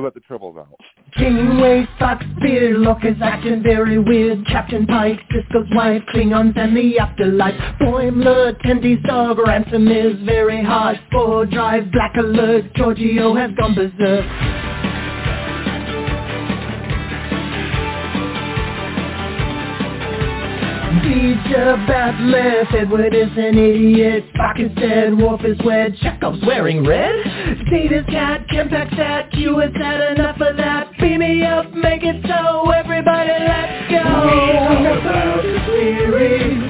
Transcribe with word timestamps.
let 0.00 0.14
the 0.14 0.20
triples 0.20 0.56
out. 0.56 0.68
Kingway, 1.16 1.86
Fox, 1.98 2.24
Beard, 2.40 2.78
Locust, 2.78 3.20
acting 3.22 3.62
very 3.62 3.98
weird. 3.98 4.46
Captain 4.46 4.86
Pike, 4.86 5.20
Sisko's 5.30 5.68
wife, 5.74 6.02
Klingons 6.12 6.56
and 6.58 6.76
the 6.76 6.98
afterlife. 6.98 7.54
Boimler, 7.80 8.60
Tendi's 8.62 9.02
dog, 9.04 9.38
Ransom 9.38 9.88
is 9.88 10.20
very 10.24 10.62
hard. 10.62 10.98
Spore 11.08 11.46
Drive, 11.46 11.90
Black 11.92 12.14
Alert, 12.16 12.74
Giorgio 12.74 13.34
has 13.34 13.50
gone 13.56 13.74
berserk. 13.74 14.53
Teacher 21.24 21.80
bad 21.88 22.20
left, 22.20 22.74
Edward 22.74 23.14
is 23.14 23.32
an 23.32 23.56
idiot. 23.56 24.28
Spock 24.36 24.60
is 24.60 24.68
dead, 24.76 25.16
Worf 25.16 25.40
is 25.42 25.56
wed, 25.64 25.96
Chekov's 25.96 26.44
wearing 26.44 26.84
red. 26.84 27.16
Data's 27.70 28.04
cat, 28.12 28.46
Kempak's 28.48 28.94
that, 28.98 29.32
Q 29.32 29.56
has 29.56 29.72
had 29.72 30.12
enough 30.12 30.36
of 30.38 30.54
that. 30.58 30.92
Beam 31.00 31.20
me 31.20 31.42
up, 31.42 31.72
make 31.72 32.04
it 32.04 32.20
so, 32.28 32.68
everybody 32.72 33.32
let's 33.40 33.88
go. 33.88 34.04
We 34.04 34.52
talk 34.68 35.00
about 35.00 35.40
the 35.40 35.56
series. 35.64 36.60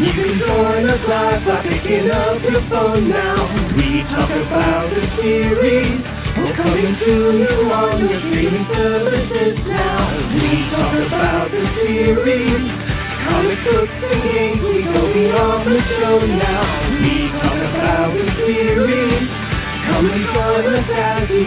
You 0.00 0.10
can 0.16 0.32
join 0.40 0.88
us 0.88 1.04
live 1.04 1.44
by 1.44 1.68
picking 1.68 2.08
up 2.08 2.40
your 2.48 2.64
phone 2.72 3.10
now. 3.10 3.44
We 3.76 4.08
talk 4.08 4.32
about 4.32 4.88
the 4.88 5.04
series. 5.20 6.00
We're 6.32 6.56
coming 6.56 6.96
to 6.96 7.12
you 7.44 7.72
on 7.76 8.08
your 8.08 8.20
streaming 8.24 8.64
services 8.72 9.58
now. 9.68 10.32
We 10.32 10.64
talk 10.72 10.96
about 10.96 11.50
the 11.52 11.60
series 11.84 12.97
comic 13.28 13.58
books 13.64 13.92
and 13.92 14.22
games, 14.32 14.62
we 14.62 14.82
go 14.84 15.12
beyond 15.12 15.68
the 15.68 15.80
show 16.00 16.18
now. 16.24 16.64
We 16.96 17.28
talk 17.36 17.60
about 17.76 18.14
the 18.16 18.24
series. 18.46 19.28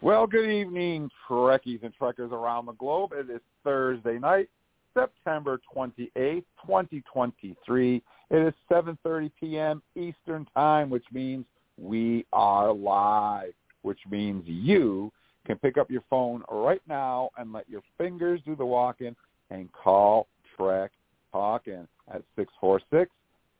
Well, 0.00 0.26
good 0.26 0.50
evening, 0.50 1.10
Trekkies 1.28 1.82
and 1.82 1.94
Trekkers 1.94 2.32
around 2.32 2.66
the 2.66 2.72
globe. 2.72 3.12
It 3.12 3.30
is 3.30 3.40
Thursday 3.64 4.18
night, 4.18 4.48
September 4.94 5.60
28th, 5.74 6.44
2023. 6.64 8.02
It 8.30 8.36
is 8.36 8.54
7.30 8.70 9.30
p.m. 9.38 9.82
Eastern 9.94 10.46
Time, 10.54 10.90
which 10.90 11.04
means 11.12 11.44
we 11.78 12.26
are 12.32 12.72
live 12.72 13.52
which 13.86 14.00
means 14.10 14.42
you 14.46 15.12
can 15.46 15.56
pick 15.58 15.78
up 15.78 15.88
your 15.88 16.02
phone 16.10 16.42
right 16.50 16.82
now 16.88 17.30
and 17.38 17.52
let 17.52 17.70
your 17.70 17.82
fingers 17.96 18.40
do 18.44 18.56
the 18.56 18.66
walking 18.66 19.14
and 19.50 19.72
call 19.72 20.26
Trek 20.56 20.90
Talking 21.30 21.86
at 22.12 22.22
six 22.34 22.52
four 22.60 22.80
six 22.90 23.10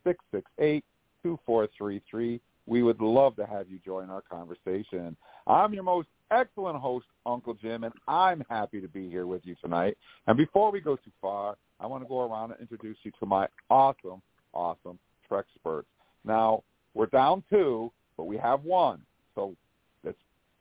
six 0.03 0.19
six 0.33 0.51
eight 0.59 0.85
two 1.23 1.39
four 1.47 1.69
three 1.79 2.03
three. 2.11 2.41
We 2.67 2.83
would 2.83 3.01
love 3.01 3.37
to 3.37 3.47
have 3.47 3.71
you 3.71 3.79
join 3.85 4.11
our 4.11 4.23
conversation. 4.23 5.17
I'm 5.47 5.73
your 5.75 5.85
most 5.85 6.09
excellent 6.33 6.79
host, 6.79 7.07
Uncle 7.25 7.55
Jim, 7.55 7.85
and 7.85 7.95
I'm 8.09 8.43
happy 8.49 8.81
to 8.81 8.89
be 8.89 9.09
here 9.09 9.29
with 9.29 9.43
you 9.45 9.55
tonight. 9.63 9.97
And 10.27 10.37
before 10.37 10.73
we 10.73 10.81
go 10.81 10.97
too 10.97 11.13
far, 11.21 11.57
I 11.79 11.87
want 11.87 12.03
to 12.03 12.09
go 12.09 12.29
around 12.29 12.51
and 12.51 12.61
introduce 12.61 12.97
you 13.05 13.13
to 13.21 13.27
my 13.27 13.47
awesome, 13.71 14.23
awesome 14.53 14.99
Trek 15.29 15.45
experts. 15.55 15.89
Now, 16.25 16.65
we're 16.95 17.07
down 17.07 17.45
two, 17.49 17.93
but 18.17 18.25
we 18.25 18.37
have 18.39 18.65
one. 18.65 19.03
So 19.37 19.55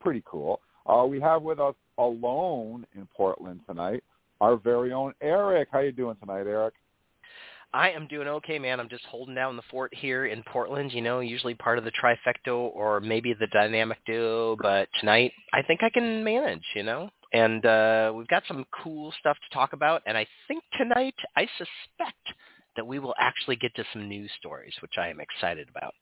pretty 0.06 0.24
cool. 0.30 0.62
Uh, 0.86 1.04
we 1.04 1.20
have 1.20 1.42
with 1.42 1.60
us 1.60 1.74
alone 1.98 2.86
in 2.96 3.08
Portland 3.18 3.60
tonight 3.68 4.04
our 4.40 4.56
very 4.58 4.94
own 4.94 5.14
Eric. 5.22 5.70
How 5.72 5.80
you 5.80 5.92
doing 5.92 6.16
tonight, 6.20 6.46
Eric? 6.46 6.76
I 7.74 7.90
am 7.90 8.08
doing 8.08 8.28
okay, 8.28 8.60
man. 8.60 8.80
I'm 8.80 8.88
just 8.88 9.04
holding 9.06 9.34
down 9.34 9.56
the 9.56 9.64
fort 9.72 9.94
here 9.96 10.28
in 10.28 10.44
Portland. 10.44 10.94
You 10.94 11.02
know, 11.02 11.22
usually 11.22 11.56
part 11.56 11.80
of 11.80 11.84
the 11.84 11.92
trifecta 11.92 12.54
or 12.54 13.00
maybe 13.00 13.34
the 13.34 13.48
dynamic 13.48 13.98
duo, 14.06 14.56
but 14.62 14.88
tonight 15.00 15.32
I 15.54 15.64
think 15.64 15.82
I 15.82 15.90
can 15.90 16.24
manage. 16.24 16.64
You 16.76 16.84
know, 16.84 17.10
and 17.34 17.66
uh, 17.66 18.14
we've 18.16 18.28
got 18.28 18.44
some 18.48 18.66
cool 18.84 19.12
stuff 19.20 19.38
to 19.50 19.56
talk 19.56 19.74
about. 19.74 20.04
And 20.06 20.16
I 20.16 20.28
think 20.48 20.64
tonight 20.78 21.16
I 21.36 21.48
suspect 21.58 22.38
that 22.76 22.86
we 22.86 23.00
will 23.00 23.16
actually 23.18 23.56
get 23.56 23.74
to 23.76 23.84
some 23.92 24.08
news 24.08 24.30
stories, 24.38 24.74
which 24.82 24.94
I 25.00 25.08
am 25.08 25.20
excited 25.20 25.68
about. 25.70 25.96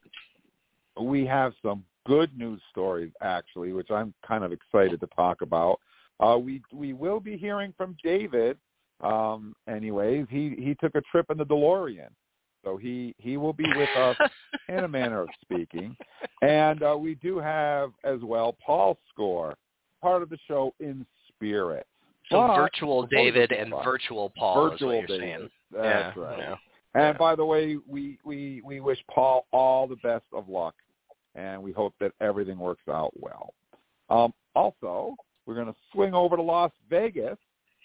We 1.00 1.24
have 1.24 1.54
some 1.62 1.84
good 2.06 2.36
news 2.36 2.60
stories 2.70 3.12
actually, 3.22 3.72
which 3.72 3.90
I'm 3.90 4.14
kind 4.26 4.44
of 4.44 4.52
excited 4.52 5.00
to 5.00 5.06
talk 5.14 5.42
about. 5.42 5.80
Uh, 6.20 6.38
we 6.38 6.62
we 6.72 6.92
will 6.92 7.20
be 7.20 7.36
hearing 7.36 7.74
from 7.76 7.96
David. 8.02 8.56
Um, 9.02 9.54
anyways, 9.68 10.26
he 10.30 10.54
he 10.58 10.76
took 10.80 10.94
a 10.94 11.02
trip 11.10 11.26
in 11.30 11.38
the 11.38 11.44
DeLorean, 11.44 12.10
so 12.64 12.76
he 12.76 13.14
he 13.18 13.36
will 13.36 13.52
be 13.52 13.66
with 13.76 13.88
us 13.96 14.16
in 14.68 14.84
a 14.84 14.88
manner 14.88 15.22
of 15.22 15.28
speaking. 15.40 15.96
And 16.42 16.82
uh, 16.82 16.96
we 16.96 17.16
do 17.16 17.38
have 17.38 17.90
as 18.04 18.20
well 18.22 18.56
Paul 18.64 18.98
Score, 19.10 19.54
part 20.00 20.22
of 20.22 20.30
the 20.30 20.38
show 20.46 20.72
in 20.80 21.04
spirit. 21.28 21.86
So 22.30 22.46
but, 22.46 22.56
virtual 22.56 23.06
David 23.06 23.52
and 23.52 23.72
virtual 23.84 24.32
Paul. 24.36 24.70
Virtual 24.70 25.02
David. 25.02 25.20
Saying. 25.20 25.48
That's 25.72 26.16
yeah, 26.16 26.22
right. 26.22 26.38
Yeah. 26.38 26.54
And 26.94 27.18
by 27.18 27.34
the 27.34 27.44
way, 27.44 27.76
we, 27.88 28.18
we, 28.24 28.62
we 28.64 28.80
wish 28.80 28.98
Paul 29.12 29.46
all 29.52 29.88
the 29.88 29.96
best 29.96 30.24
of 30.32 30.48
luck 30.48 30.74
and 31.34 31.62
we 31.62 31.72
hope 31.72 31.94
that 32.00 32.12
everything 32.20 32.58
works 32.58 32.82
out 32.88 33.12
well. 33.18 33.54
Um, 34.10 34.32
also, 34.54 35.16
we're 35.46 35.54
going 35.54 35.66
to 35.66 35.74
swing 35.92 36.14
over 36.14 36.36
to 36.36 36.42
Las 36.42 36.70
Vegas, 36.88 37.38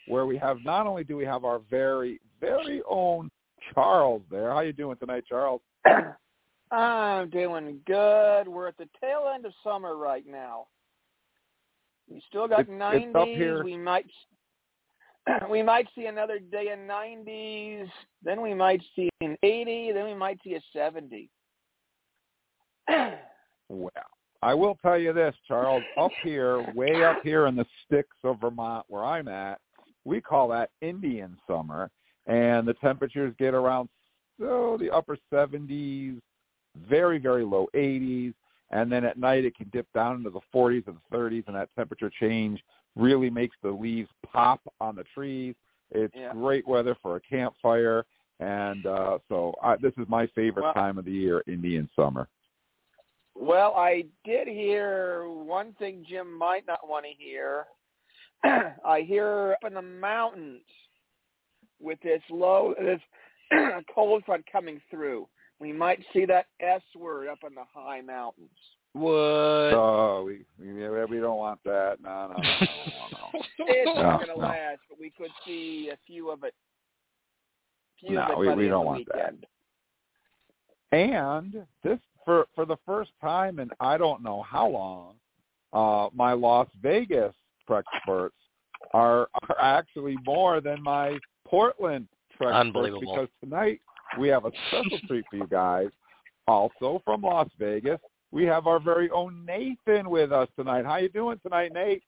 where 0.08 0.26
we 0.26 0.38
have 0.38 0.58
not 0.64 0.88
only 0.88 1.04
do 1.04 1.16
we 1.18 1.26
have 1.26 1.44
our 1.46 1.60
very 1.70 2.20
very 2.40 2.82
own 2.90 3.30
Charles 3.74 4.22
there. 4.32 4.52
How 4.52 4.62
you 4.62 4.74
doing 4.74 4.98
tonight, 4.98 5.24
Charles? 5.28 5.62
I'm 6.72 7.30
doing 7.30 7.80
good. 7.86 8.48
We're 8.48 8.68
at 8.68 8.78
the 8.78 8.88
tail 9.02 9.32
end 9.34 9.46
of 9.46 9.54
summer 9.64 9.98
right 9.98 10.26
now. 10.28 10.68
We 12.10 12.22
still 12.28 12.48
got 12.48 12.62
It's- 12.62 12.78
90s. 12.78 13.12
it's. 13.16 13.64
We 13.64 13.78
might 13.78 14.06
we 15.50 15.62
might 15.64 15.88
see 15.96 16.06
another 16.06 16.40
day 16.40 16.72
in 16.72 16.88
90s. 16.88 17.90
Then 18.24 18.42
we 18.42 18.54
might 18.54 18.82
see 18.96 19.10
an 19.22 19.38
80. 19.44 19.92
Then 19.94 20.06
we 20.06 20.14
might 20.14 20.40
see 20.44 20.56
a 20.56 20.62
70. 20.74 21.30
Well, 23.70 23.92
I 24.42 24.54
will 24.54 24.76
tell 24.82 24.98
you 24.98 25.14
this, 25.14 25.36
Charles. 25.48 25.84
Up 25.98 26.12
here, 26.24 26.62
way 26.74 27.04
up 27.04 27.22
here 27.24 27.48
in 27.48 27.56
the 27.56 27.66
sticks 27.86 28.18
of 28.24 28.42
Vermont, 28.42 28.86
where 28.90 29.04
I'm 29.04 29.28
at, 29.28 29.60
we 30.06 30.22
call 30.22 30.48
that 30.50 30.72
Indian 30.82 31.38
summer, 31.48 31.90
and 32.26 32.68
the 32.68 32.74
temperatures 32.76 33.34
get 33.38 33.54
around 33.54 33.90
so 34.40 34.78
the 34.80 34.90
upper 34.90 35.18
70s, 35.32 36.20
very 36.90 37.18
very 37.20 37.44
low 37.44 37.68
80s, 37.76 38.34
and 38.72 38.90
then 38.92 39.04
at 39.04 39.18
night 39.18 39.44
it 39.44 39.56
can 39.56 39.70
dip 39.74 39.88
down 39.94 40.16
into 40.18 40.30
the 40.30 40.40
40s 40.54 40.88
and 40.88 40.98
the 41.12 41.18
30s, 41.18 41.44
and 41.48 41.56
that 41.56 41.70
temperature 41.76 42.10
change 42.20 42.64
really 42.96 43.30
makes 43.30 43.56
the 43.62 43.70
leaves 43.70 44.10
pop 44.26 44.62
on 44.80 44.96
the 44.96 45.04
trees. 45.14 45.56
It's 45.92 46.16
Yeah. 46.16 46.32
great 46.32 46.66
weather 46.68 46.96
for 47.02 47.18
a 47.18 47.20
campfire, 47.22 48.06
and 48.40 48.86
uh, 48.86 49.20
so 49.28 49.54
I, 49.62 49.76
this 49.76 49.94
is 49.98 50.08
my 50.08 50.28
favorite 50.28 50.64
Well- 50.64 50.74
time 50.74 50.98
of 50.98 51.04
the 51.06 51.12
year, 51.12 51.44
Indian 51.48 51.90
summer. 51.96 52.28
Well, 53.40 53.74
I 53.78 54.04
did 54.26 54.50
hear 54.50 55.30
one 55.30 55.74
thing 55.80 56.06
Jim 56.08 56.38
might 56.38 56.68
not 56.68 56.88
want 56.90 57.06
to 57.06 57.12
hear. 57.18 57.68
I 58.44 59.02
hear 59.02 59.54
up 59.54 59.66
in 59.66 59.76
the 59.76 59.82
mountains 59.82 60.62
with 61.82 62.00
this 62.02 62.22
low, 62.30 62.74
this 62.78 63.00
cold 63.96 64.24
front 64.26 64.44
coming 64.52 64.82
through. 64.92 65.26
We 65.60 65.72
might 65.72 66.04
see 66.12 66.26
that 66.26 66.48
S 66.60 66.82
word 66.98 67.30
up 67.30 67.40
in 67.48 67.56
the 67.56 67.64
high 67.74 68.02
mountains. 68.02 68.50
What? 68.92 69.14
Oh, 69.74 70.24
we 70.26 70.46
we, 70.60 70.74
we 70.74 71.20
don't 71.20 71.38
want 71.38 71.60
that. 71.64 71.98
No, 72.02 72.28
no, 72.28 72.42
no, 72.42 72.44
no, 72.44 73.40
no. 73.40 73.40
It's 73.60 73.86
No, 73.86 74.02
not 74.02 74.18
going 74.18 74.36
to 74.36 74.42
no. 74.42 74.48
last, 74.50 74.80
but 74.90 75.00
we 75.00 75.12
could 75.12 75.32
see 75.46 75.92
a 75.94 75.98
few 76.06 76.30
of 76.30 76.44
it. 76.44 76.54
Few 78.02 78.16
No, 78.16 78.24
of 78.24 78.30
it 78.32 78.38
we- 78.38 78.64
we 78.64 78.68
don't 78.68 78.86
want 78.86 79.02
of 79.02 79.08
the 79.08 79.14
that. 80.92 80.98
And 80.98 81.66
this 81.84 82.00
for 82.30 82.46
for 82.54 82.64
the 82.64 82.78
first 82.86 83.10
time 83.22 83.58
in 83.58 83.72
I 83.80 83.98
don't 83.98 84.22
know 84.22 84.44
how 84.44 84.68
long, 84.68 85.16
uh, 85.74 86.10
my 86.14 86.34
Las 86.34 86.68
Vegas 86.80 87.34
Trek 87.66 87.86
experts 87.96 88.36
are 88.94 89.30
are 89.50 89.60
actually 89.60 90.16
more 90.28 90.62
than 90.62 90.84
my 90.84 91.18
Portland 91.44 92.08
Trek 92.38 92.50
experts 92.50 92.68
Unbelievable. 92.68 93.02
because 93.02 93.30
tonight 93.44 93.82
we 94.20 94.28
have 94.28 94.46
a 94.46 94.52
special 94.68 95.00
treat 95.08 95.26
for 95.32 95.38
you 95.38 95.48
guys. 95.48 95.88
Also 96.48 97.02
from 97.04 97.24
Las 97.24 97.50
Vegas, 97.58 98.00
we 98.32 98.44
have 98.44 98.68
our 98.68 98.80
very 98.80 99.10
own 99.10 99.44
Nathan 99.44 100.08
with 100.08 100.32
us 100.32 100.48
tonight. 100.56 100.86
How 100.86 100.98
you 100.98 101.10
doing 101.10 101.40
tonight, 101.42 101.74
Nate? 101.74 102.04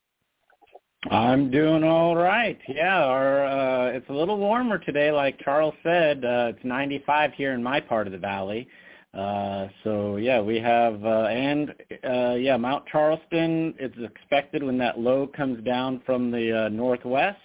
I'm 1.09 1.49
doing 1.49 1.83
all 1.83 2.15
right. 2.15 2.59
Yeah, 2.67 3.03
our 3.03 3.43
uh 3.43 3.85
it's 3.87 4.09
a 4.09 4.13
little 4.13 4.37
warmer 4.37 4.77
today 4.77 5.11
like 5.11 5.39
Charles 5.39 5.73
said. 5.81 6.23
Uh 6.23 6.53
it's 6.53 6.63
95 6.63 7.33
here 7.33 7.53
in 7.53 7.63
my 7.63 7.79
part 7.79 8.05
of 8.05 8.13
the 8.13 8.19
valley. 8.19 8.67
Uh 9.13 9.67
so 9.83 10.15
yeah, 10.15 10.39
we 10.39 10.59
have 10.59 11.03
uh 11.03 11.27
and 11.29 11.73
uh 12.03 12.35
yeah, 12.35 12.57
Mount 12.57 12.85
Charleston 12.87 13.73
it's 13.77 13.97
expected 13.97 14.63
when 14.63 14.77
that 14.77 14.99
low 14.99 15.27
comes 15.27 15.63
down 15.63 16.01
from 16.05 16.31
the 16.31 16.65
uh 16.65 16.69
northwest 16.69 17.37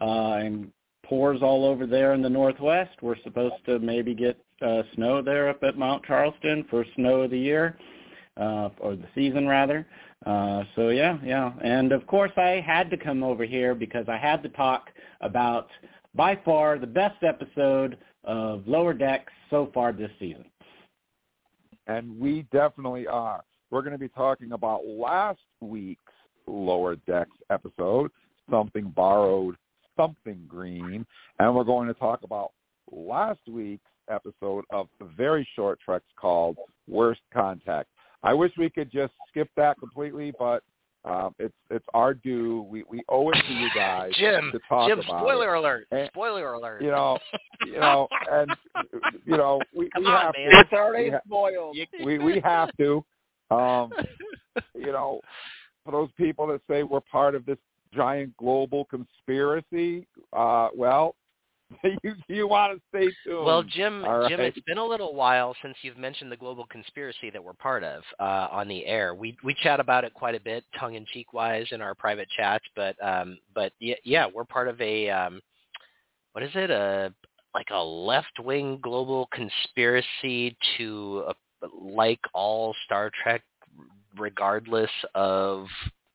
uh 0.00 0.38
and 0.44 0.70
pours 1.08 1.40
all 1.42 1.64
over 1.64 1.86
there 1.86 2.12
in 2.12 2.22
the 2.22 2.28
northwest. 2.28 2.90
We're 3.00 3.20
supposed 3.24 3.64
to 3.66 3.78
maybe 3.78 4.14
get 4.14 4.38
uh, 4.60 4.82
snow 4.94 5.22
there 5.22 5.48
up 5.48 5.62
at 5.62 5.78
Mount 5.78 6.04
Charleston 6.04 6.64
for 6.68 6.84
snow 6.96 7.22
of 7.22 7.30
the 7.30 7.38
year, 7.38 7.78
uh, 8.36 8.68
or 8.78 8.94
the 8.96 9.08
season 9.14 9.46
rather. 9.46 9.86
Uh, 10.26 10.64
so 10.76 10.88
yeah, 10.88 11.18
yeah. 11.24 11.52
And 11.62 11.92
of 11.92 12.06
course 12.06 12.32
I 12.36 12.62
had 12.64 12.90
to 12.90 12.96
come 12.96 13.22
over 13.22 13.44
here 13.44 13.74
because 13.74 14.06
I 14.08 14.16
had 14.16 14.42
to 14.42 14.48
talk 14.50 14.90
about 15.20 15.68
by 16.14 16.38
far 16.44 16.78
the 16.78 16.86
best 16.86 17.22
episode 17.22 17.98
of 18.24 18.66
Lower 18.66 18.92
Decks 18.92 19.32
so 19.48 19.70
far 19.72 19.92
this 19.92 20.10
season. 20.18 20.44
And 21.88 22.18
we 22.18 22.46
definitely 22.52 23.06
are. 23.06 23.42
We're 23.70 23.82
going 23.82 23.92
to 23.92 23.98
be 23.98 24.08
talking 24.08 24.52
about 24.52 24.86
last 24.86 25.40
week's 25.60 26.00
Lower 26.46 26.96
Decks 27.06 27.36
episode, 27.50 28.10
Something 28.50 28.92
Borrowed, 28.94 29.56
Something 29.96 30.44
Green. 30.46 31.04
And 31.38 31.54
we're 31.54 31.64
going 31.64 31.88
to 31.88 31.94
talk 31.94 32.20
about 32.22 32.52
last 32.90 33.40
week's 33.48 33.84
episode 34.10 34.64
of 34.70 34.88
very 35.16 35.46
short 35.54 35.78
treks 35.84 36.06
called 36.18 36.56
Worst 36.86 37.20
Contact. 37.32 37.88
I 38.22 38.34
wish 38.34 38.52
we 38.56 38.70
could 38.70 38.90
just 38.90 39.12
skip 39.28 39.48
that 39.56 39.78
completely, 39.78 40.32
but 40.38 40.62
um, 41.04 41.34
it's 41.38 41.54
it's 41.70 41.84
our 41.94 42.14
due. 42.14 42.66
We 42.68 42.82
we 42.88 43.02
owe 43.08 43.30
it 43.30 43.40
to 43.46 43.52
you 43.52 43.68
guys 43.74 44.12
Jim, 44.18 44.50
to 44.52 44.58
talk 44.68 44.88
Jim, 44.88 44.98
about 44.98 45.20
spoiler 45.20 45.54
it. 45.54 45.58
alert! 45.58 45.86
And, 45.90 46.08
spoiler 46.12 46.52
alert! 46.52 46.82
You 46.82 46.90
know, 46.90 47.18
you 47.66 47.78
know, 47.78 48.08
and 48.30 48.50
you 49.24 49.36
know, 49.36 49.60
we, 49.76 49.88
Come 49.90 50.04
we 50.04 50.10
on, 50.10 50.22
have 50.22 50.34
man. 50.36 50.50
to. 50.50 50.58
It's 50.60 50.72
already 50.72 51.04
We 51.04 51.10
ha- 51.10 51.20
spoiled. 51.26 51.76
we 52.04 52.18
we 52.18 52.40
have 52.40 52.70
to. 52.78 53.04
Um, 53.50 53.92
you 54.74 54.92
know, 54.92 55.20
for 55.84 55.92
those 55.92 56.10
people 56.16 56.46
that 56.48 56.60
say 56.68 56.82
we're 56.82 57.00
part 57.00 57.34
of 57.34 57.46
this 57.46 57.58
giant 57.94 58.36
global 58.36 58.84
conspiracy, 58.86 60.06
uh, 60.34 60.68
well, 60.74 61.14
you 62.02 62.14
you 62.28 62.48
want 62.48 62.74
to 62.74 62.82
stay 62.88 63.12
tuned. 63.24 63.44
Well, 63.44 63.62
Jim, 63.62 64.04
Jim, 64.28 64.40
it's 64.40 64.58
been 64.60 64.78
a 64.78 64.84
little 64.84 65.14
while 65.14 65.54
since 65.62 65.76
you've 65.82 65.98
mentioned 65.98 66.32
the 66.32 66.36
global 66.36 66.66
conspiracy 66.66 67.30
that 67.30 67.42
we're 67.42 67.52
part 67.52 67.84
of 67.84 68.02
uh, 68.18 68.48
on 68.50 68.68
the 68.68 68.86
air. 68.86 69.14
We 69.14 69.36
we 69.44 69.54
chat 69.62 69.78
about 69.78 70.04
it 70.04 70.14
quite 70.14 70.34
a 70.34 70.40
bit, 70.40 70.64
tongue 70.78 70.94
in 70.94 71.04
cheek 71.12 71.32
wise, 71.32 71.66
in 71.70 71.82
our 71.82 71.94
private 71.94 72.28
chats. 72.36 72.64
But 72.74 72.96
um, 73.04 73.38
but 73.54 73.72
yeah, 73.80 73.96
yeah, 74.04 74.26
we're 74.32 74.44
part 74.44 74.68
of 74.68 74.80
a 74.80 75.10
um, 75.10 75.40
what 76.32 76.42
is 76.42 76.50
it? 76.54 76.70
A 76.70 77.12
like 77.54 77.68
a 77.70 77.82
left 77.82 78.40
wing 78.42 78.78
global 78.82 79.28
conspiracy 79.32 80.56
to 80.78 81.24
uh, 81.28 81.32
like 81.78 82.20
all 82.32 82.74
Star 82.84 83.10
Trek, 83.22 83.42
regardless 84.16 84.90
of 85.14 85.66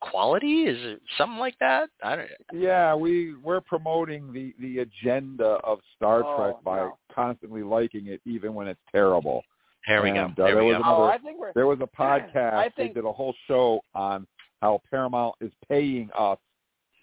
quality. 0.09 0.63
Is 0.63 0.77
it 0.79 1.01
something 1.17 1.39
like 1.39 1.55
that? 1.59 1.89
I 2.03 2.15
don't. 2.15 2.29
Yeah, 2.53 2.94
we 2.95 3.35
we're 3.44 3.61
promoting 3.61 4.31
the 4.33 4.53
the 4.59 4.79
agenda 4.79 5.57
of 5.63 5.79
Star 5.95 6.23
Oh, 6.25 6.38
Trek 6.38 6.63
by 6.63 6.77
no. 6.77 6.97
constantly 7.13 7.63
liking 7.63 8.07
it, 8.07 8.21
even 8.25 8.53
when 8.53 8.67
it's 8.67 8.79
terrible. 8.91 9.44
Here 9.85 10.01
we 10.01 10.11
go. 10.11 10.25
And, 10.25 10.31
uh, 10.39 10.45
There 10.45 10.55
there 10.55 10.63
we 10.63 10.71
was 10.73 10.77
go. 10.77 10.83
another- 10.83 11.03
Oh, 11.03 11.05
I 11.07 11.17
think 11.17 11.39
we're. 11.39 11.53
There 11.53 11.67
was 11.67 11.79
a 11.81 11.88
podcast. 12.01 12.53
I 12.65 12.69
think- 12.69 12.94
they 12.94 13.01
did 13.01 13.05
a 13.05 13.11
whole 13.11 13.33
show 13.47 13.81
on 13.95 14.25
how 14.61 14.81
Paramount 14.89 15.35
is 15.41 15.51
paying 15.67 16.09
us 16.17 16.38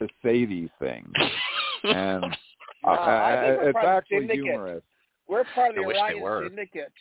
to 0.01 0.09
say 0.25 0.47
these 0.47 0.71
things, 0.79 1.13
and 1.85 2.23
No, 2.23 2.91
uh, 2.91 2.91
I 2.93 3.45
think 3.47 3.61
we're 3.61 3.69
it's 3.69 3.73
part 3.75 3.85
of 3.85 3.91
the 3.91 3.97
actually 3.97 4.19
syndicate. 4.21 4.45
humorous. 4.45 4.83
We're 5.29 5.45
part 5.55 5.71
of 5.71 5.77
the 5.77 5.83
wish 5.83 5.97
Orion 5.99 6.21
were. 6.23 6.45
Syndicate. 6.49 6.93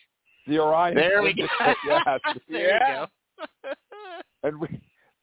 The 0.48 0.60
Orion. 0.60 0.96
There 0.96 1.22
we 1.24 1.34
go. 1.34 1.46
Yes. 1.88 2.20
there 2.50 2.78
Yeah. 2.78 3.02
you 3.02 3.08
go. 3.64 3.70
and 4.44 4.60
we, 4.60 4.68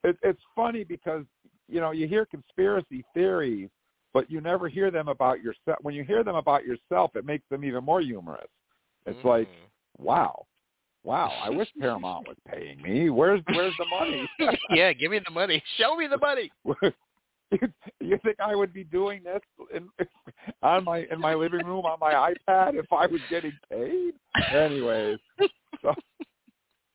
it, 0.03 0.17
it's 0.23 0.41
funny 0.55 0.83
because 0.83 1.23
you 1.67 1.79
know 1.79 1.91
you 1.91 2.07
hear 2.07 2.25
conspiracy 2.25 3.03
theories, 3.13 3.69
but 4.13 4.29
you 4.29 4.41
never 4.41 4.67
hear 4.67 4.91
them 4.91 5.07
about 5.07 5.41
yourself. 5.41 5.77
When 5.81 5.95
you 5.95 6.03
hear 6.03 6.23
them 6.23 6.35
about 6.35 6.65
yourself, 6.65 7.11
it 7.15 7.25
makes 7.25 7.43
them 7.49 7.63
even 7.63 7.83
more 7.83 8.01
humorous. 8.01 8.47
It's 9.05 9.23
like, 9.23 9.47
mm. 9.47 10.03
wow, 10.03 10.45
wow. 11.03 11.31
I 11.41 11.49
wish 11.49 11.69
Paramount 11.79 12.27
was 12.27 12.37
paying 12.47 12.81
me. 12.81 13.09
Where's 13.09 13.41
where's 13.53 13.73
the 13.77 13.85
money? 13.85 14.29
yeah, 14.71 14.93
give 14.93 15.11
me 15.11 15.19
the 15.25 15.31
money. 15.31 15.63
Show 15.77 15.95
me 15.95 16.07
the 16.07 16.17
money. 16.17 16.51
you, 17.51 17.73
you 18.01 18.19
think 18.23 18.39
I 18.39 18.55
would 18.55 18.73
be 18.73 18.83
doing 18.83 19.23
this 19.23 19.41
in, 19.73 19.89
on 20.61 20.83
my 20.83 21.07
in 21.11 21.19
my 21.19 21.33
living 21.33 21.65
room 21.65 21.85
on 21.85 21.99
my 21.99 22.13
iPad 22.13 22.75
if 22.75 22.91
I 22.91 23.07
was 23.07 23.21
getting 23.29 23.53
paid? 23.71 24.13
Anyways, 24.53 25.19
so, 25.81 25.93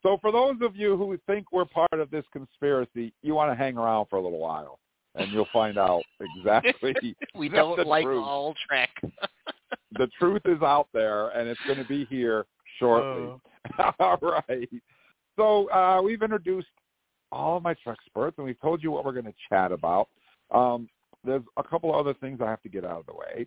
so 0.02 0.18
for 0.20 0.32
those 0.32 0.56
of 0.62 0.76
you 0.76 0.96
who 0.96 1.16
think 1.26 1.52
we're 1.52 1.64
part 1.64 1.92
of 1.92 2.10
this 2.10 2.24
conspiracy, 2.32 3.12
you 3.22 3.34
want 3.34 3.50
to 3.50 3.54
hang 3.54 3.76
around 3.76 4.06
for 4.08 4.16
a 4.16 4.22
little 4.22 4.38
while, 4.38 4.78
and 5.14 5.30
you'll 5.32 5.48
find 5.52 5.78
out 5.78 6.02
exactly. 6.38 6.94
We 7.34 7.48
don't 7.48 7.84
like 7.86 8.04
truth. 8.04 8.22
all 8.22 8.54
Trek. 8.68 8.90
The 9.98 10.08
truth 10.18 10.40
is 10.46 10.62
out 10.62 10.88
there, 10.94 11.28
and 11.30 11.46
it's 11.46 11.60
going 11.66 11.76
to 11.78 11.84
be 11.84 12.06
here 12.06 12.46
shortly. 12.78 13.34
all 14.00 14.18
right. 14.22 14.68
So 15.36 15.70
uh, 15.70 16.00
we've 16.02 16.22
introduced 16.22 16.68
all 17.30 17.58
of 17.58 17.62
my 17.62 17.74
Trek 17.74 17.98
experts, 18.02 18.38
and 18.38 18.46
we've 18.46 18.58
told 18.60 18.82
you 18.82 18.90
what 18.90 19.04
we're 19.04 19.12
going 19.12 19.26
to 19.26 19.34
chat 19.50 19.70
about. 19.70 20.08
Um, 20.50 20.88
there's 21.24 21.42
a 21.58 21.62
couple 21.62 21.94
other 21.94 22.14
things 22.14 22.40
I 22.42 22.48
have 22.48 22.62
to 22.62 22.70
get 22.70 22.84
out 22.86 23.00
of 23.00 23.06
the 23.06 23.12
way. 23.14 23.46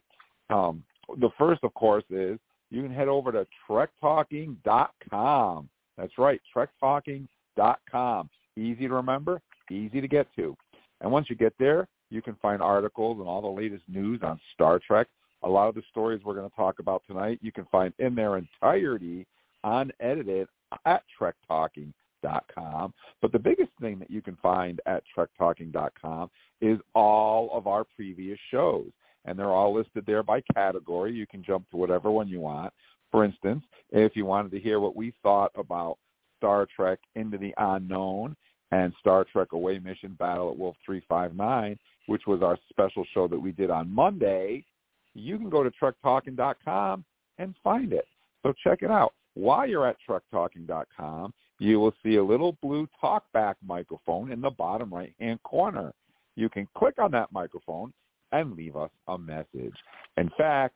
Um, 0.51 0.83
the 1.19 1.29
first, 1.37 1.63
of 1.63 1.73
course, 1.73 2.03
is 2.11 2.37
you 2.69 2.83
can 2.83 2.91
head 2.93 3.07
over 3.07 3.31
to 3.31 3.47
trektalking.com. 3.69 5.69
That's 5.97 6.17
right, 6.17 6.41
trektalking.com. 6.55 8.29
Easy 8.57 8.87
to 8.87 8.93
remember, 8.93 9.41
easy 9.71 10.01
to 10.01 10.07
get 10.07 10.27
to. 10.35 10.55
And 11.01 11.11
once 11.11 11.29
you 11.29 11.35
get 11.35 11.53
there, 11.59 11.87
you 12.09 12.21
can 12.21 12.35
find 12.41 12.61
articles 12.61 13.19
and 13.19 13.27
all 13.27 13.41
the 13.41 13.47
latest 13.47 13.83
news 13.87 14.21
on 14.23 14.39
Star 14.53 14.79
Trek. 14.85 15.07
A 15.43 15.49
lot 15.49 15.67
of 15.67 15.75
the 15.75 15.83
stories 15.89 16.21
we're 16.23 16.35
going 16.35 16.49
to 16.49 16.55
talk 16.55 16.79
about 16.79 17.03
tonight, 17.07 17.39
you 17.41 17.51
can 17.51 17.65
find 17.71 17.93
in 17.99 18.15
their 18.15 18.37
entirety, 18.37 19.27
unedited, 19.63 20.47
at 20.85 21.03
trektalking.com. 21.19 22.93
But 23.21 23.31
the 23.31 23.39
biggest 23.39 23.71
thing 23.79 23.99
that 23.99 24.09
you 24.09 24.21
can 24.21 24.37
find 24.41 24.79
at 24.85 25.03
trektalking.com 25.15 26.29
is 26.61 26.79
all 26.93 27.49
of 27.53 27.67
our 27.67 27.83
previous 27.95 28.39
shows. 28.51 28.89
And 29.25 29.37
they're 29.37 29.51
all 29.51 29.73
listed 29.73 30.05
there 30.05 30.23
by 30.23 30.41
category. 30.53 31.13
You 31.13 31.25
can 31.27 31.43
jump 31.43 31.69
to 31.71 31.77
whatever 31.77 32.11
one 32.11 32.27
you 32.27 32.39
want. 32.39 32.71
For 33.15 33.23
instance, 33.23 33.63
if 33.91 34.13
you 34.17 34.25
wanted 34.25 34.51
to 34.51 34.59
hear 34.59 34.81
what 34.81 34.93
we 34.93 35.13
thought 35.23 35.53
about 35.55 35.99
Star 36.35 36.67
Trek 36.75 36.99
Into 37.15 37.37
the 37.37 37.53
Unknown 37.57 38.35
and 38.73 38.91
Star 38.99 39.25
Trek 39.31 39.53
Away 39.53 39.79
Mission 39.79 40.17
Battle 40.19 40.49
at 40.49 40.57
Wolf 40.57 40.75
359, 40.85 41.79
which 42.07 42.23
was 42.27 42.41
our 42.41 42.57
special 42.69 43.05
show 43.13 43.29
that 43.29 43.39
we 43.39 43.53
did 43.53 43.69
on 43.69 43.89
Monday, 43.89 44.65
you 45.13 45.37
can 45.37 45.49
go 45.49 45.63
to 45.63 45.71
trektalking.com 45.81 47.05
and 47.37 47.55
find 47.63 47.93
it. 47.93 48.05
So 48.43 48.51
check 48.61 48.79
it 48.81 48.91
out. 48.91 49.13
While 49.35 49.65
you're 49.65 49.87
at 49.87 49.95
trektalking.com, 50.05 51.33
you 51.59 51.79
will 51.79 51.93
see 52.03 52.17
a 52.17 52.23
little 52.23 52.57
blue 52.61 52.85
talkback 53.01 53.55
microphone 53.65 54.33
in 54.33 54.41
the 54.41 54.49
bottom 54.49 54.93
right-hand 54.93 55.41
corner. 55.43 55.93
You 56.35 56.49
can 56.49 56.67
click 56.77 56.95
on 56.99 57.11
that 57.11 57.31
microphone 57.31 57.93
and 58.33 58.57
leave 58.57 58.75
us 58.75 58.91
a 59.07 59.17
message. 59.17 59.77
In 60.17 60.29
fact, 60.37 60.75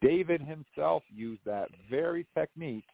David 0.00 0.40
himself 0.40 1.02
used 1.14 1.40
that 1.44 1.68
very 1.90 2.26
technique 2.36 2.84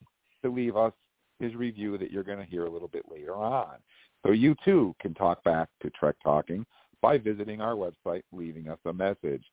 to 0.42 0.50
leave 0.50 0.76
us 0.76 0.92
his 1.38 1.54
review 1.54 1.98
that 1.98 2.10
you're 2.10 2.22
going 2.22 2.38
to 2.38 2.44
hear 2.44 2.66
a 2.66 2.70
little 2.70 2.88
bit 2.88 3.04
later 3.10 3.34
on. 3.34 3.76
So 4.24 4.32
you 4.32 4.54
too 4.64 4.94
can 5.00 5.14
talk 5.14 5.42
back 5.42 5.68
to 5.82 5.90
Trek 5.90 6.14
Talking 6.22 6.64
by 7.00 7.18
visiting 7.18 7.60
our 7.60 7.74
website, 7.74 8.22
leaving 8.32 8.68
us 8.68 8.78
a 8.86 8.92
message. 8.92 9.44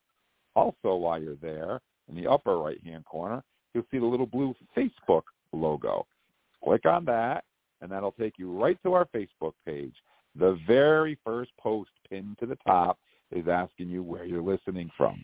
Also, 0.56 0.96
while 0.96 1.22
you're 1.22 1.36
there, 1.36 1.80
in 2.08 2.16
the 2.16 2.28
upper 2.28 2.58
right-hand 2.58 3.06
corner, 3.06 3.44
you'll 3.74 3.86
see 3.92 4.00
the 4.00 4.06
little 4.06 4.26
blue 4.26 4.54
Facebook 4.78 5.24
logo. 5.54 6.06
Click 6.64 6.86
on 6.86 7.06
that, 7.06 7.44
and 7.82 7.92
that'll 7.92 8.12
take 8.12 8.34
you 8.38 8.52
right 8.52 8.78
to 8.84 8.94
our 8.94 9.08
Facebook 9.16 9.54
page. 9.66 9.94
The 10.36 10.60
very 10.68 11.18
first 11.26 11.52
post 11.60 11.90
pinned 12.10 12.38
to 12.40 12.46
the 12.46 12.58
top 12.68 13.00
is 13.32 13.48
asking 13.48 13.90
you 13.90 14.04
where 14.04 14.26
you're 14.26 14.42
listening 14.42 14.92
from. 14.98 15.24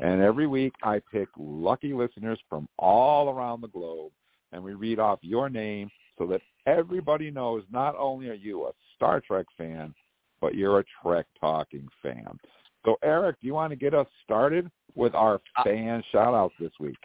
And 0.00 0.20
every 0.20 0.46
week 0.46 0.74
I 0.82 1.00
pick 1.10 1.28
lucky 1.38 1.92
listeners 1.92 2.38
from 2.48 2.68
all 2.78 3.30
around 3.30 3.62
the 3.62 3.68
globe, 3.68 4.12
and 4.52 4.62
we 4.62 4.74
read 4.74 4.98
off 4.98 5.18
your 5.22 5.48
name 5.48 5.90
so 6.18 6.26
that 6.26 6.40
everybody 6.66 7.30
knows 7.30 7.62
not 7.70 7.94
only 7.98 8.28
are 8.28 8.34
you 8.34 8.66
a 8.66 8.72
Star 8.94 9.20
Trek 9.20 9.46
fan, 9.56 9.94
but 10.40 10.54
you're 10.54 10.80
a 10.80 10.84
Trek 11.02 11.26
Talking 11.40 11.88
fan. 12.02 12.38
So, 12.84 12.96
Eric, 13.02 13.36
do 13.40 13.46
you 13.46 13.54
want 13.54 13.70
to 13.70 13.76
get 13.76 13.94
us 13.94 14.06
started 14.24 14.70
with 14.94 15.14
our 15.14 15.40
Uh, 15.56 15.64
fan 15.64 16.02
shout-outs 16.12 16.54
this 16.60 16.72
week? 16.78 16.98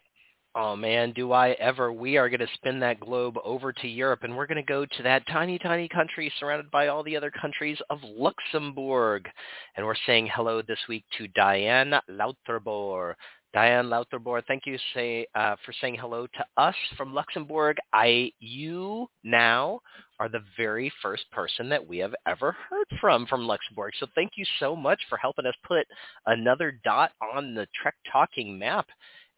Oh 0.54 0.76
man, 0.76 1.14
do 1.14 1.32
I 1.32 1.52
ever. 1.52 1.94
We 1.94 2.18
are 2.18 2.28
going 2.28 2.42
to 2.42 2.48
spin 2.56 2.82
that 2.82 3.00
globe 3.00 3.38
over 3.46 3.72
to 3.72 3.88
Europe 3.88 4.24
and 4.24 4.36
we're 4.36 4.48
going 4.48 4.58
to 4.58 4.64
go 4.64 4.86
to 4.86 5.04
that 5.04 5.26
tiny, 5.28 5.58
tiny 5.58 5.88
country 5.88 6.32
surrounded 6.40 6.70
by 6.72 6.88
all 6.88 7.04
the 7.04 7.16
other 7.16 7.32
countries 7.32 7.78
of 7.90 8.00
Luxembourg. 8.04 9.30
And 9.78 9.86
we're 9.86 9.96
saying 10.06 10.30
hello 10.34 10.62
this 10.62 10.80
week 10.90 11.06
to 11.18 11.30
Diane 11.30 11.94
Lauterbor. 12.10 13.16
Diane 13.54 13.90
Lauterbor, 13.90 14.42
thank 14.46 14.66
you 14.66 14.78
say, 14.94 15.26
uh, 15.36 15.56
for 15.66 15.74
saying 15.80 15.96
hello 16.00 16.28
to 16.28 16.46
us 16.58 16.76
from 16.98 17.14
Luxembourg. 17.14 17.78
I, 17.94 18.32
you 18.40 19.08
now 19.24 19.80
are 20.20 20.28
the 20.30 20.44
very 20.58 20.92
first 21.02 21.24
person 21.32 21.70
that 21.70 21.86
we 21.86 21.98
have 22.00 22.16
ever 22.28 22.56
heard 22.70 22.88
from 23.00 23.26
from 23.26 23.48
Luxembourg. 23.48 23.94
So 24.02 24.08
thank 24.16 24.32
you 24.36 24.46
so 24.60 24.76
much 24.76 25.00
for 25.08 25.18
helping 25.18 25.46
us 25.46 25.56
put 25.66 25.88
another 26.26 26.78
dot 26.84 27.12
on 27.34 27.54
the 27.56 27.68
Trek 27.82 27.96
Talking 28.12 28.60
map 28.60 28.88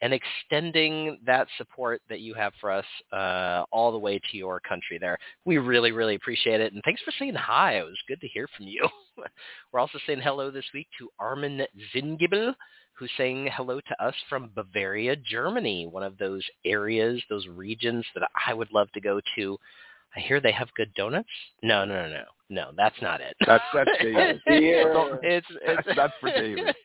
and 0.03 0.13
extending 0.13 1.17
that 1.25 1.47
support 1.57 2.01
that 2.09 2.19
you 2.19 2.33
have 2.33 2.51
for 2.59 2.69
us 2.69 2.85
uh, 3.13 3.63
all 3.71 3.89
the 3.89 3.97
way 3.97 4.19
to 4.19 4.37
your 4.37 4.59
country 4.59 4.97
there. 4.99 5.17
We 5.45 5.59
really, 5.59 5.93
really 5.93 6.15
appreciate 6.15 6.59
it. 6.59 6.73
And 6.73 6.81
thanks 6.83 7.01
for 7.03 7.13
saying 7.17 7.35
hi. 7.35 7.77
It 7.77 7.85
was 7.85 7.97
good 8.05 8.19
to 8.19 8.27
hear 8.27 8.49
from 8.57 8.67
you. 8.67 8.85
We're 9.71 9.79
also 9.79 9.99
saying 10.05 10.19
hello 10.21 10.51
this 10.51 10.65
week 10.73 10.87
to 10.99 11.07
Armin 11.19 11.61
Zingibel, 11.95 12.53
who's 12.91 13.11
saying 13.15 13.47
hello 13.55 13.79
to 13.79 14.03
us 14.03 14.13
from 14.27 14.51
Bavaria, 14.53 15.15
Germany, 15.15 15.87
one 15.87 16.03
of 16.03 16.17
those 16.17 16.43
areas, 16.65 17.23
those 17.29 17.47
regions 17.47 18.05
that 18.13 18.27
I 18.45 18.53
would 18.53 18.73
love 18.73 18.91
to 18.91 19.01
go 19.01 19.21
to. 19.37 19.57
I 20.17 20.19
hear 20.19 20.41
they 20.41 20.51
have 20.51 20.67
good 20.75 20.93
donuts. 20.95 21.29
No, 21.61 21.85
no, 21.85 21.93
no, 21.93 22.09
no, 22.09 22.23
no. 22.53 22.71
That's 22.75 22.95
not 23.01 23.21
it. 23.21 23.35
That's 23.45 23.63
that's 23.73 23.89
David. 24.01 24.41
it's, 24.47 25.47
it's 25.49 25.87
that's 25.95 26.13
for 26.19 26.29
David. 26.29 26.75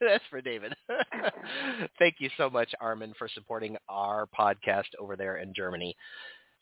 that's 0.00 0.24
for 0.30 0.40
David. 0.40 0.74
Thank 1.98 2.16
you 2.18 2.30
so 2.36 2.50
much, 2.50 2.72
Armin, 2.80 3.14
for 3.18 3.28
supporting 3.28 3.76
our 3.88 4.26
podcast 4.38 4.88
over 4.98 5.16
there 5.16 5.36
in 5.36 5.54
Germany. 5.54 5.96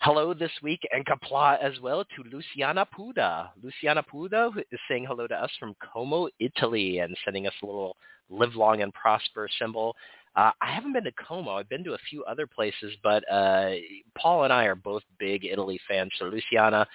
Hello 0.02 0.32
this 0.32 0.52
week 0.62 0.80
and 0.92 1.04
kapla 1.04 1.58
as 1.62 1.78
well 1.80 2.04
to 2.04 2.24
Luciana 2.32 2.86
Puda. 2.98 3.50
Luciana 3.62 4.02
Puda 4.02 4.50
is 4.72 4.80
saying 4.88 5.04
hello 5.06 5.26
to 5.26 5.34
us 5.34 5.50
from 5.60 5.74
Como, 5.92 6.28
Italy, 6.38 7.00
and 7.00 7.14
sending 7.24 7.46
us 7.46 7.52
a 7.62 7.66
little 7.66 7.96
live 8.30 8.54
long 8.54 8.80
and 8.80 8.94
prosper 8.94 9.46
symbol. 9.58 9.94
Uh, 10.36 10.52
I 10.62 10.72
haven't 10.72 10.92
been 10.92 11.04
to 11.04 11.12
Como. 11.12 11.50
I've 11.50 11.68
been 11.68 11.84
to 11.84 11.94
a 11.94 11.98
few 12.08 12.24
other 12.24 12.46
places, 12.46 12.94
but 13.02 13.30
uh, 13.30 13.72
Paul 14.16 14.44
and 14.44 14.52
I 14.52 14.64
are 14.64 14.76
both 14.76 15.02
big 15.18 15.44
Italy 15.44 15.78
fans. 15.88 16.12
So 16.18 16.26
Luciana, 16.26 16.86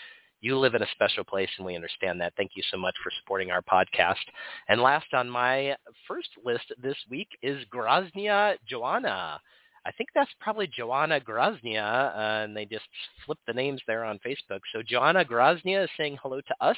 you 0.45 0.59
live 0.59 0.75
in 0.75 0.83
a 0.83 0.91
special 0.91 1.23
place, 1.23 1.49
and 1.57 1.65
we 1.65 1.75
understand 1.75 2.21
that. 2.21 2.33
Thank 2.37 2.51
you 2.55 2.61
so 2.69 2.77
much 2.77 2.93
for 3.03 3.11
supporting 3.19 3.49
our 3.49 3.63
podcast. 3.63 4.23
And 4.69 4.79
last 4.79 5.07
on 5.13 5.27
my 5.27 5.75
first 6.07 6.29
list 6.43 6.65
this 6.81 6.97
week 7.09 7.29
is 7.41 7.65
Groznia 7.73 8.55
Joanna. 8.69 9.39
I 9.87 9.91
think 9.93 10.09
that's 10.13 10.29
probably 10.39 10.67
Joanna 10.67 11.19
Groznia, 11.19 12.15
uh, 12.15 12.43
and 12.43 12.55
they 12.55 12.65
just 12.65 12.85
flipped 13.25 13.45
the 13.47 13.53
names 13.53 13.81
there 13.87 14.03
on 14.03 14.19
Facebook. 14.19 14.59
So 14.71 14.83
Joanna 14.85 15.25
Groznia 15.25 15.83
is 15.83 15.89
saying 15.97 16.17
hello 16.21 16.41
to 16.41 16.55
us 16.61 16.77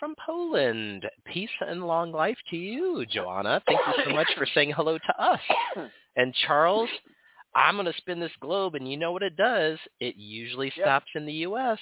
from 0.00 0.14
Poland. 0.24 1.06
Peace 1.32 1.48
and 1.60 1.86
long 1.86 2.10
life 2.12 2.38
to 2.50 2.56
you, 2.56 3.06
Joanna. 3.08 3.62
Thank 3.66 3.80
you 3.86 4.04
so 4.04 4.10
much 4.10 4.28
for 4.36 4.46
saying 4.52 4.72
hello 4.76 4.98
to 4.98 5.22
us. 5.22 5.40
And 6.16 6.34
Charles, 6.46 6.90
I'm 7.54 7.76
going 7.76 7.86
to 7.86 7.92
spin 7.98 8.20
this 8.20 8.32
globe, 8.40 8.74
and 8.74 8.90
you 8.90 8.96
know 8.96 9.12
what 9.12 9.22
it 9.22 9.36
does. 9.36 9.78
It 10.00 10.16
usually 10.16 10.72
Yep. 10.76 10.84
stops 10.84 11.10
in 11.14 11.24
the 11.26 11.32
U.S. 11.48 11.78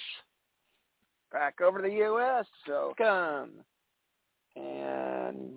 Back 1.35 1.59
over 1.59 1.81
to 1.81 1.89
the 1.89 1.95
U.S. 1.95 2.45
So 2.65 2.93
come 2.97 3.49
and 4.55 5.51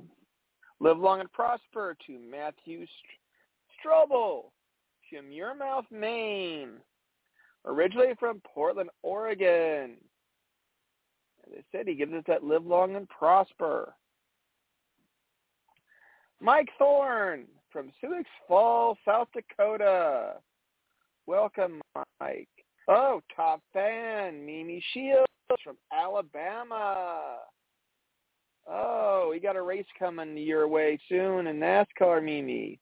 live 0.81 0.99
long 0.99 1.21
and 1.21 1.33
prosper 1.33 1.97
to 2.05 2.19
Matthew 2.19 2.85
Str- 2.85 3.89
Strobel 3.89 4.47
from 5.09 5.31
Muirmouth, 5.31 5.85
Maine. 5.93 6.79
Originally 7.65 8.15
from 8.19 8.43
Portland, 8.45 8.91
Oregon. 9.05 9.99
As 11.47 11.59
I 11.59 11.63
said, 11.71 11.87
he 11.87 11.95
gives 11.95 12.13
us 12.13 12.25
that 12.27 12.43
live 12.43 12.67
long 12.67 12.97
and 12.97 13.09
prosper. 13.09 13.95
Mike 16.41 16.71
Thorne 16.77 17.45
from 17.71 17.93
Sioux 18.01 18.25
Falls, 18.49 18.99
South 19.05 19.29
Dakota. 19.33 20.39
Welcome, 21.29 21.81
Mike. 22.19 22.49
Oh, 22.89 23.23
top 23.37 23.61
fan, 23.73 24.45
Mimi 24.45 24.83
Shields 24.93 25.29
from 25.65 25.79
Alabama. 25.91 27.39
Oh, 28.69 29.29
we 29.31 29.41
got 29.41 29.57
a 29.57 29.63
race 29.63 29.87
coming 29.99 30.37
your 30.37 30.69
way 30.69 30.99
soon 31.09 31.47
in 31.47 31.59
NASCAR, 31.59 32.23
Mimi. 32.23 32.79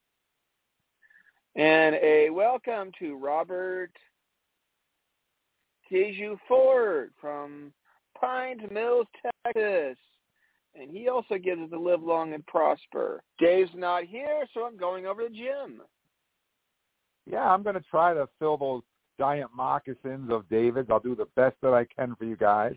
And 1.54 1.94
a 2.02 2.28
welcome 2.30 2.90
to 2.98 3.16
Robert 3.16 3.92
Teju 5.90 6.38
Ford 6.48 7.12
from 7.20 7.72
Pines 8.20 8.62
Mills, 8.72 9.06
Texas. 9.44 9.96
And 10.74 10.90
he 10.90 11.08
also 11.08 11.36
gives 11.38 11.62
us 11.62 11.70
a 11.72 11.78
live 11.78 12.02
long 12.02 12.34
and 12.34 12.44
prosper. 12.46 13.22
Dave's 13.38 13.70
not 13.76 14.02
here, 14.02 14.44
so 14.52 14.64
I'm 14.64 14.76
going 14.76 15.06
over 15.06 15.28
to 15.28 15.32
Jim. 15.32 15.82
Yeah, 17.30 17.48
I'm 17.48 17.62
going 17.62 17.76
to 17.76 17.84
try 17.88 18.12
to 18.12 18.28
fill 18.40 18.56
those 18.56 18.82
giant 19.18 19.50
moccasins 19.54 20.30
of 20.30 20.48
David's. 20.48 20.90
I'll 20.90 21.00
do 21.00 21.16
the 21.16 21.28
best 21.36 21.56
that 21.62 21.74
I 21.74 21.84
can 21.84 22.14
for 22.16 22.24
you 22.24 22.36
guys. 22.36 22.74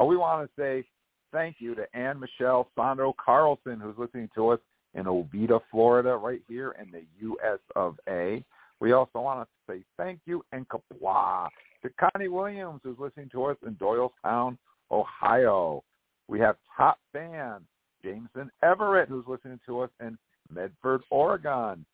Uh, 0.00 0.04
we 0.04 0.16
want 0.16 0.48
to 0.48 0.60
say 0.60 0.84
thank 1.32 1.56
you 1.58 1.74
to 1.74 1.84
Ann 1.94 2.20
Michelle 2.20 2.68
Sandro 2.76 3.14
Carlson, 3.22 3.80
who's 3.80 3.96
listening 3.98 4.28
to 4.34 4.48
us 4.48 4.60
in 4.94 5.06
Oviedo, 5.06 5.62
Florida, 5.70 6.16
right 6.16 6.42
here 6.48 6.74
in 6.80 6.90
the 6.90 7.02
U.S. 7.20 7.58
of 7.76 7.98
A. 8.08 8.44
We 8.80 8.92
also 8.92 9.20
want 9.20 9.48
to 9.48 9.72
say 9.72 9.84
thank 9.96 10.20
you 10.26 10.44
and 10.52 10.66
kapla 10.68 11.48
to 11.82 11.90
Connie 11.98 12.28
Williams, 12.28 12.80
who's 12.82 12.98
listening 12.98 13.28
to 13.30 13.44
us 13.44 13.56
in 13.66 13.74
Doylestown, 13.74 14.58
Ohio. 14.90 15.82
We 16.28 16.40
have 16.40 16.56
top 16.76 16.98
fan 17.12 17.60
Jameson 18.02 18.50
Everett, 18.62 19.08
who's 19.08 19.24
listening 19.26 19.60
to 19.66 19.80
us 19.80 19.90
in 20.00 20.18
Medford, 20.52 21.02
Oregon. 21.10 21.84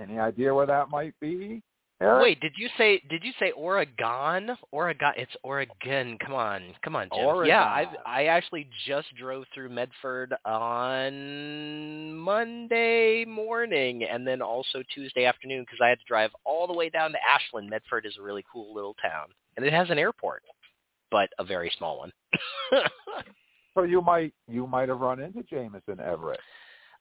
Any 0.00 0.18
idea 0.18 0.54
where 0.54 0.66
that 0.66 0.90
might 0.90 1.14
be? 1.20 1.62
Eric? 2.02 2.22
Wait, 2.22 2.40
did 2.40 2.52
you 2.56 2.68
say 2.78 3.02
did 3.10 3.22
you 3.22 3.32
say 3.38 3.52
Oregon? 3.52 4.56
Oregon, 4.72 5.12
it's 5.16 5.32
Oregon. 5.42 6.16
Come 6.24 6.34
on, 6.34 6.62
come 6.82 6.96
on, 6.96 7.08
Jim. 7.14 7.24
Oregon. 7.24 7.48
Yeah, 7.48 7.64
I 7.64 7.86
I 8.06 8.24
actually 8.24 8.68
just 8.86 9.08
drove 9.16 9.44
through 9.54 9.68
Medford 9.68 10.34
on 10.44 12.14
Monday 12.16 13.24
morning, 13.26 14.04
and 14.04 14.26
then 14.26 14.40
also 14.40 14.82
Tuesday 14.94 15.26
afternoon 15.26 15.62
because 15.62 15.80
I 15.82 15.88
had 15.88 15.98
to 15.98 16.04
drive 16.06 16.30
all 16.44 16.66
the 16.66 16.74
way 16.74 16.88
down 16.88 17.12
to 17.12 17.18
Ashland. 17.22 17.68
Medford 17.68 18.06
is 18.06 18.14
a 18.18 18.22
really 18.22 18.44
cool 18.50 18.74
little 18.74 18.94
town, 19.02 19.28
and 19.56 19.66
it 19.66 19.72
has 19.72 19.90
an 19.90 19.98
airport, 19.98 20.42
but 21.10 21.28
a 21.38 21.44
very 21.44 21.70
small 21.76 21.98
one. 21.98 22.12
So 23.74 23.84
you 23.84 24.02
might 24.02 24.34
you 24.48 24.66
might 24.66 24.88
have 24.88 25.00
run 25.00 25.20
into 25.20 25.42
Jameson 25.42 26.00
Everett. 26.00 26.40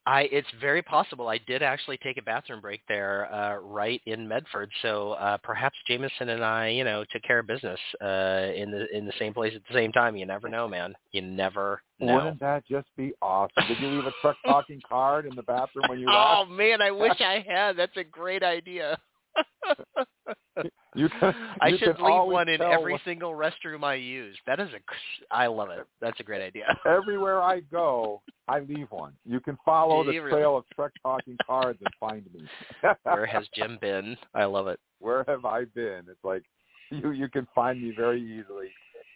I 0.10 0.22
it's 0.32 0.48
very 0.60 0.82
possible. 0.82 1.28
I 1.28 1.38
did 1.38 1.62
actually 1.62 1.98
take 1.98 2.18
a 2.18 2.24
bathroom 2.24 2.62
break 2.62 2.82
there, 2.88 3.32
uh, 3.32 3.58
right 3.58 4.02
in 4.08 4.28
Medford. 4.28 4.72
So 4.82 5.12
uh, 5.12 5.38
perhaps 5.44 5.78
Jameson 5.88 6.30
and 6.30 6.44
I, 6.44 6.70
you 6.70 6.84
know, 6.84 7.06
took 7.12 7.22
care 7.22 7.38
of 7.38 7.46
business 7.46 7.80
uh, 8.02 8.48
in 8.56 8.72
the 8.72 8.88
in 8.92 9.06
the 9.06 9.14
same 9.20 9.36
place 9.36 9.54
at 9.56 9.62
the 9.68 9.74
same 9.76 9.92
time. 9.92 10.16
You 10.16 10.26
never 10.26 10.50
know, 10.50 10.68
man. 10.68 10.96
You 11.12 11.22
never 11.22 11.84
know. 12.00 12.16
Wouldn't 12.16 12.40
that 12.40 12.64
just 12.68 12.88
be 12.98 13.14
awesome? 13.22 13.64
Did 13.68 13.80
you 13.80 13.90
leave 13.90 14.08
a 14.08 14.14
Trek 14.20 14.38
talking 14.48 14.82
card 14.90 15.28
in 15.28 15.36
the 15.36 15.44
bathroom 15.44 15.86
when 15.88 16.00
you 16.00 16.08
left? 16.08 16.18
oh 16.18 16.40
left? 16.40 16.52
man, 16.54 16.82
I 16.82 16.90
wish 16.90 17.22
I 17.22 17.46
had. 17.48 17.78
That's 17.78 17.96
a 17.98 18.04
great 18.04 18.42
idea. 18.42 18.98
You 20.96 21.08
can, 21.20 21.34
I 21.62 21.68
you 21.68 21.78
should 21.78 22.00
leave 22.00 22.26
one 22.26 22.50
in 22.50 22.62
every 22.62 23.00
single 23.06 23.32
restroom 23.32 23.84
I 23.84 23.94
use. 23.94 24.36
That 24.48 24.60
is 24.60 24.70
a, 24.70 25.34
I 25.34 25.46
love 25.48 25.70
it. 25.70 25.86
That's 26.02 26.20
a 26.20 26.24
great 26.24 26.42
idea. 26.42 26.66
everywhere 26.86 27.42
I 27.42 27.60
go, 27.60 28.22
I 28.48 28.60
leave 28.60 28.88
one. 28.90 29.14
You 29.24 29.40
can 29.40 29.58
follow 29.64 30.04
the 30.04 30.18
really? 30.18 30.32
trail 30.32 30.58
of 30.58 30.66
Trek 30.76 30.92
Talking 31.04 31.38
cards 31.46 31.80
and 31.80 31.94
find 32.00 32.26
me. 32.34 32.42
Where 33.04 33.28
has 33.28 33.46
Jim 33.56 33.78
been? 33.80 34.18
I 34.34 34.46
love 34.46 34.68
it. 34.68 34.80
Where 35.00 35.24
have 35.28 35.46
I 35.46 35.66
been? 35.66 36.02
It's 36.10 36.24
like 36.24 36.44
you 36.90 37.12
you 37.12 37.30
can 37.30 37.48
find 37.54 37.82
me 37.82 37.94
very 37.96 38.22
easily. 38.22 38.68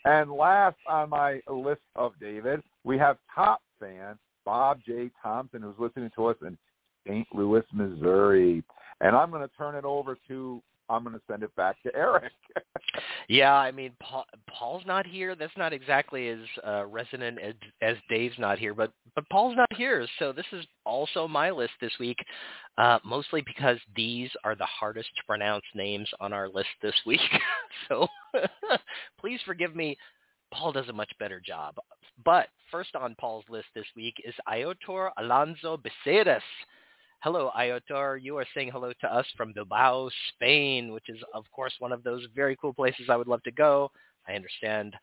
And 0.05 0.32
last 0.32 0.77
on 0.88 1.10
my 1.10 1.41
list 1.50 1.82
of 1.96 2.13
David, 2.22 2.62
we 2.84 2.98
have 3.00 3.17
top 3.34 3.62
fan 3.79 4.17
Bob 4.46 4.79
J. 4.86 5.10
Thompson, 5.22 5.62
who's 5.62 5.75
listening 5.79 6.12
to 6.15 6.27
us 6.27 6.38
in 6.41 6.58
St. 7.08 7.27
Louis, 7.34 7.63
Missouri. 7.74 8.63
And 9.03 9.15
I'm 9.15 9.29
going 9.29 9.48
to 9.48 9.55
turn 9.55 9.75
it 9.75 9.86
over 9.86 10.17
to. 10.27 10.62
I'm 10.89 11.03
going 11.03 11.15
to 11.15 11.22
send 11.29 11.43
it 11.43 11.55
back 11.55 11.81
to 11.83 11.95
Eric. 11.95 12.31
Yeah, 13.29 13.53
I 13.53 13.72
mean, 13.72 13.91
Paul, 14.01 14.25
Paul's 14.48 14.83
not 14.86 15.07
here. 15.07 15.36
That's 15.36 15.55
not 15.57 15.74
exactly 15.74 16.29
as 16.29 16.39
uh, 16.65 16.86
resonant 16.86 17.39
as, 17.39 17.53
as 17.81 17.95
Dave's 18.10 18.38
not 18.38 18.60
here, 18.60 18.74
but 18.74 18.91
but 19.15 19.27
Paul's 19.29 19.55
not 19.55 19.72
here. 19.75 20.05
So 20.19 20.31
this 20.31 20.45
is 20.51 20.65
also 20.86 21.27
my 21.27 21.50
list 21.51 21.74
this 21.81 21.93
week, 22.00 22.17
uh, 22.77 23.00
mostly 23.05 23.41
because 23.41 23.77
these 23.95 24.29
are 24.43 24.55
the 24.55 24.65
hardest 24.65 25.10
to 25.15 25.24
pronounce 25.25 25.63
names 25.74 26.10
on 26.19 26.33
our 26.33 26.50
list 26.50 26.69
this 26.81 26.95
week. 27.05 27.22
so 27.88 28.07
please 29.19 29.39
forgive 29.45 29.75
me. 29.75 29.98
Paul 30.51 30.72
does 30.72 30.89
a 30.89 30.93
much 30.93 31.12
better 31.19 31.39
job. 31.39 31.75
But 32.24 32.48
first 32.72 32.95
on 32.95 33.15
Paul's 33.19 33.45
list 33.50 33.67
this 33.74 33.88
week 33.95 34.15
is 34.24 34.36
Iotor 34.48 35.10
Alonso 35.17 35.77
Becerras. 35.77 36.41
Hello, 37.24 37.51
Iotor. 37.58 38.22
You 38.22 38.36
are 38.36 38.46
saying 38.53 38.72
hello 38.74 38.92
to 39.00 39.08
us 39.08 39.25
from 39.38 39.53
Bilbao, 39.53 40.10
Spain, 40.34 40.92
which 40.92 41.08
is, 41.08 41.20
of 41.34 41.46
course, 41.56 41.74
one 41.80 41.94
of 41.94 42.03
those 42.03 42.27
very 42.36 42.58
cool 42.60 42.74
places 42.74 43.06
I 43.10 43.15
would 43.15 43.30
love 43.30 43.42
to 43.44 43.51
go. 43.51 43.89
I 44.27 44.34
understand 44.34 44.94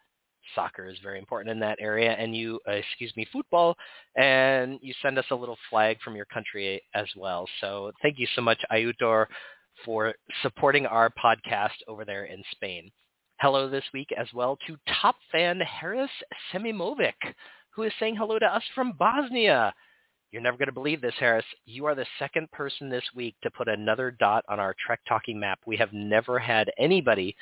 soccer 0.55 0.85
is 0.85 0.99
very 1.03 1.19
important 1.19 1.51
in 1.51 1.59
that 1.61 1.79
area, 1.81 2.13
and 2.13 2.37
you, 2.37 2.61
uh, 2.69 2.73
excuse 2.73 3.11
me, 3.17 3.27
football, 3.33 3.75
and 4.17 4.79
you 4.83 4.93
send 5.01 5.19
us 5.19 5.25
a 5.31 5.35
little 5.35 5.57
flag 5.71 5.97
from 6.05 6.15
your 6.15 6.27
country 6.27 6.83
as 6.95 7.07
well. 7.17 7.49
So 7.63 7.91
thank 8.03 8.19
you 8.19 8.27
so 8.37 8.43
much, 8.43 8.61
Iotor, 8.71 9.25
for 9.87 10.13
supporting 10.43 10.85
our 10.85 11.09
podcast 11.09 11.79
over 11.89 12.05
there 12.05 12.27
in 12.27 12.43
Spain. 12.51 12.91
hello 13.41 13.71
this 13.71 13.85
week 13.95 14.09
as 14.19 14.27
well 14.35 14.59
to 14.67 14.77
top 15.01 15.17
fan 15.33 15.59
Harris 15.61 16.11
Semimovic, 16.53 17.15
who 17.71 17.85
is 17.85 17.93
saying 17.99 18.15
hello 18.15 18.39
to 18.39 18.45
us 18.45 18.63
from 18.75 18.93
Bosnia. 18.99 19.73
You're 20.33 20.43
never 20.43 20.57
going 20.57 20.69
to 20.69 20.73
believe 20.73 21.01
this, 21.01 21.15
Harris. 21.19 21.45
You 21.67 21.87
are 21.87 21.97
the 21.97 22.07
second 22.21 22.51
person 22.53 22.89
this 22.89 23.03
week 23.17 23.35
to 23.43 23.51
put 23.51 23.67
another 23.69 24.13
dot 24.13 24.45
on 24.49 24.61
our 24.61 24.77
Trek 24.87 25.01
Talking 25.09 25.41
map. 25.41 25.59
We 25.67 25.77
have 25.77 25.93
never 25.93 26.39
had 26.39 26.71
anybody 26.79 27.35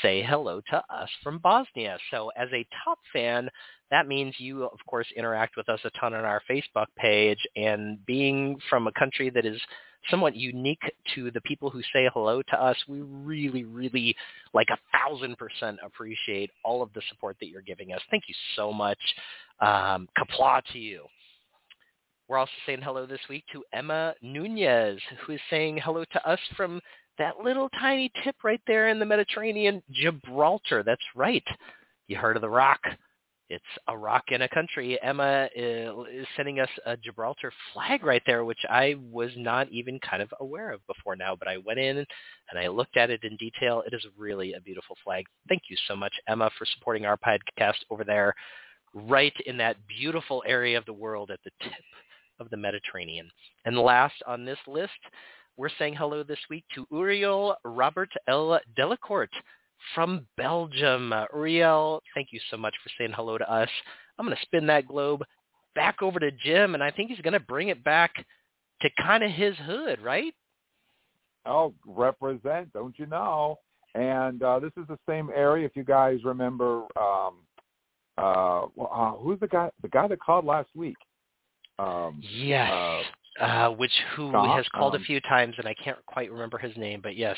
say 0.00 0.22
hello 0.22 0.60
to 0.70 0.76
us 0.88 1.08
from 1.24 1.38
Bosnia. 1.38 1.98
So 2.12 2.30
as 2.36 2.48
a 2.52 2.66
top 2.84 2.98
fan, 3.12 3.48
that 3.90 4.06
means 4.06 4.34
you, 4.38 4.64
of 4.64 4.78
course, 4.86 5.08
interact 5.16 5.56
with 5.56 5.68
us 5.68 5.80
a 5.84 5.90
ton 5.98 6.14
on 6.14 6.24
our 6.24 6.40
Facebook 6.48 6.86
page. 6.96 7.40
And 7.56 8.04
being 8.06 8.56
from 8.70 8.86
a 8.86 8.92
country 8.92 9.28
that 9.30 9.44
is 9.44 9.60
somewhat 10.08 10.36
unique 10.36 10.82
to 11.16 11.32
the 11.32 11.40
people 11.40 11.68
who 11.68 11.82
say 11.92 12.08
hello 12.14 12.42
to 12.42 12.62
us, 12.62 12.76
we 12.86 13.00
really, 13.00 13.64
really, 13.64 14.14
like 14.54 14.68
a 14.70 14.78
thousand 14.96 15.36
percent 15.36 15.78
appreciate 15.84 16.52
all 16.64 16.80
of 16.80 16.92
the 16.94 17.02
support 17.08 17.36
that 17.40 17.48
you're 17.48 17.62
giving 17.62 17.92
us. 17.92 18.00
Thank 18.08 18.24
you 18.28 18.34
so 18.54 18.72
much. 18.72 18.98
Um, 19.60 20.08
Kapla 20.16 20.62
to 20.72 20.78
you. 20.78 21.06
We're 22.28 22.38
also 22.38 22.52
saying 22.66 22.82
hello 22.82 23.06
this 23.06 23.20
week 23.30 23.44
to 23.52 23.62
Emma 23.72 24.12
Nunez, 24.20 25.00
who 25.24 25.34
is 25.34 25.40
saying 25.48 25.78
hello 25.82 26.04
to 26.12 26.28
us 26.28 26.40
from 26.56 26.80
that 27.18 27.38
little 27.42 27.68
tiny 27.80 28.10
tip 28.24 28.34
right 28.42 28.60
there 28.66 28.88
in 28.88 28.98
the 28.98 29.06
Mediterranean, 29.06 29.80
Gibraltar. 29.92 30.82
That's 30.82 31.04
right. 31.14 31.44
You 32.08 32.16
heard 32.16 32.34
of 32.34 32.42
the 32.42 32.50
rock. 32.50 32.80
It's 33.48 33.64
a 33.86 33.96
rock 33.96 34.24
in 34.28 34.42
a 34.42 34.48
country. 34.48 35.00
Emma 35.00 35.48
uh, 35.56 36.02
is 36.02 36.26
sending 36.36 36.58
us 36.58 36.68
a 36.84 36.96
Gibraltar 36.96 37.52
flag 37.72 38.04
right 38.04 38.22
there, 38.26 38.44
which 38.44 38.58
I 38.68 38.96
was 39.12 39.30
not 39.36 39.68
even 39.68 40.00
kind 40.00 40.20
of 40.20 40.34
aware 40.40 40.72
of 40.72 40.84
before 40.88 41.14
now, 41.14 41.36
but 41.36 41.46
I 41.46 41.58
went 41.58 41.78
in 41.78 41.98
and 41.98 42.58
I 42.58 42.66
looked 42.66 42.96
at 42.96 43.10
it 43.10 43.22
in 43.22 43.36
detail. 43.36 43.84
It 43.86 43.94
is 43.94 44.04
really 44.18 44.54
a 44.54 44.60
beautiful 44.60 44.96
flag. 45.04 45.26
Thank 45.48 45.62
you 45.70 45.76
so 45.86 45.94
much, 45.94 46.12
Emma, 46.26 46.50
for 46.58 46.66
supporting 46.74 47.06
our 47.06 47.16
podcast 47.16 47.84
over 47.88 48.02
there, 48.02 48.34
right 48.94 49.34
in 49.46 49.56
that 49.58 49.76
beautiful 49.86 50.42
area 50.44 50.76
of 50.76 50.84
the 50.86 50.92
world 50.92 51.30
at 51.30 51.38
the 51.44 51.50
tip 51.62 51.72
of 52.40 52.50
the 52.50 52.56
Mediterranean. 52.56 53.30
And 53.64 53.78
last 53.78 54.14
on 54.26 54.44
this 54.44 54.58
list, 54.66 54.92
we're 55.56 55.70
saying 55.78 55.94
hello 55.94 56.22
this 56.22 56.38
week 56.50 56.64
to 56.74 56.86
Uriel 56.90 57.56
Robert 57.64 58.10
L. 58.28 58.60
Delacourt 58.76 59.30
from 59.94 60.26
Belgium. 60.36 61.14
Uriel, 61.32 62.02
thank 62.14 62.28
you 62.30 62.40
so 62.50 62.56
much 62.56 62.74
for 62.82 62.90
saying 62.98 63.12
hello 63.14 63.38
to 63.38 63.50
us. 63.50 63.68
I'm 64.18 64.26
going 64.26 64.36
to 64.36 64.42
spin 64.42 64.66
that 64.66 64.86
globe 64.86 65.22
back 65.74 66.02
over 66.02 66.18
to 66.18 66.30
Jim, 66.30 66.74
and 66.74 66.82
I 66.82 66.90
think 66.90 67.10
he's 67.10 67.20
going 67.20 67.32
to 67.32 67.40
bring 67.40 67.68
it 67.68 67.84
back 67.84 68.12
to 68.82 68.90
kind 69.02 69.22
of 69.22 69.30
his 69.30 69.54
hood, 69.64 70.00
right? 70.02 70.34
Oh, 71.46 71.74
represent, 71.86 72.72
don't 72.72 72.98
you 72.98 73.06
know? 73.06 73.58
And 73.94 74.42
uh, 74.42 74.58
this 74.58 74.72
is 74.76 74.86
the 74.88 74.98
same 75.08 75.30
area. 75.34 75.64
If 75.64 75.76
you 75.76 75.84
guys 75.84 76.18
remember, 76.24 76.82
um, 77.00 77.36
uh, 78.18 78.66
well, 78.74 78.90
uh, 78.92 79.12
who's 79.12 79.40
the 79.40 79.48
guy? 79.48 79.70
The 79.80 79.88
guy 79.88 80.06
that 80.08 80.20
called 80.20 80.44
last 80.44 80.68
week. 80.74 80.96
Um, 81.78 82.20
yes. 82.22 82.70
Uh, 82.72 83.02
uh, 83.40 83.68
which 83.70 83.92
who 84.14 84.32
has 84.32 84.66
called 84.74 84.94
um, 84.94 85.02
a 85.02 85.04
few 85.04 85.20
times, 85.20 85.54
and 85.58 85.68
I 85.68 85.74
can't 85.74 85.98
quite 86.06 86.32
remember 86.32 86.56
his 86.56 86.74
name, 86.76 87.00
but 87.02 87.16
yes, 87.16 87.36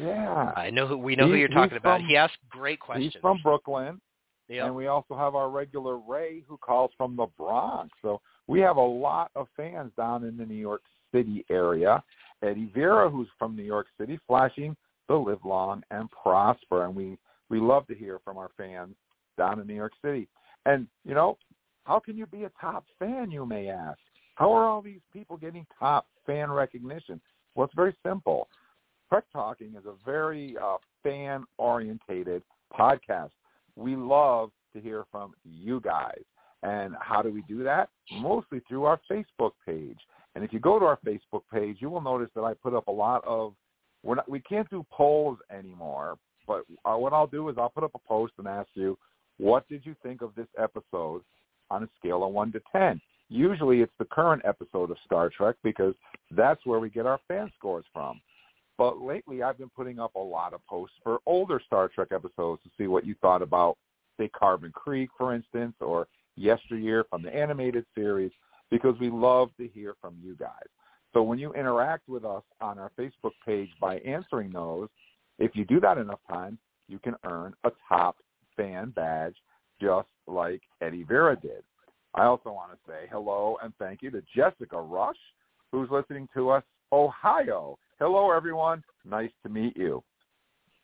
yeah. 0.00 0.52
I 0.56 0.70
know 0.70 0.86
who 0.86 0.96
we 0.96 1.16
know 1.16 1.26
who 1.26 1.34
you're 1.34 1.48
talking 1.48 1.76
about. 1.76 2.00
from- 2.00 2.08
he 2.08 2.16
asked 2.16 2.38
great 2.48 2.80
questions. 2.80 3.12
He's 3.12 3.20
from 3.20 3.40
Brooklyn, 3.42 4.00
Yep. 4.48 4.66
and 4.66 4.74
we 4.74 4.86
also 4.86 5.14
have 5.16 5.34
our 5.34 5.50
regular 5.50 5.98
Ray 5.98 6.40
who 6.48 6.56
calls 6.56 6.92
from 6.96 7.14
the 7.16 7.26
Bronx. 7.36 7.90
So 8.00 8.20
we 8.46 8.60
have 8.60 8.76
a 8.76 8.80
lot 8.80 9.30
of 9.34 9.48
fans 9.56 9.92
down 9.96 10.24
in 10.24 10.36
the 10.36 10.46
New 10.46 10.54
York 10.54 10.82
City 11.12 11.44
area. 11.50 12.02
Eddie 12.42 12.70
Vera, 12.74 13.08
who's 13.10 13.28
from 13.38 13.54
New 13.56 13.62
York 13.62 13.86
City, 13.98 14.18
flashing 14.26 14.76
the 15.08 15.14
live 15.14 15.44
long 15.44 15.82
and 15.90 16.10
prosper, 16.10 16.84
and 16.84 16.94
we 16.94 17.18
we 17.50 17.60
love 17.60 17.86
to 17.88 17.94
hear 17.94 18.18
from 18.24 18.38
our 18.38 18.50
fans 18.56 18.96
down 19.36 19.60
in 19.60 19.66
New 19.66 19.74
York 19.74 19.92
City. 20.02 20.26
And 20.64 20.88
you 21.04 21.14
know, 21.14 21.36
how 21.84 22.00
can 22.00 22.16
you 22.16 22.26
be 22.26 22.44
a 22.44 22.50
top 22.60 22.84
fan? 22.98 23.30
You 23.30 23.46
may 23.46 23.68
ask. 23.68 23.98
How 24.36 24.52
are 24.52 24.64
all 24.64 24.82
these 24.82 25.00
people 25.12 25.36
getting 25.36 25.66
top 25.78 26.06
fan 26.26 26.50
recognition? 26.50 27.20
Well, 27.54 27.66
it's 27.66 27.74
very 27.74 27.94
simple. 28.04 28.48
Trek 29.08 29.24
Talking 29.32 29.74
is 29.78 29.84
a 29.86 29.94
very 30.04 30.56
uh, 30.60 30.76
fan-orientated 31.02 32.42
podcast. 32.76 33.30
We 33.76 33.94
love 33.94 34.50
to 34.72 34.80
hear 34.80 35.04
from 35.12 35.34
you 35.44 35.80
guys. 35.80 36.22
And 36.62 36.94
how 36.98 37.22
do 37.22 37.30
we 37.30 37.42
do 37.42 37.62
that? 37.62 37.90
Mostly 38.20 38.60
through 38.66 38.84
our 38.84 39.00
Facebook 39.10 39.52
page. 39.66 39.98
And 40.34 40.42
if 40.42 40.52
you 40.52 40.58
go 40.58 40.78
to 40.78 40.84
our 40.84 40.98
Facebook 41.06 41.42
page, 41.52 41.76
you 41.80 41.90
will 41.90 42.00
notice 42.00 42.30
that 42.34 42.42
I 42.42 42.54
put 42.54 42.74
up 42.74 42.88
a 42.88 42.92
lot 42.92 43.22
of 43.26 43.54
we're 44.02 44.16
not 44.16 44.28
we 44.28 44.40
can't 44.40 44.68
do 44.68 44.84
polls 44.90 45.38
anymore, 45.50 46.16
but 46.46 46.64
uh, 46.84 46.96
what 46.96 47.12
I'll 47.12 47.26
do 47.26 47.48
is 47.48 47.56
I'll 47.58 47.70
put 47.70 47.84
up 47.84 47.94
a 47.94 48.08
post 48.08 48.34
and 48.38 48.46
ask 48.46 48.68
you, 48.74 48.98
what 49.38 49.66
did 49.68 49.86
you 49.86 49.94
think 50.02 50.22
of 50.22 50.34
this 50.34 50.46
episode 50.58 51.22
on 51.70 51.82
a 51.84 51.88
scale 51.98 52.24
of 52.24 52.32
1 52.32 52.52
to 52.52 52.60
10? 52.72 53.00
Usually 53.28 53.80
it's 53.80 53.92
the 53.98 54.04
current 54.04 54.42
episode 54.44 54.90
of 54.90 54.96
Star 55.04 55.30
Trek 55.30 55.56
because 55.62 55.94
that's 56.30 56.64
where 56.64 56.78
we 56.78 56.90
get 56.90 57.06
our 57.06 57.20
fan 57.26 57.50
scores 57.56 57.84
from. 57.92 58.20
But 58.76 59.00
lately 59.00 59.42
I've 59.42 59.58
been 59.58 59.70
putting 59.70 59.98
up 59.98 60.14
a 60.14 60.20
lot 60.20 60.52
of 60.52 60.64
posts 60.66 60.96
for 61.02 61.18
older 61.26 61.60
Star 61.64 61.88
Trek 61.88 62.08
episodes 62.12 62.62
to 62.64 62.70
see 62.76 62.86
what 62.86 63.06
you 63.06 63.14
thought 63.20 63.42
about, 63.42 63.76
say, 64.18 64.28
Carbon 64.28 64.72
Creek, 64.72 65.10
for 65.16 65.34
instance, 65.34 65.74
or 65.80 66.06
Yesteryear 66.36 67.04
from 67.08 67.22
the 67.22 67.34
animated 67.34 67.86
series, 67.94 68.32
because 68.70 68.98
we 69.00 69.10
love 69.10 69.50
to 69.58 69.68
hear 69.68 69.94
from 70.00 70.16
you 70.22 70.34
guys. 70.36 70.66
So 71.12 71.22
when 71.22 71.38
you 71.38 71.52
interact 71.54 72.08
with 72.08 72.24
us 72.24 72.42
on 72.60 72.78
our 72.78 72.90
Facebook 72.98 73.32
page 73.46 73.70
by 73.80 73.98
answering 73.98 74.50
those, 74.50 74.88
if 75.38 75.52
you 75.54 75.64
do 75.64 75.78
that 75.80 75.96
enough 75.96 76.18
times, 76.28 76.58
you 76.88 76.98
can 76.98 77.14
earn 77.24 77.54
a 77.64 77.70
top 77.88 78.16
fan 78.56 78.90
badge 78.90 79.36
just 79.80 80.08
like 80.26 80.62
Eddie 80.80 81.04
Vera 81.04 81.36
did. 81.36 81.62
I 82.14 82.24
also 82.24 82.52
want 82.52 82.72
to 82.72 82.78
say 82.86 83.08
hello 83.10 83.56
and 83.62 83.72
thank 83.78 84.02
you 84.02 84.10
to 84.12 84.22
Jessica 84.34 84.80
Rush, 84.80 85.16
who's 85.72 85.90
listening 85.90 86.28
to 86.34 86.50
us, 86.50 86.62
Ohio. 86.92 87.78
Hello, 87.98 88.30
everyone. 88.30 88.82
Nice 89.04 89.32
to 89.42 89.48
meet 89.48 89.76
you. 89.76 90.02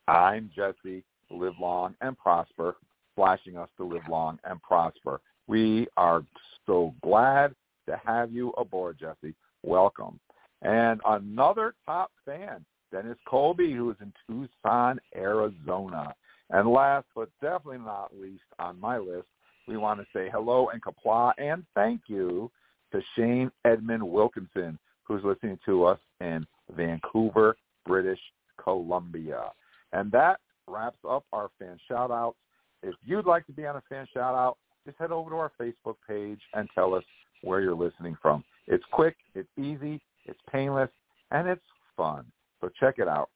I'm 0.07 0.49
Jesse. 0.55 1.03
Live 1.29 1.53
long 1.61 1.95
and 2.01 2.17
prosper, 2.17 2.75
flashing 3.15 3.57
us 3.57 3.69
to 3.77 3.85
live 3.85 4.01
long 4.09 4.37
and 4.43 4.61
prosper. 4.61 5.21
We 5.47 5.87
are 5.95 6.23
so 6.65 6.93
glad 7.01 7.55
to 7.87 7.99
have 8.05 8.31
you 8.31 8.51
aboard, 8.57 8.99
Jesse. 8.99 9.33
Welcome. 9.63 10.19
And 10.61 10.99
another 11.07 11.75
top 11.85 12.11
fan, 12.25 12.65
Dennis 12.91 13.17
Colby, 13.25 13.73
who 13.73 13.91
is 13.91 13.97
in 14.01 14.11
Tucson, 14.27 14.99
Arizona. 15.15 16.13
And 16.51 16.69
last 16.69 17.05
but 17.15 17.29
definitely 17.41 17.79
not 17.79 18.11
least 18.17 18.43
on 18.59 18.79
my 18.79 18.97
list, 18.97 19.27
we 19.67 19.77
want 19.77 19.99
to 19.99 20.05
say 20.13 20.29
hello 20.31 20.69
and 20.69 20.81
kapla 20.81 21.31
and 21.37 21.63
thank 21.75 22.01
you 22.07 22.51
to 22.91 23.01
Shane 23.15 23.49
Edmund 23.63 24.03
Wilkinson, 24.03 24.77
who's 25.03 25.23
listening 25.23 25.57
to 25.65 25.85
us 25.85 25.99
in 26.19 26.45
Vancouver, 26.75 27.55
British 27.85 28.19
Columbia. 28.61 29.51
And 29.93 30.11
that 30.11 30.39
wraps 30.67 30.99
up 31.09 31.25
our 31.31 31.49
fan 31.57 31.77
shout-outs. 31.87 32.37
If 32.83 32.95
you'd 33.05 33.25
like 33.25 33.45
to 33.47 33.53
be 33.53 33.65
on 33.65 33.77
a 33.77 33.83
fan 33.89 34.07
shout-out, 34.13 34.57
just 34.85 34.97
head 34.97 35.11
over 35.11 35.29
to 35.29 35.35
our 35.37 35.51
Facebook 35.59 35.95
page 36.07 36.39
and 36.53 36.67
tell 36.75 36.93
us 36.93 37.03
where 37.43 37.61
you're 37.61 37.75
listening 37.75 38.17
from. 38.21 38.43
It's 38.67 38.83
quick, 38.91 39.15
it's 39.35 39.49
easy, 39.57 40.01
it's 40.25 40.39
painless, 40.51 40.89
and 41.31 41.47
it's 41.47 41.61
fun. 41.95 42.25
So 42.59 42.69
check 42.79 42.95
it 42.97 43.07
out. 43.07 43.29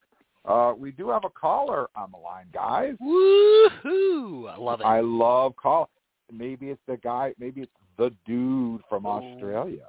Uh, 0.47 0.73
we 0.77 0.91
do 0.91 1.09
have 1.09 1.23
a 1.25 1.29
caller 1.29 1.87
on 1.95 2.11
the 2.11 2.17
line, 2.17 2.45
guys. 2.53 2.93
Woohoo! 3.01 4.49
I 4.51 4.57
love 4.57 4.79
it. 4.81 4.83
I 4.83 4.99
love 4.99 5.55
call. 5.55 5.89
Maybe 6.31 6.69
it's 6.69 6.81
the 6.87 6.97
guy. 6.97 7.33
Maybe 7.39 7.61
it's 7.61 7.71
the 7.97 8.11
dude 8.25 8.81
from 8.89 9.05
Oh. 9.05 9.21
Australia. 9.33 9.87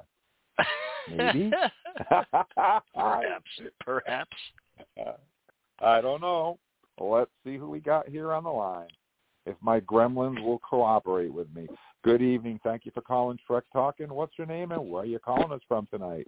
Maybe. 1.15 1.51
perhaps. 2.09 3.51
Perhaps. 3.81 4.37
I 5.81 6.01
don't 6.01 6.21
know. 6.21 6.59
Let's 6.99 7.31
see 7.45 7.57
who 7.57 7.69
we 7.69 7.81
got 7.81 8.09
here 8.09 8.33
on 8.33 8.45
the 8.45 8.51
line. 8.51 8.89
If 9.45 9.57
my 9.61 9.81
gremlins 9.81 10.43
will 10.43 10.59
cooperate 10.59 11.33
with 11.33 11.47
me. 11.55 11.69
Good 12.03 12.23
evening. 12.23 12.59
Thank 12.65 12.85
you 12.85 12.93
for 12.93 13.01
calling 13.03 13.39
Trek 13.47 13.65
Talking. 13.73 14.09
What's 14.13 14.37
your 14.39 14.47
name 14.47 14.73
and 14.73 14.91
where 14.91 15.03
are 15.03 15.07
you 15.07 15.19
calling 15.19 15.53
us 15.53 15.61
from 15.69 15.87
tonight? 15.91 16.27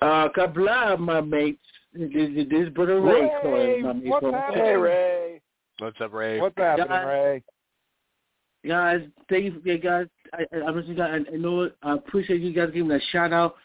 Uh, 0.00 0.28
Kabla, 0.28 0.98
my 0.98 1.20
mates. 1.20 1.58
This, 1.92 2.10
this 2.12 2.46
this 2.48 2.68
brother 2.70 3.00
Ray, 3.00 3.22
Ray, 3.22 3.30
calling 3.42 3.82
my 3.82 4.10
what's 4.10 4.24
from- 4.24 4.34
happening? 4.34 4.64
Hey, 4.64 4.76
Ray. 4.76 5.40
What's 5.78 6.00
up, 6.00 6.12
Ray? 6.12 6.40
What's 6.40 6.56
happening, 6.56 6.88
Guys. 6.88 7.06
Ray? 7.06 7.42
Guys, 8.66 9.00
thank 9.30 9.44
you, 9.44 9.62
yeah, 9.64 9.76
guys. 9.76 10.06
I, 10.34 10.44
I, 10.54 10.60
I'm 10.66 10.84
just, 10.86 11.00
I, 11.00 11.16
I 11.16 11.36
know. 11.36 11.70
I 11.82 11.94
appreciate 11.94 12.42
you 12.42 12.52
guys 12.52 12.68
giving 12.72 12.88
me 12.88 12.96
a 12.96 13.00
shout 13.10 13.32
out. 13.32 13.56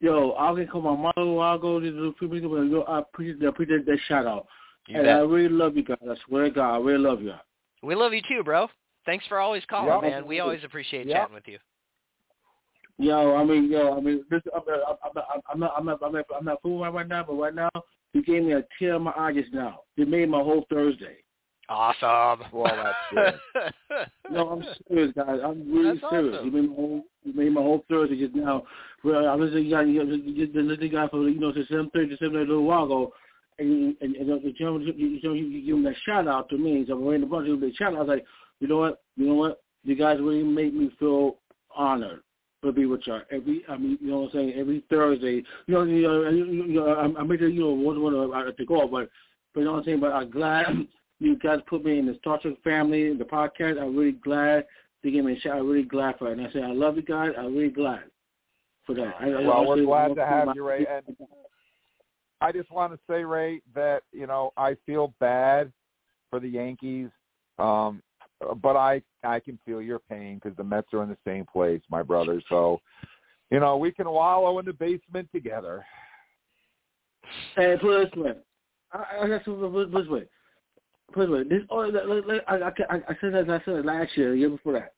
Yo, 0.00 0.32
I'll 0.32 0.54
get 0.54 0.70
call 0.70 0.82
my 0.82 0.94
mother. 1.16 1.40
I'll 1.40 1.58
go 1.58 1.80
to 1.80 1.90
the 1.90 2.12
people, 2.20 2.50
but 2.50 2.62
yo, 2.64 2.82
I 2.82 2.98
appreciate, 3.00 3.42
I 3.42 3.46
appreciate 3.48 3.86
that 3.86 3.98
shout 4.08 4.26
out. 4.26 4.46
You 4.88 4.96
and 4.96 5.04
bet. 5.06 5.16
I 5.16 5.20
really 5.20 5.48
love 5.48 5.76
you 5.76 5.84
guys. 5.84 5.96
I 6.08 6.14
swear 6.26 6.44
to 6.44 6.50
God, 6.50 6.74
I 6.74 6.78
really 6.78 6.98
love 6.98 7.22
you. 7.22 7.32
We 7.82 7.94
love 7.94 8.12
you 8.12 8.20
too, 8.28 8.42
bro. 8.44 8.68
Thanks 9.06 9.24
for 9.28 9.38
always 9.38 9.62
calling, 9.70 9.88
Yep. 9.88 10.02
man. 10.02 10.26
We 10.26 10.40
always 10.40 10.62
appreciate 10.64 11.06
Yep. 11.06 11.16
chatting 11.16 11.34
with 11.34 11.48
you. 11.48 11.58
Yo, 12.98 13.36
I 13.36 13.44
mean, 13.44 13.70
yo, 13.70 13.96
I 13.96 14.00
mean, 14.00 14.24
this, 14.30 14.42
I'm, 14.54 14.62
I'm, 14.68 14.96
I'm, 15.16 15.40
I'm 15.52 15.60
not, 15.60 15.72
I'm 15.76 15.84
not, 15.86 15.98
I'm 16.02 16.12
not, 16.12 16.24
I'm 16.38 16.44
not 16.44 16.62
fooling 16.62 16.92
right 16.92 17.08
now, 17.08 17.24
but 17.26 17.34
right 17.34 17.54
now, 17.54 17.70
you 18.12 18.22
gave 18.22 18.42
me 18.44 18.52
a 18.52 18.62
tear 18.78 18.96
in 18.96 19.02
my 19.02 19.12
eye 19.16 19.32
just 19.32 19.52
now. 19.52 19.80
It 19.96 20.08
made 20.08 20.28
my 20.28 20.38
whole 20.42 20.66
Thursday. 20.70 21.16
Awesome. 21.68 22.46
Well, 22.52 22.76
that's 22.76 22.96
good. 23.10 23.40
No, 24.30 24.48
I'm 24.48 24.64
serious, 24.88 25.12
guys. 25.14 25.40
I'm 25.44 25.70
really 25.70 25.98
That's 25.98 26.10
serious. 26.10 26.36
awesome. 26.36 26.46
You 26.46 26.52
made 26.52 26.68
my 26.70 26.74
whole, 26.74 27.02
you 27.24 27.32
made 27.34 27.52
my 27.52 27.60
whole 27.60 27.84
Thursday 27.90 28.18
just 28.18 28.34
now. 28.34 28.62
Well, 29.04 29.28
I 29.28 29.34
was 29.34 29.52
you 29.52 29.68
got 29.70 29.80
you 29.82 29.98
got 29.98 30.54
the 30.54 30.60
listening 30.60 30.92
guy 30.92 31.08
for 31.08 31.28
you 31.28 31.38
know 31.38 31.52
to 31.52 31.66
seven 31.66 31.90
thirty 31.92 32.08
to 32.08 32.16
seven 32.16 32.32
thirty 32.32 32.44
a 32.44 32.48
little 32.48 32.64
while 32.64 32.84
ago, 32.84 33.12
and 33.58 33.68
you- 33.68 33.96
and, 34.00 34.16
and 34.16 34.28
you, 34.42 34.64
know, 34.64 34.78
you, 34.78 34.92
you, 34.96 35.06
you, 35.18 35.34
you 35.34 35.66
give 35.66 35.76
him 35.76 35.84
that 35.84 35.94
shout 36.06 36.26
out 36.26 36.48
to 36.48 36.56
me. 36.56 36.84
So 36.88 36.96
when 36.96 37.20
the 37.20 37.26
bunch 37.26 37.48
of 37.50 37.60
the 37.60 37.72
shout 37.74 37.92
out, 37.92 37.96
I 37.96 38.00
was 38.00 38.08
like, 38.08 38.24
you 38.60 38.68
know 38.68 38.78
what, 38.78 39.02
you 39.16 39.26
know 39.26 39.34
what, 39.34 39.62
you 39.84 39.94
guys 39.94 40.18
really 40.18 40.42
make 40.42 40.72
me 40.72 40.90
feel 40.98 41.36
honored 41.76 42.22
to 42.64 42.72
be 42.72 42.86
with 42.86 43.00
y'all 43.06 43.20
every. 43.30 43.64
I 43.68 43.76
mean, 43.76 43.98
you 44.00 44.10
know 44.10 44.20
what 44.20 44.26
I'm 44.26 44.32
saying? 44.32 44.54
Every 44.56 44.84
Thursday, 44.88 45.42
you 45.66 45.74
know, 45.74 45.82
you 45.82 46.02
know, 46.02 46.28
you 46.30 46.44
know, 46.46 46.64
you 46.64 46.74
know 46.80 46.86
I, 46.94 47.20
I 47.20 47.24
made 47.24 47.40
sure 47.40 47.48
you 47.48 47.60
know 47.60 47.70
wasn't 47.70 48.04
want 48.04 48.46
to 48.46 48.52
to 48.52 48.64
go, 48.66 48.86
but 48.86 49.08
but 49.54 49.60
you 49.60 49.66
know 49.66 49.72
what 49.72 49.78
I'm 49.80 49.84
saying. 49.84 50.00
But 50.00 50.12
I'm 50.12 50.30
glad 50.30 50.66
you 51.18 51.36
guys 51.38 51.58
put 51.66 51.84
me 51.84 51.98
in 51.98 52.06
the 52.06 52.16
Star 52.20 52.38
Trek 52.40 52.54
family, 52.62 53.16
the 53.16 53.24
podcast. 53.24 53.80
I'm 53.80 53.96
really 53.96 54.12
glad 54.12 54.66
to 55.04 55.10
give 55.10 55.24
me 55.24 55.36
a 55.36 55.40
shout. 55.40 55.56
I'm 55.58 55.68
really 55.68 55.82
glad 55.84 56.18
for 56.18 56.28
it. 56.30 56.38
And 56.38 56.46
I 56.46 56.52
say 56.52 56.62
I 56.62 56.72
love 56.72 56.96
you 56.96 57.02
guys. 57.02 57.30
I'm 57.36 57.54
really 57.56 57.68
glad 57.70 58.04
for 58.86 58.94
that. 58.94 59.14
I, 59.20 59.26
I, 59.26 59.40
Well, 59.46 59.52
I 59.52 59.60
we're 59.66 59.76
say- 59.78 59.84
glad 59.84 60.14
to 60.14 60.26
have 60.26 60.48
you, 60.54 60.66
Ray. 60.66 60.86
And 60.88 61.16
I 62.40 62.52
just 62.52 62.70
want 62.70 62.92
to 62.92 62.98
say, 63.08 63.24
Ray, 63.24 63.60
that 63.74 64.02
you 64.12 64.26
know 64.26 64.52
I 64.56 64.76
feel 64.86 65.14
bad 65.20 65.72
for 66.30 66.40
the 66.40 66.48
Yankees, 66.48 67.08
um, 67.58 68.02
but 68.62 68.76
I 68.76 69.02
I 69.22 69.40
can 69.40 69.58
feel 69.64 69.80
your 69.82 69.98
pain 69.98 70.40
because 70.42 70.56
the 70.56 70.64
Mets 70.64 70.92
are 70.92 71.02
in 71.02 71.08
the 71.08 71.16
same 71.26 71.44
place, 71.44 71.80
my 71.90 72.02
brother. 72.02 72.42
So, 72.48 72.80
you 73.50 73.60
know, 73.60 73.76
we 73.76 73.92
can 73.92 74.08
wallow 74.08 74.58
in 74.58 74.66
the 74.66 74.72
basement 74.72 75.28
together. 75.34 75.84
Hey, 77.56 77.76
put 77.80 78.04
this 78.04 78.12
way. 78.16 78.32
I, 78.92 79.04
I 79.22 79.28
got 79.28 79.44
to 79.44 79.54
put 79.54 79.92
this 79.92 80.08
way. 80.08 80.24
Put 81.12 81.20
this 81.20 81.30
way. 81.30 81.44
This, 81.44 81.62
oh, 81.70 81.78
like, 81.78 82.26
like, 82.26 82.42
I, 82.48 82.56
I, 82.94 82.96
I 83.08 83.16
said 83.20 83.34
that. 83.34 83.48
I 83.48 83.64
said 83.64 83.74
it 83.74 83.86
last 83.86 84.16
year, 84.16 84.32
the 84.32 84.38
year 84.38 84.50
before 84.50 84.72
that. 84.74 84.92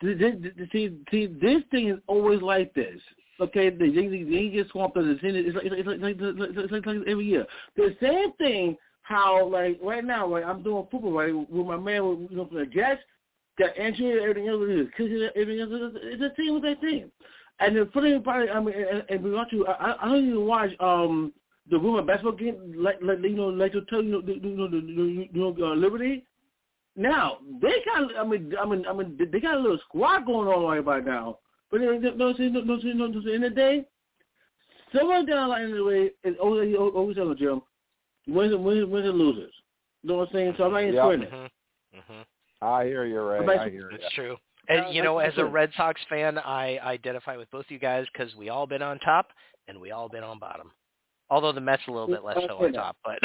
This, 0.00 0.16
this, 0.18 0.68
see, 0.70 0.96
see, 1.10 1.26
this 1.26 1.62
thing 1.70 1.88
is 1.88 1.98
always 2.06 2.40
like 2.40 2.72
this. 2.74 3.00
Okay, 3.40 3.70
the 3.70 3.86
Yankees, 3.86 4.26
the 4.26 4.34
Yankees 4.34 4.66
swamp 4.70 4.96
is 4.96 5.18
it's 5.22 5.56
like, 5.56 5.64
it's 5.64 5.86
like, 5.86 5.96
it's 5.96 6.02
like, 6.02 6.16
it's 6.18 6.56
like, 6.56 6.64
it's 6.64 6.86
like 6.86 7.06
every 7.06 7.26
year. 7.26 7.46
The 7.76 7.96
same 8.00 8.32
thing. 8.34 8.76
How 9.08 9.48
like 9.48 9.78
right 9.82 10.04
now, 10.04 10.28
right? 10.34 10.44
I'm 10.44 10.62
doing 10.62 10.86
football 10.90 11.12
right 11.12 11.34
with 11.34 11.66
my 11.66 11.78
man, 11.78 12.06
with, 12.06 12.30
you 12.30 12.36
know, 12.36 12.46
from 12.46 12.58
the 12.58 12.66
Jets. 12.66 13.00
Got 13.58 13.74
injured, 13.78 14.20
everything 14.20 14.48
else 14.48 14.62
is 14.68 15.30
everything 15.34 15.60
else. 15.60 15.94
It's 16.02 16.20
the 16.20 16.32
same 16.36 16.52
with 16.52 16.62
that 16.64 16.80
thing. 16.82 17.10
And 17.58 17.74
the 17.74 17.88
funny 17.94 18.18
part, 18.20 18.50
I 18.50 18.60
mean, 18.60 18.74
and, 19.08 19.24
we 19.24 19.32
want 19.32 19.50
to. 19.50 19.66
I, 19.66 19.96
I 20.02 20.04
don't 20.10 20.28
even 20.28 20.44
watch 20.44 20.70
um 20.80 21.32
the 21.70 21.78
women 21.78 22.04
basketball 22.04 22.32
game, 22.32 22.74
like, 22.76 22.98
like 23.00 23.20
you 23.22 23.30
know, 23.34 23.48
like 23.48 23.72
to 23.72 23.80
tell 23.86 24.02
you 24.02 24.12
know, 24.12 24.20
the, 24.20 24.34
you 24.34 24.56
know, 24.56 24.68
the, 24.68 24.76
you 24.76 25.28
know, 25.32 25.56
uh, 25.58 25.74
Liberty. 25.74 26.26
Now 26.94 27.38
they 27.62 27.82
got, 27.86 28.14
I 28.14 28.28
mean, 28.28 28.52
I 28.60 28.66
mean, 28.66 28.84
I 28.86 28.92
mean, 28.92 29.18
they- 29.18 29.40
got 29.40 29.56
a 29.56 29.60
little 29.60 29.78
squad 29.88 30.26
going 30.26 30.48
on 30.48 30.64
right 30.64 30.80
about 30.80 31.06
now. 31.06 31.38
But 31.70 31.80
you 31.80 31.98
know, 31.98 32.10
no, 32.10 32.32
no, 32.32 32.32
no, 32.32 32.60
no, 32.60 33.06
no, 33.06 33.22
see, 33.22 33.34
in 33.34 33.40
the 33.40 33.50
day, 33.50 33.86
someone 34.94 35.24
down 35.24 35.48
the 35.48 35.54
line 35.54 35.64
in 35.64 35.74
the 35.76 35.84
way 35.84 36.10
is 36.24 36.36
always, 36.40 36.76
always 36.76 37.16
on 37.16 37.30
the 37.30 37.34
gym. 37.34 37.62
Wins 38.28 38.52
and 38.52 38.64
wins, 38.64 38.88
wins 38.88 39.06
and 39.08 39.18
losers. 39.18 39.52
You 40.02 40.10
know 40.10 40.16
what 40.18 40.28
I'm 40.28 40.34
saying? 40.34 40.54
So 40.56 40.64
I'm 40.64 40.72
not 40.72 40.82
even 40.82 40.94
Yeah. 40.94 41.04
sweating 41.04 41.22
it. 41.24 41.30
hmm 41.30 41.98
hmm 41.98 42.22
I 42.60 42.84
hear 42.84 43.04
you, 43.04 43.22
Ray. 43.22 43.38
Somebody- 43.38 43.58
I 43.58 43.70
hear 43.70 43.90
you. 43.90 43.96
It's 43.96 44.14
true. 44.14 44.36
And 44.68 44.94
you 44.94 45.02
know, 45.02 45.18
as 45.18 45.36
a. 45.38 45.44
Red 45.44 45.72
Sox 45.76 46.00
fan, 46.08 46.38
I 46.38 46.78
identify 46.80 47.36
with 47.36 47.50
both 47.50 47.64
you 47.70 47.78
guys 47.78 48.06
because 48.12 48.34
we 48.36 48.48
all 48.50 48.66
been 48.66 48.82
on 48.82 48.98
top 48.98 49.28
and 49.66 49.80
we 49.80 49.92
all 49.92 50.08
been 50.08 50.24
on 50.24 50.38
bottom. 50.38 50.70
Although 51.30 51.52
the 51.52 51.60
Mets 51.60 51.82
a 51.88 51.90
little 51.90 52.06
bit 52.08 52.24
less 52.24 52.36
so 52.48 52.64
on 52.64 52.72
top, 52.72 52.96
but 53.04 53.18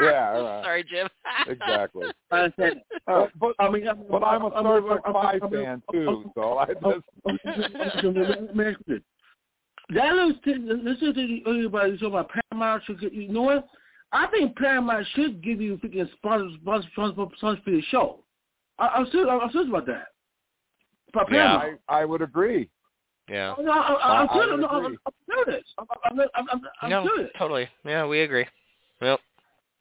Yeah, 0.00 0.32
all 0.34 0.42
right. 0.42 0.64
sorry, 0.64 0.84
Jim. 0.84 1.08
Exactly. 1.46 2.08
I 2.30 2.52
said, 2.58 2.82
But, 3.06 3.30
but, 3.38 3.54
I 3.58 3.68
mean, 3.70 3.86
but 4.10 4.22
I'm 4.22 4.44
a 4.44 4.50
Star 4.50 4.80
Trek 4.80 5.00
Five 5.12 5.40
fan 5.50 5.82
too, 5.90 6.30
so 6.34 6.58
I 6.58 6.66
just 6.66 6.80
That 9.90 10.14
looks. 10.14 10.38
Listen 10.46 11.14
to 11.14 11.42
everybody 11.46 11.92
talking 11.92 12.06
about 12.08 12.30
Paramount. 12.50 12.84
Should 12.84 13.00
get, 13.00 13.12
you 13.12 13.28
know 13.28 13.42
what? 13.42 13.68
I 14.12 14.26
think 14.28 14.56
Paramount 14.56 15.06
should 15.14 15.42
give 15.42 15.60
you 15.60 15.76
freaking 15.78 16.10
sponsors, 16.16 16.52
sponsors, 16.60 16.90
sponsors 16.92 17.28
sponsors 17.38 17.64
for 17.64 17.70
the 17.70 17.82
show. 17.90 18.24
I, 18.78 18.88
I'm 18.88 19.06
serious. 19.10 19.28
I'm 19.30 19.50
serious 19.50 19.68
about 19.68 19.86
that. 19.86 20.06
For 21.12 21.24
Yeah. 21.32 21.56
I, 21.56 21.74
I 21.88 22.04
would 22.04 22.22
agree. 22.22 22.68
Yeah. 23.28 23.54
Oh, 23.56 23.62
no, 23.62 23.70
I, 23.70 23.76
I, 23.76 24.22
I'm 24.22 24.28
I- 24.28 24.32
I 24.32 24.34
serious. 24.34 24.64
I'm, 24.66 24.98
serious. 25.28 25.64
No, 26.88 27.06
serious. 27.14 27.30
totally. 27.38 27.68
Yeah, 27.84 28.06
we 28.06 28.20
agree. 28.22 28.46
Yep. 29.00 29.20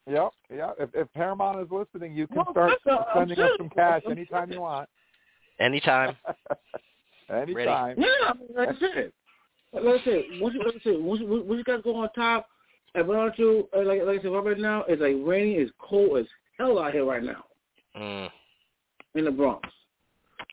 Yep, 0.09 0.31
yeah. 0.55 0.71
If, 0.79 0.89
if 0.95 1.13
Paramount 1.13 1.59
is 1.61 1.67
listening, 1.71 2.15
you 2.15 2.25
can 2.27 2.37
Well, 2.37 2.47
start 2.51 2.71
listen, 2.85 2.99
sending 3.15 3.39
us 3.39 3.51
some 3.57 3.69
cash 3.69 4.01
I'm 4.05 4.11
anytime 4.13 4.47
serious. 4.47 4.55
you 4.55 4.61
want. 4.61 4.89
Anytime. 5.59 6.15
anytime. 7.29 7.95
Yeah, 7.97 8.07
I 8.27 8.33
mean, 8.33 8.47
like 8.55 8.69
I 8.69 8.79
said, 8.79 9.11
like 9.73 10.01
I 10.01 10.03
said, 10.03 10.23
once 10.39 10.55
you, 10.55 10.63
like 10.65 10.75
I 10.75 10.83
said, 10.83 10.95
once 10.99 11.21
once 11.23 11.57
you 11.57 11.63
guys 11.63 11.81
go 11.83 11.95
on 11.95 12.09
top, 12.13 12.47
and 12.95 13.07
what 13.07 13.15
don't 13.15 13.39
you, 13.39 13.69
uh, 13.75 13.83
like, 13.83 14.01
like 14.03 14.19
I 14.19 14.21
said, 14.21 14.29
right 14.29 14.57
now, 14.57 14.83
it's 14.87 15.01
like 15.01 15.15
raining, 15.23 15.59
it's 15.59 15.71
cold 15.79 16.17
as 16.19 16.25
hell 16.57 16.79
out 16.79 16.93
here 16.93 17.05
right 17.05 17.23
now 17.23 17.43
Mm. 17.95 18.29
in 19.15 19.25
the 19.25 19.31
Bronx. 19.31 19.67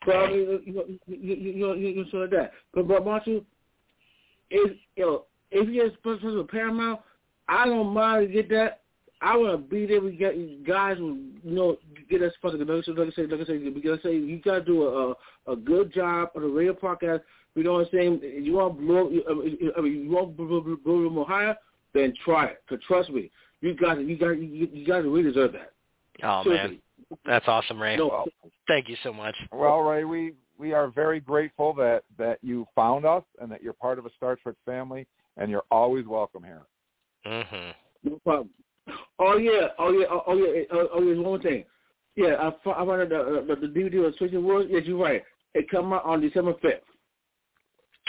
So 0.05 0.11
I 0.11 0.27
mean, 0.29 0.61
you 0.65 0.73
know, 0.73 0.83
you 1.07 1.35
you 1.35 1.73
you 1.75 1.87
you, 1.89 2.05
sort 2.11 2.25
of 2.25 2.29
that. 2.31 2.51
But 2.73 2.87
but 2.87 3.03
want 3.05 3.25
you, 3.27 3.45
if 4.49 4.77
you 4.95 5.05
know, 5.05 5.25
if 5.51 5.67
you 5.67 5.83
get 5.83 5.93
sponsors 5.99 6.35
with 6.35 6.47
Paramount, 6.49 7.01
I 7.47 7.65
don't 7.65 7.93
mind 7.93 8.27
to 8.27 8.33
get 8.33 8.49
that. 8.49 8.81
I 9.21 9.35
want 9.35 9.51
to 9.53 9.57
be 9.57 9.85
there. 9.85 10.01
We 10.01 10.15
got 10.15 10.33
guys 10.65 10.97
who 10.97 11.19
you 11.43 11.55
know 11.55 11.77
get 12.09 12.21
us 12.21 12.33
sponsored. 12.35 12.67
Like 12.67 12.83
I 12.83 12.85
said, 12.85 12.97
like 12.97 13.07
I 13.09 13.11
said, 13.15 13.31
like 13.31 13.41
I 13.41 13.45
said, 13.45 13.73
because 13.73 13.99
I 13.99 14.03
say 14.03 14.15
you 14.15 14.39
got 14.39 14.59
to 14.59 14.65
do 14.65 14.83
a, 14.83 15.11
a 15.11 15.53
a 15.53 15.55
good 15.55 15.93
job 15.93 16.29
on 16.35 16.41
the 16.43 16.47
radio 16.47 16.73
podcast. 16.73 17.21
You 17.55 17.63
know 17.63 17.73
what 17.73 17.87
I'm 17.87 17.87
saying? 17.91 18.21
You 18.43 18.53
want 18.53 18.77
to 18.77 18.85
blow, 18.85 19.09
I 19.75 19.81
mean, 19.81 20.03
you 20.03 20.11
want 20.11 20.37
to 20.37 20.77
blow, 20.83 21.03
them 21.03 21.25
higher, 21.27 21.55
then 21.97 22.13
try 22.23 22.45
it. 22.47 22.61
Cause 22.69 22.79
trust 22.87 23.09
me, 23.09 23.31
you 23.61 23.73
guys, 23.75 23.97
you 23.99 24.17
guys, 24.17 24.37
you, 24.39 24.67
you 24.71 24.85
guys 24.85 25.03
really 25.03 25.23
deserve 25.23 25.53
that. 25.53 25.71
Oh 26.23 26.43
man, 26.47 26.79
that's 27.25 27.47
awesome, 27.47 27.81
Ray. 27.81 27.97
No, 27.97 28.07
Well, 28.07 28.25
Thank 28.67 28.89
you 28.89 28.95
so 29.03 29.13
much. 29.13 29.35
well, 29.51 29.79
Ray, 29.79 30.03
we 30.03 30.33
we 30.57 30.73
are 30.73 30.87
very 30.87 31.19
grateful 31.19 31.73
that 31.75 32.03
that 32.17 32.39
you 32.41 32.65
found 32.75 33.05
us 33.05 33.23
and 33.41 33.51
that 33.51 33.61
you're 33.61 33.73
part 33.73 33.99
of 33.99 34.05
a 34.05 34.09
Star 34.17 34.35
Trek 34.41 34.55
family, 34.65 35.05
and 35.37 35.49
you're 35.49 35.65
always 35.71 36.05
welcome 36.05 36.43
here. 36.43 36.63
Mhm. 37.25 37.73
No 38.03 38.19
problem. 38.23 38.49
Oh 39.19 39.37
yeah, 39.37 39.67
oh 39.79 39.91
yeah, 39.91 40.05
oh, 40.09 40.23
oh 40.27 40.35
yeah, 40.35 40.63
oh, 40.71 40.87
oh 40.93 41.01
yeah. 41.01 41.15
One 41.15 41.23
more 41.23 41.39
thing. 41.39 41.65
Yeah, 42.15 42.35
I 42.39 42.51
fo- 42.63 42.71
I 42.71 42.81
wanted 42.81 43.09
the 43.09 43.45
the, 43.47 43.67
the 43.67 43.67
DVD 43.67 44.07
of 44.07 44.15
Switching 44.17 44.43
Worlds. 44.43 44.69
Yes, 44.71 44.83
you're 44.85 44.97
right. 44.97 45.23
It 45.53 45.69
come 45.69 45.93
out 45.93 46.05
on 46.05 46.21
December 46.21 46.53
fifth. 46.61 46.83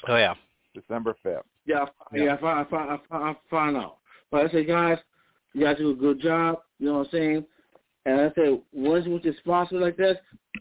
Oh 0.06 0.16
yeah. 0.16 0.34
December 0.74 1.16
fifth. 1.22 1.44
Yeah, 1.68 1.84
I, 1.84 2.16
yeah, 2.16 2.34
I 2.34 2.40
found, 2.40 2.66
I 2.66 2.70
found, 2.70 2.90
I 2.90 2.98
found, 3.08 3.24
I 3.24 3.36
found 3.50 3.76
out. 3.76 3.98
But 4.30 4.46
I 4.46 4.50
said, 4.50 4.66
guys, 4.66 4.98
you 5.52 5.64
guys 5.64 5.76
do 5.76 5.90
a 5.90 5.94
good 5.94 6.20
job. 6.20 6.62
You 6.78 6.86
know 6.86 6.98
what 6.98 7.06
I'm 7.08 7.12
saying? 7.12 7.44
And 8.06 8.20
I 8.22 8.32
said, 8.34 8.58
once 8.72 9.06
with 9.06 9.24
your 9.24 9.34
sponsor 9.40 9.78
like 9.78 9.98
this, 9.98 10.16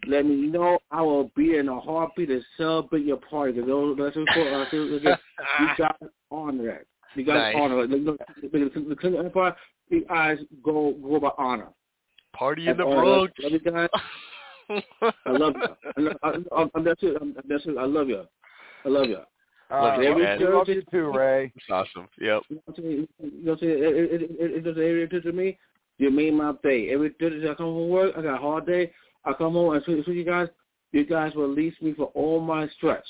let 0.06 0.26
me 0.26 0.36
know. 0.36 0.80
I 0.92 1.02
will 1.02 1.32
be 1.34 1.58
in 1.58 1.70
a 1.70 1.80
heartbeat 1.80 2.28
to 2.28 2.42
celebrate 2.58 3.06
your 3.06 3.18
party. 3.18 3.54
Because 3.54 3.96
that's 3.98 4.18
what 4.18 4.48
I 4.48 4.68
you 4.74 5.68
guys 5.78 6.10
honor 6.30 6.64
that. 6.66 6.86
You 7.16 7.24
guys 7.24 7.54
Nice. 7.54 7.56
honor 7.56 7.84
it. 7.84 7.90
Look, 7.90 8.20
look, 8.44 8.88
The 8.90 8.96
Klingon 8.96 9.26
Empire, 9.26 9.56
you 9.90 10.06
guys 10.06 10.40
go 10.62 10.94
go 11.02 11.22
by 11.22 11.32
honor. 11.38 11.70
Party 12.34 12.68
And, 12.68 12.82
uh, 12.82 12.86
Love 12.86 13.30
you 13.52 13.60
guys. 13.60 13.90
I 15.26 15.32
love 15.32 15.56
you. 15.56 16.14
I, 16.22 16.28
I, 16.28 16.64
I, 16.64 16.82
that's 16.82 17.00
it. 17.02 17.48
That's 17.48 17.66
it. 17.66 17.78
I 17.78 17.86
love 17.86 18.10
you. 18.10 18.24
I 18.86 18.90
love 18.90 19.08
you. 19.08 19.20
Uh, 19.70 19.98
you, 20.00 20.18
man. 20.18 20.54
love 20.54 20.70
you 20.70 20.82
too, 20.90 21.12
Ray. 21.14 21.52
That's 21.56 21.88
awesome. 21.96 22.08
Yep. 22.20 22.44
You 22.50 22.56
know 22.56 22.62
what 22.66 22.78
I'm 22.78 22.84
saying? 22.84 23.08
You 23.20 23.32
know 23.44 23.52
what 23.52 23.54
I'm 23.54 23.60
saying? 23.60 23.72
It, 23.84 24.22
it, 24.22 24.22
it, 24.22 24.52
it 24.56 24.64
doesn't 24.64 24.82
every 24.82 25.08
day 25.08 25.20
to 25.20 25.32
me. 25.32 25.58
You 25.98 26.10
made 26.12 26.34
my 26.34 26.54
day. 26.64 26.90
Every 26.92 27.10
day 27.10 27.28
I 27.50 27.54
come 27.56 27.66
home 27.66 27.76
from 27.84 27.90
work, 27.90 28.14
I 28.18 28.22
got 28.22 28.36
a 28.36 28.38
hard 28.38 28.66
day. 28.66 28.92
I 29.26 29.34
come 29.34 29.54
home 29.54 29.74
and 29.76 29.84
see, 29.86 30.02
see 30.06 30.12
you 30.12 30.24
guys. 30.24 30.48
You 30.94 31.06
guys 31.06 31.34
release 31.36 31.74
me 31.82 31.94
for 31.94 32.06
all 32.14 32.40
my 32.40 32.70
stress 32.78 33.04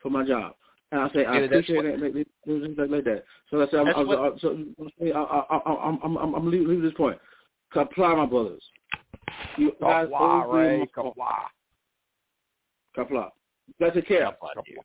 for 0.00 0.08
my 0.10 0.24
job. 0.24 0.54
And 0.92 1.00
I 1.02 1.10
say 1.10 1.24
I 1.26 1.34
Dude, 1.40 1.52
appreciate 1.52 1.76
what- 1.76 1.84
it 1.86 2.00
like, 2.00 2.14
like, 2.14 2.78
like, 2.78 2.90
like 2.90 3.04
that. 3.04 3.24
So 3.50 3.60
I 3.62 3.68
say 3.70 3.78
I'm, 3.78 3.88
I'm, 3.88 4.06
what- 4.06 4.18
I'm, 4.18 4.38
so, 4.38 4.58
I, 5.02 5.18
I, 5.18 5.58
I, 5.58 5.88
I'm, 5.88 5.98
I'm, 6.02 6.16
I'm, 6.16 6.34
I'm 6.34 6.50
leaving 6.50 6.68
leaving 6.68 6.84
this 6.84 6.94
point. 6.94 7.18
Comply, 7.72 8.14
my 8.14 8.26
brothers. 8.26 8.62
You 9.58 9.72
guys 9.80 10.08
Kapla, 10.08 10.52
Ray. 10.52 10.78
my- 10.78 10.86
Kapla. 10.86 11.34
Comply. 12.94 13.28
You 13.78 13.86
guys 13.86 13.94
take 13.94 14.08
care. 14.08 14.24
God 14.24 14.34
bless 14.54 14.66
you. 14.66 14.80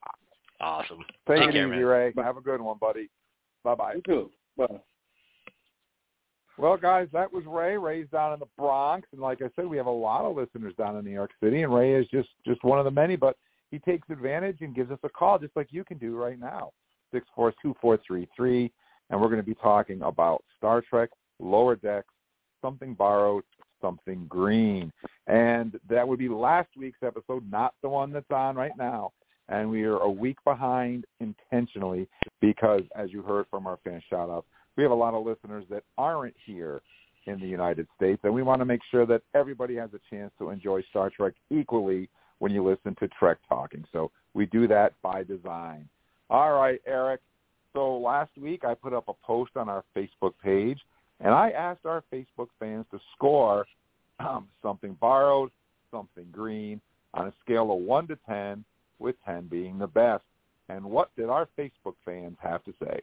Awesome. 0.62 1.00
Take, 1.28 1.39
Take 1.39 1.50
it 1.50 1.52
care, 1.54 1.68
easy, 1.68 1.76
man. 1.76 1.86
Ray. 1.86 2.13
Have 2.18 2.38
a 2.38 2.41
good 2.41 2.62
one, 2.62 2.78
buddy. 2.80 3.10
Bye 3.63 3.76
bye. 3.76 3.94
You 3.96 4.02
too. 4.02 4.32
Bye. 4.58 4.80
Well, 6.58 6.78
guys, 6.78 7.08
that 7.12 7.32
was 7.32 7.44
Ray. 7.46 7.78
Ray's 7.78 8.08
down 8.13 8.32
in 8.34 8.39
the 8.39 8.48
Bronx, 8.58 9.08
and 9.12 9.20
like 9.20 9.41
I 9.41 9.50
said, 9.56 9.65
we 9.65 9.76
have 9.76 9.88
a 9.88 9.91
lot 9.91 10.24
of 10.24 10.38
listeners 10.38 10.74
down 10.78 10.96
in 10.96 11.04
New 11.04 11.12
York 11.12 11.32
City, 11.44 11.63
and 11.63 11.74
Ray 11.74 11.94
is 11.94 12.08
just 12.08 12.30
just 12.46 12.63
one 12.63 12.80
of 12.80 12.86
the 12.86 12.91
many. 12.91 13.15
But 13.18 13.36
he 13.72 13.80
takes 13.80 14.10
advantage 14.10 14.58
and 14.62 14.74
gives 14.74 14.91
us 14.91 15.00
a 15.04 15.10
call, 15.10 15.38
just 15.38 15.56
like 15.56 15.68
you 15.72 15.84
can 15.84 15.98
do 15.98 16.15
right 16.15 16.39
now, 16.39 16.72
six 17.13 17.28
four 17.36 17.54
two 17.62 17.76
four 17.82 18.00
three 18.08 18.28
three, 18.36 18.72
and 19.10 19.20
we're 19.20 19.28
going 19.28 19.41
to 19.41 19.44
be 19.44 19.56
talking 19.56 20.02
about 20.04 20.44
Star 20.58 20.82
Trek, 20.82 21.10
Lower 21.39 21.76
Decks, 21.76 22.13
Something 22.62 22.94
Borrowed, 22.94 23.44
something 23.82 24.26
green. 24.30 24.91
And 25.28 25.78
that 25.89 26.08
would 26.08 26.20
be 26.20 26.30
last 26.30 26.70
week's 26.78 27.04
episode, 27.04 27.50
not 27.52 27.74
the 27.82 27.89
one 27.89 28.12
that's 28.12 28.32
on 28.32 28.56
right 28.56 28.72
now. 28.78 29.12
And 29.49 29.69
we 29.69 29.84
are 29.84 29.97
a 29.97 30.10
week 30.10 30.38
behind 30.43 31.05
intentionally 31.19 32.08
because, 32.41 32.81
as 32.95 33.12
you 33.12 33.21
heard 33.21 33.45
from 33.49 33.67
our 33.67 33.77
fan 33.84 34.01
shout-outs, 34.10 34.47
we 34.75 34.84
have 34.84 34.91
a 34.91 34.95
lot 34.95 35.13
of 35.13 35.25
listeners 35.25 35.65
that 35.69 35.84
aren't 35.97 36.36
here 36.45 36.81
in 37.27 37.39
the 37.39 37.47
United 37.47 37.88
States, 37.95 38.19
and 38.23 38.34
we 38.34 38.43
want 38.43 38.62
to 38.62 38.65
make 38.65 38.81
sure 38.91 39.05
that 39.05 39.21
everybody 39.34 39.75
has 39.75 39.89
a 39.93 40.15
chance 40.15 40.31
to 40.38 40.49
enjoy 40.49 40.81
Star 40.89 41.10
Trek 41.10 41.34
equally 41.49 42.10
when 42.39 42.51
you 42.51 42.63
listen 42.63 42.95
to 42.99 43.08
Trek 43.19 43.38
Talking. 43.47 43.84
So 43.91 44.12
we 44.34 44.45
do 44.47 44.67
that 44.67 44.93
by 45.01 45.23
design. 45.23 45.88
All 46.29 46.53
right, 46.53 46.79
Eric. 46.86 47.21
So 47.73 47.97
last 47.97 48.31
week 48.38 48.63
I 48.63 48.73
put 48.73 48.93
up 48.93 49.05
a 49.08 49.13
post 49.25 49.51
on 49.55 49.69
our 49.69 49.84
Facebook 49.95 50.34
page, 50.43 50.79
and 51.19 51.34
I 51.34 51.51
asked 51.51 51.86
our 51.86 52.03
Facebook 52.13 52.47
fans 52.60 52.86
to 52.91 52.99
score 53.15 53.65
um, 54.19 54.47
something 54.62 54.97
borrowed, 54.99 55.51
something 55.91 56.25
green, 56.31 56.79
on 57.13 57.27
a 57.27 57.34
scale 57.43 57.71
of 57.71 57.79
1 57.79 58.08
to 58.08 58.17
10, 58.27 58.63
with 58.99 59.15
10 59.25 59.47
being 59.47 59.77
the 59.77 59.88
best. 59.88 60.23
And 60.69 60.86
what 60.86 61.15
did 61.15 61.29
our 61.29 61.47
Facebook 61.58 61.95
fans 62.05 62.38
have 62.41 62.63
to 62.63 62.73
say? 62.84 63.01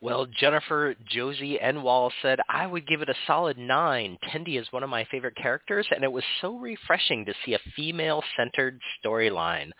Well, 0.00 0.26
Jennifer 0.26 0.94
Josie 1.08 1.58
Enwall 1.62 2.10
said, 2.22 2.38
I 2.48 2.66
would 2.66 2.86
give 2.86 3.02
it 3.02 3.08
a 3.08 3.14
solid 3.26 3.58
9. 3.58 4.18
Tendi 4.30 4.60
is 4.60 4.70
one 4.70 4.82
of 4.82 4.90
my 4.90 5.04
favorite 5.10 5.36
characters, 5.36 5.86
and 5.90 6.04
it 6.04 6.12
was 6.12 6.24
so 6.40 6.56
refreshing 6.58 7.24
to 7.24 7.34
see 7.44 7.54
a 7.54 7.70
female-centered 7.74 8.80
storyline. 9.04 9.70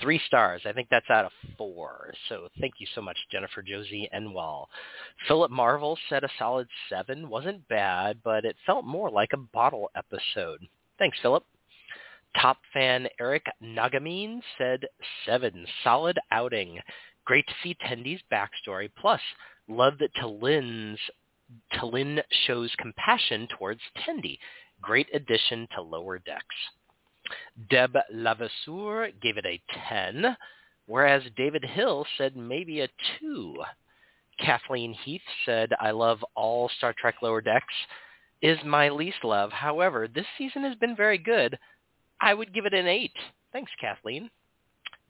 Three 0.00 0.20
stars. 0.26 0.62
I 0.66 0.72
think 0.72 0.88
that's 0.90 1.08
out 1.08 1.24
of 1.24 1.32
four. 1.56 2.12
So 2.28 2.48
thank 2.60 2.74
you 2.78 2.86
so 2.94 3.00
much, 3.00 3.16
Jennifer 3.32 3.62
Josie 3.62 4.08
Enwall. 4.14 4.66
Philip 5.26 5.50
Marvel 5.50 5.98
said 6.08 6.22
a 6.22 6.28
solid 6.38 6.68
7. 6.90 7.28
Wasn't 7.28 7.66
bad, 7.68 8.18
but 8.22 8.44
it 8.44 8.56
felt 8.66 8.84
more 8.84 9.10
like 9.10 9.30
a 9.32 9.38
bottle 9.38 9.90
episode. 9.96 10.68
Thanks, 10.98 11.18
Philip. 11.22 11.44
Top 12.40 12.58
fan 12.72 13.08
Eric 13.18 13.46
Nagamine 13.62 14.40
said 14.58 14.84
7. 15.24 15.66
Solid 15.82 16.18
outing. 16.30 16.80
Great 17.24 17.46
to 17.46 17.54
see 17.62 17.76
Tendi's 17.84 18.20
backstory. 18.30 18.90
Plus, 19.00 19.20
love 19.68 19.94
that 19.98 20.14
T'Lyn 20.14 20.96
shows 22.46 22.74
compassion 22.78 23.48
towards 23.58 23.80
Tendi. 23.98 24.38
Great 24.80 25.08
addition 25.14 25.66
to 25.74 25.82
Lower 25.82 26.18
Decks. 26.18 26.44
Deb 27.70 27.96
Lavasseur 28.14 29.10
gave 29.20 29.36
it 29.36 29.46
a 29.46 29.60
10, 29.88 30.36
whereas 30.86 31.22
David 31.36 31.64
Hill 31.64 32.06
said 32.18 32.36
maybe 32.36 32.80
a 32.80 32.88
2. 33.20 33.56
Kathleen 34.38 34.92
Heath 34.92 35.22
said, 35.44 35.70
I 35.80 35.92
love 35.92 36.24
all 36.34 36.68
Star 36.76 36.94
Trek 36.96 37.16
Lower 37.22 37.40
Decks. 37.40 37.74
Is 38.42 38.58
my 38.64 38.90
least 38.90 39.24
love. 39.24 39.50
However, 39.50 40.06
this 40.06 40.26
season 40.36 40.62
has 40.62 40.76
been 40.76 40.94
very 40.94 41.16
good. 41.16 41.58
I 42.20 42.34
would 42.34 42.54
give 42.54 42.66
it 42.66 42.74
an 42.74 42.86
8. 42.86 43.12
Thanks, 43.52 43.72
Kathleen. 43.80 44.30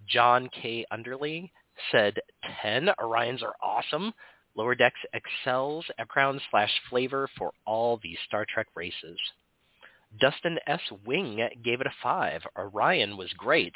John 0.08 0.48
K. 0.62 0.84
Underly 0.92 1.50
said 1.90 2.14
10. 2.62 2.88
Orions 3.00 3.42
are 3.42 3.54
awesome. 3.62 4.12
Lower 4.56 4.74
Decks 4.74 5.00
excels 5.12 5.84
at 5.98 6.08
crown 6.08 6.40
slash 6.50 6.70
flavor 6.88 7.28
for 7.36 7.52
all 7.66 8.00
these 8.02 8.18
Star 8.26 8.46
Trek 8.48 8.68
races. 8.74 9.18
Dustin 10.20 10.58
S. 10.66 10.80
Wing 11.04 11.36
gave 11.62 11.80
it 11.80 11.86
a 11.86 11.92
5. 12.02 12.42
Orion 12.56 13.16
was 13.16 13.32
great. 13.34 13.74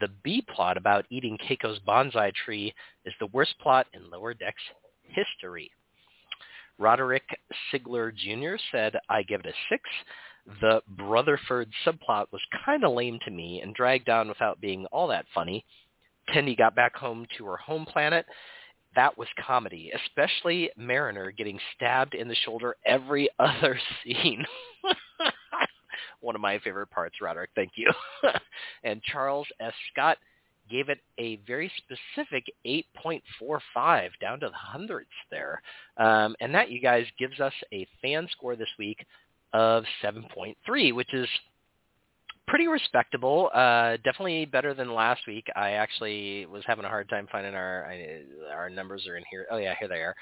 The 0.00 0.08
B 0.22 0.44
plot 0.54 0.76
about 0.76 1.04
eating 1.10 1.38
Keiko's 1.38 1.80
bonsai 1.86 2.32
tree 2.34 2.72
is 3.04 3.12
the 3.20 3.26
worst 3.26 3.54
plot 3.60 3.86
in 3.92 4.10
Lower 4.10 4.32
Decks 4.32 4.62
history. 5.02 5.70
Roderick 6.78 7.28
Sigler 7.70 8.14
Jr. 8.14 8.56
said, 8.72 8.96
I 9.08 9.22
give 9.22 9.40
it 9.40 9.46
a 9.46 9.52
6. 9.68 9.82
The 10.60 10.82
Brotherford 10.88 11.70
subplot 11.86 12.26
was 12.32 12.40
kind 12.64 12.84
of 12.84 12.92
lame 12.92 13.18
to 13.24 13.30
me 13.30 13.60
and 13.60 13.74
dragged 13.74 14.08
on 14.08 14.28
without 14.28 14.60
being 14.60 14.86
all 14.86 15.08
that 15.08 15.26
funny. 15.34 15.64
Tendi 16.30 16.56
got 16.56 16.74
back 16.74 16.96
home 16.96 17.26
to 17.38 17.46
her 17.46 17.56
home 17.56 17.86
planet. 17.86 18.26
That 18.94 19.16
was 19.16 19.28
comedy, 19.44 19.92
especially 19.94 20.70
Mariner 20.76 21.30
getting 21.30 21.58
stabbed 21.74 22.14
in 22.14 22.28
the 22.28 22.34
shoulder 22.34 22.76
every 22.84 23.28
other 23.38 23.78
scene. 24.04 24.44
One 26.20 26.34
of 26.34 26.40
my 26.40 26.58
favorite 26.58 26.90
parts, 26.90 27.16
Roderick. 27.20 27.50
Thank 27.54 27.72
you. 27.76 27.90
and 28.84 29.02
Charles 29.02 29.46
S. 29.60 29.72
Scott 29.92 30.18
gave 30.70 30.88
it 30.88 31.00
a 31.18 31.36
very 31.46 31.70
specific 31.78 32.44
8.45 32.66 34.10
down 34.20 34.40
to 34.40 34.48
the 34.48 34.56
hundredths 34.56 35.10
there. 35.30 35.60
Um, 35.96 36.36
and 36.40 36.54
that, 36.54 36.70
you 36.70 36.80
guys, 36.80 37.06
gives 37.18 37.40
us 37.40 37.52
a 37.72 37.86
fan 38.00 38.28
score 38.32 38.56
this 38.56 38.68
week 38.78 39.04
of 39.52 39.84
7.3, 40.02 40.94
which 40.94 41.12
is 41.14 41.28
pretty 42.48 42.68
respectable. 42.68 43.50
Uh, 43.54 43.96
definitely 44.04 44.44
better 44.44 44.74
than 44.74 44.92
last 44.92 45.22
week. 45.26 45.46
I 45.56 45.72
actually 45.72 46.46
was 46.46 46.62
having 46.66 46.84
a 46.84 46.88
hard 46.88 47.08
time 47.08 47.26
finding 47.30 47.54
our 47.54 47.92
our 48.54 48.68
numbers 48.68 49.06
are 49.06 49.16
in 49.16 49.24
here. 49.30 49.46
Oh 49.50 49.58
yeah, 49.58 49.74
here 49.78 49.88
they 49.88 49.96
are. 49.96 50.14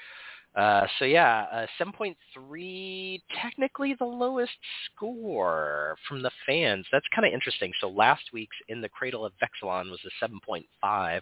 Uh, 0.55 0.85
so 0.99 1.05
yeah, 1.05 1.45
uh, 1.51 1.65
7.3, 1.79 3.21
technically 3.41 3.95
the 3.97 4.05
lowest 4.05 4.51
score 4.85 5.95
from 6.07 6.21
the 6.21 6.31
fans. 6.45 6.85
That's 6.91 7.05
kind 7.15 7.25
of 7.25 7.33
interesting. 7.33 7.71
So 7.79 7.89
last 7.89 8.23
week's 8.33 8.57
In 8.67 8.81
the 8.81 8.89
Cradle 8.89 9.25
of 9.25 9.31
Vexilon 9.41 9.89
was 9.89 9.99
a 10.05 10.25
7.5, 10.25 11.21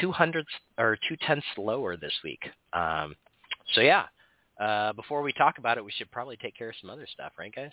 two 0.00 0.12
hundredths 0.12 0.52
or 0.78 0.96
two 1.08 1.16
tenths 1.26 1.46
lower 1.56 1.96
this 1.96 2.12
week. 2.22 2.40
Um, 2.72 3.16
so 3.74 3.80
yeah, 3.80 4.04
uh, 4.58 4.92
before 4.92 5.22
we 5.22 5.32
talk 5.32 5.58
about 5.58 5.78
it, 5.78 5.84
we 5.84 5.92
should 5.92 6.10
probably 6.10 6.36
take 6.36 6.56
care 6.56 6.70
of 6.70 6.74
some 6.80 6.90
other 6.90 7.06
stuff, 7.12 7.32
right, 7.38 7.54
guys? 7.54 7.70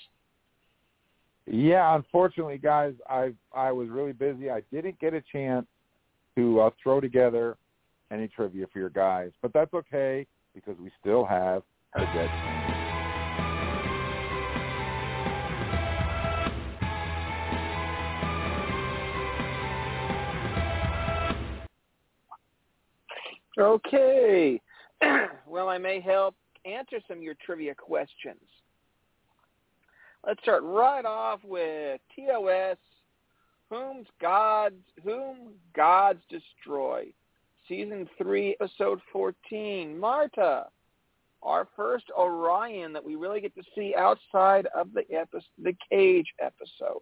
Yeah, 1.48 1.96
unfortunately, 1.96 2.58
guys, 2.58 2.94
I 3.08 3.32
I 3.54 3.72
was 3.72 3.90
really 3.90 4.14
busy. 4.14 4.50
I 4.50 4.62
didn't 4.72 5.00
get 5.00 5.14
a 5.14 5.22
chance 5.32 5.68
to 6.36 6.60
uh, 6.62 6.70
throw 6.82 7.00
together 7.00 7.58
any 8.12 8.28
trivia 8.28 8.66
for 8.72 8.80
your 8.80 8.90
guys, 8.90 9.32
but 9.42 9.54
that's 9.54 9.74
okay 9.74 10.26
because 10.54 10.76
we 10.80 10.92
still 11.02 11.24
have 11.24 11.62
a 11.96 12.06
dead. 12.14 12.30
Okay. 23.58 24.62
well, 25.48 25.70
I 25.70 25.78
may 25.78 26.02
help 26.02 26.36
answer 26.66 27.00
some 27.08 27.18
of 27.18 27.24
your 27.24 27.36
trivia 27.46 27.76
questions. 27.76 28.42
Let's 30.26 30.42
start 30.42 30.64
right 30.64 31.06
off 31.06 31.40
with 31.44 32.02
TOS, 32.16 32.78
whom 33.70 34.06
gods, 34.20 34.76
whom 35.04 35.54
gods 35.76 36.20
destroy. 36.30 37.06
Season 37.68 38.08
3, 38.18 38.58
Episode 38.60 39.00
14. 39.12 39.98
Marta, 39.98 40.66
our 41.42 41.68
first 41.76 42.06
Orion 42.18 42.94
that 42.94 43.04
we 43.04 43.16
really 43.16 43.42
get 43.42 43.56
to 43.56 43.64
see 43.76 43.94
outside 43.98 44.68
of 44.76 44.90
the, 44.94 45.02
epi- 45.16 45.46
the 45.62 45.76
cage 45.90 46.28
episode. 46.40 47.02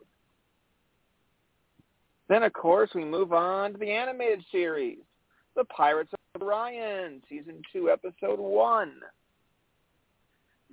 Then, 2.30 2.44
of 2.44 2.54
course, 2.54 2.90
we 2.96 3.06
move 3.06 3.34
on 3.34 3.74
to 3.74 3.78
the 3.78 3.92
animated 3.92 4.44
series, 4.52 5.00
The 5.56 5.66
Pirates 5.66 6.12
of 6.14 6.42
Orion, 6.42 7.22
Season 7.30 7.62
2, 7.72 7.90
Episode 7.90 8.40
1. 8.40 8.92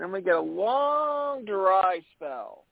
Then 0.01 0.13
we 0.13 0.23
get 0.23 0.35
a 0.35 0.41
long 0.41 1.45
dry 1.45 2.01
spell 2.17 2.65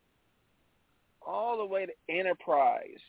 all 1.20 1.58
the 1.58 1.66
way 1.66 1.84
to 1.84 1.92
Enterprise. 2.08 3.02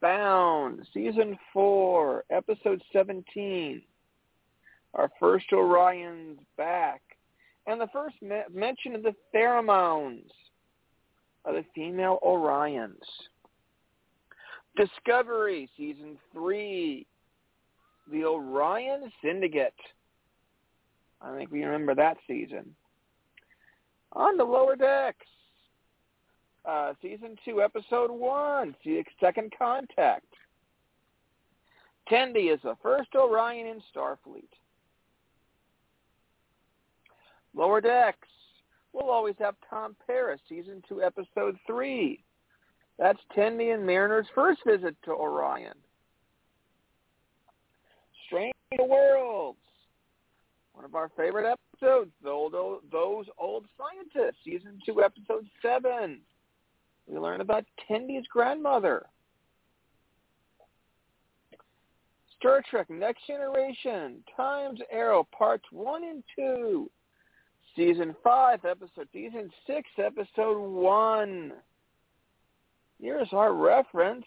Bound, 0.00 0.86
Season 0.94 1.36
4, 1.52 2.24
Episode 2.30 2.80
17. 2.92 3.82
Our 4.94 5.10
first 5.18 5.46
Orion's 5.52 6.38
back. 6.56 7.02
And 7.66 7.80
the 7.80 7.88
first 7.92 8.14
me- 8.22 8.42
mention 8.54 8.94
of 8.94 9.02
the 9.02 9.16
pheromones 9.34 10.30
of 11.44 11.56
the 11.56 11.64
female 11.74 12.20
Orions. 12.24 13.02
Discovery, 14.76 15.68
Season 15.76 16.16
3. 16.32 17.04
The 18.12 18.24
Orion 18.24 19.10
Syndicate. 19.24 19.74
I 21.20 21.36
think 21.36 21.50
we 21.50 21.64
remember 21.64 21.96
that 21.96 22.16
season 22.28 22.76
on 24.12 24.36
the 24.36 24.44
lower 24.44 24.76
decks. 24.76 25.26
Uh, 26.64 26.92
season 27.00 27.36
two, 27.44 27.62
episode 27.62 28.10
1, 28.10 28.74
Second 29.20 29.52
contact. 29.58 30.26
Tendi 32.10 32.52
is 32.52 32.60
the 32.62 32.76
first 32.82 33.14
Orion 33.14 33.66
in 33.66 33.82
Starfleet. 33.94 34.48
Lower 37.54 37.80
decks. 37.80 38.28
We'll 38.92 39.10
always 39.10 39.34
have 39.38 39.54
Tom 39.68 39.94
Paris, 40.06 40.40
season 40.48 40.82
two, 40.88 41.02
episode 41.02 41.56
three. 41.66 42.22
That's 42.98 43.18
Tendi 43.36 43.74
and 43.74 43.86
Mariner's 43.86 44.26
first 44.34 44.60
visit 44.66 44.96
to 45.04 45.12
Orion. 45.12 45.74
Strange 48.26 48.54
Worlds. 48.78 49.57
One 50.90 51.02
of 51.04 51.10
our 51.10 51.22
favorite 51.22 51.44
episodes, 51.46 52.10
those 52.22 52.52
old, 52.54 52.82
those 52.90 53.26
old 53.38 53.66
scientists, 53.76 54.38
season 54.44 54.78
two, 54.86 55.02
episode 55.02 55.46
seven. 55.60 56.20
We 57.06 57.18
learn 57.18 57.40
about 57.40 57.64
Tendi's 57.88 58.26
grandmother. 58.28 59.04
Star 62.38 62.62
Trek 62.70 62.88
Next 62.88 63.26
Generation, 63.26 64.22
Times 64.36 64.80
Arrow, 64.90 65.26
Parts 65.36 65.64
1 65.72 66.04
and 66.04 66.22
2, 66.36 66.88
Season 67.74 68.14
5, 68.22 68.64
Episode, 68.64 69.08
Season 69.12 69.50
6, 69.66 69.90
Episode 69.98 70.58
1. 70.58 71.52
Here's 73.00 73.28
our 73.32 73.52
reference 73.52 74.24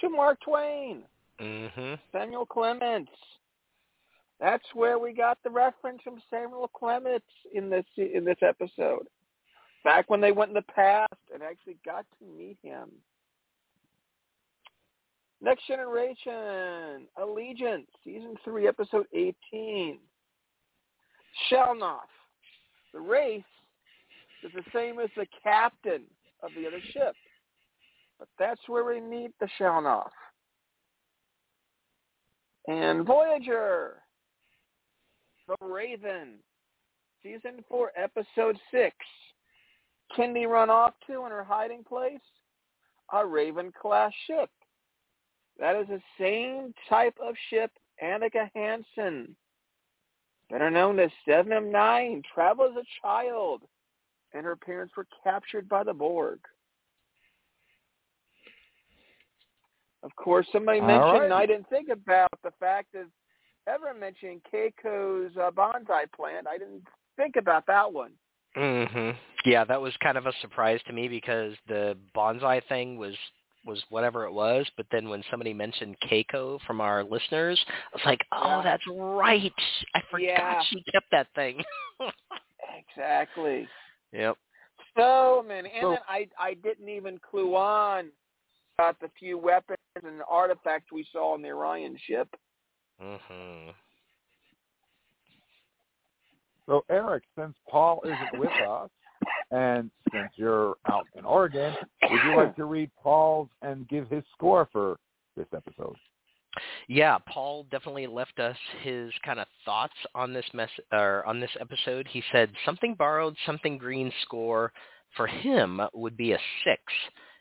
to 0.00 0.10
Mark 0.10 0.38
Twain, 0.42 1.02
Mm-hmm. 1.40 1.94
Samuel 2.12 2.46
Clements. 2.46 3.12
That's 4.40 4.64
where 4.74 4.98
we 4.98 5.12
got 5.12 5.38
the 5.42 5.50
reference 5.50 6.00
from 6.02 6.22
Samuel 6.30 6.68
Clemens 6.68 7.22
in 7.52 7.68
this 7.70 7.84
in 7.96 8.24
this 8.24 8.38
episode. 8.42 9.06
Back 9.84 10.08
when 10.10 10.20
they 10.20 10.32
went 10.32 10.50
in 10.50 10.54
the 10.54 10.62
past 10.62 11.12
and 11.32 11.42
actually 11.42 11.76
got 11.84 12.04
to 12.18 12.26
meet 12.26 12.58
him. 12.62 12.90
Next 15.40 15.66
Generation, 15.66 17.06
Allegiance, 17.16 17.86
Season 18.04 18.34
3, 18.44 18.66
Episode 18.66 19.06
18. 19.14 19.98
Chalnoth. 21.50 22.00
The 22.92 23.00
race 23.00 23.44
is 24.44 24.50
the 24.52 24.64
same 24.74 24.98
as 24.98 25.10
the 25.16 25.26
captain 25.42 26.02
of 26.42 26.50
the 26.56 26.66
other 26.66 26.80
ship. 26.92 27.14
But 28.18 28.28
that's 28.38 28.60
where 28.66 28.84
we 28.84 29.00
meet 29.00 29.30
the 29.38 29.48
Chalnoth. 29.60 30.10
And 32.66 33.06
Voyager, 33.06 34.02
The 35.48 35.56
Raven, 35.66 36.34
Season 37.22 37.64
4, 37.68 37.92
Episode 37.96 38.58
6. 38.70 38.94
Tendi 40.16 40.46
run 40.46 40.68
off 40.68 40.92
to 41.06 41.24
in 41.24 41.30
her 41.30 41.42
hiding 41.42 41.82
place? 41.84 42.20
A 43.14 43.24
Raven-class 43.24 44.12
ship. 44.26 44.50
That 45.58 45.74
is 45.74 45.86
the 45.88 46.02
same 46.20 46.74
type 46.88 47.16
of 47.22 47.34
ship 47.48 47.70
Annika 48.04 48.50
Hansen, 48.54 49.34
better 50.50 50.70
known 50.70 51.00
as 51.00 51.10
Seven 51.26 51.52
of 51.52 51.64
Nine, 51.64 52.22
traveled 52.32 52.76
as 52.76 52.84
a 52.84 53.02
child, 53.02 53.62
and 54.34 54.44
her 54.44 54.54
parents 54.54 54.94
were 54.96 55.06
captured 55.24 55.68
by 55.68 55.82
the 55.82 55.94
Borg. 55.94 56.38
Of 60.02 60.14
course, 60.14 60.46
somebody 60.52 60.80
All 60.80 60.86
mentioned, 60.86 61.30
right. 61.32 61.42
I 61.42 61.46
didn't 61.46 61.68
think 61.70 61.88
about 61.88 62.30
the 62.44 62.52
fact 62.60 62.94
of 62.94 63.06
ever 63.68 63.92
mentioning 63.98 64.40
Keiko's 64.52 65.36
uh, 65.36 65.50
bonsai 65.50 66.10
plant. 66.14 66.46
I 66.48 66.58
didn't 66.58 66.82
think 67.16 67.36
about 67.36 67.66
that 67.66 67.92
one. 67.92 68.12
Mhm. 68.56 69.14
Yeah, 69.44 69.64
that 69.64 69.80
was 69.80 69.94
kind 70.02 70.16
of 70.18 70.26
a 70.26 70.32
surprise 70.40 70.80
to 70.86 70.92
me 70.92 71.06
because 71.08 71.54
the 71.68 71.96
bonsai 72.16 72.62
thing 72.68 72.96
was 72.98 73.14
was 73.64 73.82
whatever 73.90 74.24
it 74.24 74.32
was, 74.32 74.66
but 74.76 74.86
then 74.90 75.08
when 75.10 75.22
somebody 75.30 75.52
mentioned 75.52 75.94
Keiko 76.08 76.58
from 76.66 76.80
our 76.80 77.04
listeners, 77.04 77.62
I 77.68 77.96
was 77.96 78.04
like, 78.06 78.20
"Oh, 78.32 78.48
Yeah. 78.58 78.62
that's 78.62 78.86
right. 78.86 79.52
I 79.94 80.00
forgot 80.10 80.22
Yeah. 80.22 80.62
she 80.62 80.82
kept 80.92 81.10
that 81.10 81.28
thing." 81.34 81.62
Exactly. 82.94 83.68
yep. 84.12 84.36
So 84.96 85.44
many. 85.46 85.70
And 85.70 85.92
then 85.92 85.98
I 86.08 86.28
I 86.38 86.54
didn't 86.54 86.88
even 86.88 87.18
clue 87.18 87.54
on 87.54 88.10
about 88.78 88.98
the 89.00 89.08
few 89.18 89.38
weapons 89.38 89.78
and 90.02 90.22
artifacts 90.28 90.90
we 90.92 91.04
saw 91.12 91.34
on 91.34 91.42
the 91.42 91.48
Orion 91.50 91.96
ship. 92.06 92.28
Mhm. 93.00 93.74
So 96.66 96.84
Eric, 96.90 97.24
since 97.36 97.56
Paul 97.68 98.02
isn't 98.04 98.38
with 98.38 98.50
us, 98.68 98.90
and 99.50 99.90
since 100.12 100.30
you're 100.36 100.76
out 100.90 101.06
in 101.14 101.24
Oregon, 101.24 101.74
would 102.02 102.24
you 102.24 102.36
like 102.36 102.54
to 102.56 102.66
read 102.66 102.90
Paul's 103.02 103.48
and 103.62 103.88
give 103.88 104.08
his 104.08 104.22
score 104.34 104.68
for 104.70 104.98
this 105.36 105.46
episode? 105.54 105.96
Yeah, 106.88 107.18
Paul 107.26 107.64
definitely 107.70 108.06
left 108.06 108.38
us 108.38 108.56
his 108.82 109.12
kind 109.24 109.38
of 109.38 109.46
thoughts 109.64 109.94
on 110.14 110.32
this 110.32 110.46
mess 110.52 110.70
or 110.92 111.24
on 111.24 111.40
this 111.40 111.50
episode. 111.60 112.06
He 112.08 112.22
said 112.32 112.50
something 112.64 112.94
borrowed, 112.94 113.36
something 113.46 113.78
green 113.78 114.12
score 114.22 114.72
for 115.16 115.26
him 115.26 115.80
would 115.94 116.16
be 116.16 116.32
a 116.32 116.38
six. 116.64 116.82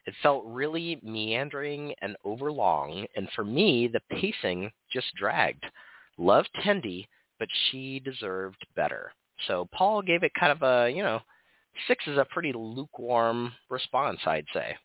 It 0.07 0.13
felt 0.23 0.45
really 0.45 0.99
meandering 1.03 1.93
and 2.01 2.15
overlong, 2.23 3.05
and 3.17 3.27
for 3.35 3.43
me, 3.43 3.89
the 3.91 3.99
pacing 4.09 4.71
just 4.91 5.07
dragged. 5.15 5.65
Loved 6.17 6.49
Tendi, 6.63 7.05
but 7.39 7.49
she 7.69 7.99
deserved 7.99 8.65
better. 8.73 9.11
So 9.47 9.67
Paul 9.73 10.01
gave 10.01 10.23
it 10.23 10.31
kind 10.39 10.53
of 10.53 10.63
a, 10.63 10.89
you 10.89 11.03
know, 11.03 11.19
six 11.87 12.07
is 12.07 12.17
a 12.17 12.25
pretty 12.31 12.53
lukewarm 12.55 13.51
response, 13.69 14.19
I'd 14.25 14.45
say. 14.53 14.75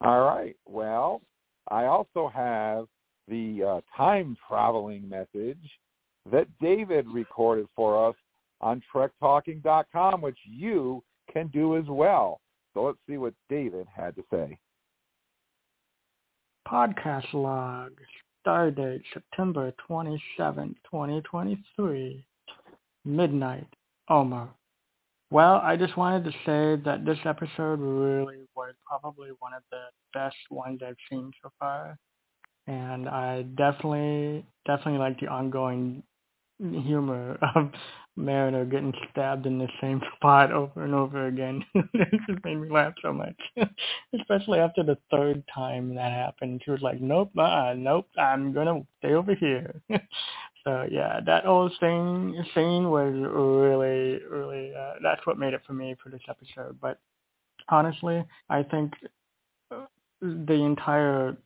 All 0.00 0.22
right. 0.22 0.56
Well, 0.66 1.22
I 1.68 1.84
also 1.84 2.30
have 2.34 2.86
the 3.28 3.62
uh, 3.62 3.80
time 3.96 4.36
traveling 4.48 5.08
message 5.08 5.70
that 6.32 6.48
David 6.60 7.06
recorded 7.08 7.66
for 7.76 8.08
us 8.08 8.16
on 8.60 8.82
TrekTalking.com, 8.92 10.20
which 10.20 10.38
you 10.44 11.02
can 11.32 11.46
do 11.48 11.76
as 11.76 11.84
well. 11.88 12.40
So 12.74 12.84
let's 12.84 12.98
see 13.08 13.18
what 13.18 13.34
David 13.48 13.86
had 13.94 14.16
to 14.16 14.22
say. 14.32 14.58
Podcast 16.66 17.32
log. 17.32 17.92
Stardate 18.44 19.02
September 19.12 19.72
27, 19.86 20.74
2023. 20.90 22.24
Midnight. 23.04 23.66
Omar. 24.08 24.50
Well, 25.30 25.60
I 25.62 25.76
just 25.76 25.96
wanted 25.96 26.24
to 26.24 26.30
say 26.44 26.82
that 26.84 27.04
this 27.06 27.18
episode 27.24 27.80
really 27.80 28.42
was 28.54 28.74
probably 28.86 29.30
one 29.38 29.54
of 29.54 29.62
the 29.70 29.84
best 30.12 30.36
ones 30.50 30.80
I've 30.86 30.96
seen 31.10 31.30
so 31.42 31.50
far. 31.58 31.96
And 32.66 33.08
I 33.08 33.42
definitely, 33.56 34.44
definitely 34.66 34.98
like 34.98 35.18
the 35.20 35.28
ongoing 35.28 36.02
humor 36.62 37.38
of 37.54 37.70
Mariner 38.16 38.64
getting 38.64 38.92
stabbed 39.10 39.46
in 39.46 39.58
the 39.58 39.68
same 39.80 40.00
spot 40.16 40.52
over 40.52 40.84
and 40.84 40.94
over 40.94 41.26
again. 41.26 41.64
it 41.74 42.20
just 42.28 42.44
made 42.44 42.56
me 42.56 42.70
laugh 42.70 42.94
so 43.02 43.12
much. 43.12 43.36
Especially 44.20 44.58
after 44.58 44.82
the 44.82 44.98
third 45.10 45.42
time 45.52 45.94
that 45.94 46.12
happened. 46.12 46.62
She 46.64 46.70
was 46.70 46.82
like, 46.82 47.00
nope, 47.00 47.30
uh 47.38 47.74
nope, 47.76 48.08
I'm 48.18 48.52
going 48.52 48.66
to 48.66 48.86
stay 48.98 49.14
over 49.14 49.34
here. 49.34 49.74
so 50.64 50.86
yeah, 50.90 51.20
that 51.24 51.44
whole 51.44 51.70
scene, 51.80 52.44
scene 52.54 52.90
was 52.90 53.14
really, 53.14 54.20
really, 54.30 54.72
uh, 54.74 54.94
that's 55.02 55.26
what 55.26 55.38
made 55.38 55.54
it 55.54 55.62
for 55.66 55.72
me 55.72 55.96
for 56.02 56.10
this 56.10 56.22
episode. 56.28 56.78
But 56.80 56.98
honestly, 57.68 58.24
I 58.50 58.62
think 58.62 58.92
uh, 59.70 59.86
the 60.20 60.54
entire 60.54 61.36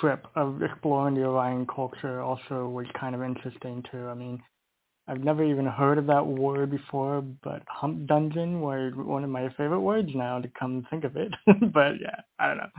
trip 0.00 0.26
of 0.34 0.62
exploring 0.62 1.14
the 1.14 1.24
Orion 1.24 1.66
culture 1.66 2.20
also 2.20 2.68
was 2.68 2.86
kind 2.98 3.14
of 3.14 3.22
interesting 3.22 3.82
too. 3.90 4.06
I 4.06 4.14
mean, 4.14 4.42
I've 5.08 5.24
never 5.24 5.42
even 5.42 5.66
heard 5.66 5.98
of 5.98 6.06
that 6.06 6.26
word 6.26 6.70
before, 6.70 7.22
but 7.42 7.62
hump 7.66 8.06
dungeon 8.06 8.60
was 8.60 8.92
one 8.94 9.24
of 9.24 9.30
my 9.30 9.48
favorite 9.56 9.80
words 9.80 10.10
now 10.14 10.38
to 10.38 10.48
come 10.58 10.86
think 10.90 11.04
of 11.04 11.16
it. 11.16 11.32
but 11.72 11.92
yeah, 12.00 12.20
I 12.38 12.48
don't 12.48 12.58
know. 12.58 12.70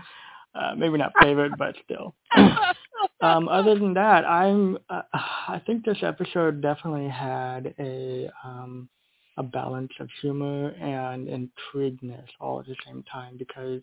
Uh, 0.55 0.75
maybe 0.75 0.97
not 0.97 1.11
favorite, 1.21 1.51
but 1.57 1.75
still. 1.83 2.15
um, 3.21 3.47
other 3.47 3.75
than 3.75 3.93
that, 3.95 4.25
I'm. 4.25 4.77
Uh, 4.89 5.01
I 5.13 5.61
think 5.65 5.85
this 5.85 5.99
episode 6.01 6.61
definitely 6.61 7.07
had 7.07 7.73
a 7.79 8.29
um, 8.43 8.89
a 9.37 9.43
balance 9.43 9.91
of 9.99 10.09
humor 10.21 10.69
and 10.69 11.27
intrigueness 11.27 12.29
all 12.39 12.59
at 12.59 12.65
the 12.65 12.75
same 12.85 13.03
time 13.03 13.37
because 13.37 13.81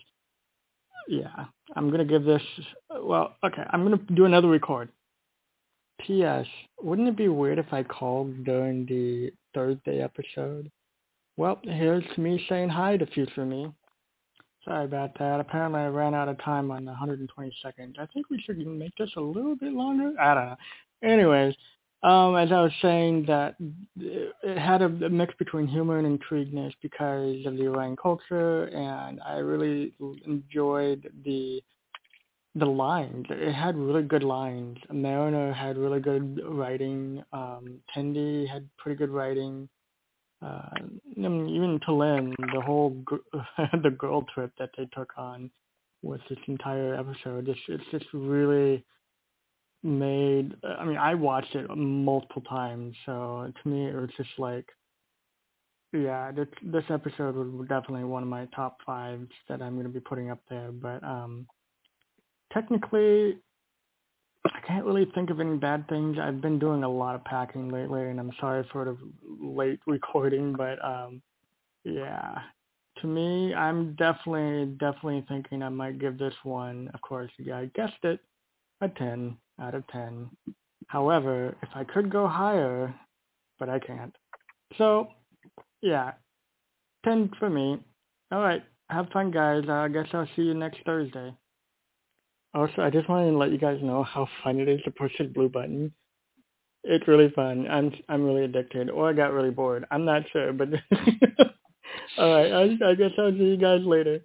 yeah, 1.09 1.47
I'm 1.75 1.91
gonna 1.91 2.05
give 2.05 2.25
this. 2.25 2.43
Well, 2.91 3.37
okay, 3.45 3.63
I'm 3.71 3.83
gonna 3.83 4.01
do 4.15 4.25
another 4.25 4.49
record. 4.49 4.89
P.S. 6.01 6.47
Wouldn't 6.83 7.09
it 7.09 7.17
be 7.17 7.29
weird 7.29 7.59
if 7.59 7.73
I 7.73 7.83
called 7.83 8.45
during 8.45 8.87
the 8.87 9.33
Thursday 9.55 10.03
episode? 10.03 10.71
Well, 11.37 11.59
here's 11.63 12.05
me 12.19 12.45
saying 12.49 12.69
hi 12.69 12.97
to 12.97 13.07
future 13.07 13.45
me. 13.45 13.73
Sorry 14.65 14.85
about 14.85 15.17
that. 15.19 15.41
Apparently, 15.41 15.81
I 15.81 15.89
ran 15.89 16.15
out 16.15 16.29
of 16.29 16.43
time 16.43 16.71
on 16.71 16.85
the 16.85 16.93
122nd. 16.93 17.99
I 17.99 18.07
think 18.13 18.31
we 18.31 18.43
should 18.45 18.59
make 18.67 18.93
this 18.99 19.11
a 19.17 19.21
little 19.21 19.55
bit 19.55 19.73
longer. 19.73 20.13
I 20.21 20.35
don't 20.35 20.47
know. 20.47 20.57
Anyways, 21.03 21.55
um, 22.07 22.37
as 22.37 22.53
I 22.53 22.61
was 22.61 22.73
saying, 22.83 23.25
that 23.27 23.57
it 23.99 24.59
had 24.59 24.81
a 24.81 24.89
mix 24.89 25.35
between 25.41 25.67
humor 25.67 25.99
and 25.99 26.07
intrigueness 26.07 26.73
because 26.81 27.45
of 27.47 27.57
the 27.57 27.67
Orion 27.67 27.97
culture, 27.97 28.67
and 28.67 29.21
I 29.27 29.39
really 29.39 29.93
enjoyed 30.25 31.11
the 31.25 31.61
the 32.55 32.65
lines. 32.65 33.27
It 33.29 33.53
had 33.53 33.77
really 33.77 34.05
good 34.05 34.23
lines. 34.23 34.79
Mariner 34.91 35.53
had 35.53 35.77
really 35.77 35.99
good 35.99 36.41
writing. 36.47 37.25
Um, 37.33 37.81
Tendi 37.95 38.49
had 38.49 38.69
pretty 38.79 38.97
good 38.97 39.11
writing. 39.11 39.69
Uh, 40.41 40.69
I 40.79 40.81
mean, 41.17 41.49
even 41.49 41.81
T'Lyn, 41.81 42.33
the 42.55 42.61
whole 42.61 42.91
gr- 43.05 43.17
the 43.83 43.91
girl 43.91 44.25
trip 44.33 44.53
that 44.61 44.71
they 44.79 44.89
took 44.95 45.13
on 45.19 45.51
with 46.03 46.21
this 46.31 46.39
entire 46.47 46.95
episode, 46.95 47.49
it's, 47.49 47.61
it's 47.67 47.85
just 47.91 48.07
really 48.13 48.85
made. 49.87 50.55
I 50.65 50.85
mean, 50.85 50.99
I 50.99 51.15
watched 51.15 51.55
it 51.55 51.67
multiple 51.75 52.43
times, 52.43 52.95
so 53.07 53.53
to 53.63 53.69
me, 53.69 53.87
it 53.87 53.95
was 53.95 54.11
just 54.17 54.31
like, 54.39 54.67
yeah, 55.93 56.33
this 56.33 56.49
this 56.63 56.85
episode 56.91 57.37
was 57.37 57.69
definitely 57.69 58.05
one 58.05 58.23
of 58.23 58.29
my 58.29 58.47
top 58.55 58.79
fives 58.85 59.31
that 59.49 59.63
I'm 59.63 59.75
going 59.75 59.87
to 59.87 59.93
be 59.93 60.01
putting 60.01 60.31
up 60.31 60.41
there. 60.51 60.71
But 60.73 61.03
um, 61.05 61.47
technically, 62.53 63.39
I 64.45 64.61
can't 64.67 64.85
really 64.85 65.07
think 65.15 65.31
of 65.31 65.41
any 65.41 65.57
bad 65.57 65.89
things. 65.89 66.19
I've 66.21 66.41
been 66.41 66.59
doing 66.59 66.83
a 66.83 66.89
lot 66.89 67.15
of 67.15 67.25
packing 67.25 67.71
lately, 67.71 68.03
and 68.03 68.21
I'm 68.21 68.33
sorry 68.41 68.67
for 68.73 68.85
the 68.85 68.97
late 69.41 69.81
recording, 69.87 70.55
but 70.55 70.85
um, 70.85 71.23
yeah, 71.85 72.35
to 73.01 73.07
me, 73.07 73.55
I'm 73.55 73.95
definitely 73.95 74.75
definitely 74.79 75.25
thinking 75.29 75.63
I 75.63 75.69
might 75.69 75.99
give 75.99 76.19
this 76.19 76.35
one. 76.43 76.91
Of 76.93 77.01
course, 77.01 77.31
yeah, 77.39 77.59
I 77.59 77.67
guessed 77.75 78.03
it, 78.03 78.21
a 78.81 78.89
10 78.89 79.37
out 79.61 79.75
of 79.75 79.87
10. 79.89 80.29
However, 80.89 81.57
if 81.63 81.69
I 81.75 81.85
could 81.85 82.11
go 82.11 82.27
higher, 82.29 82.95
but 83.59 83.69
I 83.69 83.79
can't. 83.79 84.15
So, 84.79 85.09
yeah, 85.81 86.13
10 87.05 87.31
for 87.39 87.51
me. 87.51 87.83
All 88.33 88.41
right, 88.41 88.63
have 88.91 89.09
fun, 89.13 89.31
guys. 89.31 89.65
Uh, 89.69 89.73
I 89.73 89.89
guess 89.89 90.07
I'll 90.13 90.29
see 90.37 90.43
you 90.43 90.55
next 90.55 90.79
Thursday. 90.85 91.35
Also, 92.55 92.83
I 92.83 92.91
just 92.91 93.09
wanted 93.09 93.33
to 93.33 93.37
let 93.37 93.51
you 93.51 93.59
guys 93.59 93.79
know 93.83 94.03
how 94.03 94.27
fun 94.43 94.61
it 94.61 94.69
is 94.69 94.81
to 94.85 94.91
push 94.91 95.13
the 95.19 95.25
blue 95.25 95.49
button. 95.49 95.93
It's 96.85 97.07
really 97.07 97.31
fun. 97.35 97.67
I'm 97.69 97.93
I'm 98.09 98.25
really 98.25 98.45
addicted, 98.45 98.91
or 98.91 99.11
I 99.11 99.13
got 99.13 99.33
really 99.33 99.51
bored. 99.51 99.85
I'm 99.91 100.05
not 100.05 100.23
sure, 100.33 100.53
but 100.53 100.69
all 102.19 102.33
right. 102.33 102.53
I, 102.53 102.91
I 102.91 102.95
guess 102.95 103.11
I'll 103.19 103.33
see 103.33 103.45
you 103.45 103.57
guys 103.57 103.81
later. 103.85 104.21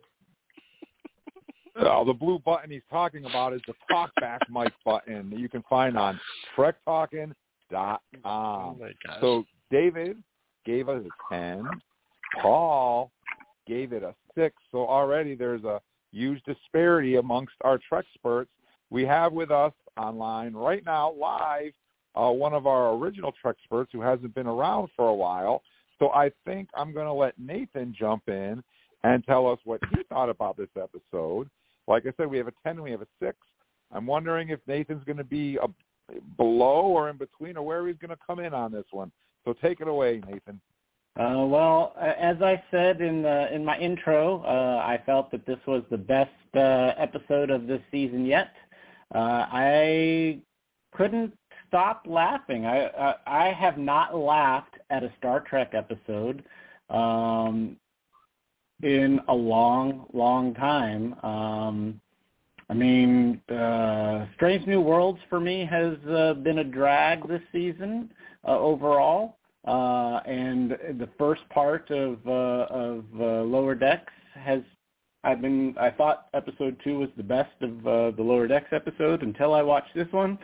Oh, 1.83 2.05
the 2.05 2.13
blue 2.13 2.39
button 2.39 2.69
he's 2.69 2.81
talking 2.89 3.25
about 3.25 3.53
is 3.53 3.61
the 3.67 3.73
talkback 3.91 4.39
mic 4.49 4.71
button 4.85 5.29
that 5.29 5.39
you 5.39 5.49
can 5.49 5.63
find 5.69 5.97
on 5.97 6.19
trektalking.com. 6.57 7.97
Oh. 8.25 8.77
So 9.19 9.45
David 9.69 10.17
gave 10.65 10.89
us 10.89 11.03
a 11.05 11.33
10. 11.33 11.65
Paul 12.41 13.11
gave 13.67 13.93
it 13.93 14.03
a 14.03 14.13
6. 14.35 14.55
So 14.71 14.87
already 14.87 15.35
there's 15.35 15.63
a 15.63 15.81
huge 16.11 16.41
disparity 16.43 17.15
amongst 17.15 17.53
our 17.61 17.79
Treksperts. 17.91 18.47
We 18.89 19.05
have 19.05 19.33
with 19.33 19.51
us 19.51 19.73
online 19.97 20.53
right 20.53 20.83
now, 20.85 21.13
live, 21.13 21.71
uh, 22.15 22.29
one 22.29 22.53
of 22.53 22.67
our 22.67 22.93
original 22.93 23.33
Treksperts 23.43 23.87
who 23.93 24.01
hasn't 24.01 24.35
been 24.35 24.47
around 24.47 24.89
for 24.95 25.07
a 25.07 25.15
while. 25.15 25.63
So 25.99 26.09
I 26.09 26.31
think 26.45 26.69
I'm 26.75 26.93
going 26.93 27.05
to 27.05 27.13
let 27.13 27.39
Nathan 27.39 27.95
jump 27.97 28.23
in 28.27 28.61
and 29.03 29.23
tell 29.25 29.47
us 29.47 29.59
what 29.63 29.79
he 29.91 30.03
thought 30.09 30.29
about 30.29 30.57
this 30.57 30.69
episode. 30.75 31.49
Like 31.87 32.05
I 32.05 32.11
said, 32.17 32.27
we 32.27 32.37
have 32.37 32.47
a 32.47 32.53
10 32.63 32.75
and 32.75 32.81
we 32.83 32.91
have 32.91 33.01
a 33.01 33.07
6. 33.21 33.35
I'm 33.93 34.05
wondering 34.05 34.49
if 34.49 34.59
Nathan's 34.67 35.03
going 35.03 35.17
to 35.17 35.23
be 35.23 35.57
a, 35.57 35.67
below 36.37 36.81
or 36.83 37.09
in 37.09 37.17
between 37.17 37.57
or 37.57 37.65
where 37.65 37.87
he's 37.87 37.97
going 37.97 38.09
to 38.09 38.19
come 38.25 38.39
in 38.39 38.53
on 38.53 38.71
this 38.71 38.85
one. 38.91 39.11
So 39.45 39.53
take 39.53 39.81
it 39.81 39.87
away, 39.87 40.21
Nathan. 40.27 40.61
Uh, 41.19 41.45
well, 41.45 41.93
as 41.99 42.41
I 42.41 42.61
said 42.71 43.01
in 43.01 43.21
the 43.21 43.53
in 43.53 43.65
my 43.65 43.77
intro, 43.77 44.43
uh, 44.43 44.81
I 44.81 45.01
felt 45.05 45.29
that 45.31 45.45
this 45.45 45.57
was 45.67 45.83
the 45.91 45.97
best 45.97 46.31
uh, 46.55 46.93
episode 46.97 47.49
of 47.49 47.67
this 47.67 47.81
season 47.91 48.25
yet. 48.25 48.53
Uh, 49.13 49.45
I 49.51 50.39
couldn't 50.93 51.33
stop 51.67 52.03
laughing. 52.07 52.65
I, 52.65 52.85
I 52.87 53.15
I 53.27 53.53
have 53.53 53.77
not 53.77 54.15
laughed 54.15 54.75
at 54.89 55.03
a 55.03 55.11
Star 55.17 55.41
Trek 55.41 55.71
episode 55.73 56.45
um, 56.89 57.77
in 58.83 59.19
a 59.27 59.33
long, 59.33 60.05
long 60.13 60.53
time. 60.55 61.13
Um, 61.23 62.01
I 62.69 62.73
mean, 62.73 63.41
uh, 63.49 64.27
Strange 64.35 64.65
New 64.65 64.81
Worlds 64.81 65.19
for 65.29 65.39
me 65.39 65.65
has 65.65 65.97
uh, 66.09 66.33
been 66.35 66.59
a 66.59 66.63
drag 66.63 67.27
this 67.27 67.41
season 67.51 68.11
uh, 68.47 68.57
overall. 68.57 69.37
Uh, 69.67 70.21
and 70.25 70.71
the 70.71 71.09
first 71.19 71.47
part 71.49 71.91
of 71.91 72.17
uh, 72.25 72.65
of 72.71 73.05
uh, 73.19 73.43
Lower 73.43 73.75
Decks 73.75 74.13
has 74.33 74.61
I've 75.23 75.41
been 75.41 75.75
I 75.79 75.91
thought 75.91 76.27
episode 76.33 76.81
two 76.83 76.97
was 76.97 77.09
the 77.15 77.23
best 77.23 77.53
of 77.61 77.85
uh, 77.85 78.11
the 78.11 78.23
Lower 78.23 78.47
Decks 78.47 78.69
episode 78.71 79.21
until 79.21 79.53
I 79.53 79.61
watched 79.61 79.93
this 79.93 80.07
one. 80.11 80.39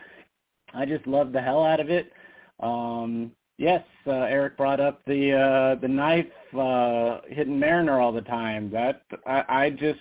I 0.72 0.84
just 0.84 1.06
loved 1.06 1.32
the 1.32 1.40
hell 1.40 1.64
out 1.64 1.80
of 1.80 1.90
it. 1.90 2.12
Um, 2.60 3.32
yes, 3.58 3.84
uh, 4.06 4.12
Eric 4.12 4.56
brought 4.56 4.80
up 4.80 5.02
the 5.06 5.32
uh, 5.32 5.80
the 5.80 5.88
knife 5.88 6.26
uh, 6.58 7.20
hitting 7.28 7.58
Mariner 7.58 8.00
all 8.00 8.12
the 8.12 8.22
time. 8.22 8.70
That 8.70 9.02
I, 9.26 9.44
I 9.48 9.70
just 9.70 10.00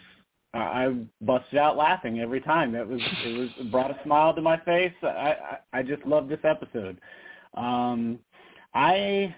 I 0.53 0.95
busted 1.21 1.59
out 1.59 1.75
laughing 1.75 2.19
every 2.19 2.39
time. 2.39 2.75
It 2.75 2.87
was 2.87 3.01
it 3.25 3.37
was 3.37 3.49
it 3.59 3.71
brought 3.71 3.91
a 3.91 3.99
smile 4.03 4.33
to 4.33 4.41
my 4.41 4.57
face. 4.57 4.93
I 5.03 5.07
I, 5.07 5.57
I 5.73 5.83
just 5.83 6.05
love 6.05 6.29
this 6.29 6.39
episode. 6.43 6.99
Um, 7.55 8.19
I 8.73 9.35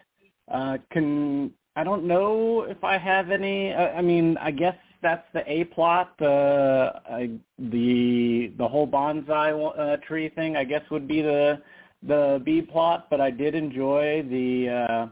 uh, 0.51 0.78
can. 0.91 1.51
I 1.76 1.84
don't 1.84 2.05
know 2.05 2.63
if 2.63 2.84
I 2.84 2.97
have 2.97 3.32
any. 3.32 3.74
Uh, 3.74 3.89
I 3.89 4.01
mean, 4.01 4.38
I 4.38 4.51
guess 4.51 4.76
that's 5.01 5.26
the 5.34 5.49
A 5.49 5.63
plot. 5.65 6.13
Uh, 6.22 6.91
I, 7.09 7.32
the 7.57 8.51
the 8.57 8.67
whole 8.67 8.88
bonsai 8.88 9.80
uh, 9.80 9.97
tree 10.05 10.30
thing. 10.30 10.57
I 10.57 10.63
guess 10.63 10.82
would 10.91 11.07
be 11.07 11.22
the 11.22 11.61
the 12.04 12.41
B 12.43 12.62
plot. 12.62 13.08
But 13.10 13.22
I 13.22 13.32
did 13.32 13.56
enjoy 13.56 14.24
the 14.30 14.70
uh, 14.70 15.08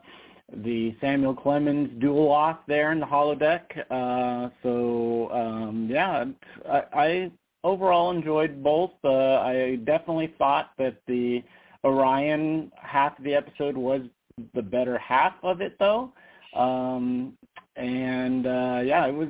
the 0.63 0.95
Samuel 1.01 1.33
Clemens 1.33 1.89
duel 1.99 2.31
off 2.31 2.59
there 2.67 2.91
in 2.91 2.99
the 2.99 3.05
holodeck. 3.05 3.63
Uh, 3.89 4.49
so 4.63 5.29
um, 5.31 5.87
yeah, 5.91 6.25
I, 6.69 6.83
I 6.93 7.31
overall 7.63 8.11
enjoyed 8.11 8.63
both. 8.63 8.91
Uh, 9.03 9.39
I 9.39 9.79
definitely 9.83 10.33
thought 10.37 10.71
that 10.77 10.97
the 11.07 11.43
Orion 11.83 12.71
half 12.75 13.17
of 13.17 13.23
the 13.23 13.35
episode 13.35 13.75
was 13.75 14.01
the 14.53 14.61
better 14.61 14.97
half 14.97 15.33
of 15.43 15.61
it 15.61 15.77
though. 15.79 16.13
Um, 16.55 17.37
and 17.75 18.47
uh, 18.47 18.81
yeah, 18.83 19.05
it 19.05 19.13
was 19.13 19.29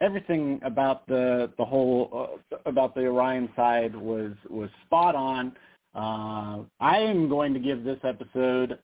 everything 0.00 0.60
about 0.64 1.06
the 1.06 1.50
the 1.58 1.64
whole 1.64 2.38
uh, 2.52 2.56
about 2.66 2.94
the 2.94 3.06
Orion 3.06 3.48
side 3.56 3.94
was 3.94 4.32
was 4.48 4.70
spot 4.86 5.14
on. 5.14 5.52
Uh, 5.94 6.60
I 6.80 6.98
am 6.98 7.28
going 7.28 7.54
to 7.54 7.60
give 7.60 7.84
this 7.84 7.98
episode 8.04 8.78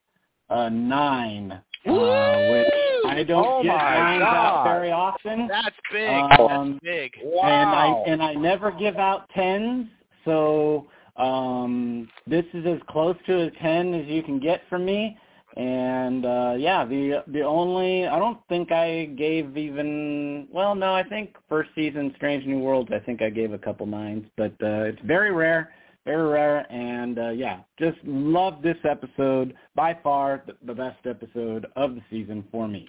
a 0.48 0.70
nine, 0.70 1.52
uh, 1.52 1.61
which 1.92 2.72
I 3.06 3.24
don't 3.26 3.46
Oh 3.46 3.62
get 3.62 3.76
my 3.76 3.94
nines 3.98 4.20
God. 4.20 4.36
out 4.36 4.64
very 4.64 4.90
often. 4.92 5.48
That's 5.48 5.76
big. 5.92 6.40
Um, 6.40 6.72
That's 6.72 6.84
big. 6.84 7.12
Wow. 7.24 7.42
And 7.42 7.70
I 7.70 8.12
and 8.12 8.22
I 8.22 8.34
never 8.34 8.70
give 8.70 8.96
out 8.96 9.28
tens, 9.34 9.86
so 10.24 10.86
um, 11.16 12.08
this 12.26 12.44
is 12.54 12.64
as 12.66 12.78
close 12.88 13.16
to 13.26 13.42
a 13.42 13.50
ten 13.62 13.94
as 13.94 14.06
you 14.06 14.22
can 14.22 14.38
get 14.38 14.62
from 14.68 14.84
me. 14.84 15.16
And 15.56 16.24
uh, 16.24 16.54
yeah, 16.58 16.84
the 16.84 17.24
the 17.26 17.42
only 17.42 18.06
I 18.06 18.20
don't 18.20 18.38
think 18.48 18.70
I 18.70 19.06
gave 19.16 19.56
even 19.56 20.46
well 20.52 20.76
no 20.76 20.94
I 20.94 21.02
think 21.02 21.34
first 21.48 21.70
season 21.74 22.12
Strange 22.16 22.46
New 22.46 22.61
Worlds 22.61 22.90
I 22.94 23.00
think 23.00 23.20
I 23.20 23.30
gave 23.30 23.52
a 23.52 23.58
couple 23.58 23.84
nines, 23.86 24.26
but 24.36 24.52
uh, 24.62 24.84
it's 24.86 25.00
very 25.04 25.32
rare, 25.32 25.72
very 26.11 26.28
rare, 26.28 26.72
and 26.72 27.18
uh, 27.18 27.28
yeah, 27.30 27.61
just 27.78 27.98
love 28.04 28.62
this 28.62 28.76
episode 28.88 29.54
by 29.76 29.96
far 30.02 30.42
the, 30.46 30.54
the 30.66 30.74
best 30.74 31.06
episode 31.06 31.66
of 31.76 31.94
the 31.94 32.02
season 32.11 32.44
for 32.50 32.66
me. 32.66 32.88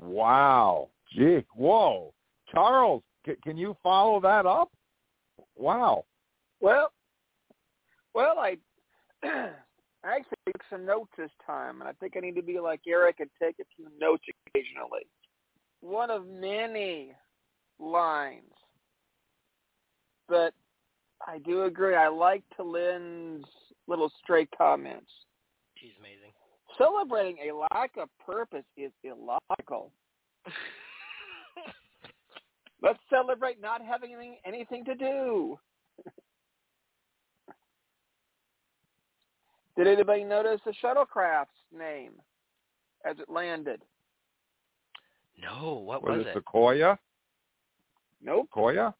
Wow. 0.00 0.88
Gee. 1.12 1.44
Whoa. 1.54 2.14
Charles, 2.50 3.02
c- 3.26 3.34
can 3.42 3.58
you 3.58 3.76
follow 3.82 4.18
that 4.20 4.46
up? 4.46 4.70
Wow. 5.56 6.04
Well, 6.60 6.90
well, 8.14 8.38
I 8.38 8.56
I 9.22 9.50
actually 10.04 10.38
took 10.46 10.62
some 10.70 10.86
notes 10.86 11.10
this 11.18 11.30
time, 11.46 11.80
and 11.80 11.88
I 11.88 11.92
think 12.00 12.14
I 12.16 12.20
need 12.20 12.36
to 12.36 12.42
be 12.42 12.60
like 12.60 12.80
Eric 12.88 13.16
and 13.20 13.28
take 13.42 13.56
a 13.60 13.64
few 13.76 13.88
notes 14.00 14.24
occasionally. 14.48 15.06
One 15.80 16.10
of 16.10 16.26
many 16.26 17.12
lines, 17.78 18.52
but 20.28 20.54
I 21.26 21.38
do 21.38 21.64
agree. 21.64 21.94
I 21.94 22.08
like 22.08 22.42
Lynn's 22.58 23.44
little 23.86 24.10
stray 24.22 24.46
comments. 24.56 25.10
She's 25.76 25.92
amazing. 25.98 26.32
Celebrating 26.78 27.38
a 27.48 27.54
lack 27.54 27.92
of 27.96 28.08
purpose 28.24 28.64
is 28.76 28.92
illogical. 29.02 29.92
Let's 32.82 32.98
celebrate 33.08 33.60
not 33.60 33.80
having 33.82 34.12
anything, 34.12 34.36
anything 34.44 34.84
to 34.84 34.94
do. 34.94 35.58
Did 39.76 39.86
anybody 39.86 40.24
notice 40.24 40.60
the 40.64 40.72
shuttlecraft's 40.82 41.48
name 41.76 42.12
as 43.04 43.18
it 43.18 43.28
landed? 43.28 43.82
No, 45.40 45.82
what 45.84 46.02
Was, 46.02 46.18
was 46.18 46.26
it 46.26 46.30
it? 46.30 46.34
Sequoia? 46.34 46.98
Nope. 48.22 48.46
Sequoia? 48.46 48.94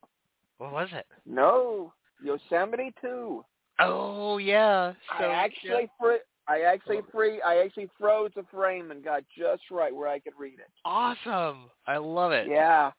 What 0.59 0.73
was 0.73 0.89
it? 0.93 1.07
No. 1.25 1.93
Yosemite 2.23 2.93
too. 3.01 3.45
Oh 3.79 4.39
yeah. 4.39 4.93
So 5.19 5.25
I 5.25 5.33
actually 5.33 5.91
fr- 6.01 6.25
I 6.49 6.63
actually 6.63 7.01
free 7.13 7.41
I 7.43 7.59
actually 7.59 7.91
froze 7.99 8.31
the 8.35 8.45
frame 8.53 8.91
and 8.91 9.05
got 9.05 9.23
just 9.37 9.63
right 9.71 9.95
where 9.95 10.09
I 10.09 10.19
could 10.19 10.33
read 10.39 10.55
it. 10.55 10.71
awesome. 10.85 11.71
I 11.87 11.99
love 11.99 12.33
it. 12.33 12.49
Yeah. 12.49 12.93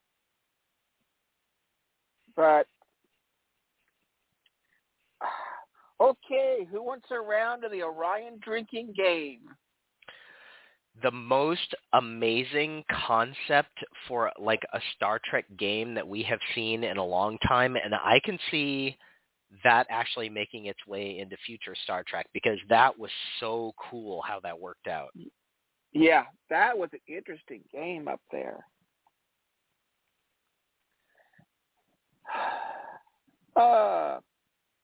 But 2.36 2.66
Okay, 6.00 6.66
who 6.70 6.80
wants 6.80 7.06
a 7.10 7.18
round 7.18 7.64
of 7.64 7.72
the 7.72 7.82
Orion 7.82 8.38
drinking 8.40 8.94
game? 8.96 9.40
the 11.02 11.10
most 11.10 11.74
amazing 11.92 12.84
concept 13.06 13.84
for 14.06 14.30
like 14.38 14.62
a 14.72 14.80
Star 14.96 15.20
Trek 15.24 15.44
game 15.58 15.94
that 15.94 16.06
we 16.06 16.22
have 16.24 16.40
seen 16.54 16.84
in 16.84 16.96
a 16.96 17.04
long 17.04 17.38
time 17.46 17.76
and 17.76 17.94
I 17.94 18.20
can 18.24 18.38
see 18.50 18.96
that 19.64 19.86
actually 19.90 20.28
making 20.28 20.66
its 20.66 20.78
way 20.86 21.18
into 21.18 21.36
future 21.46 21.74
Star 21.84 22.04
Trek 22.06 22.26
because 22.32 22.58
that 22.68 22.98
was 22.98 23.10
so 23.40 23.72
cool 23.90 24.22
how 24.26 24.40
that 24.40 24.58
worked 24.58 24.86
out. 24.88 25.10
Yeah, 25.92 26.24
that 26.50 26.76
was 26.76 26.90
an 26.92 27.00
interesting 27.08 27.62
game 27.72 28.08
up 28.08 28.20
there. 28.30 28.64
Uh, 33.56 34.20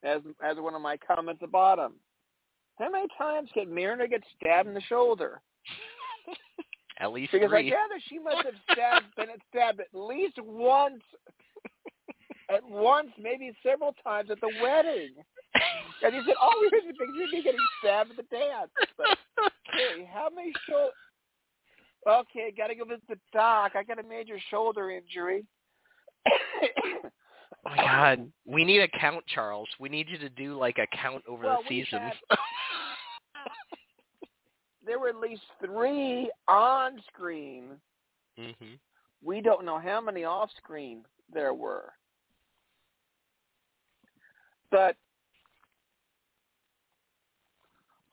as 0.02 0.20
as 0.42 0.56
one 0.56 0.74
of 0.74 0.82
my 0.82 0.96
comments 0.96 1.38
at 1.40 1.46
the 1.46 1.52
bottom, 1.52 1.92
how 2.78 2.90
many 2.90 3.06
times 3.16 3.48
can 3.54 3.72
Mariner 3.72 4.08
get 4.08 4.22
stabbed 4.36 4.66
in 4.66 4.74
the 4.74 4.80
shoulder? 4.82 5.40
At 6.98 7.12
least 7.12 7.32
Because 7.32 7.50
three. 7.50 7.68
I 7.68 7.70
gather 7.70 8.00
she 8.08 8.18
must 8.18 8.44
have 8.44 8.54
stabbed 8.72 9.06
been 9.16 9.28
stabbed 9.48 9.80
at 9.80 9.88
least 9.92 10.38
once, 10.42 11.02
at 12.50 12.62
once, 12.68 13.08
maybe 13.20 13.52
several 13.62 13.94
times 14.04 14.30
at 14.30 14.40
the 14.40 14.50
wedding. 14.62 15.10
And 16.02 16.14
he 16.14 16.20
said, 16.26 16.34
"Oh, 16.40 16.68
here's 16.70 16.82
the 16.84 16.92
picture 16.92 17.24
of 17.24 17.30
me 17.30 17.42
getting 17.42 17.60
stabbed 17.80 18.10
at 18.10 18.16
the 18.16 18.22
dance." 18.24 18.70
But 18.96 19.18
hey, 19.72 20.08
how 20.12 20.28
many 20.34 20.52
shoulder? 20.68 20.92
Okay, 22.06 22.52
got 22.56 22.66
to 22.66 22.74
go 22.74 22.84
visit 22.84 23.02
the 23.08 23.18
doc. 23.32 23.72
I 23.74 23.82
got 23.82 23.98
a 23.98 24.02
major 24.02 24.38
shoulder 24.50 24.90
injury. 24.90 25.44
Oh 27.66 27.70
my 27.70 27.76
God, 27.76 28.30
we 28.44 28.64
need 28.64 28.80
a 28.80 28.88
count, 28.88 29.24
Charles. 29.26 29.68
We 29.80 29.88
need 29.88 30.08
you 30.10 30.18
to 30.18 30.28
do 30.28 30.58
like 30.58 30.76
a 30.78 30.86
count 30.94 31.22
over 31.26 31.44
Well, 31.44 31.60
the 31.62 31.68
seasons. 31.68 32.12
had- 32.28 32.38
there 34.84 34.98
were 34.98 35.08
at 35.08 35.16
least 35.16 35.42
three 35.64 36.30
on 36.46 37.00
screen. 37.12 37.80
hmm 38.36 38.74
We 39.22 39.40
don't 39.40 39.64
know 39.64 39.78
how 39.78 40.02
many 40.02 40.24
off 40.24 40.50
screen 40.58 41.04
there 41.32 41.54
were. 41.54 41.92
But 44.74 44.96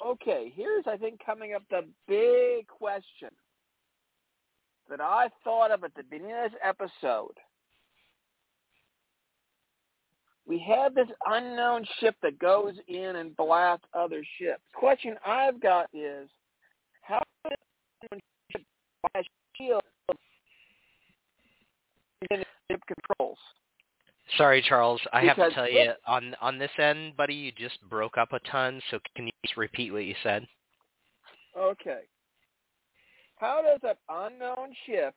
okay, 0.05 0.53
here's 0.55 0.85
I 0.85 0.95
think 0.95 1.19
coming 1.25 1.55
up 1.55 1.63
the 1.71 1.87
big 2.07 2.67
question 2.67 3.29
that 4.87 5.01
I 5.01 5.29
thought 5.43 5.71
of 5.71 5.83
at 5.83 5.95
the 5.95 6.03
beginning 6.03 6.35
of 6.35 6.51
this 6.51 6.59
episode. 6.63 7.33
We 10.45 10.63
have 10.69 10.93
this 10.93 11.07
unknown 11.25 11.83
ship 11.99 12.13
that 12.21 12.37
goes 12.37 12.75
in 12.87 13.15
and 13.15 13.35
blasts 13.35 13.87
other 13.95 14.21
ships. 14.37 14.61
Question 14.75 15.15
I've 15.25 15.59
got 15.59 15.87
is 15.95 16.29
how 17.01 17.23
does 17.43 17.57
unknown 18.11 19.23
shield 19.57 19.81
ship 22.31 22.81
controls? 22.85 23.39
Sorry, 24.37 24.61
Charles. 24.61 25.01
I 25.11 25.21
have 25.25 25.35
to 25.37 25.49
tell 25.51 25.69
you 25.69 25.91
on 26.07 26.35
on 26.41 26.57
this 26.57 26.71
end, 26.77 27.17
buddy, 27.17 27.33
you 27.33 27.51
just 27.51 27.81
broke 27.89 28.17
up 28.17 28.33
a 28.33 28.39
ton. 28.51 28.81
So 28.89 28.99
can 29.15 29.25
you 29.27 29.33
just 29.45 29.57
repeat 29.57 29.91
what 29.91 30.05
you 30.05 30.15
said? 30.23 30.47
Okay. 31.57 32.01
How 33.35 33.61
does 33.61 33.79
an 33.83 33.95
unknown 34.09 34.69
ship 34.85 35.15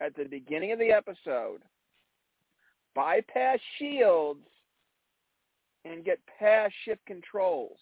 at 0.00 0.16
the 0.16 0.24
beginning 0.24 0.72
of 0.72 0.78
the 0.78 0.90
episode 0.90 1.60
bypass 2.94 3.58
shields 3.78 4.46
and 5.84 6.04
get 6.04 6.18
past 6.38 6.74
ship 6.84 6.98
controls? 7.06 7.78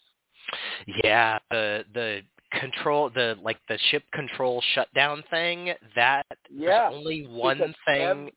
Yeah, 1.03 1.39
the 1.49 1.85
the 1.93 2.21
control 2.59 3.09
the 3.09 3.35
like 3.41 3.57
the 3.67 3.77
ship 3.89 4.03
control 4.13 4.61
shutdown 4.73 5.23
thing. 5.29 5.73
That 5.95 6.25
Yeah. 6.49 6.89
only 6.91 7.25
one 7.27 7.57
because 7.57 7.75
thing. 7.87 8.31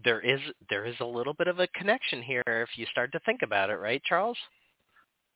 Ev- 0.00 0.04
there 0.04 0.20
is 0.20 0.40
there 0.68 0.86
is 0.86 0.94
a 1.00 1.04
little 1.04 1.34
bit 1.34 1.48
of 1.48 1.58
a 1.58 1.66
connection 1.68 2.22
here 2.22 2.42
if 2.46 2.68
you 2.76 2.86
start 2.90 3.12
to 3.12 3.20
think 3.20 3.42
about 3.42 3.70
it, 3.70 3.76
right, 3.76 4.02
Charles? 4.04 4.36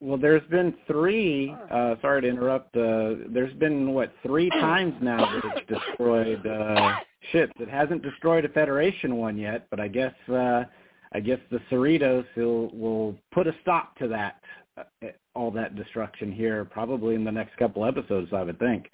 Well, 0.00 0.18
there's 0.18 0.46
been 0.50 0.74
three. 0.86 1.54
Uh, 1.70 1.94
sorry 2.02 2.22
to 2.22 2.28
interrupt. 2.28 2.76
Uh, 2.76 3.14
there's 3.28 3.54
been 3.54 3.92
what 3.92 4.12
three 4.22 4.50
times 4.60 4.94
now 5.00 5.18
that 5.18 5.56
it's 5.56 5.80
destroyed 5.80 6.46
uh, 6.46 6.96
ships. 7.32 7.52
It 7.58 7.68
hasn't 7.68 8.02
destroyed 8.02 8.44
a 8.44 8.48
Federation 8.48 9.16
one 9.16 9.38
yet, 9.38 9.66
but 9.70 9.80
I 9.80 9.88
guess 9.88 10.14
uh, 10.28 10.64
I 11.12 11.20
guess 11.20 11.38
the 11.50 11.60
Cerritos 11.70 12.26
will 12.36 12.68
will 12.76 13.16
put 13.32 13.46
a 13.46 13.54
stop 13.62 13.96
to 13.98 14.08
that 14.08 14.40
uh, 14.76 15.08
all 15.34 15.50
that 15.52 15.76
destruction 15.76 16.32
here 16.32 16.64
probably 16.64 17.14
in 17.14 17.24
the 17.24 17.32
next 17.32 17.56
couple 17.56 17.84
episodes. 17.84 18.32
I 18.32 18.42
would 18.42 18.58
think. 18.58 18.90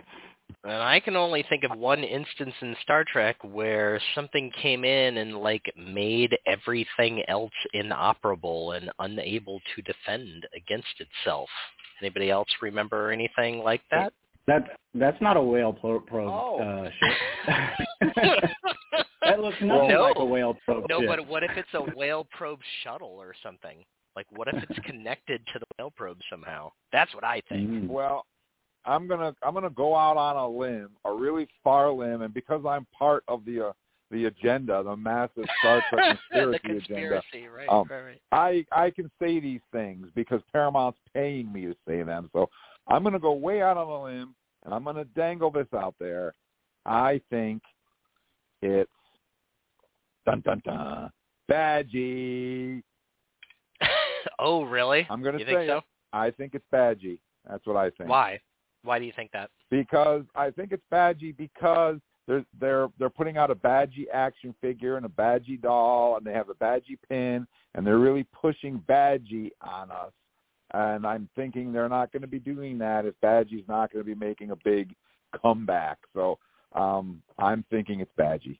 And 0.64 0.72
I 0.72 1.00
can 1.00 1.16
only 1.16 1.44
think 1.48 1.64
of 1.64 1.76
one 1.78 2.02
instance 2.04 2.54
in 2.60 2.76
Star 2.82 3.04
Trek 3.04 3.36
where 3.42 4.00
something 4.14 4.50
came 4.60 4.84
in 4.84 5.18
and 5.18 5.36
like 5.38 5.72
made 5.76 6.36
everything 6.46 7.22
else 7.28 7.52
inoperable 7.72 8.72
and 8.72 8.90
unable 8.98 9.60
to 9.74 9.82
defend 9.82 10.46
against 10.56 10.88
itself. 10.98 11.48
Anybody 12.00 12.30
else 12.30 12.48
remember 12.62 13.10
anything 13.10 13.58
like 13.58 13.82
that? 13.90 14.12
That's 14.46 14.68
that's 14.94 15.20
not 15.20 15.36
a 15.36 15.42
whale 15.42 15.72
pro- 15.72 16.00
probe 16.00 16.28
Oh. 16.28 16.58
uh, 16.58 16.90
ship. 16.90 18.10
that 19.22 19.40
looks 19.40 19.56
nothing 19.60 19.88
No. 19.90 20.02
like 20.02 20.16
a 20.16 20.24
whale 20.24 20.56
probe 20.64 20.86
No, 20.88 21.00
ship. 21.00 21.08
but 21.08 21.26
what 21.28 21.44
if 21.44 21.50
it's 21.56 21.68
a 21.74 21.82
whale 21.96 22.26
probe 22.36 22.60
shuttle 22.82 23.16
or 23.18 23.34
something? 23.42 23.84
Like 24.16 24.26
what 24.30 24.48
if 24.48 24.62
it's 24.68 24.78
connected 24.80 25.40
to 25.52 25.58
the 25.58 25.66
whale 25.78 25.92
probe 25.96 26.18
somehow? 26.30 26.72
That's 26.92 27.14
what 27.14 27.22
I 27.24 27.42
think. 27.48 27.70
Mm. 27.70 27.88
Well, 27.88 28.24
I'm 28.84 29.06
gonna 29.06 29.34
I'm 29.42 29.54
gonna 29.54 29.70
go 29.70 29.94
out 29.94 30.16
on 30.16 30.36
a 30.36 30.48
limb, 30.48 30.90
a 31.04 31.12
really 31.12 31.46
far 31.62 31.90
limb, 31.90 32.22
and 32.22 32.32
because 32.32 32.62
I'm 32.66 32.86
part 32.96 33.24
of 33.28 33.44
the 33.44 33.68
uh, 33.68 33.72
the 34.10 34.26
agenda, 34.26 34.82
the 34.82 34.96
massive 34.96 35.44
Star 35.60 35.82
Trek 35.90 36.18
the 36.32 36.58
conspiracy, 36.58 37.24
agenda, 37.34 37.50
right, 37.50 37.68
Um, 37.68 37.86
right, 37.90 38.00
right. 38.02 38.20
I 38.32 38.64
I 38.72 38.90
can 38.90 39.10
say 39.20 39.40
these 39.40 39.60
things 39.72 40.08
because 40.14 40.40
Paramount's 40.52 40.98
paying 41.14 41.52
me 41.52 41.66
to 41.66 41.74
say 41.86 42.02
them. 42.02 42.30
So 42.32 42.48
I'm 42.88 43.02
going 43.02 43.12
to 43.12 43.20
go 43.20 43.32
way 43.32 43.62
out 43.62 43.76
on 43.76 43.86
a 43.86 44.02
limb 44.04 44.34
and 44.64 44.74
I'm 44.74 44.84
going 44.84 44.96
to 44.96 45.04
dangle 45.04 45.50
this 45.50 45.68
out 45.74 45.94
there. 46.00 46.34
I 46.86 47.20
think 47.30 47.62
it's 48.62 48.90
dun 50.26 50.40
dun 50.40 50.60
dun 50.64 51.10
Badgey. 51.50 52.82
oh, 54.38 54.64
really? 54.64 55.06
I'm 55.08 55.22
to 55.34 55.38
You 55.38 55.46
say 55.46 55.54
think 55.54 55.68
so? 55.68 55.80
I 56.12 56.30
think 56.30 56.54
it's 56.54 56.64
Badgey. 56.72 57.18
That's 57.48 57.64
what 57.66 57.76
I 57.76 57.90
think. 57.90 58.10
Why? 58.10 58.40
Why 58.82 58.98
do 58.98 59.04
you 59.04 59.12
think 59.14 59.30
that? 59.32 59.50
Because 59.70 60.22
I 60.34 60.50
think 60.50 60.72
it's 60.72 60.82
Badgey 60.92 61.36
because 61.36 61.98
they're 62.26 62.44
they're 62.60 62.88
they're 62.98 63.10
putting 63.10 63.36
out 63.36 63.50
a 63.50 63.54
Badgey 63.54 64.04
action 64.12 64.54
figure 64.60 64.96
and 64.96 65.06
a 65.06 65.10
Badgey 65.10 65.60
doll 65.60 66.16
and 66.16 66.26
they 66.26 66.32
have 66.32 66.48
a 66.48 66.54
Badgey 66.54 66.98
pin 67.08 67.46
and 67.74 67.86
they're 67.86 67.98
really 67.98 68.26
pushing 68.40 68.82
Badgey 68.88 69.50
on 69.60 69.90
us. 69.90 70.12
And 70.72 71.04
I'm 71.04 71.28
thinking 71.34 71.72
they're 71.72 71.88
not 71.88 72.12
going 72.12 72.22
to 72.22 72.28
be 72.28 72.38
doing 72.38 72.78
that 72.78 73.04
if 73.04 73.14
Badgey's 73.22 73.66
not 73.68 73.92
going 73.92 74.04
to 74.04 74.14
be 74.14 74.14
making 74.14 74.52
a 74.52 74.56
big 74.56 74.94
comeback. 75.40 75.98
So 76.14 76.38
um 76.74 77.22
I'm 77.38 77.64
thinking 77.70 78.00
it's 78.00 78.12
Badgey. 78.18 78.58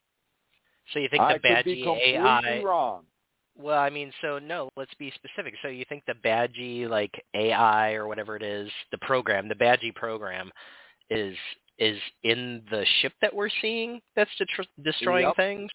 So 0.93 0.99
you 0.99 1.07
think 1.09 1.21
I 1.21 1.33
the 1.33 1.39
could 1.39 1.65
be 1.65 1.85
Badgey 1.85 2.15
AI? 2.15 2.61
wrong. 2.63 3.03
Well, 3.57 3.79
I 3.79 3.89
mean, 3.89 4.11
so 4.21 4.39
no, 4.39 4.69
let's 4.77 4.93
be 4.95 5.11
specific. 5.15 5.53
So 5.61 5.67
you 5.67 5.85
think 5.89 6.03
the 6.07 6.13
Badgey 6.25 6.89
like 6.89 7.11
AI 7.33 7.93
or 7.93 8.07
whatever 8.07 8.35
it 8.35 8.43
is, 8.43 8.69
the 8.91 8.97
program, 8.99 9.47
the 9.47 9.55
Badgey 9.55 9.93
program, 9.93 10.51
is 11.09 11.35
is 11.77 11.99
in 12.23 12.61
the 12.69 12.85
ship 13.01 13.13
that 13.21 13.33
we're 13.33 13.49
seeing 13.61 13.99
that's 14.15 14.29
detr- 14.39 14.67
destroying 14.83 15.25
Yep. 15.27 15.35
things? 15.35 15.71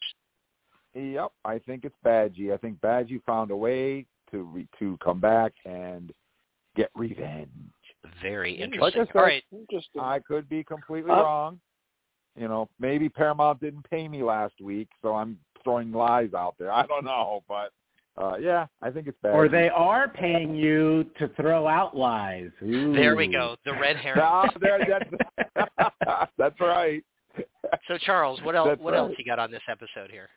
Yep, 0.94 1.32
I 1.44 1.58
think 1.58 1.84
it's 1.84 1.96
Badgey. 2.04 2.52
I 2.54 2.56
think 2.58 2.80
Badgey 2.80 3.22
found 3.24 3.50
a 3.50 3.56
way 3.56 4.06
to 4.30 4.42
re- 4.44 4.68
to 4.78 4.96
come 5.04 5.20
back 5.20 5.52
and 5.64 6.12
get 6.76 6.90
revenge. 6.94 7.48
Very 8.22 8.52
Like 8.52 8.60
I 8.60 8.64
interesting. 8.64 9.06
said, 9.06 9.16
All 9.16 9.22
right. 9.22 9.44
Interesting. 9.52 10.00
I 10.00 10.20
could 10.20 10.48
be 10.48 10.62
completely 10.64 11.10
Uh, 11.10 11.22
wrong. 11.22 11.60
You 12.36 12.48
know, 12.48 12.68
maybe 12.78 13.08
Paramount 13.08 13.60
didn't 13.60 13.88
pay 13.88 14.08
me 14.08 14.22
last 14.22 14.54
week, 14.60 14.88
so 15.02 15.14
I'm 15.14 15.38
throwing 15.64 15.92
lies 15.92 16.34
out 16.34 16.54
there. 16.58 16.72
I 16.72 16.86
don't 16.86 17.04
know, 17.04 17.42
but 17.48 17.72
uh 18.18 18.36
yeah, 18.36 18.66
I 18.80 18.90
think 18.90 19.08
it's 19.08 19.18
bad. 19.22 19.34
Or 19.34 19.48
they 19.48 19.68
are 19.68 20.08
paying 20.08 20.54
you 20.54 21.04
to 21.18 21.28
throw 21.36 21.66
out 21.66 21.96
lies. 21.96 22.50
There 22.60 23.16
we 23.16 23.26
go. 23.26 23.56
The 23.64 23.72
red 23.72 23.96
herring. 23.96 24.20
No, 24.20 24.44
there, 24.60 24.78
that's, 24.86 25.90
that's 26.38 26.60
right. 26.60 27.04
So 27.88 27.98
Charles, 27.98 28.40
what 28.42 28.56
else? 28.56 28.68
That's 28.68 28.80
What 28.80 28.94
else 28.94 29.12
you 29.18 29.24
got 29.24 29.38
on 29.38 29.50
this 29.50 29.62
episode 29.68 30.10
here? 30.10 30.28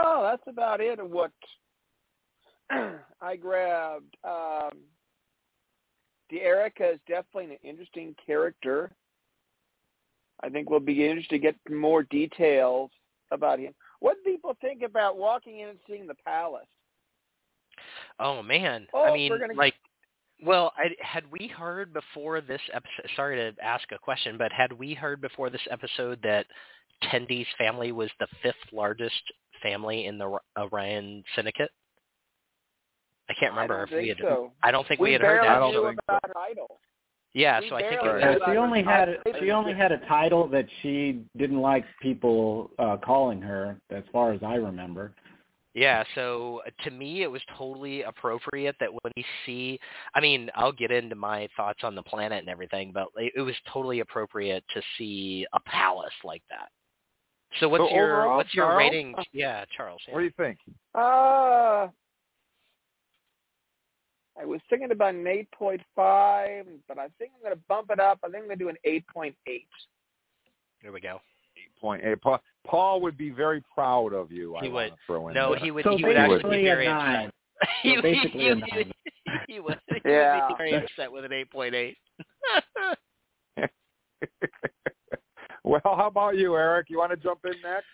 Oh, 0.00 0.22
that's 0.22 0.42
about 0.46 0.80
it. 0.80 0.98
Of 0.98 1.10
what 1.10 1.30
I 3.20 3.36
grabbed. 3.36 4.16
Um, 4.24 4.70
Erica 6.40 6.92
is 6.92 7.00
definitely 7.06 7.56
an 7.56 7.58
interesting 7.62 8.14
character. 8.24 8.90
I 10.42 10.48
think 10.48 10.70
we'll 10.70 10.80
be 10.80 11.06
interested 11.06 11.30
to 11.30 11.38
get 11.38 11.56
more 11.70 12.02
details 12.04 12.90
about 13.30 13.58
him. 13.58 13.74
What 14.00 14.16
do 14.24 14.30
people 14.32 14.56
think 14.60 14.82
about 14.82 15.16
walking 15.16 15.60
in 15.60 15.70
and 15.70 15.78
seeing 15.86 16.06
the 16.06 16.16
palace? 16.26 16.66
Oh 18.18 18.42
man, 18.42 18.86
Oh, 18.92 19.04
I 19.04 19.14
mean, 19.14 19.32
like 19.56 19.74
Well, 20.44 20.72
I, 20.76 20.88
had 21.00 21.24
we 21.30 21.46
heard 21.48 21.92
before 21.92 22.40
this 22.40 22.60
episode? 22.72 23.10
Sorry 23.16 23.36
to 23.36 23.64
ask 23.64 23.90
a 23.92 23.98
question, 23.98 24.36
but 24.36 24.52
had 24.52 24.72
we 24.72 24.94
heard 24.94 25.20
before 25.20 25.50
this 25.50 25.62
episode 25.70 26.18
that 26.22 26.46
Tendi's 27.04 27.46
family 27.56 27.92
was 27.92 28.10
the 28.20 28.26
fifth 28.42 28.72
largest 28.72 29.22
family 29.62 30.06
in 30.06 30.18
the 30.18 30.38
Orion 30.58 31.22
Syndicate? 31.36 31.70
I 33.30 33.34
can't 33.38 33.52
remember 33.52 33.80
I 33.80 33.82
if 33.84 33.90
we 33.90 34.08
had. 34.08 34.18
so. 34.20 34.52
I 34.62 34.70
don't 34.70 34.86
think 34.86 35.00
we 35.00 35.10
we, 35.10 35.12
had 35.12 35.22
heard 35.22 35.44
that. 35.44 35.56
I 35.56 35.58
don't 35.58 35.86
think 35.86 36.00
idol. 36.50 36.80
Yeah, 37.34 37.60
we 37.60 37.68
so 37.70 37.76
I 37.76 37.80
think 37.82 37.92
it 37.94 38.02
barely 38.02 38.14
was. 38.14 38.20
Yeah, 38.22 38.30
Yeah, 38.30 38.36
about 38.36 38.52
she 38.52 38.56
only 38.58 38.82
had 38.82 39.08
idol. 39.08 39.40
she 39.40 39.50
only 39.50 39.72
had 39.74 39.92
a 39.92 39.98
title 40.06 40.48
that 40.48 40.66
she 40.82 41.22
didn't 41.36 41.60
like 41.60 41.84
people 42.00 42.70
uh 42.78 42.96
calling 42.98 43.40
her, 43.40 43.78
as 43.90 44.04
far 44.12 44.32
as 44.32 44.42
I 44.42 44.54
remember. 44.56 45.14
Yeah, 45.74 46.04
so 46.14 46.60
uh, 46.66 46.70
to 46.84 46.90
me, 46.90 47.22
it 47.22 47.30
was 47.30 47.40
totally 47.56 48.02
appropriate 48.02 48.76
that 48.80 48.92
when 48.92 49.10
we 49.16 49.24
see, 49.46 49.80
I 50.14 50.20
mean, 50.20 50.50
I'll 50.54 50.70
get 50.72 50.90
into 50.90 51.14
my 51.16 51.48
thoughts 51.56 51.80
on 51.82 51.94
the 51.94 52.02
planet 52.02 52.40
and 52.40 52.48
everything, 52.50 52.90
but 52.92 53.08
it 53.16 53.32
it 53.36 53.40
was 53.40 53.54
totally 53.72 54.00
appropriate 54.00 54.64
to 54.74 54.82
see 54.98 55.46
a 55.54 55.60
palace 55.60 56.12
like 56.24 56.42
that. 56.50 56.68
So 57.60 57.68
what's 57.68 57.82
So 57.82 57.94
your 57.94 58.16
overall, 58.22 58.36
what's 58.36 58.54
your 58.54 58.66
Charles? 58.66 58.78
rating? 58.78 59.14
Yeah, 59.32 59.64
Charles. 59.74 60.00
yeah. 60.06 60.14
What 60.14 60.20
do 60.20 60.24
you 60.26 60.32
think? 60.36 60.58
Uh, 60.94 61.88
I 64.40 64.44
was 64.46 64.60
thinking 64.70 64.90
about 64.92 65.14
an 65.14 65.24
8.5, 65.24 66.64
but 66.88 66.98
I 66.98 67.08
think 67.18 67.32
I'm 67.36 67.42
going 67.42 67.54
to 67.54 67.60
bump 67.68 67.90
it 67.90 68.00
up. 68.00 68.18
I 68.24 68.28
think 68.28 68.42
I'm 68.42 68.48
going 68.48 68.58
to 68.58 68.64
do 68.64 68.68
an 68.70 68.76
8.8. 68.86 69.34
There 70.82 70.90
we 70.92 71.00
go. 71.00 71.20
Eight 71.56 71.80
point 71.80 72.02
eight. 72.04 72.20
Paul, 72.22 72.40
Paul 72.66 73.00
would 73.02 73.16
be 73.18 73.28
very 73.30 73.62
proud 73.74 74.14
of 74.14 74.32
you. 74.32 74.56
He 74.62 74.68
I 74.68 74.70
would. 74.70 74.72
wanna 74.72 74.96
Throw 75.06 75.28
in 75.28 75.34
No, 75.34 75.50
there. 75.50 75.60
he 75.62 75.70
would. 75.70 75.84
So 75.84 75.96
he 75.96 76.04
would 76.04 76.16
actually 76.16 76.56
be 76.58 76.64
very 76.64 76.86
nine. 76.86 77.26
upset. 77.26 77.34
So 77.60 77.68
he, 77.82 77.92
would- 77.96 78.02
basically 78.02 78.40
he, 78.40 78.48
a 78.48 78.54
would- 78.54 78.60
nine. 78.72 78.92
he 79.48 79.60
would. 79.60 79.78
He 79.88 79.94
would 79.94 80.02
Yeah. 80.04 80.48
be 80.48 80.54
very 80.56 80.74
upset 80.74 81.12
with 81.12 81.24
an 81.26 81.32
eight 81.32 81.50
point 81.50 81.74
eight. 81.74 81.98
well, 85.64 85.80
how 85.84 86.06
about 86.08 86.36
you, 86.36 86.56
Eric? 86.56 86.86
You 86.90 86.98
want 86.98 87.10
to 87.10 87.16
jump 87.16 87.40
in 87.44 87.52
next? 87.62 87.86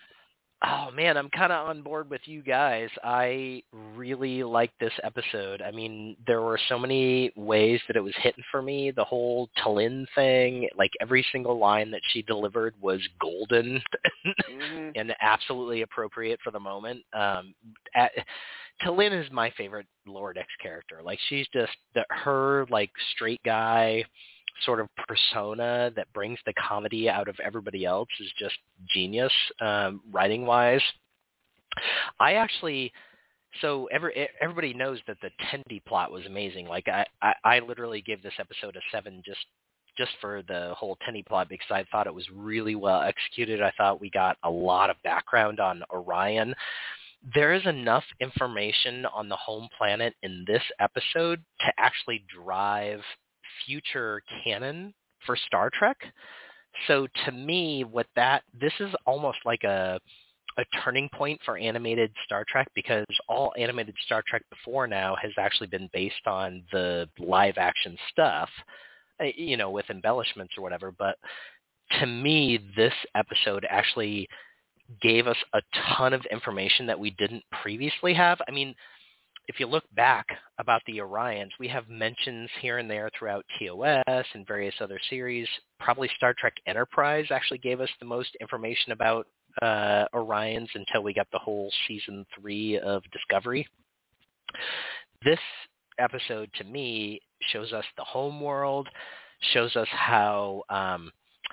Oh 0.65 0.91
man, 0.93 1.17
I'm 1.17 1.31
kind 1.31 1.53
of 1.53 1.69
on 1.69 1.83
board 1.83 2.11
with 2.11 2.23
you 2.25 2.43
guys. 2.43 2.89
I 3.05 3.63
really 3.95 4.43
liked 4.43 4.75
this 4.81 4.93
episode. 5.05 5.63
I 5.63 5.71
mean, 5.71 6.17
there 6.27 6.43
were 6.43 6.59
so 6.69 6.77
many 6.77 7.31
ways 7.37 7.81
that 7.87 7.97
it 7.97 8.03
was 8.03 8.15
hitting 8.23 8.43
for 8.51 8.61
me. 8.61 8.91
The 8.91 9.05
whole 9.05 9.49
T'Lyn 9.65 10.05
thing, 10.17 10.69
like 10.77 10.91
every 11.01 11.25
single 11.31 11.59
line 11.59 11.93
that 11.93 12.01
she 12.13 12.23
delivered 12.23 12.75
was 12.81 13.01
golden 13.21 13.81
Mhm. 14.51 14.93
and 14.97 15.15
absolutely 15.21 15.83
appropriate 15.83 16.41
for 16.43 16.51
the 16.51 16.59
moment. 16.59 17.03
Um, 17.13 17.55
at, 17.95 18.11
T'Lyn 18.83 19.13
is 19.13 19.31
my 19.31 19.51
favorite 19.57 19.87
Lower 20.07 20.33
Decks 20.33 20.49
character. 20.61 21.03
Like 21.05 21.21
she's 21.29 21.47
just 21.53 21.73
the, 21.95 22.05
her 22.11 22.67
like 22.69 22.91
straight 23.15 23.43
guy 23.45 24.05
sort 24.65 24.81
of 24.81 24.89
persona 25.07 25.91
that 25.97 26.13
brings 26.13 26.39
the 26.47 26.53
comedy 26.55 27.09
out 27.09 27.29
of 27.29 27.37
everybody 27.45 27.85
else 27.85 28.09
is 28.21 28.31
just 28.39 28.57
genius 28.89 29.33
um, 29.61 30.01
writing 30.11 30.47
wise. 30.47 30.83
I 32.19 32.35
actually 32.35 32.93
so 33.61 33.89
every 33.91 34.29
everybody 34.41 34.75
knows 34.75 35.01
that 35.07 35.17
the 35.23 35.31
Tendi 35.51 35.85
plot 35.85 36.13
was 36.13 36.27
amazing. 36.27 36.67
Like 36.67 36.87
I, 36.89 37.07
I, 37.23 37.35
I 37.45 37.59
literally 37.61 38.03
give 38.03 38.23
this 38.23 38.35
episode 38.39 38.77
a 38.77 38.81
seven 38.93 39.23
just 39.25 39.45
just 39.97 40.13
for 40.21 40.43
the 40.47 40.75
whole 40.77 40.97
Tendi 41.07 41.27
plot 41.27 41.49
because 41.49 41.71
I 41.71 41.85
thought 41.91 42.07
it 42.07 42.15
was 42.15 42.27
really 42.33 42.77
well 42.77 43.03
executed. 43.03 43.61
I 43.61 43.73
thought 43.77 44.01
we 44.01 44.11
got 44.11 44.37
a 44.45 44.51
lot 44.51 44.91
of 44.91 44.97
background 45.03 45.61
on 45.61 45.83
Orion. 45.93 46.55
There 47.35 47.53
is 47.53 47.67
enough 47.67 48.05
information 48.21 49.05
on 49.07 49.29
the 49.29 49.37
home 49.37 49.69
planet 49.77 50.15
in 50.23 50.45
this 50.47 50.63
episode 50.79 51.43
to 51.61 51.73
actually 51.77 52.25
drive 52.33 53.01
future 53.67 54.23
canon 54.45 54.95
for 55.27 55.37
Star 55.37 55.71
Trek. 55.71 55.97
So 56.87 57.07
to 57.25 57.33
me, 57.33 57.85
what 57.85 58.07
that 58.17 58.43
this 58.59 58.73
is 58.81 58.91
almost 59.07 59.39
like 59.45 59.65
a 59.65 60.01
a 60.59 60.65
turning 60.83 61.09
point 61.15 61.41
for 61.45 61.57
animated 61.57 62.13
Star 62.25 62.45
Trek 62.49 62.69
because 62.75 63.07
all 63.29 63.53
animated 63.57 63.95
Star 64.05 64.23
Trek 64.27 64.43
before 64.51 64.89
now 64.89 65.17
has 65.23 65.31
actually 65.39 65.69
been 65.69 65.89
based 65.93 66.27
on 66.27 66.65
the 66.73 67.09
live 67.19 67.55
action 67.59 67.97
stuff, 68.11 68.51
uh, 69.21 69.27
you 69.37 69.57
know, 69.57 69.71
with 69.71 69.89
embellishments 69.89 70.55
or 70.59 70.63
whatever. 70.63 70.91
But 70.91 71.17
to 72.01 72.07
me, 72.07 72.59
this 72.77 72.93
episode 73.15 73.67
actually 73.71 74.29
gave 75.01 75.29
us 75.29 75.37
a 75.55 75.61
ton 75.97 76.13
of 76.13 76.25
information 76.33 76.87
that 76.87 76.99
we 76.99 77.11
didn't 77.11 77.45
previously 77.63 78.13
have. 78.15 78.41
I 78.49 78.51
mean, 78.51 78.75
if 79.49 79.59
you 79.59 79.67
look 79.67 79.85
back 79.97 80.27
about 80.59 80.83
the 80.87 80.99
Orions, 80.99 81.51
we 81.59 81.69
have 81.69 81.89
mentions 81.89 82.51
here 82.61 82.79
and 82.79 82.91
there 82.91 83.11
throughout 83.19 83.47
TOS 83.59 84.27
and 84.35 84.47
various 84.47 84.75
other 84.81 85.01
series. 85.09 85.49
Probably 85.81 86.11
Star 86.17 86.35
Trek 86.39 86.53
Enterprise 86.67 87.27
actually 87.31 87.59
gave 87.59 87.81
us 87.81 87.89
the 87.99 88.07
most 88.07 88.37
information 88.43 88.93
about 88.93 89.27
uh, 89.63 90.05
Orions 90.15 90.69
until 90.75 91.03
we 91.03 91.15
got 91.15 91.29
the 91.33 91.39
whole 91.39 91.73
season 91.89 92.27
three 92.39 92.79
of 92.79 93.03
Discovery. 93.11 93.67
This 95.25 95.41
episode, 95.99 96.51
to 96.59 96.65
me, 96.65 97.21
shows 97.51 97.73
us 97.73 97.85
the 97.97 98.05
home 98.05 98.43
world, 98.43 98.87
shows 99.55 99.75
us 99.77 99.89
how 99.91 100.63
um, 100.69 101.11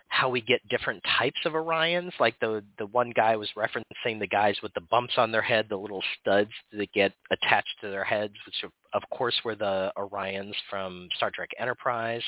how 0.10 0.30
we 0.30 0.41
get 0.41 0.68
different 0.70 1.03
types 1.18 1.39
of 1.45 1.53
Orions. 1.53 2.12
Like 2.20 2.39
the 2.39 2.64
the 2.78 2.86
one 2.88 3.12
guy 3.16 3.36
was 3.36 3.49
referencing 3.58 4.20
the 4.20 4.28
guys 4.28 4.56
with 4.64 4.74
the 4.74 4.82
bumps 4.82 5.14
on 5.18 5.32
their 5.32 5.41
head, 5.41 5.68
the 5.70 5.78
little 5.78 6.03
studs 6.20 6.51
that 6.72 6.91
get 6.93 7.14
attached 7.32 7.76
to 7.82 7.89
their 7.89 8.03
heads, 8.03 8.34
which 8.45 8.64
of, 8.93 9.03
course 9.12 9.36
were 9.43 9.56
the 9.56 9.91
Orions 9.97 10.53
from 10.70 11.10
Star 11.18 11.32
Trek 11.34 11.49
Enterprise. 11.60 12.24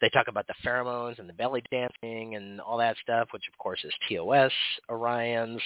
They 0.00 0.08
talk 0.10 0.28
about 0.28 0.46
the 0.46 0.54
pheromones 0.64 1.18
and 1.18 1.28
the 1.28 1.34
belly 1.34 1.62
dancing 1.70 2.36
and 2.36 2.60
all 2.60 2.78
that 2.78 2.96
stuff, 3.02 3.28
which 3.32 3.42
of 3.52 3.58
course 3.58 3.80
is 3.84 3.92
TOS 4.08 4.52
Orions. 4.88 5.58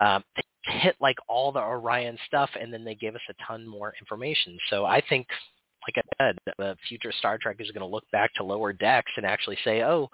Um, 0.00 0.22
they 0.36 0.72
hit 0.78 0.96
like 1.00 1.16
all 1.28 1.50
the 1.52 1.60
Orion 1.60 2.16
stuff, 2.26 2.50
and 2.60 2.72
then 2.72 2.84
they 2.84 2.94
gave 2.94 3.14
us 3.14 3.20
a 3.28 3.34
ton 3.46 3.66
more 3.66 3.94
information. 4.00 4.56
So 4.70 4.84
I 4.84 5.02
think, 5.08 5.26
like 5.86 6.04
I 6.04 6.24
said, 6.24 6.38
the 6.56 6.76
future 6.88 7.12
Star 7.18 7.38
Trek 7.38 7.56
is 7.58 7.70
going 7.72 7.86
to 7.88 7.92
look 7.92 8.04
back 8.12 8.32
to 8.34 8.44
Lower 8.44 8.72
Decks 8.72 9.10
and 9.16 9.26
actually 9.26 9.58
say, 9.64 9.82
oh, 9.82 10.08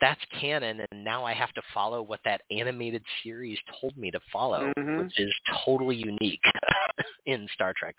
that's 0.00 0.20
canon, 0.40 0.80
and 0.90 1.04
now 1.04 1.24
I 1.24 1.32
have 1.34 1.52
to 1.52 1.62
follow 1.74 2.02
what 2.02 2.20
that 2.24 2.42
animated 2.50 3.02
series 3.22 3.58
told 3.80 3.96
me 3.96 4.10
to 4.10 4.20
follow, 4.32 4.72
Mhm. 4.78 5.04
which 5.04 5.18
is 5.20 5.32
totally 5.64 5.96
unique 5.96 6.42
in 7.26 7.48
Star 7.54 7.72
Trek. 7.76 7.94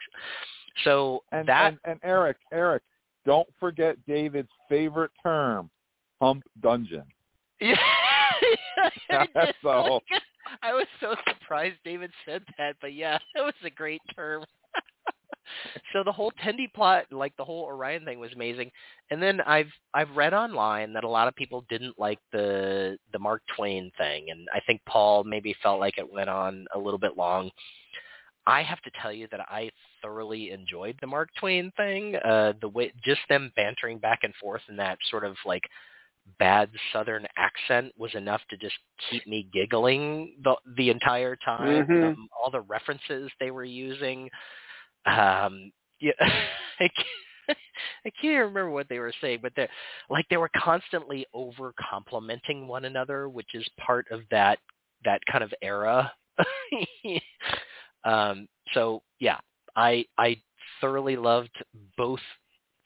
So 0.84 1.24
And, 1.32 1.48
that 1.48 1.68
and 1.68 1.80
and 1.86 2.00
Eric, 2.04 2.38
Eric, 2.52 2.84
don't 3.26 3.48
forget 3.60 3.98
David's 4.06 4.52
favorite 4.70 5.12
term, 5.22 5.70
hump 6.22 6.44
dungeon. 6.62 7.06
Yeah. 7.62 7.76
So- 9.62 10.02
I 10.64 10.74
was 10.74 10.88
so 11.00 11.16
surprised 11.30 11.78
David 11.86 12.12
said 12.26 12.44
that, 12.58 12.76
but 12.82 12.94
yeah, 12.94 13.18
that 13.36 13.42
was 13.44 13.54
a 13.64 13.70
great 13.70 14.02
term. 14.16 14.44
So 15.94 16.04
the 16.04 16.12
whole 16.12 16.32
Tendi 16.44 16.72
plot, 16.74 17.06
like 17.12 17.36
the 17.38 17.46
whole 17.46 17.64
Orion 17.66 18.06
thing, 18.06 18.20
was 18.20 18.34
amazing. 18.34 18.72
And 19.10 19.22
then 19.22 19.42
I've 19.42 19.72
I've 19.94 20.16
read 20.16 20.34
online 20.34 20.94
that 20.94 21.04
a 21.04 21.10
lot 21.10 21.28
of 21.28 21.36
people 21.36 21.66
didn't 21.70 22.00
like 22.00 22.20
the 22.32 22.98
the 23.14 23.20
Mark 23.20 23.42
Twain 23.56 23.92
thing, 23.98 24.28
and 24.30 24.48
I 24.54 24.60
think 24.68 24.82
Paul 24.88 25.24
maybe 25.24 25.56
felt 25.62 25.80
like 25.80 25.98
it 25.98 26.12
went 26.12 26.30
on 26.30 26.66
a 26.76 26.80
little 26.80 27.00
bit 27.00 27.18
long. 27.18 27.52
I 28.48 28.64
have 28.64 28.82
to 28.82 28.92
tell 29.02 29.14
you 29.14 29.28
that 29.32 29.42
I 29.50 29.70
thoroughly 30.02 30.52
enjoyed 30.52 30.98
the 31.00 31.08
Mark 31.08 31.30
Twain 31.40 31.72
thing. 31.78 32.16
Uh, 32.18 32.54
the 32.62 32.70
way 32.70 32.92
just 33.04 33.22
them 33.30 33.52
bantering 33.56 34.00
back 34.00 34.20
and 34.24 34.34
forth 34.36 34.62
in 34.70 34.76
that 34.78 34.98
sort 35.10 35.24
of 35.26 35.36
like 35.46 35.64
bad 36.40 36.70
Southern 36.94 37.26
accent 37.38 37.94
was 37.98 38.14
enough 38.16 38.42
to 38.50 38.58
just 38.58 38.76
keep 39.10 39.26
me 39.28 39.48
giggling 39.54 40.36
the 40.44 40.56
the 40.78 40.90
entire 40.90 41.36
time. 41.36 41.86
Mhm. 41.88 42.04
Um, 42.14 42.30
all 42.40 42.52
the 42.52 42.62
references 42.62 43.32
they 43.40 43.52
were 43.52 43.66
using. 43.66 44.30
Um, 45.06 45.72
yeah, 46.00 46.12
I 46.20 46.90
can't, 46.90 47.58
I 48.06 48.10
can't 48.22 48.48
remember 48.48 48.72
what 48.72 48.90
they 48.90 49.00
were 49.00 49.14
saying, 49.22 49.40
but 49.42 49.54
they 49.56 49.68
like 50.10 50.26
they 50.30 50.38
were 50.38 50.52
constantly 50.56 51.26
over 51.34 51.74
complimenting 51.90 52.68
one 52.68 52.86
another, 52.86 53.30
which 53.30 53.54
is 53.54 53.68
part 53.86 54.08
of 54.12 54.22
that 54.32 54.60
that 55.06 55.22
kind 55.32 55.44
of 55.44 55.54
era. 55.62 56.12
um, 58.04 58.48
so 58.74 59.02
yeah, 59.20 59.38
I 59.76 60.06
I 60.18 60.38
thoroughly 60.80 61.16
loved 61.16 61.52
both 61.98 62.20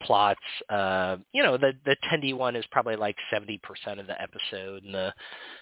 plots. 0.04 0.40
Uh, 0.70 1.18
you 1.34 1.44
know, 1.44 1.58
the 1.58 1.74
the 1.86 1.96
Tendi 2.12 2.36
one 2.36 2.56
is 2.56 2.66
probably 2.72 2.96
like 2.96 3.16
seventy 3.32 3.60
percent 3.64 4.00
of 4.00 4.08
the 4.08 4.22
episode, 4.22 4.84
and 4.84 4.94
the 4.94 5.14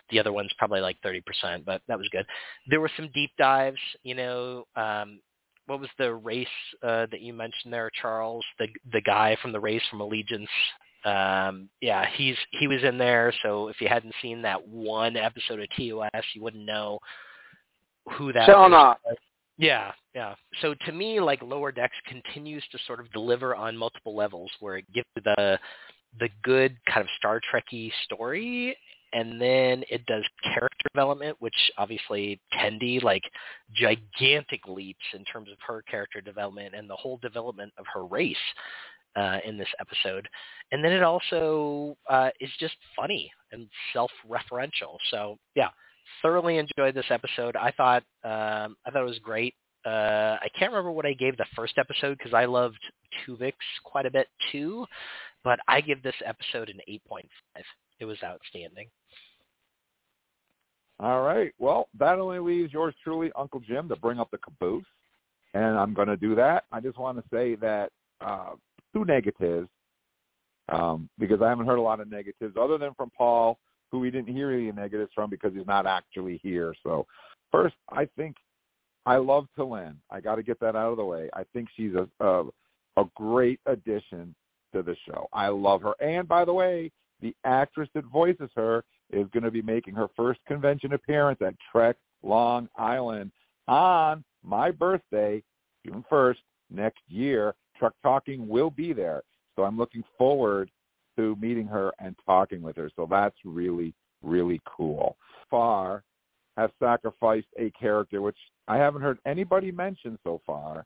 the 0.09 0.19
other 0.19 0.33
one's 0.33 0.53
probably 0.57 0.81
like 0.81 0.97
thirty 1.01 1.21
percent. 1.21 1.65
But 1.65 1.81
that 1.87 1.97
was 1.97 2.09
good. 2.11 2.25
There 2.69 2.81
were 2.81 2.91
some 2.97 3.09
deep 3.13 3.31
dives. 3.37 3.79
You 4.03 4.15
know, 4.15 4.65
um, 4.75 5.19
what 5.67 5.79
was 5.79 5.89
the 5.97 6.13
race 6.13 6.47
uh, 6.81 7.07
that 7.11 7.21
you 7.21 7.33
mentioned 7.33 7.73
there, 7.73 7.89
Charles? 8.01 8.45
The 8.59 8.67
the 8.91 9.01
guy 9.01 9.37
from 9.41 9.51
the 9.51 9.59
race 9.59 9.81
from 9.89 10.01
Allegiance. 10.01 10.49
Um, 11.05 11.69
yeah, 11.81 12.05
he's 12.15 12.37
he 12.51 12.67
was 12.67 12.83
in 12.83 12.97
there. 12.97 13.33
So 13.43 13.67
if 13.67 13.81
you 13.81 13.87
hadn't 13.87 14.15
seen 14.21 14.41
that 14.43 14.67
one 14.67 15.17
episode 15.17 15.59
of 15.59 15.67
TOS, 15.77 16.23
you 16.33 16.41
wouldn't 16.41 16.65
know 16.65 16.99
who 18.17 18.33
that 18.33 18.45
Selena. 18.45 18.97
was. 19.05 19.17
Yeah, 19.57 19.91
yeah. 20.15 20.35
So 20.61 20.73
to 20.85 20.91
me, 20.91 21.19
like 21.19 21.41
Lower 21.41 21.71
Decks 21.71 21.95
continues 22.07 22.63
to 22.71 22.79
sort 22.87 22.99
of 22.99 23.11
deliver 23.11 23.55
on 23.55 23.77
multiple 23.77 24.15
levels, 24.15 24.51
where 24.59 24.77
it 24.77 24.85
gives 24.93 25.07
the 25.15 25.59
the 26.19 26.29
good 26.43 26.77
kind 26.87 27.01
of 27.01 27.07
Star 27.17 27.39
Trekky 27.51 27.91
story, 28.05 28.77
and 29.13 29.39
then 29.39 29.83
it 29.89 30.05
does 30.05 30.23
character 30.43 30.87
development, 30.93 31.37
which 31.39 31.55
obviously 31.77 32.39
Tendi 32.53 33.01
like 33.01 33.23
gigantic 33.75 34.67
leaps 34.67 35.05
in 35.13 35.23
terms 35.25 35.49
of 35.51 35.57
her 35.65 35.83
character 35.83 36.21
development 36.21 36.73
and 36.75 36.89
the 36.89 36.95
whole 36.95 37.17
development 37.17 37.71
of 37.77 37.85
her 37.93 38.05
race 38.05 38.35
uh, 39.15 39.37
in 39.45 39.57
this 39.57 39.67
episode, 39.79 40.27
and 40.71 40.83
then 40.83 40.91
it 40.91 41.03
also 41.03 41.95
uh, 42.09 42.29
is 42.39 42.49
just 42.59 42.75
funny 42.95 43.31
and 43.51 43.67
self-referential. 43.93 44.97
So 45.11 45.37
yeah, 45.55 45.69
thoroughly 46.21 46.57
enjoyed 46.57 46.95
this 46.95 47.05
episode. 47.09 47.55
I 47.55 47.71
thought 47.71 48.03
um, 48.23 48.75
I 48.85 48.91
thought 48.91 49.01
it 49.01 49.05
was 49.05 49.19
great. 49.19 49.53
Uh, 49.85 50.37
I 50.41 50.47
can't 50.57 50.71
remember 50.71 50.91
what 50.91 51.05
I 51.05 51.13
gave 51.13 51.37
the 51.37 51.45
first 51.55 51.77
episode 51.77 52.17
because 52.17 52.33
I 52.33 52.45
loved 52.45 52.79
Twovix 53.27 53.53
quite 53.83 54.05
a 54.05 54.11
bit 54.11 54.27
too, 54.51 54.85
but 55.43 55.59
I 55.67 55.81
give 55.81 56.01
this 56.01 56.15
episode 56.25 56.69
an 56.69 56.79
8.5. 56.89 57.23
It 57.99 58.05
was 58.05 58.17
outstanding. 58.23 58.87
All 60.99 61.21
right. 61.21 61.51
Well, 61.59 61.87
that 61.99 62.19
only 62.19 62.39
leaves 62.39 62.71
yours 62.71 62.93
truly, 63.03 63.31
Uncle 63.35 63.59
Jim, 63.59 63.89
to 63.89 63.95
bring 63.95 64.19
up 64.19 64.29
the 64.31 64.37
caboose, 64.37 64.85
and 65.53 65.77
I'm 65.77 65.93
going 65.93 66.07
to 66.07 66.17
do 66.17 66.35
that. 66.35 66.65
I 66.71 66.79
just 66.79 66.97
want 66.97 67.17
to 67.17 67.23
say 67.33 67.55
that 67.55 67.91
uh, 68.21 68.51
two 68.93 69.05
negatives, 69.05 69.67
um, 70.69 71.09
because 71.19 71.41
I 71.41 71.49
haven't 71.49 71.65
heard 71.65 71.79
a 71.79 71.81
lot 71.81 71.99
of 71.99 72.09
negatives 72.09 72.55
other 72.59 72.77
than 72.77 72.93
from 72.93 73.11
Paul 73.17 73.57
who 73.91 73.99
we 73.99 74.09
didn't 74.09 74.33
hear 74.33 74.51
any 74.51 74.71
negatives 74.71 75.11
from 75.13 75.29
because 75.29 75.53
he's 75.53 75.67
not 75.67 75.85
actually 75.85 76.39
here. 76.41 76.73
So 76.83 77.05
first, 77.51 77.75
I 77.89 78.07
think 78.17 78.35
I 79.05 79.17
love 79.17 79.45
T'Lyn. 79.57 79.95
I 80.09 80.19
got 80.19 80.35
to 80.35 80.43
get 80.43 80.59
that 80.61 80.75
out 80.75 80.91
of 80.91 80.97
the 80.97 81.05
way. 81.05 81.29
I 81.33 81.43
think 81.53 81.67
she's 81.75 81.93
a, 81.93 82.07
a 82.25 82.45
a 82.97 83.05
great 83.15 83.59
addition 83.65 84.33
to 84.73 84.83
the 84.83 84.95
show. 85.07 85.27
I 85.33 85.47
love 85.47 85.81
her. 85.81 85.93
And 85.99 86.27
by 86.27 86.45
the 86.45 86.53
way, 86.53 86.91
the 87.23 87.35
actress 87.45 87.89
that 87.95 88.05
voices 88.05 88.49
her 88.55 88.83
is 89.11 89.27
going 89.33 89.43
to 89.43 89.51
be 89.51 89.61
making 89.61 89.95
her 89.95 90.07
first 90.15 90.41
convention 90.45 90.93
appearance 90.93 91.39
at 91.41 91.55
Trek 91.71 91.95
Long 92.21 92.67
Island 92.77 93.31
on 93.67 94.23
my 94.43 94.69
birthday, 94.69 95.41
June 95.85 96.03
1st, 96.11 96.37
next 96.69 97.01
year. 97.07 97.55
Trek 97.77 97.93
Talking 98.03 98.47
will 98.47 98.69
be 98.69 98.93
there. 98.93 99.23
So 99.55 99.63
I'm 99.63 99.77
looking 99.77 100.03
forward 100.17 100.69
to 101.17 101.35
meeting 101.39 101.67
her 101.67 101.91
and 101.99 102.15
talking 102.25 102.61
with 102.61 102.75
her. 102.75 102.89
So 102.95 103.07
that's 103.09 103.37
really, 103.45 103.93
really 104.21 104.61
cool. 104.65 105.15
Far 105.49 106.03
have 106.57 106.71
sacrificed 106.79 107.47
a 107.57 107.71
character 107.71 108.21
which 108.21 108.37
I 108.67 108.77
haven't 108.77 109.01
heard 109.01 109.19
anybody 109.25 109.71
mention 109.71 110.19
so 110.23 110.41
far, 110.45 110.85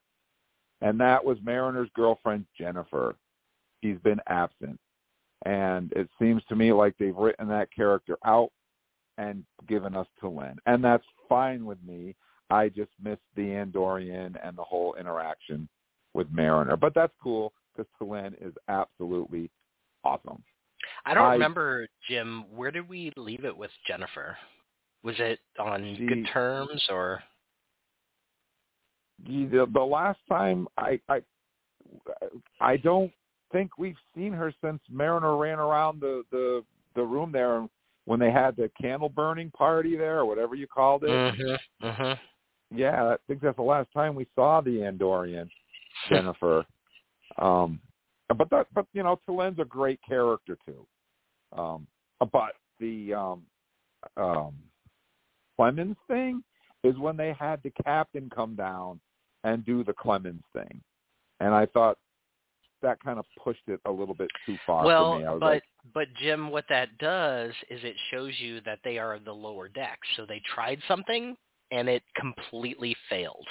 and 0.81 0.99
that 0.99 1.23
was 1.23 1.37
Mariner's 1.43 1.89
girlfriend 1.93 2.45
Jennifer. 2.57 3.15
She's 3.83 3.97
been 4.03 4.19
absent. 4.27 4.79
And 5.45 5.91
it 5.93 6.09
seems 6.19 6.41
to 6.49 6.55
me 6.55 6.73
like 6.73 6.95
they've 6.97 7.15
written 7.15 7.47
that 7.49 7.71
character 7.73 8.17
out 8.25 8.51
and 9.17 9.43
given 9.67 9.95
us 9.95 10.07
T'Lyn. 10.21 10.55
And 10.65 10.83
that's 10.83 11.05
fine 11.29 11.65
with 11.65 11.77
me. 11.85 12.15
I 12.49 12.69
just 12.69 12.91
missed 13.03 13.21
the 13.35 13.43
Andorian 13.43 14.35
and 14.43 14.57
the 14.57 14.63
whole 14.63 14.95
interaction 14.95 15.67
with 16.13 16.27
Mariner. 16.31 16.77
But 16.77 16.93
that's 16.95 17.13
cool 17.21 17.53
because 17.75 17.89
T'Lyn 18.01 18.33
is 18.41 18.53
absolutely 18.67 19.49
awesome. 20.03 20.43
I 21.05 21.13
don't 21.13 21.25
I, 21.25 21.33
remember, 21.33 21.87
Jim. 22.09 22.45
Where 22.55 22.71
did 22.71 22.87
we 22.87 23.11
leave 23.15 23.45
it 23.45 23.55
with 23.55 23.71
Jennifer? 23.87 24.37
Was 25.03 25.15
it 25.19 25.39
on 25.59 25.95
she, 25.97 26.05
good 26.05 26.27
terms 26.31 26.83
or? 26.89 27.21
The, 29.25 29.67
the 29.73 29.79
last 29.79 30.19
time 30.29 30.67
I 30.77 30.99
I 31.09 31.21
I 32.61 32.77
don't 32.77 33.11
think 33.51 33.77
we've 33.77 33.97
seen 34.15 34.33
her 34.33 34.53
since 34.63 34.81
Mariner 34.89 35.37
ran 35.37 35.59
around 35.59 36.01
the 36.01 36.23
the 36.31 36.63
the 36.95 37.03
room 37.03 37.31
there 37.31 37.67
when 38.05 38.19
they 38.19 38.31
had 38.31 38.55
the 38.55 38.71
candle 38.79 39.09
burning 39.09 39.51
party 39.51 39.95
there 39.97 40.19
or 40.19 40.25
whatever 40.25 40.55
you 40.55 40.65
called 40.67 41.03
it. 41.03 41.09
Mm-hmm. 41.09 41.85
Mm-hmm. 41.85 42.77
Yeah, 42.77 43.03
I 43.03 43.15
think 43.27 43.41
that's 43.41 43.55
the 43.55 43.61
last 43.61 43.89
time 43.93 44.15
we 44.15 44.27
saw 44.35 44.61
the 44.61 44.79
Andorian 44.79 45.49
Jennifer. 46.09 46.65
um, 47.37 47.79
but 48.35 48.49
that, 48.49 48.67
but 48.73 48.85
you 48.93 49.03
know, 49.03 49.19
T'Lyn's 49.27 49.59
a 49.59 49.65
great 49.65 49.99
character 50.07 50.57
too. 50.65 50.85
Um, 51.57 51.87
but 52.19 52.53
the 52.79 53.13
um, 53.13 53.43
um, 54.17 54.53
Clemens 55.55 55.95
thing 56.07 56.43
is 56.83 56.97
when 56.97 57.15
they 57.15 57.33
had 57.39 57.61
the 57.63 57.71
captain 57.83 58.29
come 58.33 58.55
down 58.55 58.99
and 59.43 59.65
do 59.65 59.83
the 59.83 59.93
Clemens 59.93 60.43
thing, 60.53 60.81
and 61.39 61.53
I 61.53 61.65
thought 61.67 61.97
that 62.81 62.97
kind 63.03 63.19
of 63.19 63.25
pushed 63.43 63.67
it 63.67 63.79
a 63.85 63.91
little 63.91 64.15
bit 64.15 64.29
too 64.45 64.57
far 64.65 64.85
well, 64.85 65.13
for 65.13 65.19
me. 65.19 65.25
but 65.39 65.41
like, 65.41 65.63
but 65.93 66.07
Jim, 66.21 66.49
what 66.49 66.65
that 66.69 66.97
does 66.97 67.51
is 67.69 67.79
it 67.83 67.95
shows 68.11 68.33
you 68.39 68.61
that 68.61 68.79
they 68.83 68.97
are 68.97 69.19
the 69.19 69.31
lower 69.31 69.67
deck. 69.67 69.99
So 70.15 70.25
they 70.25 70.41
tried 70.53 70.79
something 70.87 71.35
and 71.71 71.89
it 71.89 72.03
completely 72.15 72.95
failed. 73.09 73.47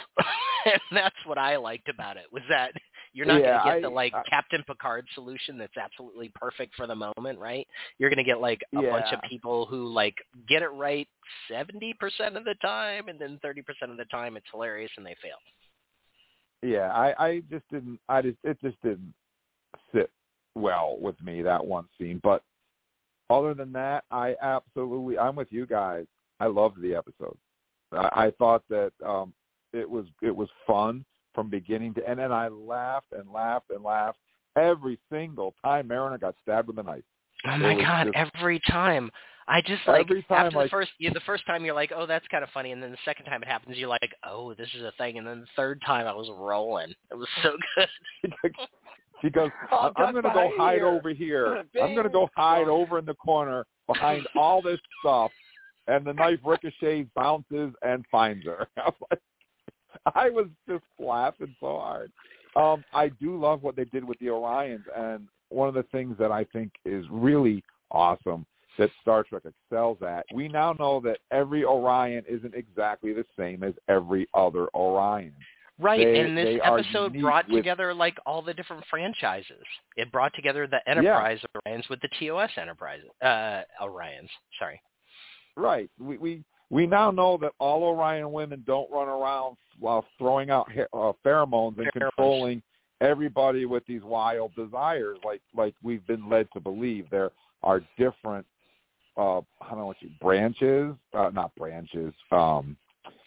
and 0.66 0.80
that's 0.92 1.16
what 1.24 1.38
I 1.38 1.56
liked 1.56 1.88
about 1.88 2.16
it 2.16 2.26
was 2.32 2.42
that 2.48 2.72
you're 3.12 3.26
not 3.26 3.40
yeah, 3.40 3.46
going 3.46 3.58
to 3.58 3.64
get 3.64 3.76
I, 3.76 3.80
the 3.80 3.94
like 3.94 4.14
I, 4.14 4.22
Captain 4.28 4.62
Picard 4.66 5.06
solution 5.14 5.56
that's 5.58 5.76
absolutely 5.76 6.30
perfect 6.34 6.74
for 6.74 6.86
the 6.86 6.94
moment, 6.94 7.38
right? 7.38 7.66
You're 7.98 8.10
going 8.10 8.18
to 8.18 8.24
get 8.24 8.40
like 8.40 8.60
a 8.76 8.82
yeah. 8.82 8.90
bunch 8.90 9.12
of 9.12 9.20
people 9.28 9.66
who 9.66 9.88
like 9.92 10.14
get 10.48 10.62
it 10.62 10.68
right 10.68 11.08
70% 11.50 11.94
of 12.36 12.44
the 12.44 12.54
time 12.60 13.08
and 13.08 13.18
then 13.18 13.40
30% 13.44 13.60
of 13.90 13.96
the 13.96 14.04
time 14.06 14.36
it's 14.36 14.46
hilarious 14.52 14.90
and 14.96 15.06
they 15.06 15.16
fail. 15.22 15.36
Yeah, 16.66 16.90
I 16.92 17.14
I 17.18 17.42
just 17.50 17.68
didn't 17.70 18.00
I 18.08 18.22
just 18.22 18.38
it 18.42 18.60
just 18.60 18.80
didn't 18.82 19.14
sit 19.94 20.10
well 20.54 20.96
with 21.00 21.20
me 21.22 21.42
that 21.42 21.64
one 21.64 21.86
scene, 21.98 22.20
but 22.22 22.42
other 23.30 23.54
than 23.54 23.72
that, 23.72 24.04
I 24.10 24.34
absolutely 24.42 25.18
I'm 25.18 25.36
with 25.36 25.48
you 25.50 25.66
guys. 25.66 26.06
I 26.40 26.46
loved 26.46 26.80
the 26.80 26.94
episode. 26.94 27.36
I, 27.92 28.26
I 28.26 28.32
thought 28.38 28.62
that 28.68 28.92
um 29.04 29.32
it 29.72 29.88
was 29.88 30.06
it 30.22 30.34
was 30.34 30.48
fun 30.66 31.04
from 31.34 31.50
beginning 31.50 31.94
to 31.94 32.08
end. 32.08 32.18
And 32.18 32.32
I 32.32 32.48
laughed 32.48 33.12
and 33.12 33.30
laughed 33.30 33.70
and 33.70 33.84
laughed 33.84 34.18
every 34.56 34.98
single 35.12 35.54
time 35.64 35.86
Mariner 35.86 36.18
got 36.18 36.34
stabbed 36.42 36.68
with 36.68 36.78
a 36.78 36.82
knife. 36.82 37.04
Oh 37.46 37.58
my 37.58 37.74
god! 37.74 38.08
Just, 38.12 38.32
every 38.36 38.60
time. 38.60 39.10
I 39.48 39.60
just 39.60 39.82
like 39.86 40.00
every 40.00 40.22
time, 40.24 40.46
after 40.46 40.58
like, 40.58 40.66
the 40.66 40.70
first 40.70 40.90
you 40.98 41.10
the 41.12 41.20
first 41.20 41.46
time 41.46 41.64
you're 41.64 41.74
like, 41.74 41.92
oh, 41.94 42.06
that's 42.06 42.26
kind 42.28 42.42
of 42.42 42.50
funny, 42.50 42.72
and 42.72 42.82
then 42.82 42.90
the 42.90 42.98
second 43.04 43.26
time 43.26 43.42
it 43.42 43.48
happens, 43.48 43.76
you're 43.76 43.88
like, 43.88 44.14
oh, 44.28 44.54
this 44.54 44.68
is 44.74 44.82
a 44.82 44.92
thing, 44.98 45.18
and 45.18 45.26
then 45.26 45.40
the 45.40 45.46
third 45.54 45.80
time 45.86 46.06
I 46.06 46.12
was 46.12 46.28
rolling. 46.36 46.92
It 47.10 47.14
was 47.14 47.28
so 47.42 47.56
good. 47.76 48.52
she 49.22 49.30
goes, 49.30 49.50
oh, 49.70 49.92
I'm 49.96 50.12
going 50.12 50.24
to 50.24 50.30
go 50.30 50.50
hide 50.56 50.78
here. 50.78 50.88
over 50.88 51.10
here. 51.10 51.64
I'm 51.82 51.94
going 51.94 52.04
to 52.04 52.10
go 52.10 52.28
hide 52.34 52.66
over 52.66 52.98
in 52.98 53.04
the 53.04 53.14
corner 53.14 53.64
behind 53.86 54.26
all 54.36 54.60
this 54.60 54.80
stuff, 55.00 55.30
and 55.86 56.04
the 56.04 56.12
knife 56.12 56.40
ricochets, 56.44 57.08
bounces, 57.14 57.72
and 57.82 58.04
finds 58.10 58.44
her. 58.46 58.66
I 58.76 58.86
was 58.86 58.94
like, 59.10 59.20
I 60.14 60.28
was 60.28 60.46
just 60.68 60.84
laughing 60.98 61.54
so 61.60 61.78
hard. 61.78 62.10
Um, 62.56 62.84
I 62.92 63.08
do 63.08 63.38
love 63.38 63.62
what 63.62 63.76
they 63.76 63.84
did 63.84 64.02
with 64.02 64.18
the 64.18 64.26
Orions, 64.26 64.82
and 64.96 65.28
one 65.50 65.68
of 65.68 65.74
the 65.74 65.84
things 65.84 66.16
that 66.18 66.32
I 66.32 66.44
think 66.52 66.72
is 66.84 67.04
really 67.10 67.62
awesome 67.92 68.44
that 68.78 68.90
Star 69.02 69.24
Trek 69.24 69.42
excels 69.44 69.98
at. 70.02 70.26
We 70.34 70.48
now 70.48 70.74
know 70.78 71.00
that 71.00 71.18
every 71.30 71.64
Orion 71.64 72.24
isn't 72.28 72.54
exactly 72.54 73.12
the 73.12 73.24
same 73.38 73.62
as 73.62 73.74
every 73.88 74.28
other 74.34 74.68
Orion. 74.74 75.32
Right, 75.78 75.98
they, 75.98 76.20
and 76.20 76.36
this 76.36 76.58
episode 76.64 77.20
brought 77.20 77.48
with, 77.48 77.58
together 77.58 77.92
like 77.92 78.16
all 78.24 78.40
the 78.40 78.54
different 78.54 78.82
franchises. 78.88 79.62
It 79.96 80.10
brought 80.10 80.32
together 80.34 80.66
the 80.66 80.80
Enterprise 80.88 81.38
yeah. 81.42 81.60
Orions 81.72 81.90
with 81.90 82.00
the 82.00 82.08
TOS 82.18 82.50
Enterprise 82.56 83.00
uh, 83.22 83.62
Orions. 83.82 84.28
Sorry. 84.58 84.80
Right. 85.54 85.90
We 85.98 86.16
we 86.16 86.44
we 86.70 86.86
now 86.86 87.10
know 87.10 87.38
that 87.42 87.52
all 87.58 87.84
Orion 87.84 88.32
women 88.32 88.64
don't 88.66 88.90
run 88.90 89.08
around 89.08 89.56
while 89.78 90.04
throwing 90.18 90.50
out 90.50 90.66
uh, 90.94 91.12
pheromones 91.24 91.78
and 91.78 91.92
controlling 91.92 92.62
everybody 93.02 93.66
with 93.66 93.84
these 93.86 94.02
wild 94.02 94.54
desires, 94.54 95.18
like 95.24 95.42
like 95.54 95.74
we've 95.82 96.06
been 96.06 96.28
led 96.28 96.48
to 96.54 96.60
believe. 96.60 97.06
There 97.10 97.30
are 97.62 97.82
different, 97.98 98.46
uh, 99.16 99.38
I 99.38 99.68
don't 99.70 99.78
know 99.78 99.86
what 99.86 100.00
you 100.00 100.10
branches, 100.20 100.94
uh, 101.14 101.30
not 101.32 101.54
branches, 101.54 102.12
um, 102.30 102.76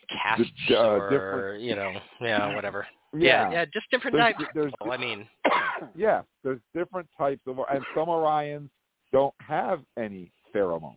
castes 0.10 0.50
d- 0.68 0.76
uh, 0.76 0.88
or 0.88 1.10
different, 1.10 1.62
you 1.62 1.76
know, 1.76 1.94
yeah, 2.22 2.54
whatever. 2.56 2.86
Yeah, 3.14 3.50
yeah, 3.50 3.52
yeah 3.52 3.66
just 3.66 3.90
different 3.92 4.16
there's, 4.16 4.34
types. 4.36 4.50
There's, 4.54 4.74
I 4.90 4.98
mean, 4.98 5.28
yeah, 5.96 6.22
there's 6.44 6.60
different 6.74 7.08
types 7.18 7.42
of, 7.48 7.60
and 7.72 7.84
some 7.96 8.08
Orions 8.08 8.70
don't 9.12 9.34
have 9.40 9.82
any 9.98 10.32
pheromones. 10.54 10.96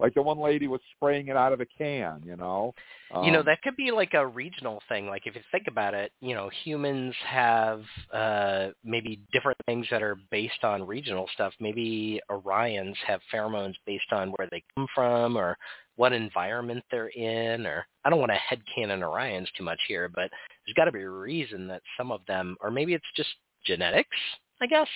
Like 0.00 0.14
the 0.14 0.22
one 0.22 0.38
lady 0.38 0.66
was 0.66 0.80
spraying 0.96 1.28
it 1.28 1.36
out 1.36 1.52
of 1.52 1.60
a 1.60 1.66
can. 1.66 2.22
You 2.24 2.36
know. 2.36 2.74
you 3.22 3.30
know 3.30 3.40
Um, 3.40 3.46
that 3.46 3.62
could 3.62 3.76
be 3.76 3.90
like 3.90 4.14
a 4.14 4.26
regional 4.26 4.82
thing 4.88 5.06
like 5.06 5.26
if 5.26 5.34
you 5.34 5.42
think 5.52 5.64
about 5.68 5.94
it 5.94 6.10
you 6.20 6.34
know 6.34 6.50
humans 6.64 7.14
have 7.24 7.82
uh 8.12 8.68
maybe 8.82 9.20
different 9.32 9.58
things 9.66 9.86
that 9.90 10.02
are 10.02 10.16
based 10.30 10.64
on 10.64 10.86
regional 10.86 11.28
stuff 11.34 11.52
maybe 11.60 12.20
orions 12.30 12.96
have 13.06 13.20
pheromones 13.32 13.74
based 13.86 14.12
on 14.12 14.30
where 14.30 14.48
they 14.50 14.62
come 14.74 14.86
from 14.94 15.36
or 15.36 15.56
what 15.96 16.12
environment 16.12 16.82
they're 16.90 17.08
in 17.08 17.66
or 17.66 17.86
i 18.04 18.10
don't 18.10 18.18
want 18.18 18.32
to 18.32 18.56
headcanon 18.56 19.00
orions 19.00 19.46
too 19.56 19.64
much 19.64 19.80
here 19.86 20.08
but 20.08 20.30
there's 20.66 20.74
got 20.74 20.86
to 20.86 20.92
be 20.92 21.02
a 21.02 21.08
reason 21.08 21.68
that 21.68 21.82
some 21.96 22.10
of 22.10 22.20
them 22.26 22.56
or 22.60 22.70
maybe 22.70 22.94
it's 22.94 23.04
just 23.16 23.30
genetics 23.64 24.16
i 24.60 24.66
guess 24.66 24.88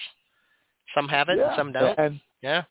some 0.94 1.06
have 1.08 1.28
it 1.28 1.38
yeah, 1.38 1.48
and 1.48 1.56
some 1.56 1.72
don't 1.72 1.98
And 1.98 2.20
yeah 2.42 2.64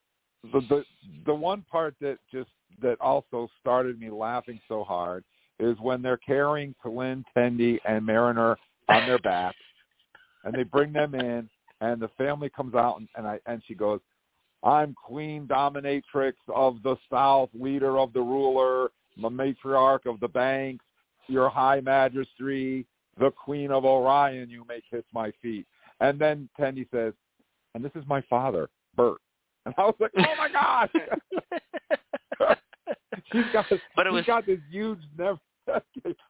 the 0.44 0.62
the 0.70 0.84
the 1.26 1.34
one 1.34 1.64
part 1.70 1.96
that 2.02 2.18
just 2.32 2.50
that 2.82 3.00
also 3.02 3.50
started 3.60 4.00
me 4.00 4.10
laughing 4.10 4.60
so 4.68 4.84
hard 4.84 5.24
is 5.60 5.78
when 5.80 6.02
they're 6.02 6.18
carrying 6.18 6.76
T'Lyn, 6.86 7.24
Tendi, 7.36 7.80
and 7.86 8.06
Mariner 8.06 8.58
on 8.90 9.08
their 9.08 9.18
back, 9.20 9.56
and 10.44 10.54
they 10.54 10.64
bring 10.64 10.94
them 10.94 11.16
in, 11.16 11.50
and 11.82 12.00
the 12.00 12.10
family 12.10 12.50
comes 12.50 12.76
out, 12.76 13.00
and, 13.00 13.08
and 13.16 13.28
I 13.28 13.40
and 13.46 13.62
she 13.68 13.74
goes, 13.74 14.00
"I'm 14.64 14.94
Queen 14.94 15.48
Dominatrix 15.48 16.34
of 16.54 16.82
the 16.84 16.96
South, 17.12 17.50
leader 17.54 17.98
of 18.00 18.14
the 18.14 18.22
ruler, 18.22 18.90
the 19.22 19.30
matriarch 19.30 20.06
of 20.06 20.20
the 20.20 20.28
banks, 20.28 20.86
your 21.28 21.50
High 21.50 21.82
Majesty, 21.82 22.86
the 23.20 23.32
Queen 23.32 23.72
of 23.72 23.86
Orion. 23.86 24.50
You 24.50 24.66
may 24.68 24.82
kiss 24.90 25.04
my 25.14 25.32
feet." 25.42 25.66
And 26.00 26.20
then 26.20 26.48
Tendi 26.60 26.88
says, 26.92 27.14
"And 27.74 27.84
this 27.84 27.92
is 27.96 28.04
my 28.08 28.22
father, 28.30 28.70
Bert." 28.96 29.20
And 29.68 29.76
I 29.78 29.82
was 29.84 29.96
like, 30.00 30.12
"Oh 30.18 30.36
my 30.38 30.50
god!" 30.50 30.90
she's 33.32 33.44
got 33.52 33.66
this, 33.70 33.80
But 33.98 34.08
it 34.08 34.12
she's 34.12 34.16
was- 34.16 34.26
got 34.26 34.46
this 34.46 34.60
huge 34.72 35.00
never. 35.18 35.38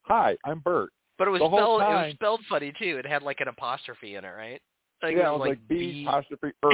Hi, 0.02 0.36
I'm 0.44 0.60
Bert. 0.62 0.90
but 1.20 1.28
it 1.28 1.32
was 1.32 1.40
spelled 1.40 1.82
it 1.82 1.86
was 1.86 2.14
spelled 2.16 2.42
funny 2.50 2.74
too 2.80 2.98
it 2.98 3.06
had 3.06 3.22
like 3.22 3.40
an 3.40 3.48
apostrophe 3.48 4.16
in 4.16 4.26
it 4.26 4.30
right 4.30 4.60
like, 5.04 5.16
yeah, 5.16 5.30
it 5.30 5.32
was 5.38 5.48
like, 5.48 5.60
B 5.68 5.76
B- 5.92 6.06
apostrophe 6.08 6.54
Bert. 6.60 6.74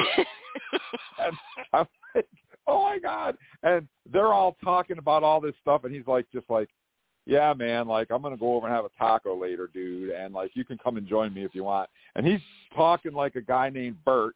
and 1.20 1.36
I'm 1.74 1.86
like, 2.16 2.26
oh 2.66 2.84
my 2.84 2.98
god! 3.00 3.36
And 3.64 3.86
they're 4.14 4.32
all 4.32 4.56
talking 4.64 4.98
about 4.98 5.24
all 5.24 5.42
this 5.42 5.56
stuff, 5.60 5.84
and 5.84 5.94
he's 5.94 6.08
like, 6.08 6.26
just 6.34 6.50
like, 6.50 6.70
yeah, 7.26 7.54
man, 7.54 7.86
like 7.86 8.08
I'm 8.12 8.22
gonna 8.22 8.38
go 8.38 8.56
over 8.56 8.66
and 8.68 8.74
have 8.74 8.86
a 8.86 8.90
taco 8.98 9.38
later, 9.38 9.70
dude, 9.74 10.12
and 10.12 10.34
like 10.34 10.52
you 10.54 10.64
can 10.64 10.78
come 10.78 10.96
and 10.96 11.06
join 11.06 11.34
me 11.34 11.44
if 11.44 11.54
you 11.54 11.66
want. 11.66 11.90
And 12.16 12.26
he's 12.26 12.40
talking 12.74 13.12
like 13.12 13.36
a 13.36 13.42
guy 13.42 13.70
named 13.70 13.98
Bert, 14.06 14.36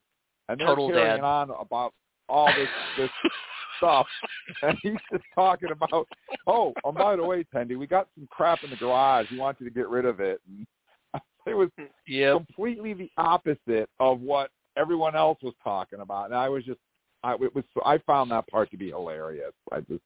and 0.49 0.59
they're 0.59 0.67
Total 0.67 0.89
carrying 0.89 1.21
dad. 1.21 1.23
on 1.23 1.51
about 1.51 1.93
all 2.29 2.47
this 2.47 2.67
this 2.97 3.31
stuff, 3.77 4.07
and 4.63 4.77
he's 4.81 4.97
just 5.11 5.23
talking 5.35 5.69
about, 5.71 6.07
oh, 6.47 6.73
and 6.83 6.95
by 6.95 7.15
the 7.15 7.23
way, 7.23 7.45
Tendi, 7.53 7.77
we 7.77 7.87
got 7.87 8.07
some 8.15 8.27
crap 8.29 8.63
in 8.63 8.69
the 8.69 8.75
garage. 8.75 9.27
We 9.31 9.37
want 9.37 9.59
you 9.59 9.67
to 9.67 9.73
get 9.73 9.87
rid 9.89 10.05
of 10.05 10.19
it. 10.19 10.41
And 10.47 10.65
it 11.45 11.53
was 11.53 11.69
yep 12.07 12.37
completely 12.37 12.93
the 12.93 13.11
opposite 13.17 13.89
of 13.99 14.21
what 14.21 14.51
everyone 14.77 15.15
else 15.15 15.39
was 15.41 15.53
talking 15.63 15.99
about, 15.99 16.25
and 16.25 16.35
I 16.35 16.49
was 16.49 16.63
just, 16.63 16.79
I 17.23 17.33
it 17.35 17.53
was, 17.55 17.63
I 17.85 17.97
found 17.99 18.31
that 18.31 18.47
part 18.47 18.71
to 18.71 18.77
be 18.77 18.89
hilarious. 18.89 19.53
I 19.71 19.81
just, 19.81 20.03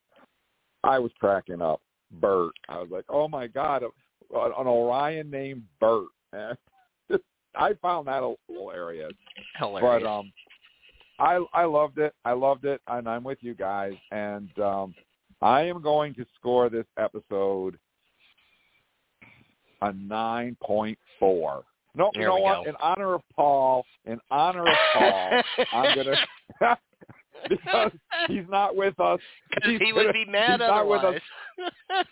I 0.84 0.98
was 0.98 1.12
cracking 1.18 1.62
up. 1.62 1.80
Bert, 2.20 2.52
I 2.68 2.78
was 2.78 2.88
like, 2.90 3.06
oh 3.08 3.26
my 3.26 3.46
god, 3.46 3.82
a- 3.82 4.36
an 4.36 4.66
Orion 4.66 5.30
named 5.30 5.62
Bert. 5.80 6.08
I 7.54 7.74
found 7.82 8.06
that 8.08 8.22
hilarious. 8.48 9.12
hilarious 9.58 10.02
But 10.02 10.06
um, 10.06 10.32
I 11.22 11.44
I 11.52 11.64
loved 11.64 11.98
it. 11.98 12.14
I 12.24 12.32
loved 12.32 12.64
it, 12.64 12.80
and 12.88 13.08
I'm 13.08 13.22
with 13.22 13.38
you 13.40 13.54
guys. 13.54 13.92
And 14.10 14.50
um, 14.58 14.94
I 15.40 15.62
am 15.62 15.80
going 15.80 16.14
to 16.14 16.26
score 16.34 16.68
this 16.68 16.86
episode 16.98 17.78
a 19.82 19.92
nine 19.92 20.56
point 20.62 20.98
four. 21.18 21.62
No, 21.94 22.10
you 22.14 22.22
know 22.22 22.36
what? 22.36 22.64
go. 22.64 22.70
In 22.70 22.76
honor 22.80 23.14
of 23.14 23.22
Paul, 23.36 23.84
in 24.04 24.18
honor 24.30 24.62
of 24.62 24.76
Paul, 24.94 25.42
I'm 25.72 25.96
gonna 25.96 26.16
because 27.48 27.92
he's 28.28 28.44
not 28.48 28.74
with 28.74 28.98
us. 28.98 29.20
Because 29.54 29.80
he 29.80 29.92
would 29.92 30.06
gonna- 30.06 30.12
be 30.12 30.24
mad 30.24 30.60
he's 30.60 30.60
not 30.60 30.88
with 30.88 31.04
us. 31.04 31.20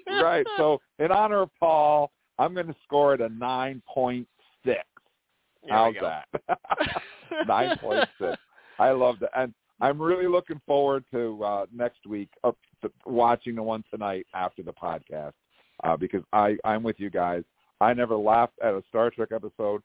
right. 0.23 0.47
So 0.57 0.81
in 0.99 1.11
honor 1.11 1.43
of 1.43 1.51
Paul, 1.59 2.13
I'm 2.39 2.55
going 2.55 2.67
to 2.69 2.77
score 2.85 3.15
it 3.15 3.21
a 3.21 3.29
nine 3.29 3.83
point 3.93 4.29
six. 4.65 4.85
How's 5.69 5.95
that? 6.01 6.27
Nine 7.47 7.77
point 7.79 8.09
six. 8.19 8.37
I 8.81 8.93
love 8.93 9.17
that, 9.21 9.31
and 9.37 9.53
I'm 9.81 10.01
really 10.01 10.27
looking 10.27 10.61
forward 10.67 11.05
to 11.13 11.45
uh, 11.45 11.67
next 11.73 12.07
week 12.07 12.31
uh, 12.45 12.53
to 12.83 12.91
watching 13.05 13.55
the 13.55 13.63
one 13.63 13.85
tonight 13.91 14.27
after 14.35 14.63
the 14.63 14.73
podcast 14.73 15.33
uh, 15.85 15.97
because 15.97 16.23
I 16.33 16.57
I'm 16.65 16.83
with 16.83 16.97
you 16.99 17.11
guys. 17.11 17.45
I 17.81 17.93
never 17.93 18.17
laughed 18.17 18.59
at 18.63 18.75
a 18.75 18.83
Star 18.89 19.11
Trek 19.11 19.31
episode 19.35 19.83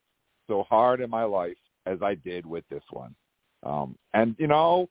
so 0.48 0.64
hard 0.70 1.02
in 1.02 1.10
my 1.10 1.24
life 1.24 1.58
as 1.86 2.00
I 2.02 2.16
did 2.16 2.46
with 2.46 2.64
this 2.70 2.84
one. 2.90 3.14
Um, 3.64 3.98
and 4.14 4.36
you 4.40 4.48
know, 4.48 4.90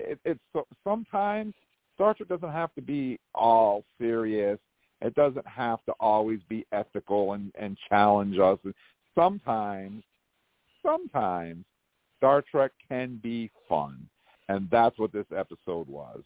it, 0.00 0.18
it's 0.24 0.40
so, 0.52 0.66
sometimes 0.82 1.54
Star 1.94 2.14
Trek 2.14 2.28
doesn't 2.28 2.52
have 2.52 2.74
to 2.74 2.82
be 2.82 3.20
all 3.34 3.84
serious. 4.00 4.58
It 5.00 5.14
doesn't 5.14 5.46
have 5.46 5.84
to 5.84 5.92
always 6.00 6.40
be 6.48 6.66
ethical 6.72 7.34
and, 7.34 7.52
and 7.56 7.76
challenge 7.88 8.38
us. 8.38 8.58
Sometimes, 9.14 10.02
sometimes 10.84 11.64
Star 12.24 12.42
Trek 12.50 12.72
can 12.88 13.20
be 13.22 13.50
fun, 13.68 14.08
and 14.48 14.66
that's 14.70 14.98
what 14.98 15.12
this 15.12 15.26
episode 15.36 15.86
was. 15.86 16.22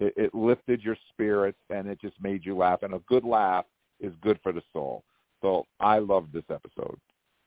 It, 0.00 0.14
it 0.16 0.34
lifted 0.34 0.80
your 0.80 0.96
spirits 1.10 1.58
and 1.68 1.86
it 1.86 2.00
just 2.00 2.14
made 2.18 2.46
you 2.46 2.56
laugh, 2.56 2.82
and 2.82 2.94
a 2.94 3.00
good 3.00 3.24
laugh 3.24 3.66
is 4.00 4.14
good 4.22 4.40
for 4.42 4.52
the 4.52 4.62
soul. 4.72 5.04
So 5.42 5.66
I 5.80 5.98
loved 5.98 6.32
this 6.32 6.46
episode 6.50 6.98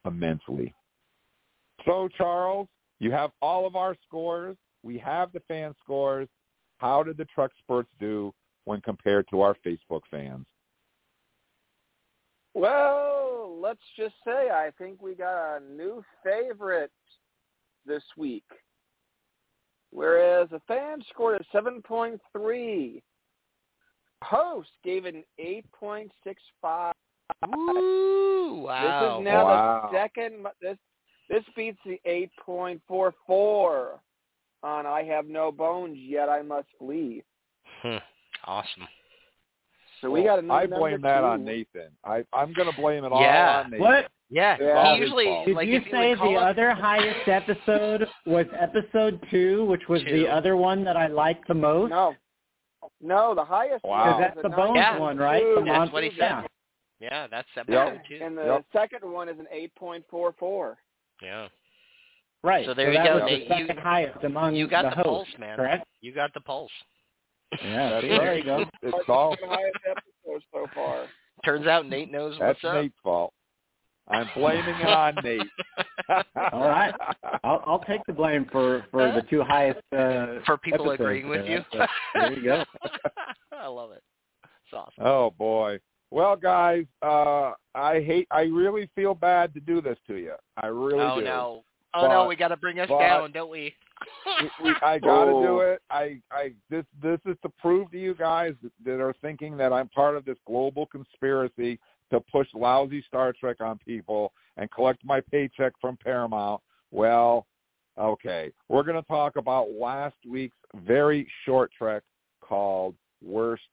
immensely. 0.06 0.76
So 1.88 2.08
Charles, 2.16 2.68
you 3.00 3.10
have 3.14 3.32
all 3.42 3.66
of 3.66 3.76
our 3.76 3.96
scores. 4.08 4.58
We 4.84 5.00
have 5.00 5.32
the 5.34 5.42
fan 5.48 5.74
scores. 5.84 6.28
How 6.78 7.02
did 7.02 7.18
the 7.18 7.26
Treksperts 7.36 7.88
do 8.00 8.32
when 8.66 8.80
compared 8.82 9.28
to 9.32 9.42
our 9.42 9.56
Facebook 9.66 10.02
fans? 10.12 10.46
Well, 12.54 13.58
let's 13.60 13.82
just 13.98 14.14
say 14.24 14.52
I 14.52 14.70
think 14.78 15.02
we 15.02 15.16
got 15.16 15.58
a 15.58 15.60
new 15.60 16.04
favorite 16.24 16.92
this 17.88 18.04
week. 18.18 18.44
Whereas 19.92 20.50
a 20.52 20.60
fan 20.68 21.02
scored 21.10 21.42
a 21.42 21.58
7.3. 21.58 23.02
Host 24.24 24.70
gave 24.84 25.06
it 25.06 25.16
an 25.16 25.24
8.65. 25.40 26.92
Ooh, 27.56 28.62
wow. 28.66 28.82
This 28.82 29.20
is 29.20 29.26
now 29.26 29.46
Wow. 29.46 29.90
the 29.92 29.98
second. 29.98 30.46
This 30.62 30.78
this 31.30 31.44
beats 31.56 31.80
the 31.86 32.00
8.44 32.48 34.00
on 34.64 34.86
I 34.86 35.04
have 35.04 35.28
no 35.28 35.52
bones 35.52 35.98
yet 36.00 36.30
I 36.30 36.42
must 36.42 36.68
flee. 36.80 37.22
Hmm. 37.82 37.98
Awesome. 38.46 38.88
So 40.02 40.10
we 40.10 40.24
got 40.24 40.40
a 40.40 40.42
new 40.42 40.54
I 40.54 40.66
blame 40.68 41.02
that 41.02 41.20
two. 41.22 41.26
on 41.26 41.44
Nathan. 41.46 41.90
I 42.06 42.24
I'm 42.34 42.54
going 42.54 42.70
to 42.72 42.82
blame 42.82 43.04
it 43.04 43.12
all 43.12 43.22
Yeah. 43.22 43.64
on 43.66 43.72
Nathan. 43.72 43.80
What? 43.86 44.12
Yeah, 44.30 44.58
It's 44.60 44.90
he 44.98 45.02
usually. 45.04 45.44
Did 45.46 45.56
like 45.56 45.68
you 45.70 45.80
say 45.90 46.14
the 46.16 46.22
us- 46.22 46.50
other 46.52 46.72
highest 46.74 47.28
episode 47.28 48.08
was 48.26 48.46
episode 48.60 49.22
two, 49.32 49.64
which 49.66 49.88
was 49.88 50.04
Two. 50.04 50.12
the 50.24 50.28
other 50.28 50.58
one 50.58 50.84
that 50.84 50.98
I 50.98 51.08
liked 51.08 51.48
the 51.48 51.54
most? 51.54 51.92
No, 51.92 52.14
no, 53.02 53.34
the 53.34 53.46
highest. 53.46 53.86
Wow. 53.86 54.12
one 54.12 54.22
that's 54.22 54.36
is 54.38 54.44
the 54.44 54.50
Bones 54.50 54.76
Yeah. 54.76 54.98
one, 55.00 55.18
right? 55.18 55.42
Two. 55.42 55.56
The 55.56 55.62
That's 55.62 55.68
Monster- 55.78 55.94
what 55.94 56.04
he 56.04 56.10
said. 56.12 56.20
yeah. 56.20 56.44
Yeah, 57.00 57.28
that's 57.28 57.48
Yep. 57.56 57.70
episode 57.70 58.02
two. 58.10 58.20
And 58.22 58.38
the 58.38 58.44
Yep. 58.46 58.66
second 58.74 59.12
one 59.12 59.30
is 59.30 59.40
an 59.40 59.48
8.44. 59.52 60.78
Yeah. 61.22 61.48
Right. 62.44 62.66
So 62.66 62.74
there 62.74 62.88
you 62.92 62.98
that 62.98 63.06
go, 63.06 63.14
was 63.16 63.24
Nate. 63.26 63.48
the 63.48 63.56
You- 63.56 63.68
second 63.68 63.82
highest 63.84 64.24
among 64.24 64.56
You 64.56 64.68
got 64.68 64.84
the, 64.84 64.90
the, 64.90 64.96
hosts, 65.10 65.32
pulse, 65.32 65.40
man. 65.40 65.56
correct? 65.56 65.86
You 66.02 66.12
got 66.12 66.34
the 66.34 66.42
pulse. 66.42 66.72
Yeah. 67.64 67.90
That's 67.92 68.02
see, 68.04 68.10
there 68.10 68.38
you 68.38 68.44
go. 68.44 68.66
It's 68.82 69.10
all 69.10 69.36
highest 69.42 69.78
episode 69.88 70.44
so 70.52 70.68
far. 70.76 71.08
Turns 71.46 71.66
out 71.68 71.86
Nate 71.86 72.12
knows 72.12 72.38
that's 72.40 72.62
what's 72.62 72.76
up. 72.76 72.82
Nate's 72.82 73.00
fault. 73.04 73.34
I'm 74.10 74.28
blaming 74.36 74.76
it 74.76 74.88
on 74.88 75.16
Nate. 75.24 75.42
All 76.54 76.68
right. 76.68 76.94
I'll, 77.44 77.64
I'll 77.66 77.84
take 77.88 78.02
the 78.08 78.14
blame 78.14 78.48
for 78.52 78.86
for 78.92 79.12
the 79.12 79.24
two 79.30 79.44
highest 79.44 79.80
uh, 79.92 80.40
For 80.46 80.58
people 80.58 80.92
agreeing 80.92 81.28
with 81.28 81.46
you. 81.46 81.60
So, 81.74 81.86
there 82.14 82.34
you 82.34 82.44
go. 82.44 82.64
I 83.52 83.68
love 83.68 83.92
it. 83.92 84.04
It's 84.44 84.74
awesome. 84.74 85.04
Oh 85.06 85.32
boy. 85.38 85.80
Well, 86.10 86.38
guys, 86.38 86.86
uh, 87.02 87.52
I 87.76 88.02
hate. 88.02 88.28
I 88.32 88.44
really 88.44 88.90
feel 88.96 89.14
bad 89.14 89.54
to 89.56 89.60
do 89.60 89.82
this 89.82 89.98
to 90.08 90.16
you. 90.16 90.34
I 90.62 90.68
really 90.68 91.00
oh 91.00 91.20
do. 91.20 91.26
no. 91.26 91.64
Oh 91.94 92.08
no, 92.08 92.28
we 92.28 92.36
got 92.36 92.50
to 92.50 92.58
bring 92.58 92.80
us 92.80 92.88
but- 92.90 93.00
down, 93.00 93.32
don't 93.32 93.50
we? 93.50 93.74
we, 94.42 94.70
we, 94.70 94.76
I 94.84 95.00
got 95.00 95.26
to 95.26 95.32
do 95.32 95.48
Oh. 95.48 95.60
it. 95.62 95.82
I, 95.90 96.22
I, 96.32 96.54
this, 96.70 96.86
this 97.02 97.20
is 97.26 97.36
to 97.42 97.50
prove 97.58 97.90
to 97.92 97.98
you 97.98 98.14
guys 98.14 98.54
that, 98.62 98.72
that 98.86 99.02
are 99.02 99.16
thinking 99.22 99.58
that 99.58 99.74
I'm 99.74 99.90
part 99.90 100.16
of 100.16 100.24
this 100.24 100.38
global 100.46 100.86
conspiracy 100.86 101.80
to 102.12 102.20
push 102.32 102.48
lousy 102.54 103.04
Star 103.08 103.34
Trek 103.34 103.58
on 103.62 103.78
people 103.80 104.32
and 104.58 104.70
collect 104.72 105.04
my 105.04 105.22
paycheck 105.22 105.74
from 105.80 105.98
Paramount. 105.98 106.62
Well, 106.92 107.46
okay, 107.98 108.52
we're 108.70 108.84
going 108.84 109.02
to 109.02 109.08
talk 109.08 109.36
about 109.36 109.72
last 109.72 110.16
week's 110.28 110.58
very 110.76 111.28
short 111.46 111.72
trek 111.78 112.04
called 112.42 112.96
worst 113.24 113.64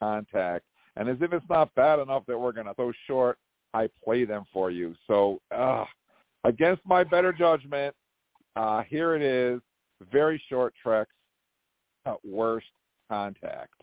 contact. 0.00 0.64
And 0.96 1.08
as 1.08 1.18
if 1.20 1.32
it's 1.32 1.46
not 1.48 1.74
bad 1.74 1.98
enough 1.98 2.24
that 2.26 2.38
we're 2.38 2.52
going 2.52 2.66
to 2.66 2.74
throw 2.74 2.92
short, 3.06 3.38
I 3.74 3.88
play 4.02 4.24
them 4.24 4.44
for 4.52 4.70
you. 4.70 4.94
So 5.06 5.40
uh, 5.54 5.84
against 6.44 6.82
my 6.86 7.04
better 7.04 7.32
judgment, 7.32 7.94
uh, 8.56 8.82
here 8.82 9.14
it 9.14 9.22
is, 9.22 9.60
very 10.10 10.42
short 10.48 10.74
treks, 10.82 11.10
uh, 12.06 12.14
worst 12.24 12.66
contact. 13.10 13.74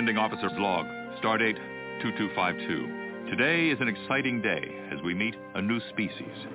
Commanding 0.00 0.16
Officer's 0.16 0.56
Log, 0.56 0.86
Stardate 1.22 1.58
2252. 2.00 3.36
Today 3.36 3.68
is 3.68 3.78
an 3.82 3.88
exciting 3.88 4.40
day 4.40 4.64
as 4.90 4.98
we 5.02 5.12
meet 5.12 5.36
a 5.54 5.60
new 5.60 5.78
species. 5.90 6.46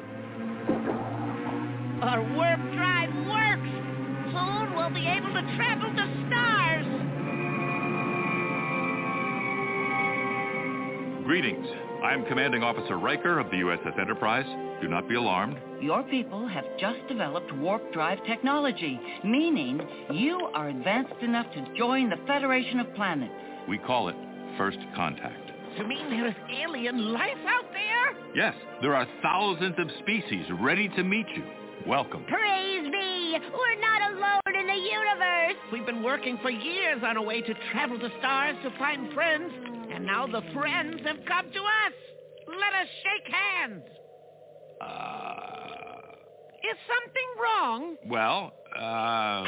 Our 2.02 2.24
warp 2.34 2.60
drive 2.74 3.14
works! 3.30 3.70
Soon 4.34 4.74
we'll 4.76 4.90
be 4.90 5.06
able 5.06 5.32
to 5.32 5.44
travel 5.56 5.94
to 5.94 6.26
stars! 6.26 6.88
Greetings. 11.24 11.68
I 12.04 12.14
am 12.16 12.26
Commanding 12.26 12.64
Officer 12.64 12.98
Riker 12.98 13.38
of 13.38 13.52
the 13.52 13.58
USS 13.58 14.00
Enterprise. 14.00 14.48
Do 14.82 14.88
not 14.88 15.08
be 15.08 15.16
alarmed. 15.16 15.58
Your 15.82 16.04
people 16.04 16.48
have 16.48 16.66
just 16.80 17.00
developed 17.08 17.54
warp 17.56 17.94
drive 17.94 18.20
technology, 18.26 19.00
meaning 19.24 19.82
you 20.12 20.50
are 20.54 20.70
advanced 20.70 21.22
enough 21.22 21.48
to 21.54 21.76
join 21.78 22.10
the 22.10 22.18
Federation 22.28 22.80
of 22.80 22.94
Planets. 22.96 23.34
We 23.70 23.78
call 23.78 24.10
it 24.10 24.16
First 24.58 24.80
Contact. 24.96 25.52
You 25.78 25.88
mean 25.88 26.10
there 26.10 26.28
is 26.28 26.36
alien 26.62 27.14
life 27.14 27.44
out 27.48 27.66
there? 27.72 28.36
Yes, 28.36 28.54
there 28.82 28.96
are 28.96 29.08
thousands 29.22 29.76
of 29.78 29.88
species 30.00 30.46
ready 30.62 30.88
to 30.90 31.04
meet 31.04 31.28
you. 31.36 31.44
Welcome. 31.88 32.26
Praise 32.26 32.90
be! 32.92 33.38
We're 33.38 33.82
not 33.82 34.12
alone 34.12 34.60
in 34.60 34.68
the 34.68 34.74
universe! 34.74 35.62
We've 35.72 35.86
been 35.86 36.04
working 36.04 36.40
for 36.42 36.50
years 36.50 37.02
on 37.04 37.18
a 37.18 37.22
way 37.22 37.42
to 37.42 37.54
travel 37.72 38.00
the 38.00 38.10
stars 38.20 38.56
to 38.64 38.72
find 38.78 39.14
friends, 39.14 39.52
and 39.94 40.06
now 40.06 40.26
the 40.28 40.42
friends 40.54 41.02
have 41.06 41.18
come 41.28 41.52
to 41.52 41.60
us. 41.60 41.94
Let 42.48 42.74
us 42.82 42.88
shake 43.04 43.34
hands. 43.34 43.84
Uh, 44.82 46.02
Is 46.70 46.78
something 46.88 47.30
wrong? 47.42 47.96
well, 48.08 48.54
uh, 48.78 49.44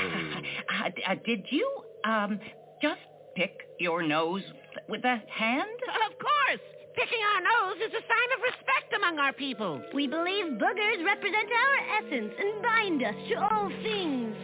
Uh, 0.69 0.89
uh, 1.11 1.15
did 1.25 1.45
you, 1.49 1.69
um, 2.05 2.39
just 2.81 3.01
pick 3.35 3.51
your 3.79 4.03
nose 4.03 4.43
with 4.89 5.03
a 5.03 5.21
hand? 5.29 5.79
Of 6.07 6.17
course. 6.19 6.61
Picking 6.95 7.19
our 7.35 7.41
nose 7.41 7.77
is 7.87 7.93
a 7.93 8.01
sign 8.01 8.29
of 8.35 8.41
respect 8.41 8.93
among 8.95 9.19
our 9.19 9.33
people. 9.33 9.81
We 9.93 10.07
believe 10.07 10.45
boogers 10.57 11.05
represent 11.05 11.49
our 11.51 11.77
essence 11.99 12.33
and 12.39 12.61
bind 12.63 13.03
us 13.03 13.15
to 13.29 13.35
all 13.35 13.69
things. 13.83 14.35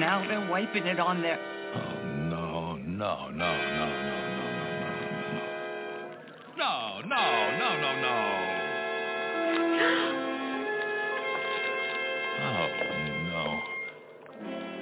Now 0.00 0.24
they're 0.26 0.48
wiping 0.50 0.86
it 0.86 0.98
on 0.98 1.22
their... 1.22 1.38
oh 1.74 1.96
no, 2.28 2.76
no, 2.76 3.30
no, 3.30 3.30
no, 3.30 3.86
no, 3.96 4.20
no, 6.56 6.56
no, 6.56 7.00
no, 7.00 7.00
no, 7.02 7.08
no, 7.08 7.58
no, 7.58 7.80
no, 7.80 8.00
no. 8.00 8.29
Oh 12.42 12.68
no. 13.28 13.60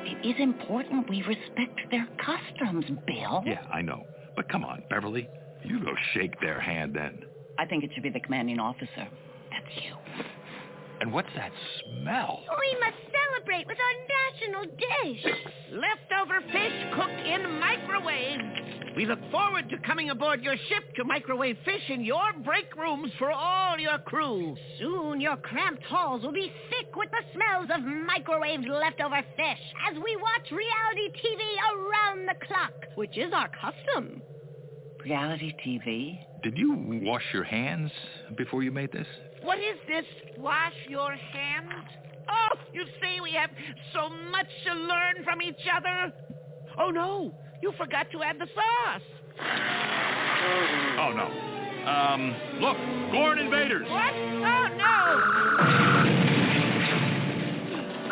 It 0.05 0.27
is 0.29 0.37
important 0.39 1.09
we 1.09 1.23
respect 1.23 1.81
their 1.91 2.07
customs, 2.25 2.85
Bill. 3.07 3.43
Yeah, 3.45 3.63
I 3.73 3.83
know. 3.83 4.05
But 4.37 4.49
come 4.49 4.65
on, 4.65 4.85
Beverly. 4.89 5.29
You 5.65 5.81
go 5.81 5.91
shake 6.15 6.41
their 6.41 6.61
hand 6.61 6.95
then. 6.95 7.25
I 7.59 7.67
think 7.67 7.83
it 7.83 7.91
should 7.95 8.05
be 8.05 8.11
the 8.11 8.21
commanding 8.21 8.61
officer. 8.61 9.09
That's 9.51 9.85
you. 9.85 10.25
And 11.01 11.13
what's 11.13 11.29
that 11.37 11.53
smell? 11.83 12.41
We 12.49 12.81
must 12.81 12.97
celebrate 13.11 13.67
with 13.67 13.79
our 13.79 13.97
national 14.09 14.65
dish. 14.77 15.35
Leftover 15.73 16.41
fish 16.53 16.95
cooked 16.95 17.27
in 17.27 17.59
microwave. 17.61 18.78
We 18.99 19.07
look 19.07 19.21
forward 19.31 19.71
to 19.71 19.79
coming 19.87 20.11
aboard 20.11 20.43
your 20.43 20.57
ship 20.57 20.93
to 20.97 21.05
microwave 21.05 21.57
fish 21.65 21.89
in 21.89 22.05
your 22.05 22.33
break 22.45 22.75
rooms 22.75 23.13
for 23.17 23.31
all 23.31 23.79
your 23.79 23.99
crew. 23.99 24.57
Soon 24.81 25.21
your 25.21 25.37
cramped 25.37 25.85
halls 25.85 26.25
will 26.25 26.33
be 26.33 26.53
thick 26.69 26.97
with 26.97 27.09
the 27.13 27.23
smells 27.33 27.71
of 27.73 27.85
microwaved 27.85 28.67
leftover 28.67 29.23
fish 29.37 29.59
as 29.89 29.95
we 30.03 30.17
watch 30.17 30.51
reality 30.51 31.13
TV 31.17 31.39
around 31.77 32.27
the 32.27 32.45
clock, 32.45 32.73
which 32.97 33.17
is 33.17 33.33
our 33.33 33.49
custom. 33.51 34.21
Reality 35.05 35.55
TV? 35.65 36.19
Did 36.43 36.59
you 36.59 36.75
wash 37.05 37.23
your 37.33 37.45
hands 37.45 37.93
before 38.37 38.65
you 38.65 38.73
made 38.73 38.91
this? 38.91 39.07
What 39.43 39.59
is 39.59 39.79
this? 39.87 40.07
Wash 40.39 40.75
your 40.89 41.15
hands? 41.15 41.87
Oh, 42.29 42.57
you 42.73 42.83
see, 43.01 43.21
we 43.21 43.31
have 43.35 43.51
so 43.95 44.09
much 44.33 44.49
to 44.67 44.75
learn 44.75 45.23
from 45.23 45.41
each 45.41 45.69
other. 45.73 46.13
Oh, 46.77 46.91
no. 46.91 47.33
You 47.63 47.73
forgot 47.77 48.11
to 48.13 48.23
add 48.23 48.39
the 48.39 48.47
sauce. 48.55 49.03
Oh 50.99 51.13
no. 51.15 51.49
Um, 51.89 52.37
look, 52.61 52.77
Gorn 53.13 53.39
invaders. 53.39 53.89
What? 53.89 54.13
Oh, 54.15 54.69
no. 54.77 54.99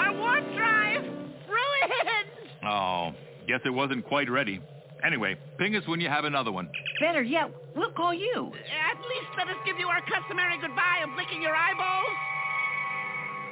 Our 0.01 0.13
warp 0.19 0.45
drive 0.57 1.03
ruined. 1.03 2.31
Oh, 2.67 3.13
guess 3.47 3.61
it 3.67 3.71
wasn't 3.71 4.07
quite 4.07 4.31
ready. 4.31 4.63
Anyway, 5.05 5.37
ping 5.59 5.77
us 5.77 5.87
when 5.87 6.01
you 6.01 6.09
have 6.09 6.25
another 6.25 6.51
one. 6.51 6.71
Better 7.01 7.23
yet, 7.23 7.51
we'll 7.77 7.93
call 7.93 8.15
you. 8.15 8.51
At 8.91 8.99
least 9.03 9.29
let 9.37 9.49
us 9.49 9.57
give 9.67 9.79
you 9.79 9.89
our 9.89 10.01
customary 10.01 10.57
goodbye 10.59 11.03
of 11.05 11.11
blinking 11.15 11.43
your 11.43 11.55
eyeballs. 11.55 12.17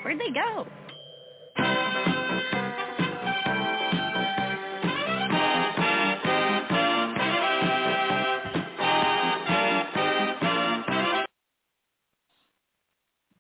Where'd 0.03 0.19
they 0.19 0.31
go? 0.31 0.67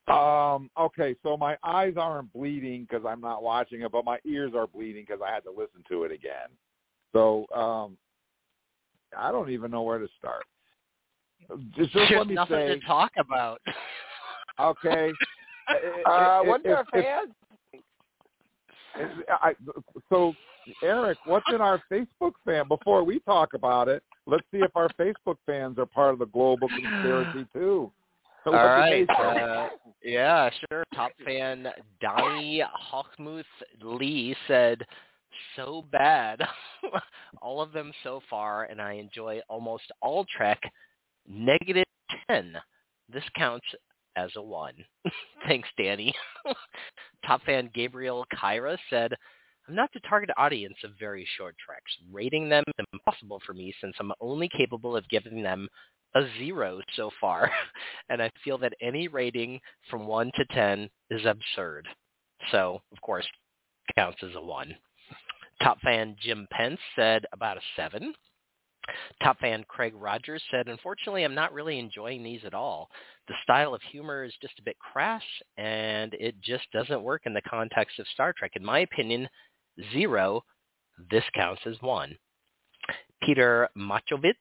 Um, 0.06 0.70
okay, 0.78 1.16
so 1.22 1.36
my 1.36 1.56
eyes 1.64 1.94
aren't 1.96 2.30
bleeding 2.32 2.86
because 2.88 3.06
I'm 3.08 3.20
not 3.22 3.42
watching 3.42 3.80
it, 3.80 3.90
but 3.90 4.04
my 4.04 4.18
ears 4.26 4.52
are 4.54 4.66
bleeding 4.66 5.04
because 5.08 5.22
I 5.26 5.32
had 5.32 5.44
to 5.44 5.50
listen 5.50 5.82
to 5.88 6.04
it 6.04 6.12
again. 6.12 6.48
So 7.14 7.46
um, 7.54 7.96
I 9.16 9.32
don't 9.32 9.48
even 9.50 9.70
know 9.70 9.82
where 9.82 9.98
to 9.98 10.08
start. 10.18 10.44
Just, 11.74 11.92
just 11.92 11.94
There's 11.94 12.10
let 12.18 12.26
me 12.26 12.34
nothing 12.34 12.56
say, 12.56 12.78
to 12.78 12.80
talk 12.86 13.12
about. 13.18 13.60
okay. 14.60 15.12
Uh, 15.66 16.40
If- 16.42 16.48
what's 16.48 16.64
if- 16.66 16.76
our 16.76 16.84
if- 16.92 17.04
fan? 17.04 17.34
if- 18.96 19.26
I, 19.30 19.54
so, 20.10 20.34
Eric, 20.82 21.16
what's 21.24 21.46
in 21.54 21.62
our 21.62 21.82
Facebook 21.90 22.32
fan? 22.44 22.68
Before 22.68 23.02
we 23.02 23.20
talk 23.20 23.54
about 23.54 23.88
it, 23.88 24.02
let's 24.26 24.44
see 24.50 24.58
if 24.58 24.70
our 24.76 24.90
Facebook 25.00 25.36
fans 25.46 25.78
are 25.78 25.86
part 25.86 26.12
of 26.12 26.18
the 26.18 26.26
global 26.26 26.68
conspiracy 26.68 27.46
too. 27.54 27.90
All 28.46 28.52
right. 28.52 29.08
Uh, 29.08 29.68
yeah, 30.02 30.50
sure. 30.68 30.84
Top 30.94 31.12
fan 31.24 31.66
Donnie 32.00 32.62
Hochmuth 32.92 33.44
Lee 33.82 34.36
said, 34.46 34.84
so 35.56 35.84
bad. 35.90 36.42
all 37.42 37.62
of 37.62 37.72
them 37.72 37.92
so 38.02 38.20
far, 38.28 38.64
and 38.64 38.80
I 38.80 38.94
enjoy 38.94 39.40
almost 39.48 39.84
all 40.00 40.26
Trek. 40.36 40.60
Negative 41.26 41.84
10. 42.28 42.56
This 43.12 43.24
counts 43.36 43.66
as 44.16 44.30
a 44.36 44.42
1. 44.42 44.74
Thanks, 45.48 45.68
Danny. 45.78 46.14
Top 47.26 47.42
fan 47.44 47.70
Gabriel 47.74 48.26
Kyra 48.34 48.76
said, 48.90 49.14
I'm 49.68 49.74
not 49.74 49.90
the 49.94 50.00
target 50.00 50.30
audience 50.36 50.76
of 50.84 50.90
very 51.00 51.26
short 51.38 51.56
treks. 51.64 51.90
Rating 52.12 52.48
them 52.48 52.64
is 52.78 52.84
impossible 52.92 53.40
for 53.46 53.54
me 53.54 53.74
since 53.80 53.94
I'm 53.98 54.12
only 54.20 54.48
capable 54.54 54.94
of 54.94 55.08
giving 55.08 55.42
them 55.42 55.68
a 56.14 56.22
zero 56.38 56.80
so 56.96 57.10
far, 57.20 57.50
and 58.08 58.22
I 58.22 58.30
feel 58.42 58.58
that 58.58 58.74
any 58.80 59.08
rating 59.08 59.60
from 59.90 60.06
1 60.06 60.30
to 60.36 60.44
10 60.46 60.88
is 61.10 61.24
absurd. 61.26 61.88
So, 62.50 62.80
of 62.92 63.00
course, 63.00 63.26
counts 63.96 64.18
as 64.22 64.34
a 64.34 64.40
1. 64.40 64.74
Top 65.62 65.80
fan 65.80 66.16
Jim 66.20 66.46
Pence 66.50 66.80
said 66.96 67.24
about 67.32 67.56
a 67.56 67.60
7. 67.76 68.14
Top 69.22 69.38
fan 69.40 69.64
Craig 69.66 69.94
Rogers 69.96 70.42
said, 70.50 70.68
unfortunately, 70.68 71.24
I'm 71.24 71.34
not 71.34 71.54
really 71.54 71.78
enjoying 71.78 72.22
these 72.22 72.44
at 72.44 72.52
all. 72.52 72.90
The 73.28 73.34
style 73.42 73.74
of 73.74 73.80
humor 73.90 74.24
is 74.24 74.34
just 74.42 74.58
a 74.58 74.62
bit 74.62 74.78
crass, 74.78 75.22
and 75.56 76.12
it 76.14 76.38
just 76.42 76.70
doesn't 76.72 77.02
work 77.02 77.22
in 77.24 77.32
the 77.32 77.40
context 77.42 77.98
of 77.98 78.06
Star 78.08 78.34
Trek. 78.36 78.52
In 78.56 78.64
my 78.64 78.80
opinion, 78.80 79.28
zero. 79.92 80.42
This 81.10 81.24
counts 81.34 81.62
as 81.66 81.80
one. 81.80 82.16
Peter 83.22 83.68
Machovitz 83.76 84.34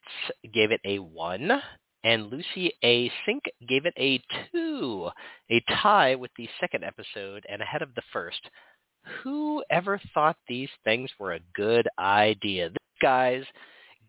gave 0.53 0.71
it 0.71 0.82
a 0.86 0.99
one. 0.99 1.61
and 2.03 2.28
Lucy 2.28 2.74
A. 2.84 3.11
Sink 3.26 3.43
gave 3.67 3.86
it 3.86 3.93
a 3.97 4.21
2, 4.51 5.09
a 5.51 5.63
tie 5.82 6.15
with 6.15 6.32
the 6.38 6.49
second 6.59 6.84
episode 6.84 7.45
and 7.49 7.61
ahead 7.61 7.82
of 7.82 7.95
the 7.95 8.01
first. 8.11 8.41
Who 9.24 9.63
ever 9.69 9.99
thought 10.13 10.38
these 10.47 10.69
things 10.84 11.09
were 11.19 11.34
a 11.34 11.39
good 11.55 11.88
idea? 11.99 12.69
This, 12.69 12.78
guys, 13.01 13.43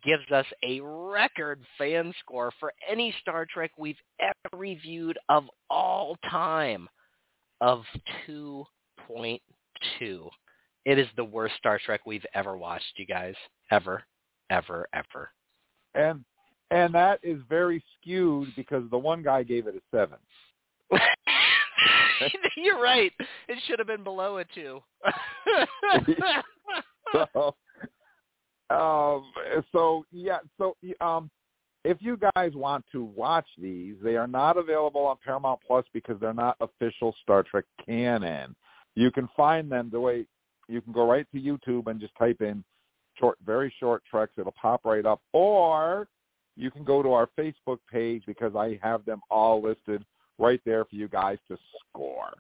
gives 0.05 0.31
us 0.33 0.47
a 0.63 0.81
record 0.81 1.61
fan 1.79 2.13
score 2.21 2.53
for 2.61 2.73
any 2.89 3.15
Star 3.21 3.47
Trek 3.53 3.71
we've 3.79 4.01
ever 4.21 4.57
reviewed 4.57 5.19
of 5.29 5.45
all 5.71 6.17
time 6.31 6.89
of 7.61 7.83
2.2. 8.29 9.39
It 10.85 10.99
is 10.99 11.09
the 11.17 11.25
worst 11.25 11.57
Star 11.57 11.81
Trek 11.85 12.03
we've 12.07 12.27
ever 12.35 12.57
watched, 12.57 12.93
you 12.97 13.07
guys. 13.07 13.35
Ever, 13.71 14.03
ever, 14.51 14.89
ever. 14.93 15.31
And 15.95 16.25
and 16.71 16.95
that 16.95 17.21
is 17.23 17.39
very 17.49 17.83
skewed 18.01 18.49
because 18.57 18.83
the 18.91 18.99
one 18.99 19.23
guy 19.23 19.43
gave 19.43 19.67
it 19.67 19.77
a 19.77 19.97
seven. 19.97 20.19
You're 22.57 22.81
right. 22.81 23.13
It 23.49 23.59
should 23.67 23.79
have 23.79 23.89
been 23.89 24.05
below 24.05 24.39
a 24.39 24.45
two. 24.45 24.81
so, 27.13 27.55
um, 28.71 29.25
so 29.73 30.05
yeah, 30.11 30.39
so 30.59 30.77
um, 31.01 31.31
if 31.85 31.99
you 32.01 32.19
guys 32.35 32.53
want 32.55 32.85
to 32.93 33.05
watch 33.05 33.47
these, 33.61 33.95
they 34.03 34.17
are 34.17 34.27
not 34.27 34.57
available 34.57 35.03
on 35.03 35.17
Paramount 35.25 35.61
Plus 35.67 35.85
because 35.93 36.19
they're 36.21 36.33
not 36.33 36.57
official 36.61 37.15
Star 37.23 37.43
Trek 37.43 37.65
canon. 37.85 38.57
You 38.95 39.11
can 39.11 39.29
find 39.37 39.71
them 39.71 39.91
the 39.93 40.01
way 40.01 40.27
you 40.69 40.81
can 40.81 40.93
go 40.93 41.09
right 41.09 41.27
to 41.33 41.41
YouTube 41.41 41.89
and 41.89 42.01
just 42.01 42.15
type 42.19 42.41
in 42.41 42.65
short, 43.19 43.39
very 43.45 43.73
short 43.79 44.03
treks. 44.11 44.33
It'll 44.39 44.53
pop 44.61 44.85
right 44.85 45.05
up, 45.07 45.21
or 45.33 46.09
you 46.57 46.71
can 46.71 46.85
go 46.85 47.03
to 47.03 47.13
our 47.13 47.29
Facebook 47.39 47.79
page 47.91 48.23
because 48.27 48.55
I 48.55 48.79
have 48.83 49.05
them 49.05 49.21
all 49.31 49.63
listed 49.63 50.05
right 50.39 50.61
there 50.65 50.85
for 50.85 50.97
you 50.97 51.09
guys 51.09 51.39
to 51.49 51.57
score. 51.89 52.35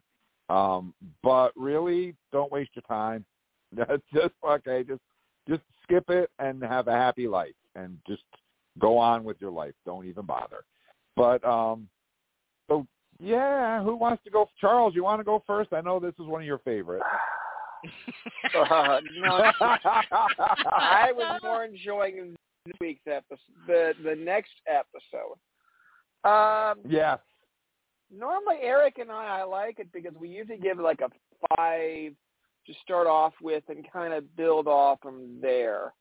Um, 0.50 0.94
but 1.22 1.52
really, 1.56 2.14
don't 2.32 2.52
waste 2.52 2.70
your 2.74 2.82
time. 2.82 3.24
That's 3.72 4.02
just 4.12 4.34
okay. 4.46 4.84
Just 4.84 5.00
just 5.48 5.62
skip 5.82 6.08
it 6.08 6.30
and 6.38 6.62
have 6.62 6.88
a 6.88 6.92
happy 6.92 7.26
life, 7.26 7.54
and 7.74 7.98
just 8.06 8.22
go 8.78 8.98
on 8.98 9.24
with 9.24 9.36
your 9.40 9.50
life. 9.50 9.74
Don't 9.84 10.06
even 10.06 10.26
bother. 10.26 10.64
But 11.16 11.44
um, 11.44 11.88
so 12.68 12.86
yeah, 13.18 13.82
who 13.82 13.96
wants 13.96 14.22
to 14.24 14.30
go? 14.30 14.48
Charles, 14.60 14.94
you 14.94 15.04
want 15.04 15.20
to 15.20 15.24
go 15.24 15.42
first? 15.46 15.72
I 15.72 15.80
know 15.80 15.98
this 15.98 16.14
is 16.20 16.26
one 16.26 16.42
of 16.42 16.46
your 16.46 16.58
favorites. 16.58 17.04
uh, 18.54 19.00
no, 19.16 19.50
I 19.60 21.12
was 21.14 21.40
more 21.42 21.64
enjoying 21.64 22.34
this 22.66 22.74
week's 22.80 23.06
episode, 23.06 23.38
the 23.66 23.92
the 24.02 24.14
next 24.14 24.52
episode. 24.66 25.38
Um, 26.28 26.78
yeah. 26.88 27.16
Normally, 28.10 28.56
Eric 28.62 28.98
and 28.98 29.10
I, 29.10 29.40
I 29.40 29.44
like 29.44 29.78
it 29.78 29.88
because 29.92 30.14
we 30.18 30.28
usually 30.28 30.58
give 30.58 30.78
like 30.78 31.00
a 31.00 31.10
five 31.56 32.12
to 32.66 32.74
start 32.82 33.06
off 33.06 33.34
with 33.42 33.64
and 33.68 33.86
kind 33.92 34.14
of 34.14 34.36
build 34.36 34.66
off 34.66 34.98
from 35.02 35.38
there. 35.40 35.92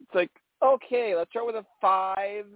It's 0.00 0.14
like, 0.14 0.30
okay, 0.62 1.14
let's 1.16 1.30
start 1.30 1.46
with 1.46 1.56
a 1.56 1.66
five. 1.80 2.46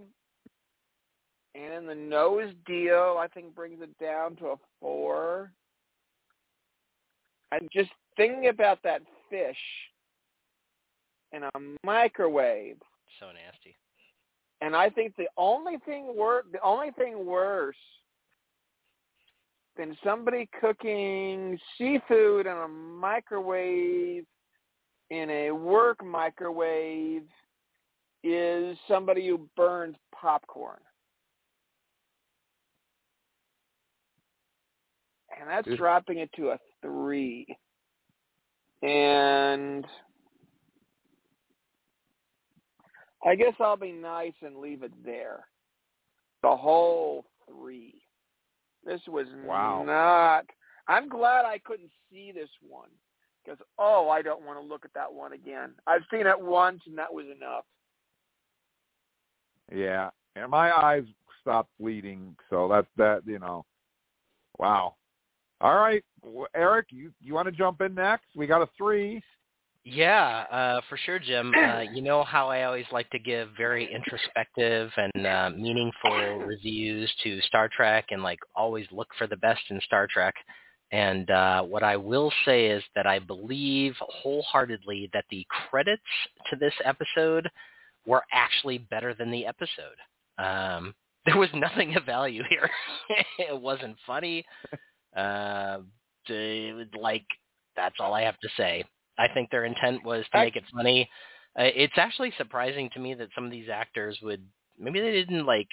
And 1.54 1.72
then 1.72 1.86
the 1.86 1.94
nose 1.94 2.52
deal, 2.66 3.16
I 3.18 3.28
think, 3.32 3.54
brings 3.54 3.80
it 3.80 3.96
down 3.98 4.36
to 4.36 4.46
a 4.48 4.56
four. 4.80 5.52
And 7.52 7.68
just 7.72 7.90
thinking 8.16 8.48
about 8.48 8.82
that 8.84 9.02
fish 9.30 9.56
in 11.32 11.42
a 11.42 11.50
microwave. 11.84 12.76
So 13.20 13.26
nasty. 13.26 13.76
And 14.60 14.74
I 14.74 14.88
think 14.90 15.14
the 15.16 15.28
only 15.36 15.78
thing 15.84 16.14
wor- 16.14 16.44
the 16.52 16.60
only 16.62 16.90
thing 16.92 17.26
worse 17.26 17.76
than 19.76 19.96
somebody 20.04 20.48
cooking 20.60 21.58
seafood 21.76 22.46
in 22.46 22.52
a 22.52 22.68
microwave 22.68 24.24
in 25.10 25.30
a 25.30 25.50
work 25.50 26.04
microwave 26.04 27.24
is 28.22 28.76
somebody 28.88 29.28
who 29.28 29.48
burns 29.56 29.96
popcorn. 30.14 30.80
And 35.38 35.48
that's 35.48 35.68
dropping 35.76 36.18
it 36.18 36.30
to 36.36 36.50
a 36.50 36.58
three. 36.80 37.46
And 38.84 39.86
I 43.24 43.34
guess 43.34 43.54
I'll 43.58 43.78
be 43.78 43.92
nice 43.92 44.34
and 44.42 44.58
leave 44.58 44.82
it 44.82 44.92
there. 45.04 45.46
The 46.42 46.54
whole 46.54 47.24
three. 47.48 48.02
This 48.84 49.00
was 49.08 49.26
wow. 49.46 49.82
not. 49.84 50.44
I'm 50.86 51.08
glad 51.08 51.46
I 51.46 51.58
couldn't 51.64 51.90
see 52.12 52.30
this 52.32 52.50
one 52.60 52.90
because 53.42 53.58
oh, 53.78 54.10
I 54.10 54.20
don't 54.20 54.44
want 54.44 54.60
to 54.60 54.66
look 54.66 54.84
at 54.84 54.92
that 54.92 55.10
one 55.10 55.32
again. 55.32 55.72
I've 55.86 56.02
seen 56.10 56.26
it 56.26 56.38
once 56.38 56.82
and 56.86 56.98
that 56.98 57.12
was 57.12 57.24
enough. 57.34 57.64
Yeah, 59.74 60.10
and 60.36 60.50
my 60.50 60.70
eyes 60.70 61.04
stopped 61.40 61.70
bleeding, 61.80 62.36
so 62.50 62.68
that's 62.68 62.86
that. 62.98 63.22
You 63.24 63.38
know, 63.38 63.64
wow. 64.58 64.96
All 65.60 65.76
right, 65.76 66.04
Eric, 66.54 66.86
you 66.90 67.12
you 67.20 67.34
want 67.34 67.46
to 67.46 67.52
jump 67.52 67.80
in 67.80 67.94
next? 67.94 68.26
We 68.34 68.46
got 68.46 68.62
a 68.62 68.68
three. 68.76 69.22
Yeah, 69.84 70.44
uh, 70.50 70.80
for 70.88 70.96
sure, 70.96 71.18
Jim. 71.18 71.52
Uh, 71.64 71.82
you 71.92 72.02
know 72.02 72.22
how 72.24 72.48
I 72.48 72.64
always 72.64 72.84
like 72.92 73.08
to 73.10 73.18
give 73.18 73.48
very 73.56 73.92
introspective 73.92 74.90
and 74.96 75.26
uh, 75.26 75.50
meaningful 75.50 76.38
reviews 76.46 77.12
to 77.24 77.40
Star 77.42 77.68
Trek, 77.74 78.06
and 78.10 78.22
like 78.22 78.38
always 78.54 78.86
look 78.92 79.08
for 79.18 79.26
the 79.26 79.36
best 79.36 79.60
in 79.70 79.80
Star 79.80 80.06
Trek. 80.06 80.34
And 80.92 81.28
uh, 81.30 81.62
what 81.62 81.82
I 81.82 81.96
will 81.96 82.32
say 82.44 82.66
is 82.66 82.82
that 82.94 83.06
I 83.06 83.18
believe 83.18 83.94
wholeheartedly 83.98 85.10
that 85.12 85.24
the 85.30 85.44
credits 85.68 86.02
to 86.50 86.56
this 86.56 86.74
episode 86.84 87.48
were 88.06 88.22
actually 88.32 88.78
better 88.78 89.14
than 89.14 89.30
the 89.30 89.46
episode. 89.46 89.98
Um, 90.38 90.94
there 91.26 91.38
was 91.38 91.48
nothing 91.54 91.96
of 91.96 92.04
value 92.04 92.42
here. 92.48 92.70
it 93.38 93.60
wasn't 93.60 93.96
funny. 94.06 94.44
Uh, 95.16 95.78
like 96.98 97.26
that's 97.76 97.96
all 98.00 98.14
I 98.14 98.22
have 98.22 98.38
to 98.40 98.48
say. 98.56 98.84
I 99.18 99.28
think 99.32 99.50
their 99.50 99.64
intent 99.64 100.04
was 100.04 100.24
to 100.32 100.40
make 100.40 100.56
it 100.56 100.64
funny. 100.74 101.08
Uh, 101.58 101.64
it's 101.74 101.94
actually 101.96 102.32
surprising 102.36 102.90
to 102.94 103.00
me 103.00 103.14
that 103.14 103.28
some 103.34 103.44
of 103.44 103.50
these 103.50 103.68
actors 103.68 104.18
would 104.22 104.42
maybe 104.78 105.00
they 105.00 105.12
didn't 105.12 105.46
like 105.46 105.68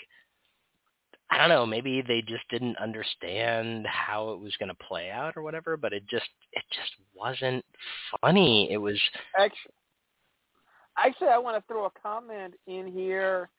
I 1.29 1.37
don't 1.37 1.49
know, 1.49 1.65
maybe 1.65 2.03
they 2.05 2.21
just 2.21 2.43
didn't 2.49 2.77
understand 2.77 3.87
how 3.87 4.31
it 4.31 4.39
was 4.41 4.53
going 4.59 4.67
to 4.67 4.85
play 4.85 5.09
out 5.09 5.37
or 5.37 5.43
whatever, 5.43 5.77
but 5.77 5.93
it 5.93 6.03
just 6.09 6.29
it 6.51 6.63
just 6.71 6.91
wasn't 7.15 7.63
funny. 8.21 8.69
It 8.71 8.77
was 8.77 8.99
actually 9.39 9.73
Actually, 10.97 11.29
I 11.29 11.37
want 11.37 11.57
to 11.57 11.67
throw 11.67 11.85
a 11.85 11.91
comment 12.01 12.53
in 12.67 12.87
here 12.87 13.49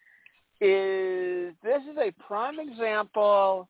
is 0.61 1.55
this 1.62 1.83
is 1.91 1.97
a 1.99 2.12
prime 2.22 2.61
example 2.61 3.68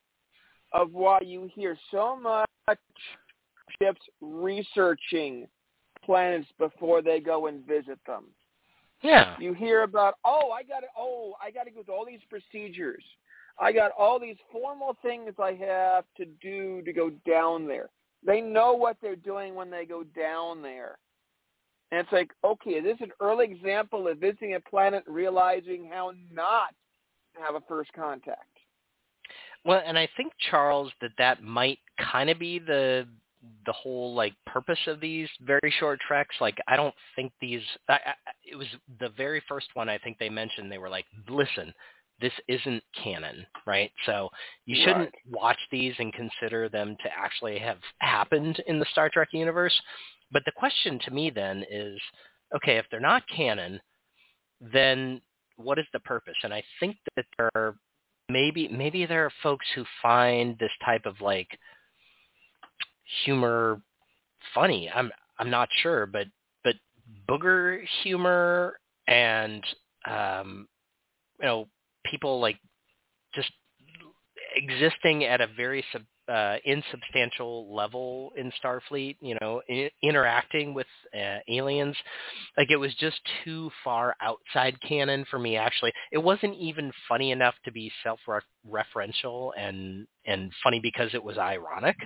of 0.73 0.91
why 0.91 1.19
you 1.23 1.49
hear 1.53 1.77
so 1.91 2.15
much 2.15 2.49
ships 3.81 4.01
researching 4.21 5.47
planets 6.03 6.47
before 6.57 7.01
they 7.01 7.19
go 7.19 7.47
and 7.47 7.65
visit 7.65 7.99
them. 8.05 8.25
Yeah. 9.01 9.35
You 9.39 9.53
hear 9.53 9.83
about, 9.83 10.15
oh, 10.25 10.51
I 10.51 10.63
got 10.63 10.79
to, 10.79 10.87
oh, 10.97 11.33
I 11.41 11.51
got 11.51 11.63
to 11.63 11.71
go 11.71 11.83
through 11.83 11.95
all 11.95 12.05
these 12.05 12.21
procedures. 12.29 13.03
I 13.59 13.71
got 13.71 13.91
all 13.97 14.19
these 14.19 14.37
formal 14.51 14.97
things 15.01 15.33
I 15.37 15.53
have 15.53 16.05
to 16.17 16.25
do 16.41 16.81
to 16.83 16.93
go 16.93 17.11
down 17.27 17.67
there. 17.67 17.89
They 18.25 18.41
know 18.41 18.73
what 18.73 18.97
they're 19.01 19.15
doing 19.15 19.53
when 19.53 19.69
they 19.69 19.85
go 19.85 20.03
down 20.03 20.61
there. 20.61 20.97
And 21.91 21.99
it's 21.99 22.11
like, 22.11 22.31
okay, 22.43 22.79
this 22.79 22.93
is 22.93 22.99
this 22.99 23.07
an 23.09 23.11
early 23.19 23.45
example 23.45 24.07
of 24.07 24.17
visiting 24.17 24.55
a 24.55 24.59
planet 24.59 25.03
and 25.05 25.15
realizing 25.15 25.89
how 25.91 26.13
not 26.31 26.73
to 27.35 27.41
have 27.41 27.55
a 27.55 27.61
first 27.67 27.91
contact? 27.93 28.52
Well, 29.65 29.81
and 29.85 29.97
I 29.97 30.07
think 30.17 30.33
Charles 30.51 30.91
that 31.01 31.11
that 31.17 31.41
might 31.41 31.79
kind 32.11 32.29
of 32.29 32.39
be 32.39 32.59
the 32.59 33.07
the 33.65 33.73
whole 33.73 34.13
like 34.13 34.33
purpose 34.45 34.79
of 34.87 34.99
these 34.99 35.27
very 35.41 35.73
short 35.79 35.99
treks. 36.07 36.35
Like 36.39 36.57
i 36.67 36.75
don't 36.75 36.95
think 37.15 37.33
these 37.41 37.61
I, 37.89 37.93
I, 37.93 38.13
it 38.45 38.55
was 38.55 38.67
the 38.99 39.09
very 39.09 39.43
first 39.49 39.67
one 39.73 39.89
i 39.89 39.97
think 39.97 40.17
they 40.17 40.29
mentioned 40.29 40.71
they 40.71 40.77
were 40.77 40.89
like 40.89 41.05
listen 41.27 41.73
this 42.21 42.31
isn't 42.47 42.83
canon 43.03 43.45
right? 43.65 43.91
So 44.05 44.29
you 44.65 44.75
shouldn't 44.83 45.13
watch 45.29 45.57
these 45.71 45.93
and 45.99 46.13
consider 46.13 46.69
them 46.69 46.95
to 47.03 47.09
actually 47.15 47.57
have 47.59 47.79
happened 47.99 48.61
in 48.67 48.79
the 48.79 48.85
star 48.91 49.09
trek 49.09 49.29
universe. 49.31 49.77
But 50.31 50.43
the 50.45 50.51
question 50.51 50.99
to 51.05 51.11
me 51.11 51.29
then 51.29 51.65
is 51.69 51.99
okay 52.55 52.77
if 52.77 52.85
they're 52.89 52.99
not 52.99 53.23
canon 53.33 53.79
then 54.61 55.21
what 55.57 55.77
is 55.77 55.85
the 55.91 55.99
purpose? 55.99 56.35
And 56.43 56.53
i 56.53 56.63
think 56.79 56.97
that 57.15 57.25
there 57.37 57.49
are 57.55 57.75
maybe 58.29 58.67
maybe 58.69 59.05
there 59.05 59.25
are 59.25 59.31
folks 59.41 59.65
who 59.75 59.83
find 60.01 60.57
this 60.59 60.71
type 60.85 61.05
of 61.05 61.19
like 61.21 61.47
humor 63.25 63.81
funny. 64.53 64.89
I'm 64.93 65.11
I'm 65.39 65.49
not 65.49 65.69
sure, 65.81 66.05
but 66.05 66.27
but 66.63 66.75
booger 67.29 67.83
humor 68.03 68.79
and 69.07 69.63
um, 70.09 70.67
you 71.39 71.45
know 71.45 71.67
people 72.05 72.39
like 72.39 72.59
just 73.33 73.51
existing 74.55 75.25
at 75.25 75.41
a 75.41 75.47
very 75.47 75.83
sub, 75.91 76.03
uh, 76.27 76.55
insubstantial 76.65 77.73
level 77.75 78.31
in 78.37 78.51
Starfleet, 78.63 79.17
you 79.21 79.37
know, 79.41 79.61
I- 79.69 79.91
interacting 80.01 80.73
with 80.73 80.87
uh, 81.13 81.39
aliens, 81.49 81.95
like 82.57 82.71
it 82.71 82.77
was 82.77 82.93
just 82.95 83.19
too 83.43 83.69
far 83.83 84.15
outside 84.21 84.77
canon 84.87 85.25
for 85.29 85.39
me. 85.39 85.57
Actually, 85.57 85.91
it 86.11 86.17
wasn't 86.17 86.55
even 86.57 86.91
funny 87.07 87.31
enough 87.31 87.55
to 87.65 87.71
be 87.71 87.91
self-referential 88.03 89.51
and 89.57 90.07
and 90.25 90.51
funny 90.63 90.79
because 90.81 91.13
it 91.13 91.23
was 91.23 91.37
ironic. 91.37 91.97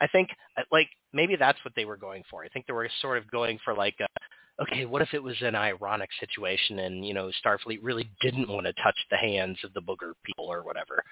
I 0.00 0.06
think 0.08 0.30
uh, 0.58 0.62
like 0.72 0.88
maybe 1.12 1.36
that's 1.36 1.62
what 1.64 1.74
they 1.76 1.84
were 1.84 1.96
going 1.96 2.22
for. 2.30 2.44
I 2.44 2.48
think 2.48 2.66
they 2.66 2.72
were 2.72 2.88
sort 3.00 3.18
of 3.18 3.30
going 3.30 3.58
for 3.64 3.74
like 3.74 3.94
a, 4.00 4.62
okay, 4.62 4.84
what 4.84 5.02
if 5.02 5.14
it 5.14 5.22
was 5.22 5.36
an 5.40 5.54
ironic 5.54 6.10
situation 6.18 6.80
and, 6.80 7.06
you 7.06 7.14
know, 7.14 7.30
Starfleet 7.44 7.78
really 7.82 8.10
didn't 8.20 8.48
want 8.48 8.66
to 8.66 8.72
touch 8.82 8.96
the 9.10 9.16
hands 9.16 9.58
of 9.64 9.72
the 9.74 9.82
booger 9.82 10.12
people 10.24 10.46
or 10.46 10.62
whatever. 10.64 11.02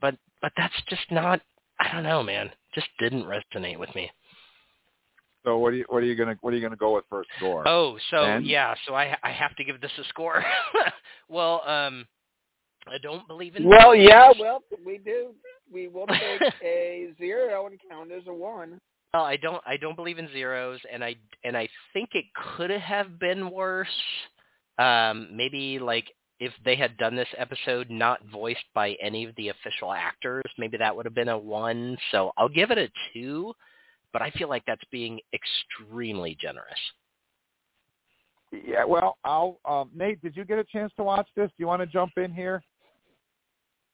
But 0.00 0.16
but 0.42 0.52
that's 0.56 0.74
just 0.88 1.10
not 1.10 1.40
I 1.78 1.92
don't 1.92 2.02
know, 2.02 2.22
man. 2.22 2.50
Just 2.74 2.88
didn't 2.98 3.24
resonate 3.24 3.78
with 3.78 3.94
me. 3.94 4.10
So 5.46 5.58
what 5.58 5.72
are 5.72 5.76
you 5.76 5.84
what 5.88 6.02
are 6.02 6.06
you 6.06 6.16
gonna 6.16 6.36
what 6.40 6.52
are 6.52 6.56
you 6.56 6.62
gonna 6.62 6.74
go 6.74 6.96
with 6.96 7.04
for 7.08 7.20
a 7.20 7.24
score? 7.36 7.66
Oh, 7.68 7.96
so 8.10 8.24
Ten? 8.24 8.44
yeah, 8.44 8.74
so 8.86 8.94
I 8.94 9.16
I 9.22 9.30
have 9.30 9.54
to 9.56 9.64
give 9.64 9.80
this 9.80 9.92
a 9.96 10.04
score. 10.08 10.44
well, 11.28 11.62
um 11.66 12.04
I 12.88 12.98
don't 13.00 13.26
believe 13.28 13.54
in 13.54 13.64
Well, 13.64 13.94
yeah, 13.94 14.32
well, 14.40 14.62
we 14.84 14.98
do. 14.98 15.34
We 15.72 15.86
will 15.86 16.08
take 16.08 16.52
a 16.64 17.12
zero 17.16 17.66
and 17.66 17.78
count 17.88 18.10
as 18.10 18.22
a 18.26 18.34
one. 18.34 18.80
Well, 19.14 19.22
I 19.22 19.36
don't 19.36 19.62
I 19.64 19.76
don't 19.76 19.94
believe 19.94 20.18
in 20.18 20.28
zeros 20.32 20.80
and 20.92 21.04
I 21.04 21.14
and 21.44 21.56
I 21.56 21.68
think 21.92 22.10
it 22.14 22.24
could 22.56 22.70
have 22.70 23.20
been 23.20 23.50
worse. 23.50 23.88
Um 24.80 25.28
maybe 25.32 25.78
like 25.78 26.08
if 26.38 26.52
they 26.64 26.76
had 26.76 26.96
done 26.96 27.16
this 27.16 27.28
episode 27.38 27.90
not 27.90 28.20
voiced 28.30 28.64
by 28.74 28.92
any 29.00 29.24
of 29.24 29.34
the 29.36 29.48
official 29.48 29.92
actors, 29.92 30.44
maybe 30.58 30.76
that 30.76 30.94
would 30.94 31.06
have 31.06 31.14
been 31.14 31.28
a 31.28 31.38
1. 31.38 31.96
So 32.12 32.32
I'll 32.36 32.48
give 32.48 32.70
it 32.70 32.78
a 32.78 32.88
2, 33.14 33.52
but 34.12 34.22
I 34.22 34.30
feel 34.32 34.48
like 34.48 34.64
that's 34.66 34.84
being 34.90 35.18
extremely 35.32 36.36
generous. 36.40 36.78
Yeah, 38.52 38.84
well, 38.84 39.18
I'll 39.24 39.58
um, 39.64 39.90
Nate. 39.94 40.22
Did 40.22 40.36
you 40.36 40.44
get 40.44 40.58
a 40.58 40.64
chance 40.64 40.92
to 40.96 41.02
watch 41.02 41.26
this? 41.36 41.48
Do 41.48 41.54
you 41.58 41.66
want 41.66 41.82
to 41.82 41.86
jump 41.86 42.12
in 42.16 42.32
here? 42.32 42.62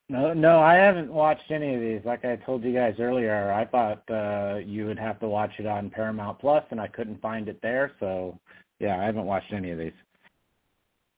No, 0.09 0.35
no, 0.35 0.61
I 0.61 0.75
haven't 0.75 1.11
watched 1.11 1.51
any 1.51 1.75
of 1.75 1.81
these. 1.81 2.01
Like 2.05 2.25
I 2.25 2.37
told 2.37 2.63
you 2.63 2.75
guys 2.75 2.97
earlier, 2.99 3.51
I 3.51 3.65
thought 3.65 4.03
uh, 4.11 4.59
you 4.59 4.85
would 4.87 4.99
have 4.99 5.19
to 5.21 5.29
watch 5.29 5.53
it 5.59 5.67
on 5.67 5.89
Paramount 5.89 6.39
Plus, 6.39 6.65
and 6.71 6.81
I 6.81 6.87
couldn't 6.89 7.21
find 7.23 7.49
it 7.49 7.61
there. 7.63 7.93
So, 7.99 8.39
yeah, 8.79 9.01
I 9.01 9.05
haven't 9.05 9.25
watched 9.25 9.53
any 9.53 9.71
of 9.71 9.79
these. 9.79 9.93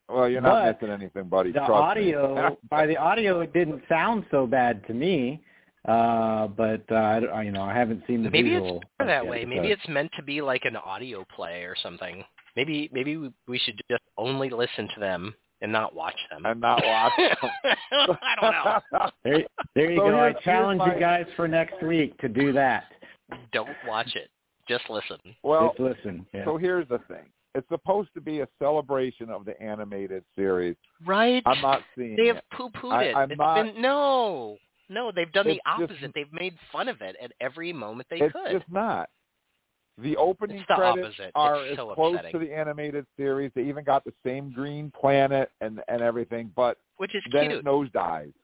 Well, 0.09 0.29
you're 0.29 0.41
not 0.41 0.65
But 0.65 0.83
missing 0.83 0.95
anything, 0.95 1.25
buddy. 1.29 1.51
The 1.53 1.61
Trust 1.61 1.71
audio, 1.73 2.51
me. 2.51 2.57
by 2.71 2.87
the 2.87 2.97
audio, 2.97 3.41
it 3.41 3.53
didn't 3.53 3.83
sound 3.89 4.25
so 4.31 4.47
bad 4.47 4.87
to 4.87 4.95
me. 4.95 5.43
Uh, 5.87 6.47
but 6.49 6.83
uh, 6.91 6.95
I, 6.95 7.43
you 7.43 7.53
know, 7.53 7.63
I 7.63 7.75
haven't 7.75 8.03
seen 8.07 8.23
the 8.23 8.31
Maybe 8.31 8.51
visual. 8.51 8.79
it's 8.79 8.87
better 8.99 9.11
that 9.11 9.25
the 9.25 9.31
way. 9.31 9.45
Maybe 9.45 9.69
episode. 9.69 9.73
it's 9.73 9.89
meant 9.89 10.11
to 10.17 10.23
be 10.23 10.41
like 10.41 10.65
an 10.65 10.77
audio 10.77 11.25
play 11.35 11.63
or 11.65 11.75
something. 11.83 12.25
Maybe 12.57 12.89
maybe 12.93 13.17
we- 13.19 13.33
we 13.49 13.59
should 13.59 13.81
just 13.91 14.03
only 14.17 14.49
listen 14.49 14.89
to 14.95 15.01
them 15.01 15.35
and 15.61 15.71
not 15.71 15.95
watch 15.95 16.17
them. 16.31 16.47
and 16.47 16.61
not 16.61 16.83
watch. 16.85 17.13
Them. 17.19 17.51
I 18.23 18.35
don't 18.41 18.53
know. 18.93 19.11
There, 19.25 19.43
there 19.75 19.91
you 19.91 19.99
So 19.99 20.09
go. 20.11 20.21
I 20.21 20.33
challenge 20.45 20.81
here's 20.83 20.95
you 20.95 21.01
guys 21.01 21.27
for 21.37 21.49
next 21.49 21.83
week 21.83 22.17
to 22.19 22.29
do 22.29 22.53
that. 22.53 22.85
Don't 23.53 23.69
watch 23.87 24.15
it. 24.15 24.31
Just 24.69 24.85
listen. 24.89 25.19
well, 25.43 25.69
Just 25.77 25.81
listen. 25.81 26.25
Yeah. 26.33 26.45
so 26.47 26.57
here's 26.57 26.89
the 26.89 26.99
thing. 27.09 27.27
It's 27.55 27.69
supposed 27.69 28.09
to 28.15 28.21
be 28.21 28.41
a 28.41 28.49
celebration 28.59 29.31
of 29.31 29.45
the 29.45 29.61
animated 29.63 30.25
series. 30.35 30.77
Right? 31.07 31.43
I'm 31.47 31.61
not 31.63 31.83
seeing 31.97 32.17
They 32.17 32.27
have 32.27 32.39
it. 32.39 32.45
poo-pooed 32.53 32.93
I- 32.93 33.05
it. 33.05 33.17
I'm 33.17 33.31
It's 33.31 33.39
not- 33.39 33.55
been 33.63 33.81
no, 33.81 34.59
no. 34.89 35.13
They've 35.13 35.31
done 35.31 35.47
the 35.47 35.55
just- 35.55 35.67
opposite. 35.67 36.13
They've 36.15 36.33
made 36.33 36.59
fun 36.73 36.89
of 36.89 37.01
it 37.01 37.17
at 37.23 37.33
every 37.41 37.73
moment 37.73 38.09
they 38.11 38.21
it's 38.21 38.33
could. 38.33 38.47
It's 38.47 38.65
just 38.65 38.73
not. 38.73 39.09
The 39.99 40.17
opening 40.17 40.59
It's 40.59 40.67
the 40.67 40.75
credits 40.75 41.07
opposite. 41.07 41.33
are 41.37 41.63
It's 41.63 41.71
as 41.73 41.77
so 41.77 41.95
close 41.95 42.17
upsetting. 42.17 42.33
to 42.33 42.39
the 42.41 42.53
animated 42.53 43.07
series. 43.17 43.53
They 43.55 43.63
even 43.63 43.85
got 43.85 44.03
the 44.05 44.13
same 44.25 44.51
green 44.51 44.91
planet 44.91 45.53
and 45.61 45.81
and 45.87 46.03
everything, 46.03 46.49
but 46.57 46.79
Which 46.97 47.15
is 47.15 47.23
then 47.31 47.51
cute. 47.51 47.61
it 47.61 47.65
nosedives 47.65 48.35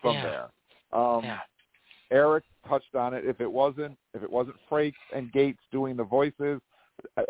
from 0.00 0.14
Yeah. 0.14 0.22
there. 0.22 0.50
Um, 0.98 1.22
yeah. 1.24 1.40
Eric 2.10 2.44
touched 2.66 2.94
on 2.94 3.12
it. 3.12 3.26
If 3.26 3.42
it 3.42 3.50
wasn't 3.52 3.98
if 4.14 4.22
it 4.22 4.30
wasn't 4.30 4.56
Frakes 4.70 4.94
and 5.12 5.30
Gates 5.32 5.60
doing 5.70 5.94
the 5.96 6.04
voices, 6.04 6.62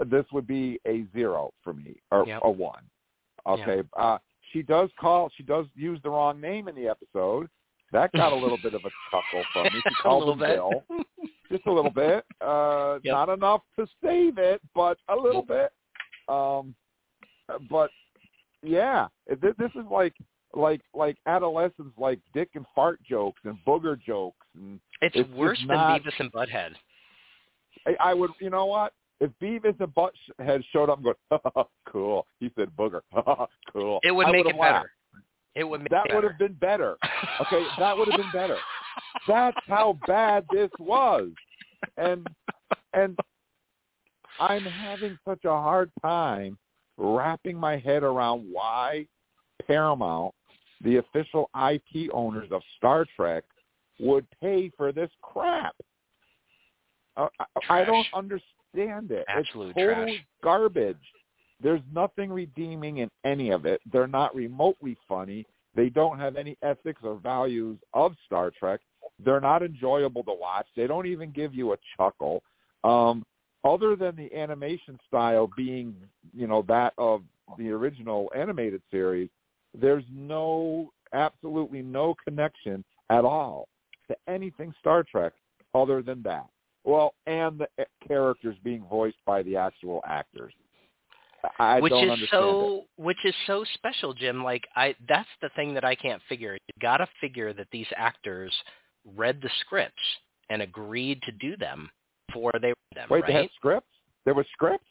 this 0.07 0.25
would 0.33 0.47
be 0.47 0.79
a 0.87 1.05
zero 1.15 1.53
for 1.63 1.73
me 1.75 1.97
or 2.11 2.27
Yep. 2.27 2.41
a 2.45 2.51
one. 2.51 2.83
Okay. 3.47 3.83
Uh, 3.97 4.19
she 4.53 4.63
does 4.63 4.91
call. 5.01 5.31
She 5.37 5.43
does 5.43 5.67
use 5.75 5.99
the 6.03 6.11
wrong 6.11 6.41
name 6.41 6.69
in 6.69 6.75
the 6.75 6.89
episode. 6.89 7.49
That 7.93 8.11
got 8.13 8.33
a 8.33 8.37
little 8.37 8.59
bit 8.63 8.75
of 8.75 8.81
a 8.85 8.91
chuckle 9.11 9.45
from 9.53 9.65
me. 9.65 9.83
She 9.87 9.95
called 10.03 10.29
him 10.31 10.39
bit. 10.39 10.57
Bill. 10.57 10.85
Just 11.51 11.67
a 11.67 11.73
little 11.73 11.91
bit. 11.91 12.25
Uh, 12.41 12.99
Yep. 13.05 13.13
Not 13.13 13.29
enough 13.29 13.63
to 13.79 13.87
save 14.03 14.39
it, 14.39 14.61
but 14.75 14.97
a 15.09 15.15
little 15.17 15.43
bit. 15.43 15.73
Um, 16.29 16.75
but 17.71 17.91
yeah, 18.63 19.09
this, 19.29 19.55
this 19.59 19.71
is 19.75 19.85
like 19.91 20.15
like 20.55 20.81
like 20.95 21.17
adolescence, 21.27 21.93
like 21.99 22.19
dick 22.33 22.49
and 22.55 22.65
fart 22.75 22.99
jokes 23.03 23.41
and 23.45 23.59
booger 23.67 24.01
jokes, 24.01 24.47
and 24.57 24.81
It's, 25.03 25.15
it's 25.17 25.31
worse 25.31 25.59
than 25.67 25.77
not- 25.77 26.01
Beavis 26.03 26.13
and 26.21 26.33
Butthead. 26.33 26.71
I, 27.87 27.97
I 28.01 28.15
would, 28.15 28.31
you 28.41 28.49
know 28.51 28.65
what? 28.67 28.93
If 29.21 29.31
Beavis 29.41 29.79
and 29.81 29.95
Butthead 29.95 30.65
showed 30.73 30.91
up 30.91 31.01
and 31.03 31.15
go, 31.31 31.69
cool, 31.89 32.27
he 32.41 32.51
said 32.57 32.69
booger, 32.77 33.01
cool. 33.73 34.01
It 34.03 34.15
would 34.15 34.27
I 34.27 34.33
make 34.33 34.47
it 34.47 34.59
better. 34.59 34.91
It 35.55 35.65
would 35.65 35.81
make 35.81 35.91
That 35.91 36.13
would 36.13 36.25
have 36.25 36.39
been 36.39 36.55
better. 36.55 36.97
Okay, 37.43 37.65
that 37.79 37.97
would 37.97 38.09
have 38.11 38.21
been 38.21 38.33
better. 38.33 38.57
That's 39.29 39.57
how 39.67 39.99
bad 40.07 40.45
this 40.53 40.71
was, 40.79 41.31
and 41.97 42.27
and 42.93 43.17
I'm 44.41 44.65
having 44.65 45.17
such 45.27 45.45
a 45.45 45.51
hard 45.51 45.91
time 46.03 46.59
wrapping 46.97 47.57
my 47.57 47.79
head 47.79 48.03
around 48.03 48.47
why 48.51 49.07
Paramount, 49.67 50.35
the 50.83 50.97
official 50.97 51.51
IP 51.55 52.11
owners 52.13 52.49
of 52.51 52.63
Star 52.77 53.07
Trek, 53.17 53.45
would 54.01 54.27
pay 54.41 54.71
for 54.77 54.93
this 54.93 55.11
crap. 55.23 55.75
Uh, 57.17 57.29
I, 57.39 57.81
I 57.83 57.85
don't 57.85 58.07
Trash. 58.11 58.43
Understand 58.75 59.11
it. 59.11 59.25
Absolute 59.29 59.71
it's 59.71 59.79
total 59.79 60.05
trash. 60.05 60.25
garbage. 60.43 60.97
There's 61.63 61.81
nothing 61.93 62.31
redeeming 62.31 62.99
in 62.99 63.11
any 63.25 63.51
of 63.51 63.65
it. 63.65 63.81
They're 63.93 64.07
not 64.07 64.35
remotely 64.35 64.97
funny. 65.09 65.47
They 65.75 65.89
don't 65.89 66.19
have 66.19 66.37
any 66.37 66.57
ethics 66.63 67.01
or 67.03 67.17
values 67.17 67.79
of 67.95 68.15
Star 68.27 68.51
Trek. 68.59 68.81
They're 69.25 69.41
not 69.41 69.63
enjoyable 69.63 70.23
to 70.25 70.33
watch. 70.33 70.67
They 70.77 70.87
don't 70.87 71.07
even 71.07 71.31
give 71.31 71.55
you 71.55 71.73
a 71.73 71.77
chuckle. 71.97 72.43
Um, 72.83 73.25
other 73.65 73.97
than 73.97 74.15
the 74.17 74.33
animation 74.37 74.99
style 75.07 75.49
being, 75.57 75.95
you 76.35 76.47
know, 76.47 76.63
that 76.69 76.93
of 76.99 77.23
the 77.57 77.71
original 77.71 78.31
animated 78.37 78.83
series, 78.91 79.31
there's 79.73 80.05
no, 80.13 80.93
absolutely 81.13 81.83
no 81.83 82.15
connection 82.25 82.85
at 83.11 83.25
all 83.25 83.69
to 84.09 84.17
anything 84.29 84.73
Star 84.81 85.03
Trek 85.03 85.33
other 85.75 86.03
than 86.03 86.23
that. 86.23 86.47
Well, 86.85 87.15
and 87.27 87.59
the 87.59 87.87
characters 88.07 88.57
being 88.63 88.85
voiced 88.89 89.17
by 89.27 89.43
the 89.43 89.57
actual 89.57 90.03
actors. 90.07 90.53
I 91.59 91.81
which 91.81 91.93
is 91.93 92.29
so 92.31 92.77
it. 92.77 93.03
which 93.03 93.25
is 93.25 93.35
so 93.47 93.65
special, 93.75 94.15
Jim. 94.15 94.43
Like 94.43 94.65
I 94.77 94.95
that's 95.09 95.29
the 95.43 95.51
thing 95.57 95.75
that 95.75 95.85
I 95.85 95.95
can't 95.95 96.23
figure. 96.29 96.55
You 96.55 96.81
gotta 96.81 97.07
figure 97.21 97.53
that 97.53 97.67
these 97.71 97.87
actors 97.97 98.55
read 99.17 99.41
the 99.43 99.51
scripts 99.61 100.01
and 100.51 100.63
agreed 100.63 101.21
to 101.23 101.33
do 101.33 101.57
them 101.57 101.91
before 102.29 102.53
they 102.61 102.69
read 102.69 102.95
them, 102.95 103.09
Wait, 103.11 103.23
right? 103.23 103.27
they 103.27 103.33
had 103.35 103.51
scripts? 103.57 103.89
There 104.25 104.35
were 104.35 104.47
scripts? 104.53 104.87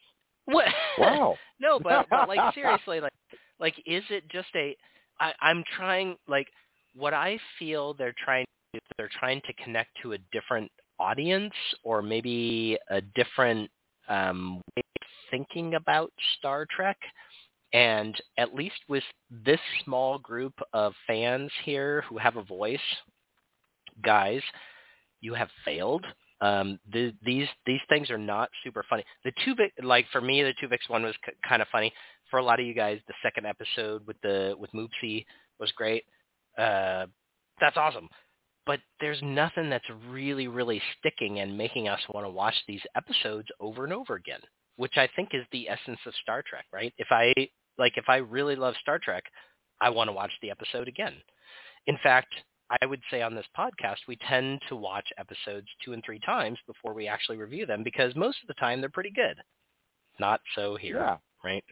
What? 0.45 0.65
Wow. 0.97 1.35
no, 1.59 1.79
but, 1.79 2.07
but 2.09 2.27
like 2.27 2.39
seriously, 2.55 2.99
like 2.99 3.13
like 3.59 3.75
is 3.85 4.03
it 4.09 4.27
just 4.29 4.49
a? 4.55 4.75
I, 5.19 5.33
I'm 5.41 5.63
trying 5.77 6.17
like 6.27 6.47
what 6.95 7.13
I 7.13 7.39
feel 7.57 7.93
they're 7.93 8.15
trying 8.23 8.45
to 8.45 8.79
do, 8.79 8.85
they're 8.97 9.09
trying 9.19 9.41
to 9.47 9.53
connect 9.63 9.89
to 10.03 10.13
a 10.13 10.17
different 10.31 10.71
audience 10.99 11.53
or 11.83 12.01
maybe 12.01 12.77
a 12.89 13.01
different 13.01 13.69
um, 14.09 14.55
way 14.75 14.83
of 15.01 15.07
thinking 15.31 15.75
about 15.75 16.11
Star 16.37 16.65
Trek. 16.69 16.97
And 17.73 18.15
at 18.37 18.53
least 18.53 18.75
with 18.87 19.03
this 19.45 19.59
small 19.83 20.19
group 20.19 20.53
of 20.73 20.93
fans 21.07 21.51
here 21.63 22.03
who 22.07 22.19
have 22.19 22.35
a 22.37 22.43
voice, 22.43 22.79
guys, 24.03 24.41
you 25.21 25.33
have 25.33 25.49
failed. 25.65 26.05
Um, 26.41 26.77
the, 26.91 27.13
these 27.25 27.47
these 27.65 27.79
things 27.89 28.11
are 28.11 28.17
not 28.17 28.49
super 28.63 28.85
funny. 28.89 29.03
The 29.23 29.31
two 29.45 29.55
like 29.81 30.05
for 30.11 30.21
me, 30.21 30.43
the 30.43 30.53
Tuvix 30.61 30.89
one 30.89 31.03
was 31.03 31.15
c- 31.25 31.31
kind 31.47 31.61
of 31.61 31.67
funny. 31.71 31.91
For 32.29 32.39
a 32.39 32.43
lot 32.43 32.59
of 32.59 32.65
you 32.65 32.73
guys, 32.73 32.99
the 33.07 33.13
second 33.23 33.45
episode 33.45 34.05
with 34.05 34.17
the 34.21 34.53
with 34.59 34.69
Moopsy 34.71 35.25
was 35.59 35.71
great. 35.71 36.03
Uh, 36.57 37.05
that's 37.61 37.77
awesome. 37.77 38.09
But 38.65 38.79
there's 39.01 39.21
nothing 39.21 39.69
that's 39.69 39.89
really 40.09 40.47
really 40.47 40.81
sticking 40.99 41.39
and 41.39 41.57
making 41.57 41.87
us 41.87 41.99
want 42.13 42.25
to 42.25 42.29
watch 42.29 42.55
these 42.67 42.81
episodes 42.95 43.47
over 43.59 43.83
and 43.83 43.93
over 43.93 44.15
again, 44.15 44.39
which 44.77 44.97
I 44.97 45.07
think 45.15 45.29
is 45.33 45.45
the 45.51 45.67
essence 45.69 45.99
of 46.05 46.13
Star 46.21 46.43
Trek, 46.47 46.65
right? 46.71 46.93
If 46.97 47.07
I 47.11 47.33
like 47.77 47.97
if 47.97 48.05
I 48.07 48.17
really 48.17 48.55
love 48.55 48.75
Star 48.81 48.99
Trek, 48.99 49.23
I 49.81 49.89
want 49.89 50.07
to 50.07 50.13
watch 50.13 50.31
the 50.41 50.51
episode 50.51 50.87
again. 50.87 51.13
In 51.87 51.97
fact, 52.01 52.33
I 52.81 52.85
would 52.85 53.01
say 53.11 53.21
on 53.21 53.35
this 53.35 53.45
podcast, 53.57 53.97
we 54.07 54.15
tend 54.27 54.61
to 54.69 54.75
watch 54.75 55.05
episodes 55.17 55.67
two 55.83 55.93
and 55.93 56.01
three 56.05 56.19
times 56.19 56.57
before 56.65 56.93
we 56.93 57.07
actually 57.07 57.37
review 57.37 57.65
them 57.65 57.83
because 57.83 58.15
most 58.15 58.37
of 58.41 58.47
the 58.47 58.53
time 58.55 58.79
they're 58.79 58.89
pretty 58.89 59.11
good. 59.11 59.35
Not 60.19 60.39
so 60.55 60.75
here, 60.77 60.97
Yeah. 60.97 61.17
right? 61.43 61.63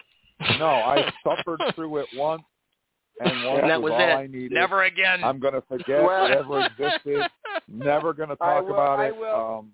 No, 0.59 0.65
I 0.67 1.11
suffered 1.23 1.61
through 1.75 1.97
it 1.99 2.07
once, 2.15 2.43
and 3.23 3.45
once 3.47 3.59
And 3.61 3.69
that 3.71 3.81
was 3.81 3.91
all 3.93 3.99
it. 3.99 4.11
I 4.13 4.27
needed. 4.27 4.51
Never 4.51 4.83
again. 4.83 5.23
I'm 5.23 5.39
going 5.39 5.53
to 5.53 5.61
forget 5.61 6.03
Well- 6.03 6.25
it 6.25 6.31
ever 6.37 6.65
existed. 6.65 7.21
Never 7.67 8.13
going 8.13 8.29
to 8.29 8.37
I 8.41 8.55
talk 8.55 8.65
will- 8.65 8.73
about 8.73 8.99
I 8.99 9.07
it. 9.07 9.15
will- 9.17 9.57
Um, 9.59 9.71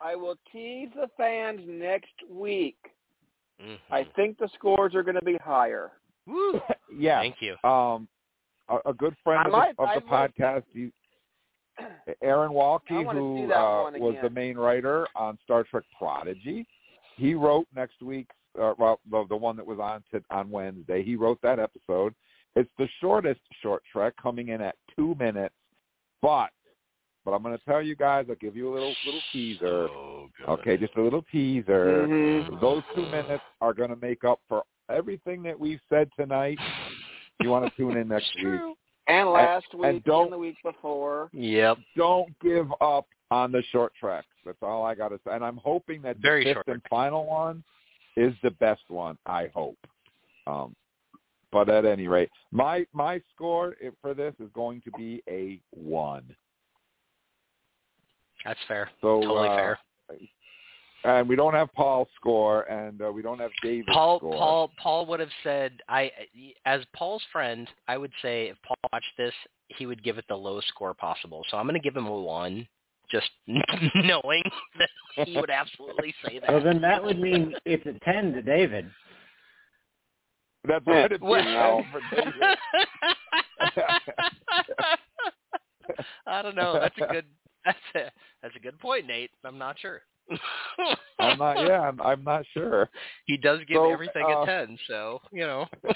I 0.00 0.14
will 0.16 0.36
tease 0.52 0.90
the 0.94 1.08
fans 1.16 1.60
next 1.66 2.12
week. 2.30 2.76
Mhm. 3.62 3.78
I 3.90 4.04
think 4.16 4.38
the 4.38 4.48
scores 4.54 4.94
are 4.94 5.02
going 5.02 5.14
to 5.14 5.24
be 5.24 5.36
higher. 5.42 5.92
Woo. 6.26 6.60
yeah. 6.96 7.20
Thank 7.20 7.36
you. 7.40 7.54
Um, 7.68 8.08
a, 8.68 8.78
a 8.90 8.92
good 8.94 9.14
friend 9.22 9.40
I 9.44 9.46
of 9.46 9.52
might- 9.52 9.76
the, 9.76 9.82
of 9.82 9.88
the 10.02 10.06
might- 10.10 10.36
podcast, 10.36 10.64
he, 10.72 10.90
Aaron 12.22 12.50
I 12.50 12.54
Waltke, 12.54 13.12
who 13.12 13.52
uh, 13.52 13.90
was 13.98 14.16
the 14.22 14.30
main 14.30 14.56
writer 14.56 15.06
on 15.16 15.38
Star 15.44 15.64
Trek 15.64 15.84
Prodigy, 15.98 16.66
he 17.16 17.34
wrote 17.34 17.66
next 17.74 18.02
week's, 18.02 18.34
uh, 18.60 18.74
well, 18.78 19.00
the, 19.10 19.24
the 19.28 19.36
one 19.36 19.56
that 19.56 19.66
was 19.66 19.78
on 19.80 20.02
to, 20.12 20.22
on 20.30 20.50
Wednesday. 20.50 21.02
He 21.02 21.16
wrote 21.16 21.38
that 21.42 21.58
episode. 21.58 22.14
It's 22.56 22.70
the 22.78 22.88
shortest 23.00 23.40
short 23.62 23.82
trek, 23.92 24.14
coming 24.20 24.48
in 24.48 24.60
at 24.60 24.76
two 24.96 25.16
minutes, 25.18 25.54
but 26.22 26.50
but 27.24 27.32
I'm 27.32 27.42
going 27.42 27.56
to 27.56 27.64
tell 27.64 27.80
you 27.80 27.96
guys. 27.96 28.26
I'll 28.28 28.34
give 28.36 28.54
you 28.54 28.70
a 28.70 28.74
little 28.74 28.94
little 29.06 29.20
teaser. 29.32 29.88
Oh. 29.88 30.28
Okay, 30.48 30.76
just 30.76 30.94
a 30.96 31.02
little 31.02 31.24
teaser. 31.32 32.06
Mhm. 32.06 32.60
Those 32.60 32.82
two 32.94 33.06
minutes 33.06 33.42
are 33.60 33.72
going 33.72 33.88
to 33.90 33.96
make 33.96 34.24
up 34.24 34.40
for 34.48 34.62
everything 34.90 35.42
that 35.44 35.58
we've 35.58 35.80
said 35.88 36.10
tonight. 36.18 36.58
You 37.40 37.48
want 37.48 37.64
to 37.64 37.70
tune 37.76 37.96
in 37.96 38.08
next 38.08 38.30
week. 38.36 38.60
And 39.06 39.30
last 39.30 39.66
and 39.72 39.94
week 39.94 40.04
don't- 40.04 40.24
and 40.24 40.32
the 40.32 40.38
week 40.38 40.56
before. 40.62 41.30
Yep. 41.32 41.78
Don't 41.96 42.38
give 42.40 42.70
up 42.80 43.06
on 43.30 43.52
the 43.52 43.62
short 43.72 43.92
treks. 43.98 44.28
That's 44.44 44.62
all 44.62 44.84
I 44.84 44.94
got 44.94 45.08
to 45.08 45.18
say. 45.24 45.32
And 45.34 45.44
I'm 45.44 45.56
hoping 45.56 46.02
that 46.02 46.20
the 46.20 46.42
fifth 46.44 46.54
short 46.54 46.68
and 46.68 46.82
final 46.88 47.24
one 47.26 47.64
is 48.16 48.34
the 48.42 48.50
best 48.52 48.88
one. 48.88 49.18
I 49.26 49.48
hope. 49.48 49.78
Um, 50.46 50.76
but 51.54 51.68
at 51.68 51.84
any 51.84 52.08
rate, 52.08 52.28
my 52.50 52.84
my 52.92 53.22
score 53.32 53.76
for 54.02 54.12
this 54.12 54.34
is 54.40 54.50
going 54.54 54.82
to 54.82 54.90
be 54.98 55.22
a 55.30 55.60
one. 55.70 56.24
That's 58.44 58.58
fair. 58.66 58.90
So 59.00 59.20
totally 59.20 59.48
uh, 59.48 59.56
fair. 59.56 59.78
And 61.04 61.28
we 61.28 61.36
don't 61.36 61.54
have 61.54 61.72
Paul's 61.72 62.08
score, 62.16 62.62
and 62.62 63.00
uh, 63.00 63.12
we 63.12 63.22
don't 63.22 63.38
have 63.38 63.52
David's 63.62 63.88
Paul 63.92 64.18
score. 64.18 64.32
Paul 64.32 64.70
Paul 64.82 65.06
would 65.06 65.20
have 65.20 65.30
said 65.44 65.80
I 65.88 66.10
as 66.66 66.80
Paul's 66.94 67.22
friend, 67.30 67.68
I 67.86 67.96
would 67.98 68.12
say 68.20 68.48
if 68.48 68.56
Paul 68.66 68.76
watched 68.92 69.06
this, 69.16 69.32
he 69.68 69.86
would 69.86 70.02
give 70.02 70.18
it 70.18 70.24
the 70.28 70.34
lowest 70.34 70.66
score 70.68 70.92
possible. 70.92 71.44
So 71.50 71.56
I'm 71.56 71.66
going 71.66 71.80
to 71.80 71.84
give 71.84 71.96
him 71.96 72.06
a 72.06 72.20
1 72.20 72.66
just 73.10 73.30
knowing 73.46 74.42
that 74.78 74.88
he 75.26 75.36
would 75.36 75.50
absolutely 75.50 76.12
say 76.26 76.40
that. 76.40 76.50
Well, 76.50 76.64
then 76.64 76.80
that 76.80 77.04
would 77.04 77.20
mean 77.20 77.54
it's 77.64 77.86
a 77.86 77.92
10 78.04 78.32
to 78.32 78.42
David. 78.42 78.90
That's 80.66 80.86
what 80.86 81.12
it's 81.12 81.22
Well- 81.22 81.84
for 81.92 82.00
David. 82.14 82.32
I 86.26 86.42
don't 86.42 86.56
know. 86.56 86.78
That's 86.80 86.96
a 86.96 87.12
good 87.12 87.26
that's 87.64 87.78
a 87.94 88.10
that's 88.42 88.56
a 88.56 88.60
good 88.60 88.78
point, 88.78 89.06
Nate. 89.06 89.30
I'm 89.44 89.58
not 89.58 89.78
sure. 89.78 90.02
I'm 91.18 91.38
not. 91.38 91.58
Yeah, 91.60 91.80
I'm, 91.80 92.00
I'm 92.00 92.24
not 92.24 92.44
sure. 92.52 92.88
He 93.26 93.36
does 93.36 93.60
give 93.68 93.76
So, 93.76 93.92
everything 93.92 94.24
uh, 94.26 94.42
a 94.42 94.46
10, 94.46 94.78
so, 94.88 95.20
you 95.32 95.46
know. 95.46 95.66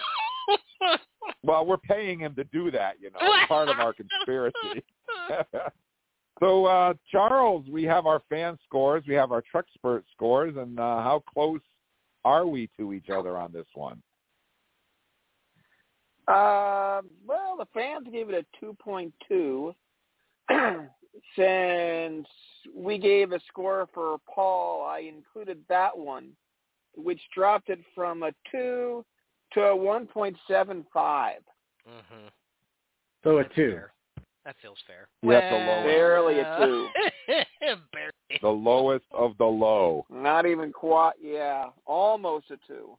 Well, 1.42 1.66
we're 1.66 1.76
paying 1.76 2.20
him 2.20 2.34
to 2.36 2.44
do 2.44 2.70
that. 2.70 2.94
You 3.00 3.10
know, 3.10 3.18
part 3.48 3.68
of 3.68 3.78
our 3.78 3.92
conspiracy. 3.92 4.82
so, 6.40 6.64
uh, 6.64 6.94
Charles, 7.10 7.66
we 7.70 7.84
have 7.84 8.06
our 8.06 8.22
fan 8.30 8.58
scores, 8.64 9.04
we 9.06 9.14
have 9.14 9.30
our 9.30 9.42
Trekspert 9.42 10.04
scores, 10.12 10.54
and 10.56 10.78
uh, 10.80 11.02
how 11.02 11.22
close 11.32 11.60
are 12.24 12.46
we 12.46 12.70
to 12.78 12.92
each 12.94 13.10
other 13.10 13.36
on 13.36 13.52
this 13.52 13.66
one? 13.74 14.02
Uh, 16.28 17.00
well, 17.26 17.56
the 17.58 17.66
fans 17.72 18.06
gave 18.12 18.28
it 18.28 18.46
a 18.60 18.64
2.2. 18.64 19.74
Since 21.36 22.28
we 22.74 22.98
gave 22.98 23.32
a 23.32 23.40
score 23.48 23.88
for 23.94 24.18
Paul, 24.32 24.86
I 24.86 25.00
included 25.00 25.58
that 25.68 25.96
one, 25.96 26.30
which 26.96 27.20
dropped 27.34 27.70
it 27.70 27.80
from 27.94 28.22
a 28.22 28.32
2 28.52 29.04
to 29.54 29.60
a 29.60 29.74
1.75. 29.74 31.44
Mhm. 31.88 32.30
So 33.24 33.38
a 33.38 33.44
2. 33.44 33.50
Fair. 33.54 33.92
That 34.44 34.56
feels 34.62 34.78
fair. 34.86 35.08
Yeah, 35.22 35.50
the 35.50 35.56
lowest. 35.66 35.86
Barely 35.86 36.38
a 36.40 36.56
2. 36.58 36.88
Barely. 37.92 38.38
The 38.42 38.48
lowest 38.48 39.06
of 39.12 39.36
the 39.38 39.44
low. 39.46 40.06
Not 40.10 40.46
even 40.46 40.72
quite, 40.72 41.14
yeah, 41.20 41.70
almost 41.86 42.50
a 42.50 42.58
2. 42.66 42.96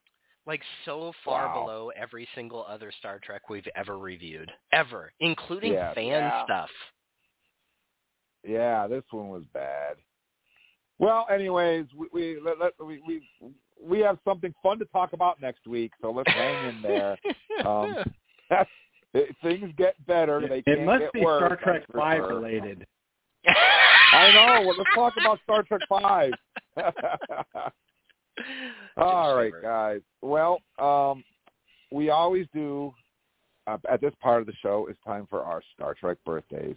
Like 0.50 0.64
so 0.84 1.14
far 1.24 1.46
Wow. 1.46 1.62
below 1.62 1.92
every 1.96 2.28
single 2.34 2.66
other 2.68 2.92
Star 2.98 3.20
Trek 3.24 3.50
we've 3.52 3.68
ever 3.76 4.00
reviewed. 4.00 4.52
Ever. 4.72 5.14
Including 5.20 5.74
Yeah. 5.74 5.94
fan 5.94 6.08
Yeah. 6.08 6.44
stuff. 6.44 6.72
Yeah, 8.44 8.88
this 8.88 9.04
one 9.12 9.30
was 9.30 9.44
bad. 9.54 9.98
Well, 10.98 11.28
anyways, 11.30 11.86
we 11.94 12.08
we 12.12 12.40
let, 12.40 12.58
let, 12.58 12.74
we 12.84 13.00
we 13.08 13.22
we 13.80 14.00
have 14.00 14.18
something 14.26 14.52
fun 14.64 14.80
to 14.80 14.86
talk 14.86 15.14
about 15.14 15.40
next 15.40 15.68
week, 15.68 15.92
so 16.02 16.10
let's 16.10 16.32
hang 16.32 16.66
in 16.70 16.82
there. 16.82 17.16
Um, 17.64 17.96
it, 19.14 19.36
things 19.44 19.72
get 19.78 20.04
better. 20.08 20.48
They 20.48 20.58
It 20.60 20.66
can't 20.66 20.86
must 20.86 21.00
get 21.02 21.14
be 21.14 21.22
worse. 21.22 21.44
Star 21.46 21.56
Trek 21.58 21.86
5 21.96 22.18
sure. 22.18 22.28
related. 22.40 22.88
I 23.46 24.32
know. 24.34 24.62
Well, 24.66 24.76
let's 24.80 24.90
talk 24.96 25.14
about 25.16 25.40
Star 25.44 25.62
Trek 25.62 25.82
Five. 25.88 26.34
All 28.98 29.36
right, 29.36 29.54
guys. 29.62 30.02
Well, 30.22 30.60
um, 30.80 31.24
we 31.92 32.10
always 32.10 32.48
do. 32.54 32.94
Uh, 33.68 33.78
at 33.92 34.02
this 34.02 34.14
part 34.20 34.42
of 34.42 34.48
the 34.48 34.54
show, 34.64 34.88
it's 34.90 35.00
time 35.06 35.28
for 35.30 35.44
our 35.44 35.62
Star 35.76 35.94
Trek 35.94 36.18
birthdays. 36.26 36.76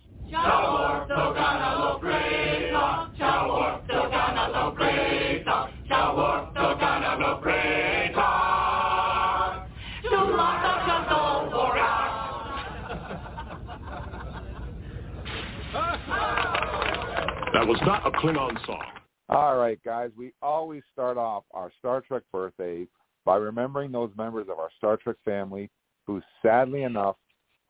That 17.53 17.67
was 17.69 17.79
not 17.87 18.07
a 18.07 18.11
Klingon 18.11 18.67
song. 18.67 19.02
All 19.35 19.57
right, 19.57 19.83
guys. 19.83 20.11
We 20.15 20.35
always 20.43 20.83
start 20.93 21.17
off 21.17 21.45
our 21.55 21.73
Star 21.79 22.03
Trek 22.03 22.23
birthdays 22.31 22.89
by 23.25 23.37
remembering 23.37 23.91
those 23.91 24.11
members 24.15 24.47
of 24.51 24.59
our 24.59 24.69
Star 24.77 24.99
Trek 24.99 25.17
family 25.25 25.71
who, 26.07 26.21
sadly 26.43 26.83
enough, 26.83 27.17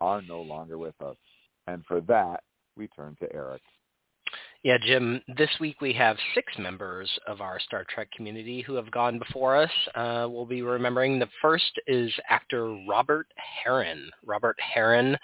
are 0.00 0.20
no 0.22 0.42
longer 0.42 0.76
with 0.76 1.00
us. 1.00 1.14
And 1.68 1.84
for 1.86 2.00
that, 2.02 2.42
we 2.76 2.88
turn 2.88 3.16
to 3.20 3.32
Eric. 3.32 3.62
Yeah, 4.64 4.76
Jim, 4.84 5.20
this 5.36 5.50
week 5.60 5.80
we 5.80 5.92
have 5.92 6.16
six 6.34 6.52
members 6.58 7.08
of 7.28 7.40
our 7.40 7.60
Star 7.60 7.84
Trek 7.88 8.08
community 8.10 8.62
who 8.62 8.74
have 8.74 8.90
gone 8.90 9.20
before 9.20 9.56
us. 9.56 9.70
Uh, 9.94 10.26
we'll 10.28 10.46
be 10.46 10.62
remembering 10.62 11.20
the 11.20 11.28
first 11.40 11.78
is 11.86 12.12
actor 12.28 12.76
Robert 12.88 13.28
Herron. 13.36 14.10
Robert 14.26 14.56
Herron 14.58 15.16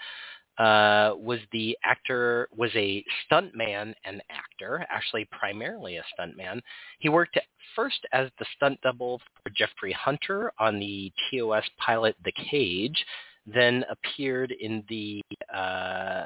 uh, 0.59 1.13
was 1.15 1.39
the 1.53 1.77
actor, 1.85 2.49
was 2.55 2.69
a 2.75 3.03
stuntman 3.25 3.93
and 4.03 4.21
actor, 4.29 4.85
actually 4.89 5.27
primarily 5.31 5.97
a 5.97 6.03
stuntman. 6.13 6.59
He 6.99 7.07
worked 7.07 7.39
first 7.75 8.05
as 8.11 8.29
the 8.37 8.45
stunt 8.57 8.79
double 8.81 9.19
for 9.19 9.51
Jeffrey 9.55 9.93
Hunter 9.93 10.51
on 10.59 10.77
the 10.77 11.11
TOS 11.31 11.63
pilot 11.77 12.15
The 12.25 12.33
Cage, 12.51 13.05
then 13.45 13.85
appeared 13.89 14.51
in 14.59 14.83
the 14.89 15.21
uh, 15.53 16.25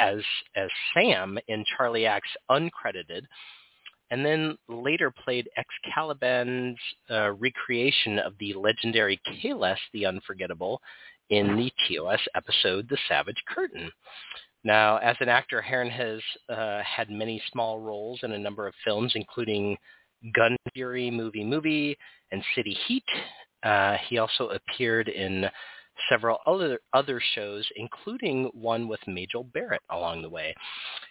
as 0.00 0.20
as 0.56 0.70
Sam 0.94 1.38
in 1.48 1.62
Charlie 1.76 2.06
X 2.06 2.26
Uncredited, 2.50 3.24
and 4.10 4.24
then 4.24 4.56
later 4.68 5.10
played 5.10 5.48
Excalbian's 5.58 6.78
uh, 7.10 7.32
recreation 7.32 8.18
of 8.18 8.32
the 8.38 8.54
legendary 8.54 9.20
Kahless 9.26 9.76
the 9.92 10.06
Unforgettable 10.06 10.80
in 11.30 11.56
the 11.56 11.70
TOS 11.88 12.20
episode 12.34 12.88
The 12.88 12.98
Savage 13.08 13.42
Curtain. 13.48 13.90
Now, 14.64 14.96
as 14.98 15.16
an 15.20 15.28
actor, 15.28 15.60
Herron 15.60 15.90
has 15.90 16.20
uh, 16.48 16.82
had 16.82 17.10
many 17.10 17.42
small 17.52 17.80
roles 17.80 18.20
in 18.22 18.32
a 18.32 18.38
number 18.38 18.66
of 18.66 18.74
films, 18.84 19.12
including 19.14 19.76
Gun 20.34 20.56
Fury, 20.72 21.10
Movie 21.10 21.44
Movie, 21.44 21.96
and 22.32 22.42
City 22.54 22.76
Heat. 22.86 23.04
Uh, 23.62 23.96
he 24.08 24.18
also 24.18 24.50
appeared 24.50 25.08
in 25.08 25.46
several 26.08 26.38
other 26.46 26.80
other 26.92 27.20
shows, 27.34 27.68
including 27.76 28.50
one 28.54 28.88
with 28.88 29.00
Majel 29.06 29.44
Barrett 29.44 29.82
along 29.90 30.22
the 30.22 30.28
way. 30.28 30.54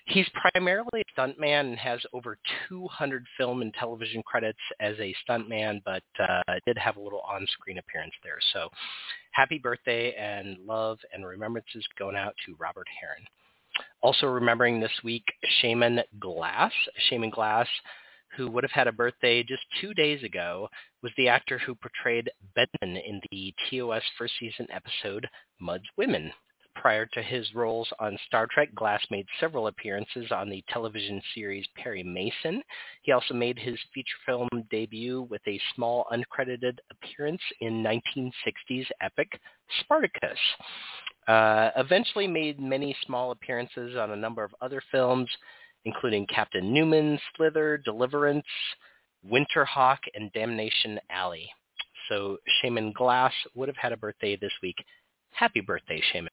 He's 0.06 0.28
primarily 0.54 0.88
a 0.96 1.20
stuntman 1.20 1.62
and 1.62 1.78
has 1.78 2.00
over 2.14 2.38
200 2.70 3.26
film 3.38 3.62
and 3.62 3.74
television 3.74 4.22
credits 4.24 4.60
as 4.80 4.96
a 5.00 5.16
stuntman, 5.28 5.82
but 5.86 6.04
uh, 6.20 6.42
did 6.66 6.78
have 6.78 6.98
a 6.98 7.02
little 7.02 7.22
on-screen 7.22 7.78
appearance 7.78 8.14
there. 8.24 8.40
So, 8.54 8.70
happy 9.32 9.58
birthday 9.58 10.14
and 10.14 10.58
love 10.66 11.00
and 11.14 11.26
remembrances 11.26 11.86
going 11.98 12.16
out 12.16 12.36
to 12.46 12.56
Robert 12.60 12.88
Herron. 13.00 13.26
Also 14.02 14.28
remembering 14.28 14.80
this 14.80 14.92
week, 15.04 15.26
Seamon 15.62 16.04
Glass. 16.20 16.72
Seamon 17.10 17.32
Glass, 17.32 17.68
who 18.36 18.50
would 18.50 18.64
have 18.64 18.72
had 18.72 18.88
a 18.88 18.92
birthday 18.92 19.44
just 19.44 19.64
two 19.80 19.94
days 19.94 20.24
ago, 20.24 20.70
was 21.02 21.12
the 21.18 21.28
actor 21.28 21.58
who 21.58 21.76
portrayed 21.76 22.30
Benton 22.56 22.98
in 22.98 23.22
the 23.32 23.54
TOS 23.70 24.04
first 24.18 24.34
season 24.40 24.68
episode 24.72 25.28
Mudd's 25.60 25.88
Women. 25.98 26.32
Prior 26.76 27.06
to 27.06 27.22
his 27.22 27.54
roles 27.54 27.88
on 28.00 28.18
Star 28.26 28.48
Trek, 28.52 28.74
Glass 28.74 29.06
made 29.12 29.28
several 29.40 29.68
appearances 29.68 30.32
on 30.32 30.50
the 30.50 30.64
television 30.70 31.22
series 31.36 31.68
Perry 31.76 32.04
Mason. 32.04 32.64
He 33.04 33.12
also 33.12 33.36
made 33.36 33.60
his 33.60 33.78
feature 33.94 34.18
film 34.26 34.50
debut 34.72 35.22
with 35.30 35.42
a 35.48 35.62
small 35.76 36.08
uncredited 36.12 36.80
appearance 36.90 37.42
in 37.62 37.84
1960s 37.84 38.88
epic 39.02 39.40
Spartacus. 39.82 40.40
Uh, 41.28 41.70
eventually 41.78 42.28
made 42.28 42.60
many 42.60 42.96
small 43.06 43.32
appearances 43.32 43.96
on 43.96 44.12
a 44.12 44.16
number 44.16 44.44
of 44.44 44.54
other 44.60 44.82
films, 44.92 45.30
including 45.86 46.26
Captain 46.28 46.74
Newman, 46.74 47.20
Slither, 47.36 47.78
Deliverance, 47.78 48.46
Winterhawk, 49.30 50.00
and 50.16 50.32
Damnation 50.34 51.00
Alley. 51.10 51.50
So 52.10 52.38
Seamon 52.62 52.94
Glass 52.94 53.34
would 53.56 53.70
have 53.70 53.78
had 53.78 53.94
a 53.94 53.98
birthday 53.98 54.36
this 54.36 54.52
week. 54.62 54.78
Happy 55.32 55.62
birthday, 55.62 56.02
Seamon. 56.14 56.28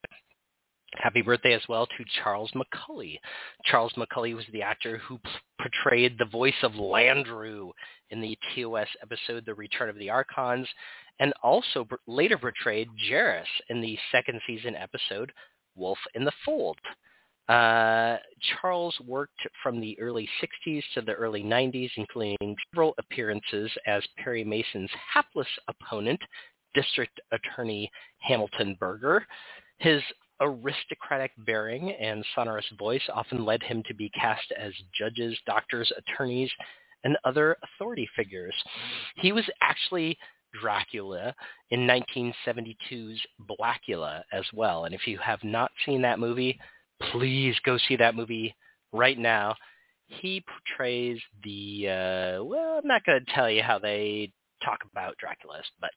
Happy 0.96 1.22
birthday 1.22 1.52
as 1.52 1.62
well 1.68 1.86
to 1.86 2.04
Charles 2.22 2.50
Macaulay. 2.54 3.20
Charles 3.64 3.92
Macaulay 3.96 4.34
was 4.34 4.44
the 4.52 4.62
actor 4.62 4.98
who 4.98 5.18
p- 5.18 5.30
portrayed 5.60 6.18
the 6.18 6.24
voice 6.24 6.52
of 6.64 6.72
Landru 6.72 7.70
in 8.10 8.20
the 8.20 8.36
TOS 8.54 8.88
episode 9.00 9.46
The 9.46 9.54
Return 9.54 9.88
of 9.88 9.96
the 9.96 10.10
Archons, 10.10 10.66
and 11.20 11.32
also 11.44 11.84
pr- 11.84 11.94
later 12.08 12.36
portrayed 12.36 12.88
Jaris 13.08 13.44
in 13.68 13.80
the 13.80 13.96
second 14.10 14.40
season 14.48 14.74
episode 14.74 15.32
Wolf 15.76 15.98
in 16.14 16.24
the 16.24 16.32
Fold. 16.44 16.78
Uh, 17.50 18.16
Charles 18.60 18.94
worked 19.04 19.40
from 19.60 19.80
the 19.80 19.98
early 19.98 20.28
60s 20.40 20.82
to 20.94 21.00
the 21.00 21.14
early 21.14 21.42
90s, 21.42 21.90
including 21.96 22.56
several 22.72 22.94
appearances 22.98 23.68
as 23.88 24.04
Perry 24.18 24.44
Mason's 24.44 24.90
hapless 25.12 25.48
opponent, 25.66 26.20
District 26.74 27.20
Attorney 27.32 27.90
Hamilton 28.20 28.76
Berger. 28.78 29.26
His 29.78 30.00
aristocratic 30.40 31.32
bearing 31.38 31.90
and 31.90 32.24
sonorous 32.36 32.66
voice 32.78 33.02
often 33.12 33.44
led 33.44 33.64
him 33.64 33.82
to 33.88 33.94
be 33.94 34.10
cast 34.10 34.52
as 34.56 34.72
judges, 34.96 35.36
doctors, 35.44 35.92
attorneys, 35.98 36.50
and 37.02 37.18
other 37.24 37.56
authority 37.64 38.08
figures. 38.14 38.54
He 39.16 39.32
was 39.32 39.44
actually 39.60 40.16
Dracula 40.60 41.34
in 41.70 41.80
1972's 41.80 43.20
Blacula 43.48 44.22
as 44.32 44.44
well. 44.52 44.84
And 44.84 44.94
if 44.94 45.08
you 45.08 45.18
have 45.18 45.42
not 45.42 45.72
seen 45.84 46.00
that 46.02 46.20
movie, 46.20 46.56
please 47.12 47.56
go 47.64 47.78
see 47.88 47.96
that 47.96 48.14
movie 48.14 48.54
right 48.92 49.18
now. 49.18 49.54
He 50.06 50.42
portrays 50.42 51.20
the, 51.44 51.88
uh, 51.88 52.44
well, 52.44 52.80
I'm 52.82 52.86
not 52.88 53.04
going 53.04 53.24
to 53.24 53.32
tell 53.32 53.50
you 53.50 53.62
how 53.62 53.78
they 53.78 54.32
talk 54.64 54.80
about 54.90 55.16
Dracula, 55.18 55.62
but 55.80 55.90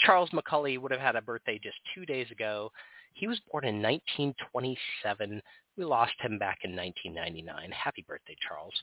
Charles 0.00 0.32
Macaulay 0.32 0.78
would 0.78 0.90
have 0.90 1.00
had 1.00 1.16
a 1.16 1.22
birthday 1.22 1.58
just 1.62 1.76
two 1.94 2.04
days 2.04 2.30
ago. 2.30 2.70
He 3.14 3.26
was 3.26 3.40
born 3.50 3.64
in 3.64 3.82
1927. 3.82 5.40
We 5.76 5.84
lost 5.84 6.12
him 6.20 6.38
back 6.38 6.58
in 6.64 6.76
1999. 6.76 7.70
Happy 7.70 8.04
birthday, 8.06 8.36
Charles. 8.46 8.74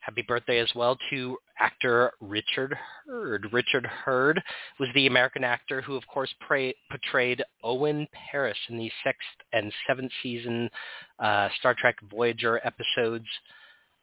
Happy 0.00 0.22
birthday 0.26 0.58
as 0.58 0.70
well 0.74 0.96
to 1.10 1.36
actor 1.58 2.12
Richard 2.20 2.76
Herd. 3.06 3.46
Richard 3.52 3.84
Herd 3.84 4.42
was 4.78 4.88
the 4.94 5.06
American 5.06 5.44
actor 5.44 5.82
who, 5.82 5.94
of 5.94 6.06
course, 6.06 6.32
pray, 6.40 6.74
portrayed 6.90 7.42
Owen 7.62 8.06
Paris 8.12 8.56
in 8.70 8.78
the 8.78 8.90
sixth 9.04 9.28
and 9.52 9.72
seventh 9.86 10.10
season 10.22 10.70
uh, 11.18 11.48
Star 11.58 11.74
Trek 11.78 11.96
Voyager 12.10 12.60
episodes 12.64 13.26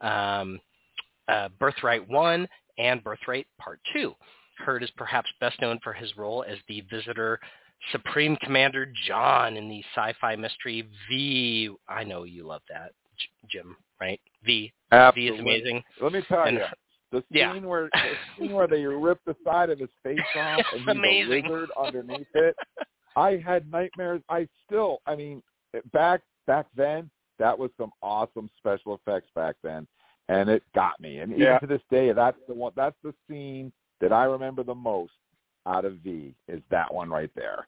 um, 0.01 0.59
uh, 1.27 1.49
Birthright 1.59 2.07
1 2.07 2.47
and 2.77 3.03
Birthright 3.03 3.47
Part 3.59 3.79
2. 3.93 4.13
Herd 4.59 4.83
is 4.83 4.91
perhaps 4.97 5.29
best 5.39 5.59
known 5.61 5.79
for 5.83 5.93
his 5.93 6.15
role 6.15 6.43
as 6.47 6.57
the 6.67 6.81
visitor 6.91 7.39
Supreme 7.91 8.35
Commander 8.37 8.91
John 9.07 9.57
in 9.57 9.69
the 9.69 9.83
sci-fi 9.95 10.35
mystery 10.35 10.87
V. 11.09 11.69
I 11.87 12.03
know 12.03 12.23
you 12.23 12.45
love 12.45 12.61
that, 12.69 12.91
Jim, 13.49 13.75
right? 13.99 14.19
V. 14.45 14.71
Absolutely. 14.91 15.29
V 15.29 15.35
is 15.35 15.39
amazing. 15.41 15.83
Let 16.01 16.11
me 16.13 16.21
tell 16.27 16.43
And- 16.43 16.57
you, 16.57 16.63
the 17.11 17.17
scene 17.31 17.37
yeah. 17.39 17.57
where 17.59 17.89
the 17.93 17.99
scene 18.37 18.51
where 18.53 18.67
they 18.67 18.85
rip 18.85 19.19
the 19.25 19.35
side 19.45 19.69
of 19.69 19.79
his 19.79 19.89
face 20.03 20.19
off 20.35 20.61
and 20.73 20.81
he's 20.81 20.87
Amazing. 20.89 21.45
a 21.45 21.49
lizard 21.51 21.69
underneath 21.79 22.27
it. 22.33 22.55
I 23.15 23.37
had 23.37 23.71
nightmares. 23.71 24.21
I 24.29 24.47
still, 24.65 24.99
I 25.07 25.15
mean, 25.15 25.41
back 25.93 26.21
back 26.47 26.65
then, 26.75 27.09
that 27.39 27.57
was 27.57 27.71
some 27.77 27.91
awesome 28.01 28.49
special 28.57 28.93
effects 28.95 29.29
back 29.35 29.55
then, 29.63 29.87
and 30.27 30.49
it 30.49 30.63
got 30.75 30.99
me. 30.99 31.19
And 31.19 31.31
even 31.31 31.43
Yeah. 31.43 31.59
to 31.59 31.67
this 31.67 31.81
day, 31.89 32.11
that's 32.11 32.37
the 32.47 32.53
one. 32.53 32.73
That's 32.75 32.95
the 33.03 33.13
scene 33.29 33.71
that 34.01 34.11
I 34.11 34.25
remember 34.25 34.63
the 34.63 34.75
most 34.75 35.13
out 35.65 35.85
of 35.85 35.93
V. 35.97 36.35
Is 36.47 36.61
that 36.71 36.93
one 36.93 37.09
right 37.09 37.31
there? 37.35 37.67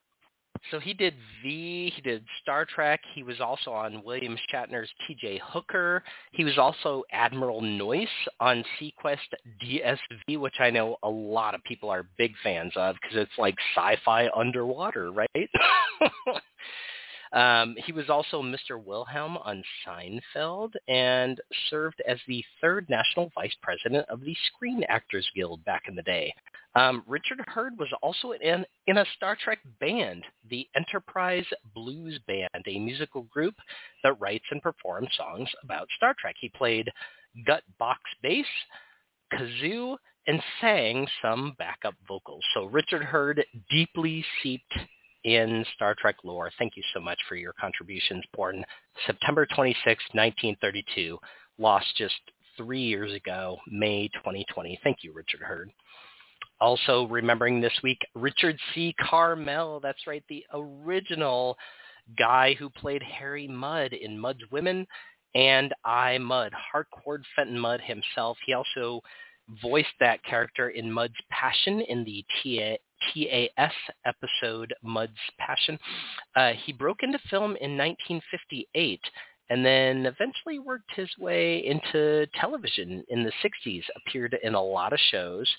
So 0.71 0.79
he 0.79 0.93
did 0.93 1.13
V, 1.41 1.91
he 1.95 2.01
did 2.01 2.23
Star 2.41 2.65
Trek, 2.65 2.99
he 3.15 3.23
was 3.23 3.39
also 3.39 3.71
on 3.71 4.03
William 4.03 4.37
Shatner's 4.51 4.89
TJ 5.07 5.39
Hooker. 5.43 6.03
He 6.31 6.43
was 6.43 6.57
also 6.57 7.03
Admiral 7.11 7.61
Noyce 7.61 8.07
on 8.39 8.63
seaQuest 8.79 9.17
DSV, 9.63 10.37
which 10.37 10.59
I 10.59 10.69
know 10.69 10.97
a 11.03 11.09
lot 11.09 11.55
of 11.55 11.63
people 11.63 11.89
are 11.89 12.05
big 12.17 12.33
fans 12.43 12.73
of 12.75 12.95
because 13.01 13.17
it's 13.17 13.37
like 13.37 13.55
sci-fi 13.75 14.29
underwater, 14.35 15.11
right? 15.11 15.29
Um, 17.31 17.75
he 17.85 17.91
was 17.91 18.09
also 18.09 18.41
Mr. 18.41 18.83
Wilhelm 18.83 19.37
on 19.37 19.63
Seinfeld 19.85 20.73
and 20.87 21.39
served 21.69 22.01
as 22.07 22.17
the 22.27 22.43
third 22.61 22.89
national 22.89 23.31
vice 23.35 23.55
president 23.61 24.07
of 24.09 24.21
the 24.21 24.35
Screen 24.47 24.83
Actors 24.89 25.29
Guild 25.35 25.63
back 25.65 25.83
in 25.87 25.95
the 25.95 26.01
day. 26.03 26.33
Um, 26.75 27.03
Richard 27.07 27.41
Herd 27.47 27.77
was 27.77 27.89
also 28.01 28.31
in, 28.31 28.65
in 28.87 28.97
a 28.97 29.05
Star 29.15 29.35
Trek 29.43 29.59
band, 29.79 30.23
the 30.49 30.67
Enterprise 30.75 31.45
Blues 31.73 32.19
Band, 32.27 32.49
a 32.67 32.79
musical 32.79 33.23
group 33.23 33.55
that 34.03 34.19
writes 34.19 34.45
and 34.51 34.61
performs 34.61 35.09
songs 35.17 35.49
about 35.63 35.87
Star 35.97 36.15
Trek. 36.19 36.35
He 36.39 36.49
played 36.49 36.89
gut 37.45 37.63
box 37.77 37.99
bass, 38.21 38.45
kazoo, 39.33 39.97
and 40.27 40.41
sang 40.61 41.07
some 41.21 41.55
backup 41.57 41.95
vocals. 42.07 42.43
So 42.53 42.65
Richard 42.65 43.03
Herd 43.03 43.43
deeply 43.69 44.23
seeped 44.41 44.73
in 45.23 45.65
Star 45.75 45.95
Trek 45.99 46.15
lore. 46.23 46.51
Thank 46.57 46.75
you 46.75 46.83
so 46.93 46.99
much 46.99 47.19
for 47.27 47.35
your 47.35 47.53
contributions. 47.53 48.23
Born 48.33 48.63
September 49.05 49.45
26, 49.55 49.85
1932, 50.13 51.17
lost 51.57 51.87
just 51.97 52.15
three 52.57 52.81
years 52.81 53.13
ago, 53.13 53.57
May 53.67 54.09
2020. 54.15 54.79
Thank 54.83 54.97
you, 55.01 55.13
Richard 55.13 55.41
Herd. 55.41 55.71
Also 56.61 57.07
remembering 57.07 57.61
this 57.61 57.77
week, 57.83 57.99
Richard 58.15 58.57
C. 58.73 58.93
Carmel. 58.99 59.79
That's 59.79 60.05
right, 60.07 60.23
the 60.27 60.45
original 60.53 61.57
guy 62.17 62.55
who 62.55 62.69
played 62.69 63.03
Harry 63.03 63.47
Mudd 63.47 63.93
in 63.93 64.17
Mudd's 64.19 64.43
Women 64.51 64.85
and 65.35 65.73
I 65.85 66.17
Mudd, 66.17 66.53
Harcourt 66.53 67.21
Fenton 67.35 67.57
Mudd 67.57 67.81
himself. 67.81 68.37
He 68.45 68.53
also 68.53 69.01
voiced 69.61 69.87
that 69.99 70.23
character 70.23 70.69
in 70.69 70.91
Mudd's 70.91 71.13
Passion 71.31 71.81
in 71.81 72.03
the 72.03 72.23
TA, 72.43 72.77
TAS 73.13 73.73
episode 74.05 74.73
Mudd's 74.83 75.13
Passion. 75.37 75.79
Uh, 76.35 76.51
he 76.65 76.73
broke 76.73 77.03
into 77.03 77.19
film 77.29 77.55
in 77.61 77.77
1958 77.77 78.99
and 79.49 79.65
then 79.65 80.05
eventually 80.05 80.59
worked 80.59 80.91
his 80.95 81.09
way 81.17 81.65
into 81.65 82.27
television 82.39 83.03
in 83.09 83.23
the 83.23 83.31
60s, 83.43 83.83
appeared 83.95 84.37
in 84.43 84.53
a 84.53 84.61
lot 84.61 84.93
of 84.93 84.99
shows. 85.11 85.49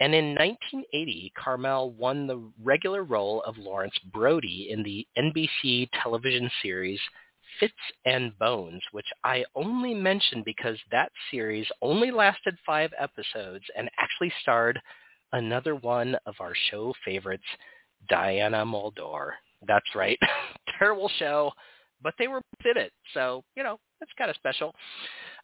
And 0.00 0.14
in 0.14 0.34
1980, 0.34 1.32
Carmel 1.42 1.92
won 1.92 2.26
the 2.26 2.42
regular 2.62 3.04
role 3.04 3.42
of 3.46 3.56
Lawrence 3.56 3.94
Brody 4.12 4.68
in 4.70 4.82
the 4.82 5.06
NBC 5.16 5.88
television 6.02 6.50
series 6.60 7.00
Fitz 7.58 7.74
and 8.04 8.36
Bones, 8.38 8.82
which 8.92 9.06
I 9.24 9.44
only 9.54 9.94
mention 9.94 10.42
because 10.44 10.78
that 10.90 11.10
series 11.30 11.66
only 11.80 12.10
lasted 12.10 12.56
five 12.64 12.90
episodes 12.98 13.64
and 13.76 13.90
actually 13.98 14.32
starred 14.42 14.80
another 15.32 15.74
one 15.76 16.16
of 16.26 16.34
our 16.40 16.52
show 16.70 16.92
favorites, 17.04 17.44
Diana 18.08 18.64
Muldaur. 18.64 19.30
That's 19.66 19.94
right. 19.94 20.18
Terrible 20.78 21.10
show, 21.18 21.52
but 22.02 22.14
they 22.18 22.28
were 22.28 22.42
in 22.64 22.76
it. 22.76 22.92
So, 23.14 23.42
you 23.56 23.62
know, 23.62 23.78
that's 24.00 24.12
kind 24.18 24.30
of 24.30 24.36
special. 24.36 24.74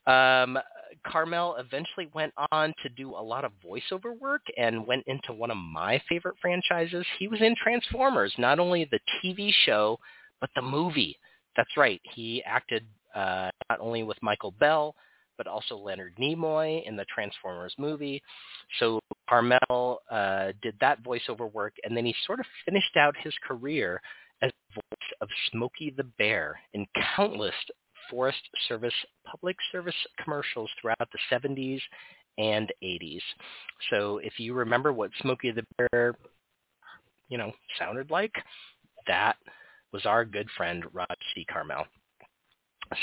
Um, 0.06 0.58
Carmel 1.06 1.56
eventually 1.56 2.08
went 2.14 2.32
on 2.50 2.72
to 2.82 2.88
do 2.90 3.10
a 3.10 3.22
lot 3.22 3.44
of 3.44 3.52
voiceover 3.64 4.18
work 4.18 4.42
and 4.56 4.86
went 4.86 5.04
into 5.06 5.32
one 5.32 5.50
of 5.50 5.56
my 5.56 6.00
favorite 6.08 6.36
franchises. 6.40 7.06
He 7.18 7.28
was 7.28 7.40
in 7.40 7.54
Transformers, 7.62 8.32
not 8.38 8.58
only 8.58 8.84
the 8.90 9.00
TV 9.22 9.52
show, 9.64 9.98
but 10.40 10.50
the 10.54 10.62
movie. 10.62 11.16
That's 11.56 11.76
right. 11.76 12.00
He 12.14 12.42
acted 12.44 12.84
uh, 13.14 13.50
not 13.68 13.80
only 13.80 14.02
with 14.02 14.18
Michael 14.22 14.52
Bell, 14.52 14.94
but 15.36 15.46
also 15.46 15.76
Leonard 15.76 16.14
Nimoy 16.20 16.86
in 16.86 16.96
the 16.96 17.06
Transformers 17.12 17.74
movie. 17.78 18.20
So 18.80 19.00
Carmel 19.28 20.00
uh, 20.10 20.52
did 20.62 20.74
that 20.80 21.02
voiceover 21.02 21.50
work, 21.52 21.74
and 21.84 21.96
then 21.96 22.04
he 22.04 22.14
sort 22.26 22.40
of 22.40 22.46
finished 22.64 22.96
out 22.96 23.14
his 23.22 23.34
career 23.46 24.00
as 24.42 24.50
the 24.50 24.74
voice 24.74 25.10
of 25.20 25.28
Smokey 25.50 25.94
the 25.96 26.04
Bear 26.18 26.58
in 26.74 26.86
countless 27.16 27.54
Forest 28.10 28.40
Service 28.68 28.94
public 29.26 29.56
service 29.70 29.94
commercials 30.22 30.70
throughout 30.80 31.08
the 31.12 31.18
70s 31.30 31.80
and 32.38 32.72
80s. 32.82 33.20
So 33.90 34.18
if 34.18 34.38
you 34.38 34.54
remember 34.54 34.92
what 34.92 35.10
Smokey 35.20 35.50
the 35.50 35.64
Bear, 35.76 36.14
you 37.28 37.36
know, 37.36 37.52
sounded 37.78 38.10
like, 38.10 38.32
that 39.06 39.36
was 39.92 40.06
our 40.06 40.24
good 40.24 40.48
friend 40.56 40.84
Rod 40.92 41.16
C. 41.34 41.44
Carmel. 41.50 41.84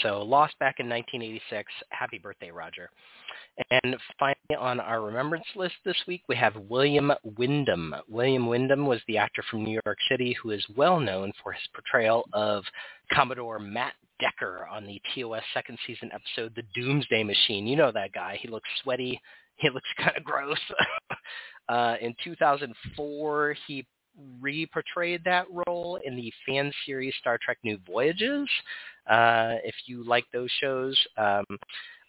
So 0.02 0.22
lost 0.22 0.58
back 0.60 0.80
in 0.80 0.90
1986. 0.90 1.72
Happy 1.90 2.18
birthday, 2.18 2.52
Roger. 2.52 2.90
And 3.72 3.96
finally, 4.20 4.56
on 4.60 4.80
our 4.80 5.02
remembrance 5.02 5.46
list 5.56 5.76
this 5.86 5.96
week, 6.08 6.24
we 6.28 6.36
have 6.36 6.56
William 6.70 7.12
Windom. 7.38 7.96
William 8.10 8.48
Windom 8.48 8.86
was 8.86 9.00
the 9.08 9.18
actor 9.18 9.44
from 9.50 9.64
New 9.64 9.80
York 9.86 9.98
City 10.10 10.36
who 10.42 10.52
is 10.52 10.66
well 10.76 11.00
known 11.00 11.32
for 11.42 11.54
his 11.54 11.64
portrayal 11.74 12.28
of 12.34 12.64
Commodore 13.14 13.60
Matt 13.60 13.94
Decker 14.20 14.68
on 14.70 14.86
the 14.86 15.02
TOS 15.14 15.44
second 15.54 15.78
season 15.88 16.10
episode 16.14 16.54
The 16.56 16.64
Doomsday 16.74 17.24
Machine. 17.24 17.66
You 17.68 17.78
know 17.78 17.92
that 17.94 18.12
guy. 18.12 18.38
He 18.42 18.50
looks 18.50 18.70
sweaty. 18.84 19.22
He 19.58 19.70
looks 19.70 19.90
kind 19.98 20.18
of 20.18 20.24
gross. 20.24 20.60
uh, 21.70 21.96
in 22.02 22.14
2004, 22.24 23.56
he 23.68 23.86
re-portrayed 24.40 25.24
that 25.24 25.46
role 25.68 26.00
in 26.04 26.16
the 26.16 26.32
fan 26.46 26.72
series 26.86 27.14
Star 27.20 27.38
Trek 27.42 27.58
New 27.64 27.78
Voyages. 27.86 28.50
Uh, 29.10 29.56
if 29.64 29.76
you 29.86 30.04
like 30.04 30.26
those 30.32 30.50
shows, 30.62 30.98
um, 31.18 31.46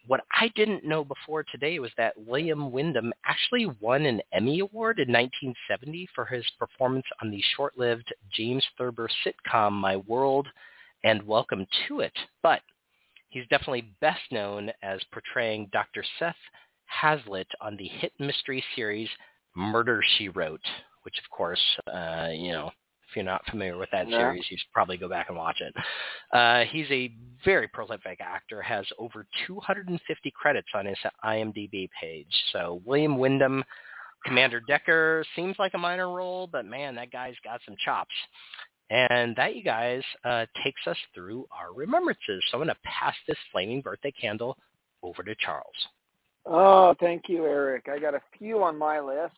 what 0.06 0.20
I 0.32 0.48
didn't 0.54 0.84
know 0.84 1.04
before 1.04 1.42
today 1.42 1.78
was 1.80 1.90
that 1.96 2.14
William 2.16 2.70
Windom 2.70 3.12
actually 3.24 3.66
won 3.80 4.06
an 4.06 4.20
Emmy 4.32 4.60
Award 4.60 5.00
in 5.00 5.08
1970 5.08 6.08
for 6.14 6.24
his 6.24 6.44
performance 6.58 7.06
on 7.22 7.30
the 7.30 7.42
short-lived 7.56 8.14
James 8.32 8.64
Thurber 8.78 9.08
sitcom 9.24 9.72
My 9.72 9.96
World 9.96 10.46
and 11.02 11.26
Welcome 11.26 11.66
to 11.88 12.00
It. 12.00 12.16
But 12.42 12.60
he's 13.30 13.48
definitely 13.48 13.92
best 14.00 14.20
known 14.30 14.70
as 14.82 15.00
portraying 15.12 15.68
Dr. 15.72 16.04
Seth 16.18 16.36
Hazlitt 16.84 17.48
on 17.60 17.76
the 17.76 17.88
hit 17.88 18.12
mystery 18.20 18.62
series 18.76 19.08
Murder, 19.56 20.02
She 20.16 20.28
Wrote, 20.28 20.60
which 21.06 21.18
of 21.24 21.30
course, 21.30 21.62
uh, 21.86 22.30
you 22.32 22.50
know, 22.50 22.66
if 23.08 23.14
you're 23.14 23.24
not 23.24 23.46
familiar 23.46 23.78
with 23.78 23.88
that 23.92 24.08
Yeah. 24.08 24.18
series, 24.18 24.50
you 24.50 24.58
should 24.58 24.72
probably 24.72 24.96
go 24.96 25.08
back 25.08 25.28
and 25.28 25.38
watch 25.38 25.60
it. 25.60 25.72
Uh, 26.32 26.64
he's 26.64 26.90
a 26.90 27.14
very 27.44 27.68
prolific 27.68 28.20
actor, 28.20 28.60
has 28.60 28.84
over 28.98 29.24
250 29.46 30.32
credits 30.32 30.68
on 30.74 30.84
his 30.84 30.98
IMDb 31.22 31.88
page. 31.92 32.34
So 32.50 32.82
William 32.84 33.18
Windom, 33.18 33.64
Commander 34.24 34.58
Decker 34.58 35.24
seems 35.36 35.56
like 35.60 35.74
a 35.74 35.78
minor 35.78 36.10
role, 36.12 36.48
but 36.48 36.66
man, 36.66 36.96
that 36.96 37.12
guy's 37.12 37.38
got 37.44 37.60
some 37.64 37.76
chops. 37.84 38.14
And 38.90 39.36
that, 39.36 39.54
you 39.54 39.62
guys, 39.62 40.02
uh, 40.24 40.46
takes 40.64 40.84
us 40.88 40.98
through 41.14 41.46
our 41.52 41.72
remembrances. 41.72 42.42
So 42.50 42.58
I'm 42.58 42.64
going 42.64 42.74
to 42.74 42.80
pass 42.82 43.14
this 43.28 43.38
flaming 43.52 43.80
birthday 43.80 44.10
candle 44.10 44.58
over 45.04 45.22
to 45.22 45.36
Charles. 45.36 45.88
Oh, 46.44 46.94
thank 46.98 47.28
you, 47.28 47.44
Eric. 47.44 47.88
I 47.88 48.00
got 48.00 48.14
a 48.14 48.22
few 48.36 48.64
on 48.64 48.76
my 48.76 48.98
list. 48.98 49.36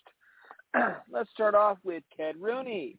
Let's 1.10 1.30
start 1.30 1.54
off 1.54 1.78
with 1.84 2.02
Ted 2.16 2.36
Rooney, 2.38 2.96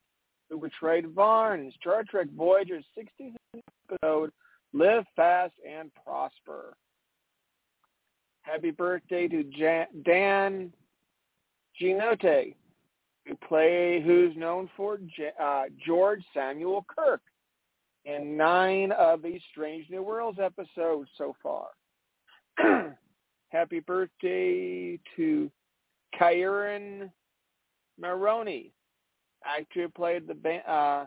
who 0.49 0.59
portrayed 0.59 1.07
Varn 1.09 1.59
in 1.61 1.71
Star 1.79 2.03
Trek 2.03 2.27
Voyager's 2.35 2.85
60th 2.97 3.61
episode, 3.89 4.31
Live 4.73 5.05
Fast 5.15 5.53
and 5.67 5.91
Prosper. 6.03 6.75
Happy 8.41 8.71
birthday 8.71 9.27
to 9.27 9.43
Jan- 9.43 10.03
Dan 10.03 10.73
Jeannotte, 11.79 12.55
who 13.25 13.35
play 13.47 14.01
who's 14.01 14.35
known 14.35 14.69
for 14.75 14.97
J- 14.97 15.31
uh, 15.39 15.63
George 15.85 16.23
Samuel 16.33 16.85
Kirk 16.87 17.21
in 18.05 18.35
nine 18.35 18.91
of 18.93 19.21
the 19.21 19.39
Strange 19.51 19.87
New 19.89 20.01
Worlds 20.01 20.39
episodes 20.39 21.09
so 21.17 21.35
far. 21.43 21.67
Happy 23.49 23.79
birthday 23.79 24.99
to 25.15 25.51
Kieran 26.17 27.11
Mulroney, 28.01 28.71
actor 29.45 29.83
who 29.83 29.89
played 29.89 30.27
the 30.27 30.71
uh, 30.71 31.05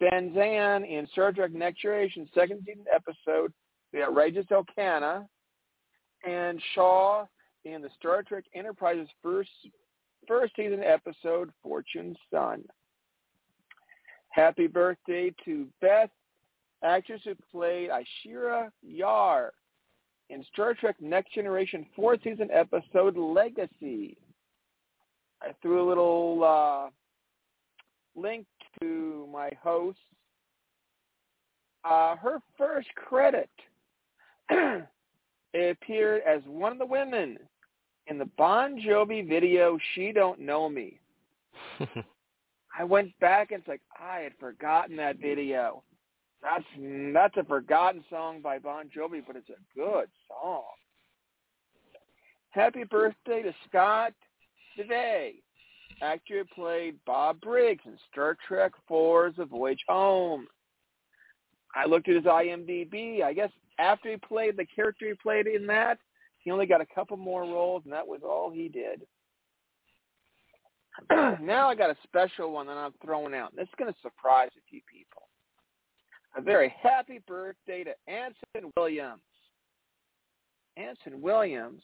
Benzan 0.00 0.88
in 0.88 1.06
Star 1.12 1.32
Trek 1.32 1.52
Next 1.52 1.82
Generation 1.82 2.28
second 2.34 2.62
season 2.66 2.84
episode 2.94 3.52
The 3.92 4.02
Outrageous 4.02 4.46
Okona, 4.46 5.26
and 6.26 6.60
Shaw 6.74 7.26
in 7.64 7.82
the 7.82 7.90
Star 7.98 8.22
Trek 8.22 8.44
Enterprise's 8.54 9.08
first 9.22 9.50
first 10.26 10.54
season 10.56 10.82
episode 10.82 11.50
Fortunate 11.62 12.16
Son. 12.32 12.62
Happy 14.30 14.66
birthday 14.66 15.32
to 15.44 15.66
Beth, 15.80 16.10
actress 16.84 17.22
who 17.24 17.34
played 17.50 17.90
Ishara 17.90 18.70
Yar 18.82 19.52
in 20.30 20.44
Star 20.52 20.74
Trek 20.74 20.96
Next 21.00 21.32
Generation 21.32 21.86
fourth 21.96 22.20
season 22.22 22.48
episode 22.52 23.16
Legacy. 23.16 24.16
I 25.42 25.52
threw 25.62 25.86
a 25.86 25.88
little 25.88 26.44
uh, 26.44 26.90
link 28.20 28.46
to 28.80 29.28
my 29.32 29.50
host. 29.62 29.98
Uh, 31.84 32.16
her 32.16 32.38
first 32.56 32.88
credit 32.96 33.48
it 34.50 34.86
appeared 35.70 36.22
as 36.26 36.42
one 36.46 36.72
of 36.72 36.78
the 36.78 36.86
women 36.86 37.38
in 38.06 38.18
the 38.18 38.28
Bon 38.36 38.80
Jovi 38.80 39.26
video 39.28 39.78
"She 39.94 40.12
Don't 40.12 40.40
Know 40.40 40.68
Me." 40.68 40.98
I 42.78 42.84
went 42.84 43.18
back 43.20 43.52
and 43.52 43.60
it's 43.60 43.68
like 43.68 43.80
I 43.98 44.20
had 44.20 44.32
forgotten 44.38 44.96
that 44.96 45.18
video. 45.18 45.82
That's 46.42 46.64
that's 47.12 47.36
a 47.36 47.44
forgotten 47.44 48.04
song 48.10 48.40
by 48.40 48.58
Bon 48.58 48.86
Jovi, 48.86 49.22
but 49.26 49.36
it's 49.36 49.50
a 49.50 49.78
good 49.78 50.08
song. 50.28 50.64
Happy 52.50 52.84
birthday 52.84 53.42
to 53.42 53.52
Scott 53.68 54.12
DeVay, 54.78 55.34
actor 56.02 56.44
played 56.54 56.96
Bob 57.04 57.40
Briggs 57.40 57.82
in 57.84 57.96
Star 58.10 58.36
Trek 58.46 58.72
IV's 58.90 59.36
The 59.36 59.46
Voyage 59.46 59.82
Home. 59.88 60.46
I 61.74 61.86
looked 61.86 62.08
at 62.08 62.14
his 62.14 62.24
IMDb. 62.24 63.22
I 63.22 63.32
guess 63.32 63.50
after 63.78 64.10
he 64.10 64.16
played 64.16 64.56
the 64.56 64.66
character 64.66 65.06
he 65.06 65.14
played 65.14 65.46
in 65.46 65.66
that, 65.66 65.98
he 66.38 66.50
only 66.50 66.66
got 66.66 66.80
a 66.80 66.86
couple 66.94 67.16
more 67.16 67.42
roles, 67.42 67.82
and 67.84 67.92
that 67.92 68.06
was 68.06 68.20
all 68.24 68.50
he 68.50 68.68
did. 68.68 69.02
now 71.42 71.68
I 71.68 71.74
got 71.74 71.90
a 71.90 71.96
special 72.04 72.52
one 72.52 72.66
that 72.66 72.76
I'm 72.76 72.94
throwing 73.04 73.34
out. 73.34 73.54
This 73.54 73.64
is 73.64 73.74
going 73.78 73.92
to 73.92 74.00
surprise 74.00 74.50
a 74.56 74.62
few 74.70 74.80
people. 74.90 75.22
A 76.36 76.42
very 76.42 76.74
happy 76.80 77.20
birthday 77.26 77.84
to 77.84 77.92
Anson 78.06 78.70
Williams. 78.76 79.20
Anson 80.76 81.20
Williams? 81.20 81.82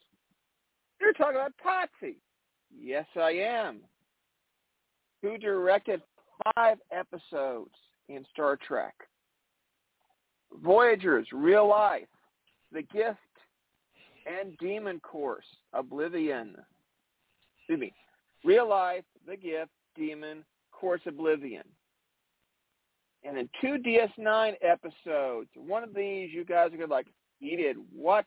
You're 1.01 1.13
talking 1.13 1.37
about 1.37 1.53
Potsie. 1.65 2.17
Yes, 2.79 3.07
I 3.17 3.31
am. 3.31 3.81
Who 5.23 5.39
directed 5.39 6.03
five 6.55 6.79
episodes 6.91 7.75
in 8.09 8.25
Star 8.33 8.57
Trek. 8.57 8.95
Voyagers, 10.63 11.27
Real 11.33 11.69
Life, 11.69 12.09
The 12.73 12.83
Gift, 12.83 13.19
and 14.27 14.57
Demon 14.59 15.01
Course, 15.01 15.45
Oblivion. 15.73 16.57
Excuse 17.59 17.81
me. 17.81 17.93
Real 18.45 18.69
Life, 18.69 19.05
The 19.27 19.37
Gift, 19.37 19.71
Demon, 19.97 20.45
Course 20.71 21.01
Oblivion. 21.07 21.65
And 23.25 23.37
then 23.37 23.49
two 23.61 23.79
DS9 23.79 24.55
episodes. 24.61 25.49
One 25.57 25.83
of 25.83 25.95
these, 25.95 26.31
you 26.33 26.45
guys 26.45 26.67
are 26.67 26.77
going 26.77 26.89
to 26.89 26.95
like, 26.95 27.07
he 27.41 27.57
did 27.57 27.77
what? 27.95 28.27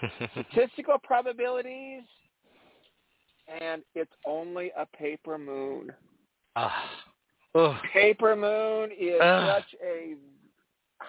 Statistical 0.50 0.98
probabilities, 1.02 2.02
and 3.60 3.82
it's 3.94 4.12
only 4.26 4.70
a 4.76 4.86
paper 4.86 5.38
moon. 5.38 5.92
Ah. 6.56 6.90
Ugh. 7.54 7.76
Paper 7.92 8.36
Moon 8.36 8.90
is 8.98 9.20
Ugh. 9.20 9.48
such 9.56 9.80
a 9.82 10.14
ah. 11.00 11.04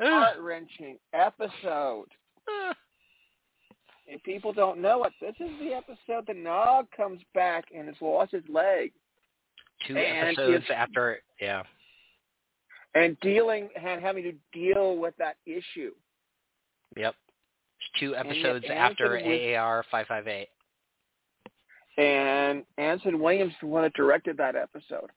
heart-wrenching 0.00 0.98
episode. 1.12 2.08
Ah. 2.48 2.74
And 4.10 4.22
people 4.24 4.52
don't 4.52 4.80
know 4.80 5.04
it. 5.04 5.12
This 5.20 5.34
is 5.38 5.52
the 5.60 5.72
episode 5.72 6.26
that 6.26 6.36
Nog 6.36 6.86
comes 6.96 7.20
back 7.34 7.66
and 7.76 7.86
has 7.86 7.96
lost 8.00 8.32
his 8.32 8.42
leg. 8.48 8.92
Two 9.86 9.96
And 9.96 10.36
episodes 10.36 10.64
after, 10.74 11.20
yeah. 11.40 11.62
And 12.94 13.16
dealing 13.20 13.68
and 13.80 14.02
having 14.02 14.24
to 14.24 14.32
deal 14.52 14.96
with 14.96 15.14
that 15.18 15.36
issue. 15.46 15.92
Yep. 16.96 17.14
Two 18.00 18.16
episodes 18.16 18.64
after 18.68 19.12
was- 19.12 19.54
AR 19.56 19.84
558. 19.90 20.48
And 22.00 22.64
Anson 22.78 23.20
Williams 23.20 23.52
the 23.60 23.66
one 23.66 23.82
that 23.82 23.92
directed 23.94 24.36
that 24.38 24.56
episode. 24.56 25.10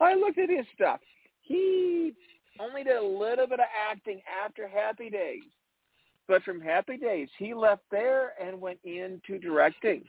I 0.00 0.14
looked 0.14 0.38
at 0.38 0.48
his 0.48 0.66
stuff. 0.74 1.00
He 1.42 2.12
only 2.60 2.84
did 2.84 2.96
a 2.96 3.02
little 3.02 3.46
bit 3.46 3.58
of 3.60 3.66
acting 3.90 4.20
after 4.44 4.68
Happy 4.68 5.10
Days. 5.10 5.42
But 6.28 6.42
from 6.44 6.60
Happy 6.60 6.96
Days, 6.96 7.28
he 7.38 7.52
left 7.54 7.82
there 7.90 8.34
and 8.40 8.60
went 8.60 8.78
into 8.84 9.38
directing. 9.40 10.04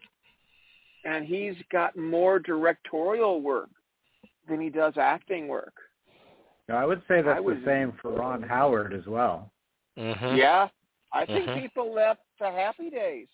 And 1.05 1.25
he's 1.25 1.55
got 1.71 1.97
more 1.97 2.37
directorial 2.37 3.41
work 3.41 3.69
than 4.47 4.61
he 4.61 4.69
does 4.69 4.93
acting 4.97 5.47
work. 5.47 5.73
I 6.71 6.85
would 6.85 7.01
say 7.07 7.21
that's 7.21 7.37
I 7.37 7.39
was- 7.39 7.57
the 7.57 7.65
same 7.65 7.93
for 8.01 8.11
Ron 8.11 8.43
Howard 8.43 8.93
as 8.93 9.05
well. 9.07 9.51
Mm-hmm. 9.97 10.35
Yeah, 10.35 10.69
I 11.11 11.25
think 11.25 11.47
Mhm. 11.49 11.61
people 11.61 11.91
left 11.91 12.21
the 12.39 12.49
happy 12.51 12.89
days. 12.91 13.27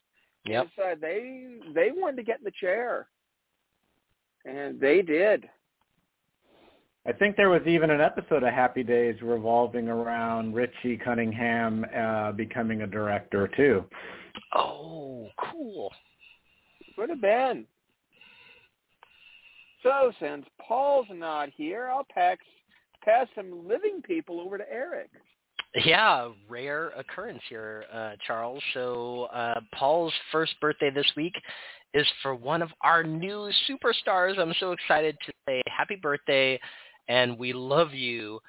Yep. 0.47 0.67
because, 0.75 0.91
uh, 0.91 0.95
they 1.01 1.47
they 1.73 1.89
wanted 1.91 2.17
to 2.17 2.23
get 2.23 2.39
in 2.39 2.43
the 2.43 2.51
chair, 2.59 3.07
and 4.45 4.79
they 4.79 5.01
did. 5.01 5.47
I 7.05 7.13
think 7.13 7.37
there 7.37 7.49
was 7.49 7.61
even 7.65 7.89
an 7.89 8.01
episode 8.01 8.43
of 8.43 8.53
Happy 8.53 8.83
Days 8.83 9.15
revolving 9.21 9.87
around 9.87 10.53
Richie 10.53 10.97
Cunningham 10.97 11.85
uh, 11.95 12.33
becoming 12.33 12.81
a 12.81 12.87
director 12.87 13.49
too. 13.55 13.85
Oh, 14.53 15.29
cool. 15.51 15.91
Could 16.95 17.09
have 17.09 17.21
been. 17.21 17.65
So 19.83 20.11
since 20.19 20.45
Paul's 20.59 21.07
not 21.09 21.49
here, 21.55 21.87
I'll 21.87 22.05
pass 22.13 22.37
pass 23.05 23.27
some 23.35 23.65
living 23.65 24.01
people 24.01 24.41
over 24.41 24.57
to 24.57 24.69
Eric. 24.69 25.09
Yeah, 25.75 26.29
rare 26.49 26.89
occurrence 26.97 27.41
here, 27.49 27.85
uh, 27.93 28.13
Charles. 28.25 28.63
So 28.73 29.27
uh, 29.33 29.59
Paul's 29.73 30.13
first 30.31 30.59
birthday 30.59 30.89
this 30.89 31.11
week 31.15 31.33
is 31.93 32.07
for 32.21 32.35
one 32.35 32.61
of 32.61 32.69
our 32.81 33.03
new 33.03 33.51
superstars. 33.69 34.39
I'm 34.39 34.53
so 34.59 34.71
excited 34.71 35.17
to 35.25 35.33
say 35.47 35.61
happy 35.67 35.95
birthday, 35.95 36.59
and 37.07 37.37
we 37.37 37.53
love 37.53 37.93
you 37.93 38.39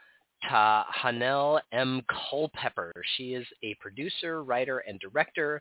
to 0.49 0.85
Hanelle 1.03 1.61
M. 1.73 2.03
Culpepper. 2.31 2.93
She 3.17 3.35
is 3.35 3.47
a 3.63 3.75
producer, 3.81 4.45
writer, 4.45 4.79
and 4.79 5.01
director. 5.01 5.61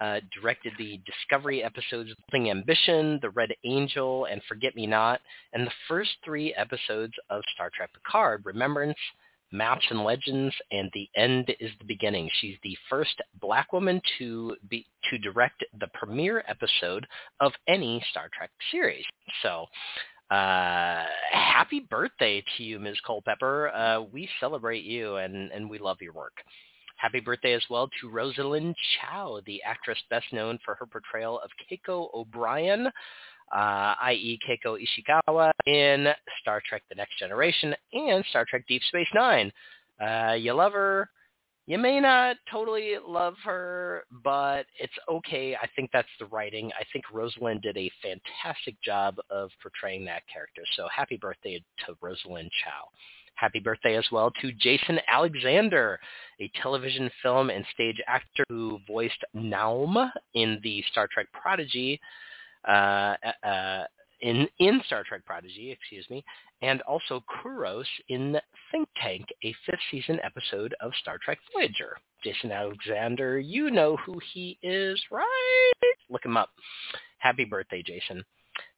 Uh, 0.00 0.18
directed 0.40 0.72
the 0.76 1.00
Discovery 1.06 1.62
episodes 1.62 2.10
Building 2.30 2.50
Ambition, 2.50 3.20
The 3.22 3.30
Red 3.30 3.50
Angel, 3.64 4.24
and 4.24 4.42
Forget 4.48 4.74
Me 4.74 4.88
Not, 4.88 5.20
and 5.52 5.64
the 5.64 5.72
first 5.86 6.10
three 6.24 6.52
episodes 6.54 7.12
of 7.30 7.42
Star 7.54 7.70
Trek 7.72 7.90
Picard, 7.94 8.42
Remembrance, 8.44 8.98
Maps 9.54 9.86
and 9.88 10.02
Legends, 10.02 10.52
and 10.72 10.90
The 10.92 11.08
End 11.14 11.54
is 11.60 11.70
the 11.78 11.84
Beginning. 11.84 12.28
She's 12.40 12.56
the 12.64 12.76
first 12.90 13.14
black 13.40 13.72
woman 13.72 14.02
to 14.18 14.56
be 14.68 14.84
to 15.10 15.18
direct 15.18 15.64
the 15.78 15.86
premiere 15.94 16.42
episode 16.48 17.06
of 17.38 17.52
any 17.68 18.04
Star 18.10 18.28
Trek 18.36 18.50
series. 18.72 19.04
So, 19.42 19.66
uh, 20.30 21.04
happy 21.30 21.86
birthday 21.88 22.42
to 22.56 22.64
you, 22.64 22.80
Ms. 22.80 22.96
Culpepper. 23.06 23.68
Uh, 23.68 24.00
we 24.12 24.28
celebrate 24.40 24.82
you 24.82 25.16
and, 25.16 25.52
and 25.52 25.70
we 25.70 25.78
love 25.78 25.98
your 26.00 26.14
work. 26.14 26.32
Happy 26.96 27.20
birthday 27.20 27.52
as 27.52 27.62
well 27.70 27.88
to 28.00 28.08
Rosalind 28.08 28.74
Chao, 28.96 29.40
the 29.46 29.62
actress 29.62 29.98
best 30.10 30.26
known 30.32 30.58
for 30.64 30.74
her 30.74 30.86
portrayal 30.86 31.40
of 31.40 31.50
Keiko 31.70 32.08
O'Brien, 32.14 32.90
uh, 33.52 33.94
i.e. 34.02 34.38
Keiko 34.46 34.78
Ishikawa 34.78 35.52
in 35.66 36.08
Star 36.40 36.62
Trek 36.68 36.82
The 36.88 36.94
Next 36.94 37.18
Generation 37.18 37.74
and 37.92 38.24
Star 38.30 38.44
Trek 38.48 38.64
Deep 38.68 38.82
Space 38.84 39.08
Nine. 39.14 39.52
Uh, 40.00 40.32
you 40.32 40.52
love 40.52 40.72
her. 40.72 41.08
You 41.66 41.78
may 41.78 41.98
not 41.98 42.36
totally 42.50 42.96
love 43.06 43.36
her, 43.42 44.04
but 44.22 44.66
it's 44.78 44.92
okay. 45.08 45.56
I 45.56 45.66
think 45.74 45.88
that's 45.92 46.08
the 46.18 46.26
writing. 46.26 46.70
I 46.78 46.84
think 46.92 47.06
Rosalind 47.10 47.62
did 47.62 47.78
a 47.78 47.90
fantastic 48.02 48.74
job 48.82 49.16
of 49.30 49.50
portraying 49.62 50.04
that 50.04 50.24
character. 50.30 50.62
So 50.76 50.86
happy 50.94 51.16
birthday 51.16 51.64
to 51.86 51.96
Rosalind 52.02 52.50
Chao. 52.62 52.88
Happy 53.36 53.60
birthday 53.60 53.96
as 53.96 54.06
well 54.12 54.30
to 54.42 54.52
Jason 54.52 55.00
Alexander, 55.08 55.98
a 56.38 56.50
television, 56.62 57.10
film, 57.22 57.48
and 57.48 57.64
stage 57.72 58.00
actor 58.06 58.44
who 58.48 58.78
voiced 58.86 59.24
Noum 59.32 59.96
in 60.34 60.60
the 60.62 60.84
Star 60.92 61.08
Trek 61.12 61.28
Prodigy, 61.32 61.98
uh, 62.68 63.16
uh, 63.46 63.84
in 64.20 64.48
in 64.58 64.80
Star 64.86 65.04
Trek 65.06 65.24
Prodigy, 65.24 65.70
excuse 65.70 66.06
me, 66.10 66.24
and 66.62 66.80
also 66.82 67.22
Kurros 67.28 67.84
in 68.08 68.36
Think 68.72 68.88
Tank, 69.02 69.26
a 69.44 69.54
fifth 69.66 69.80
season 69.90 70.18
episode 70.24 70.74
of 70.80 70.92
Star 71.00 71.18
Trek 71.22 71.38
Voyager. 71.52 71.96
Jason 72.22 72.50
Alexander, 72.50 73.38
you 73.38 73.70
know 73.70 73.96
who 73.98 74.18
he 74.32 74.58
is, 74.62 75.00
right? 75.10 75.72
Look 76.08 76.24
him 76.24 76.38
up. 76.38 76.50
Happy 77.18 77.44
birthday, 77.44 77.82
Jason. 77.86 78.24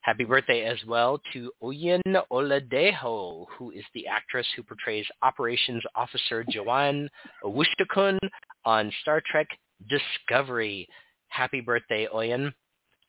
Happy 0.00 0.24
birthday 0.24 0.64
as 0.64 0.78
well 0.86 1.20
to 1.32 1.52
Oyin 1.62 2.00
Oladejo, 2.32 3.46
who 3.56 3.70
is 3.70 3.84
the 3.94 4.06
actress 4.06 4.46
who 4.56 4.62
portrays 4.62 5.04
Operations 5.22 5.82
Officer 5.94 6.44
Joann 6.44 7.08
Owosekun 7.44 8.18
on 8.64 8.92
Star 9.02 9.22
Trek 9.30 9.48
Discovery. 9.88 10.88
Happy 11.28 11.60
birthday, 11.60 12.08
Oyin. 12.12 12.52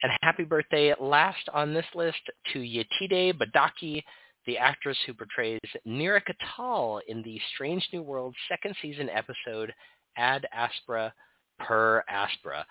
And 0.04 0.12
happy 0.22 0.44
birthday 0.44 0.94
last 1.00 1.50
on 1.54 1.74
this 1.74 1.86
list 1.96 2.20
to 2.54 2.60
Yetide 2.60 3.34
Badaki, 3.34 4.04
the 4.46 4.58
actress 4.58 4.98
who 5.06 5.14
portrays 5.14 5.60
Neera 5.88 6.22
Ketoul 6.22 7.02
in 7.08 7.22
the 7.24 7.40
Strange 7.56 7.88
New 7.92 8.04
World 8.04 8.36
second 8.48 8.76
season 8.82 9.10
episode 9.10 9.74
Ad 10.16 10.48
Aspera 10.56 11.12
per 11.60 12.04
Aspera. 12.10 12.64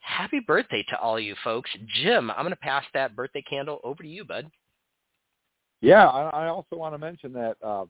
Happy 0.00 0.40
birthday 0.40 0.84
to 0.88 0.98
all 0.98 1.18
you 1.18 1.34
folks. 1.44 1.70
Jim, 2.02 2.30
I'm 2.30 2.42
going 2.44 2.50
to 2.50 2.56
pass 2.56 2.84
that 2.94 3.14
birthday 3.14 3.42
candle 3.48 3.80
over 3.84 4.02
to 4.02 4.08
you, 4.08 4.24
bud. 4.24 4.50
Yeah, 5.80 6.06
I, 6.06 6.46
also 6.48 6.76
want 6.76 6.94
to 6.94 6.98
mention 6.98 7.32
that 7.32 7.56
uh, 7.62 7.84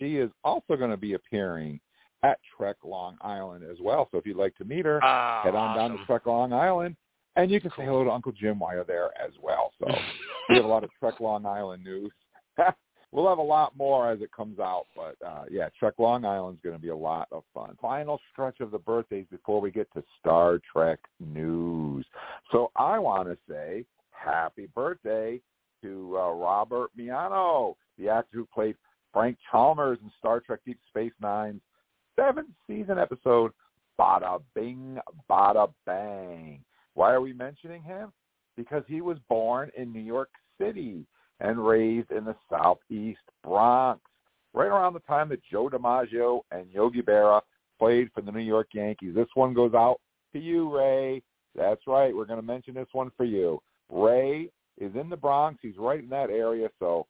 she 0.00 0.16
is 0.16 0.30
also 0.42 0.76
going 0.76 0.90
to 0.90 0.96
be 0.96 1.14
appearing 1.14 1.80
at 2.24 2.38
Trek 2.56 2.76
Long 2.84 3.16
Island 3.20 3.64
as 3.70 3.78
well. 3.80 4.08
So 4.10 4.18
if 4.18 4.26
you'd 4.26 4.36
like 4.36 4.56
to 4.56 4.64
meet 4.64 4.84
her, 4.84 5.00
Ah, 5.02 5.42
head 5.44 5.54
on 5.54 5.76
down 5.76 5.96
to. 5.96 6.04
Trek 6.06 6.26
Long 6.26 6.52
Island, 6.52 6.96
and 7.36 7.50
you 7.50 7.60
can 7.60 7.70
say 7.70 7.84
hello 7.84 8.04
to 8.04 8.10
Uncle 8.10 8.32
Jim 8.32 8.58
while 8.58 8.74
you're 8.74 8.84
there 8.84 9.10
as 9.20 9.32
well. 9.42 9.72
So 9.78 9.86
we 10.48 10.56
have 10.56 10.64
a 10.64 10.68
lot 10.68 10.84
of 10.84 10.90
Trek 10.98 11.20
Long 11.20 11.46
Island 11.46 11.84
news. 11.84 12.12
we'll 13.12 13.28
have 13.28 13.38
a 13.38 13.42
lot 13.42 13.76
more 13.76 14.10
as 14.10 14.20
it 14.20 14.30
comes 14.32 14.58
out, 14.58 14.86
but 14.96 15.16
uh, 15.26 15.44
yeah, 15.50 15.68
Trek 15.78 15.94
Long 15.98 16.24
Island's 16.24 16.60
going 16.62 16.76
to 16.76 16.82
be 16.82 16.88
a 16.88 16.96
lot 16.96 17.28
of 17.32 17.44
fun. 17.54 17.76
Final 17.80 18.20
stretch 18.32 18.60
of 18.60 18.70
the 18.70 18.78
birthdays 18.78 19.26
before 19.30 19.60
we 19.60 19.70
get 19.70 19.92
to 19.94 20.02
Star 20.20 20.60
Trek 20.72 20.98
news. 21.20 22.04
So 22.52 22.70
I 22.76 22.98
want 22.98 23.28
to 23.28 23.38
say 23.48 23.84
happy 24.10 24.68
birthday 24.74 25.40
to 25.82 26.16
uh, 26.18 26.30
Robert 26.32 26.90
Miano, 26.98 27.74
the 27.98 28.08
actor 28.08 28.38
who 28.38 28.48
played 28.52 28.76
Frank 29.12 29.38
Chalmers 29.50 29.98
in 30.02 30.10
Star 30.18 30.40
Trek 30.40 30.60
Deep 30.66 30.78
Space 30.88 31.12
Nine's 31.20 31.60
seventh 32.16 32.50
season 32.66 32.98
episode, 32.98 33.52
Bada 33.98 34.42
Bing, 34.54 34.98
Bada 35.30 35.72
Bang. 35.86 36.60
Why 36.94 37.12
are 37.12 37.20
we 37.20 37.32
mentioning 37.32 37.82
him? 37.82 38.12
Because 38.56 38.84
he 38.86 39.00
was 39.00 39.18
born 39.28 39.70
in 39.76 39.92
New 39.92 40.00
York 40.00 40.30
City 40.60 41.04
and 41.40 41.66
raised 41.66 42.10
in 42.12 42.24
the 42.24 42.36
southeast 42.50 43.20
Bronx, 43.42 44.00
right 44.52 44.68
around 44.68 44.94
the 44.94 45.00
time 45.00 45.28
that 45.30 45.42
Joe 45.50 45.68
DiMaggio 45.68 46.40
and 46.52 46.70
Yogi 46.70 47.02
Berra 47.02 47.40
played 47.78 48.10
for 48.14 48.20
the 48.20 48.30
New 48.30 48.40
York 48.40 48.68
Yankees. 48.72 49.14
This 49.14 49.28
one 49.34 49.52
goes 49.52 49.74
out 49.74 50.00
to 50.32 50.38
you, 50.38 50.74
Ray. 50.74 51.22
That's 51.56 51.82
right. 51.86 52.14
We're 52.14 52.24
going 52.24 52.40
to 52.40 52.46
mention 52.46 52.74
this 52.74 52.88
one 52.92 53.10
for 53.16 53.24
you. 53.24 53.60
Ray 53.90 54.48
is 54.78 54.94
in 54.94 55.08
the 55.08 55.16
Bronx. 55.16 55.58
He's 55.62 55.76
right 55.76 56.00
in 56.00 56.08
that 56.10 56.30
area, 56.30 56.68
so 56.78 57.06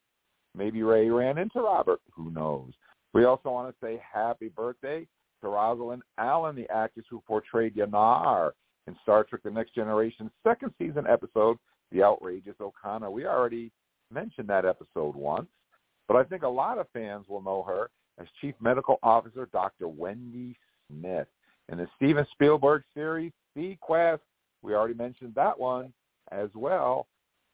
maybe 0.56 0.82
Ray 0.82 1.08
ran 1.10 1.38
into 1.38 1.60
Robert. 1.60 2.00
Who 2.12 2.30
knows? 2.30 2.72
We 3.12 3.24
also 3.24 3.50
want 3.50 3.68
to 3.68 3.86
say 3.86 4.00
happy 4.12 4.48
birthday 4.48 5.06
to 5.40 5.48
Rosalind 5.48 6.02
Allen, 6.18 6.56
the 6.56 6.68
actress 6.70 7.06
who 7.08 7.22
portrayed 7.26 7.76
Yanar 7.76 8.52
in 8.86 8.96
Star 9.02 9.24
Trek 9.24 9.42
The 9.42 9.50
Next 9.50 9.74
Generation 9.74 10.30
second 10.46 10.72
season 10.78 11.04
episode, 11.08 11.56
The 11.92 12.02
Outrageous 12.02 12.56
Okona. 12.60 13.10
We 13.10 13.26
already 13.26 13.70
mentioned 14.12 14.48
that 14.48 14.64
episode 14.64 15.14
once, 15.14 15.48
but 16.08 16.16
I 16.16 16.24
think 16.24 16.42
a 16.42 16.48
lot 16.48 16.78
of 16.78 16.86
fans 16.92 17.26
will 17.28 17.42
know 17.42 17.62
her 17.62 17.90
as 18.18 18.26
Chief 18.40 18.54
Medical 18.60 18.98
Officer 19.02 19.48
Dr. 19.52 19.88
Wendy 19.88 20.56
Smith 20.88 21.26
in 21.70 21.78
the 21.78 21.88
Steven 21.96 22.26
Spielberg 22.32 22.82
series 22.94 23.32
seaQuest. 23.56 24.20
We 24.62 24.74
already 24.74 24.94
mentioned 24.94 25.34
that 25.34 25.58
one 25.58 25.92
as 26.30 26.48
well. 26.54 27.06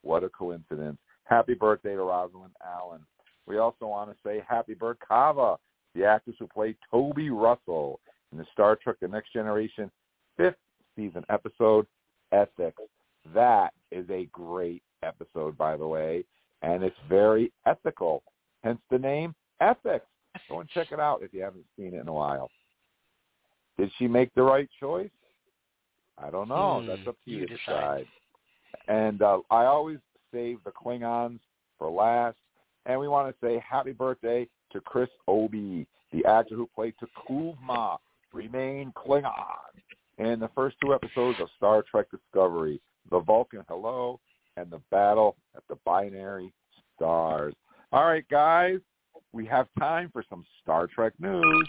What 0.03 0.25
a 0.25 0.29
coincidence. 0.29 0.99
Happy 1.25 1.55
birthday 1.55 1.95
to 1.95 2.03
Rosalind 2.03 2.53
Allen. 2.65 3.01
We 3.47 3.59
also 3.59 3.87
want 3.87 4.11
to 4.11 4.17
say 4.25 4.43
happy 4.49 4.75
birthday 4.75 5.01
to 5.01 5.07
Kava, 5.07 5.57
the 5.95 6.05
actress 6.05 6.37
who 6.39 6.47
played 6.47 6.77
Toby 6.91 7.31
Russell 7.31 8.01
in 8.33 8.39
the 8.39 8.47
Star 8.53 8.77
Trek 8.77 8.97
The 9.01 9.09
Next 9.09 9.33
Generation 9.33 9.91
fifth 10.37 10.57
season 11.01 11.25
episode, 11.31 11.87
Ethics. 12.33 12.83
That 13.35 13.73
is 13.91 14.09
a 14.11 14.27
great 14.33 14.83
episode, 15.03 15.57
by 15.57 15.77
the 15.77 15.87
way, 15.87 16.25
and 16.63 16.83
it's 16.83 16.97
very 17.09 17.53
ethical, 17.67 18.23
hence 18.63 18.81
the 18.91 18.99
name 18.99 19.35
Ethics. 19.61 20.07
Go 20.49 20.61
and 20.61 20.69
check 20.69 20.93
it 20.93 21.01
out 21.01 21.23
if 21.23 21.33
you 21.35 21.43
haven't 21.43 21.65
seen 21.77 21.95
it 21.95 22.01
in 22.01 22.09
a 22.09 22.13
while. 22.13 22.51
Did 23.79 23.91
she 23.99 24.07
make 24.07 24.33
the 24.35 24.43
right 24.43 24.69
choice? 24.79 25.11
I 26.23 26.31
don't 26.31 26.49
know. 26.49 26.81
Hmm, 26.81 26.87
That's 26.87 27.09
up 27.09 27.17
to 27.25 27.31
you, 27.31 27.39
you 27.39 27.47
to 27.47 27.57
decide. 27.57 27.67
decide. 27.67 28.07
And 28.89 29.23
uh, 29.23 29.39
I 29.51 29.65
always 29.65 29.99
save 30.33 30.59
the 30.65 30.71
Klingons 30.71 31.41
for 31.79 31.91
last. 31.91 32.37
And 32.87 33.01
we 33.01 33.09
want 33.09 33.29
to 33.29 33.47
say 33.47 33.63
happy 33.69 33.93
birthday 33.93 34.47
to 34.73 34.81
Chris 34.81 35.09
Obi, 35.29 35.87
the 36.13 36.25
actor 36.25 36.55
who 36.55 36.69
played 36.75 36.95
T'Kuvma, 37.03 37.99
Remain 38.33 38.93
Klingon, 38.97 39.33
in 40.21 40.39
the 40.39 40.51
first 40.55 40.77
two 40.83 40.93
episodes 40.93 41.39
of 41.41 41.49
Star 41.57 41.83
Trek 41.91 42.07
Discovery, 42.11 42.81
The 43.11 43.21
Vulcan 43.21 43.65
Hello 43.69 44.21
and 44.57 44.71
The 44.71 44.81
Battle 44.91 45.37
at 45.57 45.63
the 45.69 45.77
Binary 45.87 46.53
Stars. 46.95 47.55
All 47.91 48.05
right, 48.05 48.29
guys, 48.31 48.79
we 49.33 49.47
have 49.47 49.67
time 49.79 50.11
for 50.13 50.23
some 50.29 50.45
Star 50.63 50.87
Trek 50.87 51.15
news. 51.19 51.69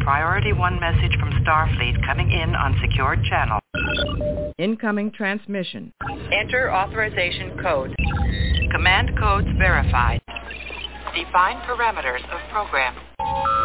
Priority 0.00 0.54
1 0.54 0.80
message 0.80 1.12
from 1.20 1.30
Starfleet 1.44 2.04
coming 2.06 2.32
in 2.32 2.54
on 2.54 2.80
secured 2.80 3.22
channel. 3.24 3.58
Incoming 4.58 5.12
transmission. 5.12 5.92
Enter 6.32 6.72
authorization 6.72 7.58
code. 7.60 7.94
Command 8.72 9.10
codes 9.18 9.48
verified. 9.58 10.22
Define 11.14 11.56
parameters 11.66 12.24
of 12.32 12.40
program. 12.50 12.94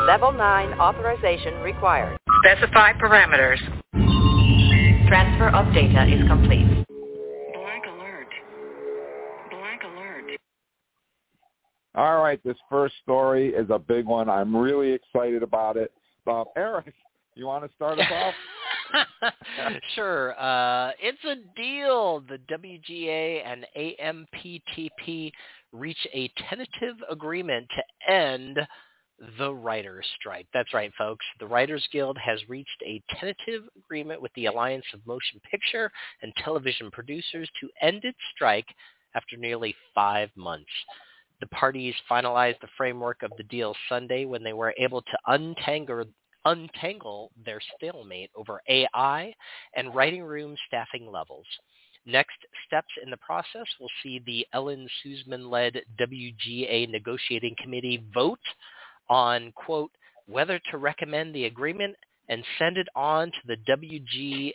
Level 0.07 0.33
9 0.33 0.73
authorization 0.79 1.55
required. 1.61 2.17
Specify 2.43 2.93
parameters. 2.93 3.59
Transfer 5.07 5.49
of 5.49 5.71
data 5.73 6.03
is 6.05 6.27
complete. 6.27 6.65
Black 7.53 7.83
alert. 7.87 8.27
Black 9.51 9.81
alert. 9.83 10.39
All 11.93 12.23
right, 12.23 12.43
this 12.43 12.57
first 12.69 12.95
story 13.03 13.49
is 13.49 13.69
a 13.69 13.77
big 13.77 14.05
one. 14.05 14.29
I'm 14.29 14.55
really 14.55 14.91
excited 14.91 15.43
about 15.43 15.77
it. 15.77 15.91
Um, 16.25 16.45
Eric, 16.57 16.91
you 17.35 17.45
want 17.45 17.63
to 17.63 17.75
start 17.75 17.99
us 17.99 18.07
off? 18.11 19.33
sure. 19.95 20.39
Uh, 20.39 20.91
it's 20.99 21.23
a 21.23 21.35
deal. 21.55 22.21
The 22.27 22.39
WGA 22.51 23.43
and 23.45 23.65
AMPTP 23.77 25.31
reach 25.71 26.07
a 26.13 26.31
tentative 26.49 26.95
agreement 27.11 27.67
to 27.75 28.11
end 28.11 28.57
the 29.37 29.53
writers' 29.53 30.05
strike. 30.19 30.47
That's 30.53 30.73
right, 30.73 30.91
folks. 30.97 31.25
The 31.39 31.47
Writers 31.47 31.87
Guild 31.91 32.17
has 32.17 32.39
reached 32.49 32.81
a 32.85 33.01
tentative 33.09 33.63
agreement 33.77 34.21
with 34.21 34.33
the 34.33 34.47
Alliance 34.47 34.85
of 34.93 35.05
Motion 35.05 35.39
Picture 35.49 35.91
and 36.21 36.33
Television 36.37 36.91
Producers 36.91 37.49
to 37.61 37.69
end 37.81 38.03
its 38.03 38.17
strike 38.35 38.67
after 39.15 39.37
nearly 39.37 39.75
five 39.93 40.29
months. 40.35 40.71
The 41.39 41.47
parties 41.47 41.95
finalized 42.09 42.59
the 42.61 42.67
framework 42.77 43.23
of 43.23 43.31
the 43.37 43.43
deal 43.43 43.75
Sunday 43.89 44.25
when 44.25 44.43
they 44.43 44.53
were 44.53 44.73
able 44.77 45.01
to 45.01 45.17
untangle 45.27 46.05
untangle 46.47 47.31
their 47.43 47.59
stalemate 47.75 48.29
over 48.35 48.61
AI 48.69 49.33
and 49.75 49.95
writing 49.95 50.21
room 50.21 50.55
staffing 50.67 51.11
levels. 51.11 51.45
Next 52.05 52.37
steps 52.67 52.93
in 53.03 53.09
the 53.09 53.17
process 53.17 53.65
will 53.79 53.89
see 54.03 54.19
the 54.19 54.45
Ellen 54.53 54.87
Stutzman-led 55.03 55.81
WGA 55.99 56.87
negotiating 56.87 57.55
committee 57.59 58.03
vote 58.13 58.37
on, 59.09 59.51
quote, 59.53 59.91
whether 60.27 60.59
to 60.71 60.77
recommend 60.77 61.33
the 61.33 61.45
agreement 61.45 61.95
and 62.29 62.43
send 62.57 62.77
it 62.77 62.87
on 62.95 63.27
to 63.27 63.37
the 63.47 64.51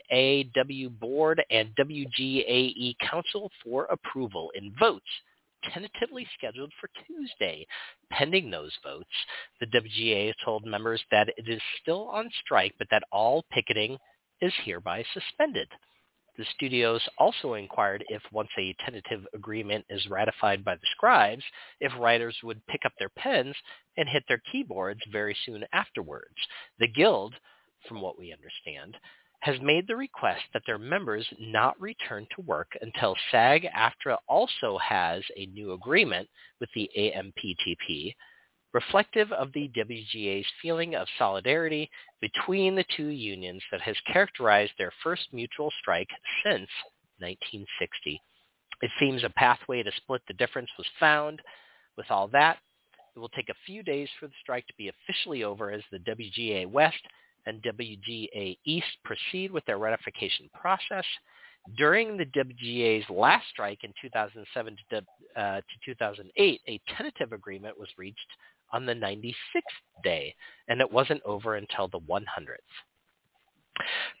WGAW 0.53 0.99
board 0.99 1.41
and 1.49 1.69
WGAE 1.75 2.95
council 3.09 3.49
for 3.63 3.85
approval 3.85 4.51
in 4.55 4.73
votes 4.77 5.05
tentatively 5.73 6.27
scheduled 6.37 6.71
for 6.79 6.89
Tuesday. 7.05 7.65
Pending 8.11 8.49
those 8.49 8.71
votes, 8.83 9.09
the 9.59 9.67
WGA 9.67 10.33
told 10.43 10.65
members 10.65 11.01
that 11.11 11.29
it 11.37 11.47
is 11.47 11.61
still 11.81 12.07
on 12.09 12.29
strike, 12.43 12.73
but 12.77 12.87
that 12.91 13.03
all 13.11 13.45
picketing 13.51 13.97
is 14.41 14.53
hereby 14.63 15.03
suspended. 15.13 15.67
The 16.37 16.45
studios 16.55 17.07
also 17.17 17.55
inquired 17.55 18.05
if 18.07 18.21
once 18.31 18.49
a 18.57 18.73
tentative 18.79 19.27
agreement 19.33 19.85
is 19.89 20.07
ratified 20.07 20.63
by 20.63 20.75
the 20.75 20.87
scribes, 20.91 21.43
if 21.79 21.91
writers 21.97 22.37
would 22.43 22.65
pick 22.67 22.85
up 22.85 22.93
their 22.97 23.09
pens 23.09 23.55
and 23.97 24.07
hit 24.07 24.23
their 24.27 24.41
keyboards 24.51 25.01
very 25.11 25.35
soon 25.45 25.65
afterwards. 25.73 26.35
The 26.79 26.87
Guild, 26.87 27.35
from 27.87 28.01
what 28.01 28.17
we 28.17 28.31
understand, 28.31 28.97
has 29.41 29.59
made 29.59 29.87
the 29.87 29.95
request 29.95 30.43
that 30.53 30.61
their 30.65 30.77
members 30.77 31.27
not 31.39 31.79
return 31.81 32.27
to 32.35 32.41
work 32.41 32.77
until 32.81 33.15
SAG-AFTRA 33.31 34.17
also 34.27 34.77
has 34.77 35.23
a 35.35 35.47
new 35.47 35.73
agreement 35.73 36.29
with 36.59 36.69
the 36.75 36.89
AMPTP, 36.97 38.13
reflective 38.73 39.31
of 39.31 39.51
the 39.53 39.69
WGA's 39.75 40.47
feeling 40.61 40.95
of 40.95 41.07
solidarity 41.17 41.89
between 42.21 42.75
the 42.75 42.85
two 42.95 43.07
unions 43.07 43.61
that 43.71 43.81
has 43.81 43.95
characterized 44.11 44.71
their 44.77 44.93
first 45.03 45.27
mutual 45.33 45.71
strike 45.81 46.09
since 46.43 46.69
1960. 47.19 48.21
It 48.81 48.91
seems 48.99 49.23
a 49.23 49.29
pathway 49.29 49.83
to 49.83 49.91
split 49.97 50.21
the 50.27 50.33
difference 50.33 50.69
was 50.77 50.87
found. 50.99 51.41
With 51.97 52.09
all 52.09 52.27
that, 52.29 52.57
it 53.15 53.19
will 53.19 53.29
take 53.29 53.49
a 53.49 53.65
few 53.65 53.83
days 53.83 54.09
for 54.19 54.27
the 54.27 54.33
strike 54.41 54.65
to 54.67 54.73
be 54.77 54.89
officially 54.89 55.43
over 55.43 55.71
as 55.71 55.83
the 55.91 55.99
WGA 55.99 56.65
West 56.69 57.01
and 57.45 57.61
WGA 57.61 58.57
East 58.65 58.97
proceed 59.03 59.51
with 59.51 59.65
their 59.65 59.77
ratification 59.77 60.49
process. 60.59 61.05
During 61.77 62.17
the 62.17 62.25
WGA's 62.25 63.07
last 63.09 63.47
strike 63.49 63.83
in 63.83 63.93
2007 64.01 64.77
to, 64.89 64.97
uh, 65.39 65.57
to 65.57 65.63
2008, 65.85 66.61
a 66.67 66.81
tentative 66.95 67.33
agreement 67.33 67.77
was 67.77 67.89
reached 67.97 68.17
on 68.73 68.85
the 68.85 68.93
96th 68.93 69.33
day, 70.03 70.35
and 70.67 70.81
it 70.81 70.91
wasn't 70.91 71.21
over 71.25 71.55
until 71.55 71.87
the 71.87 71.99
100th. 71.99 72.23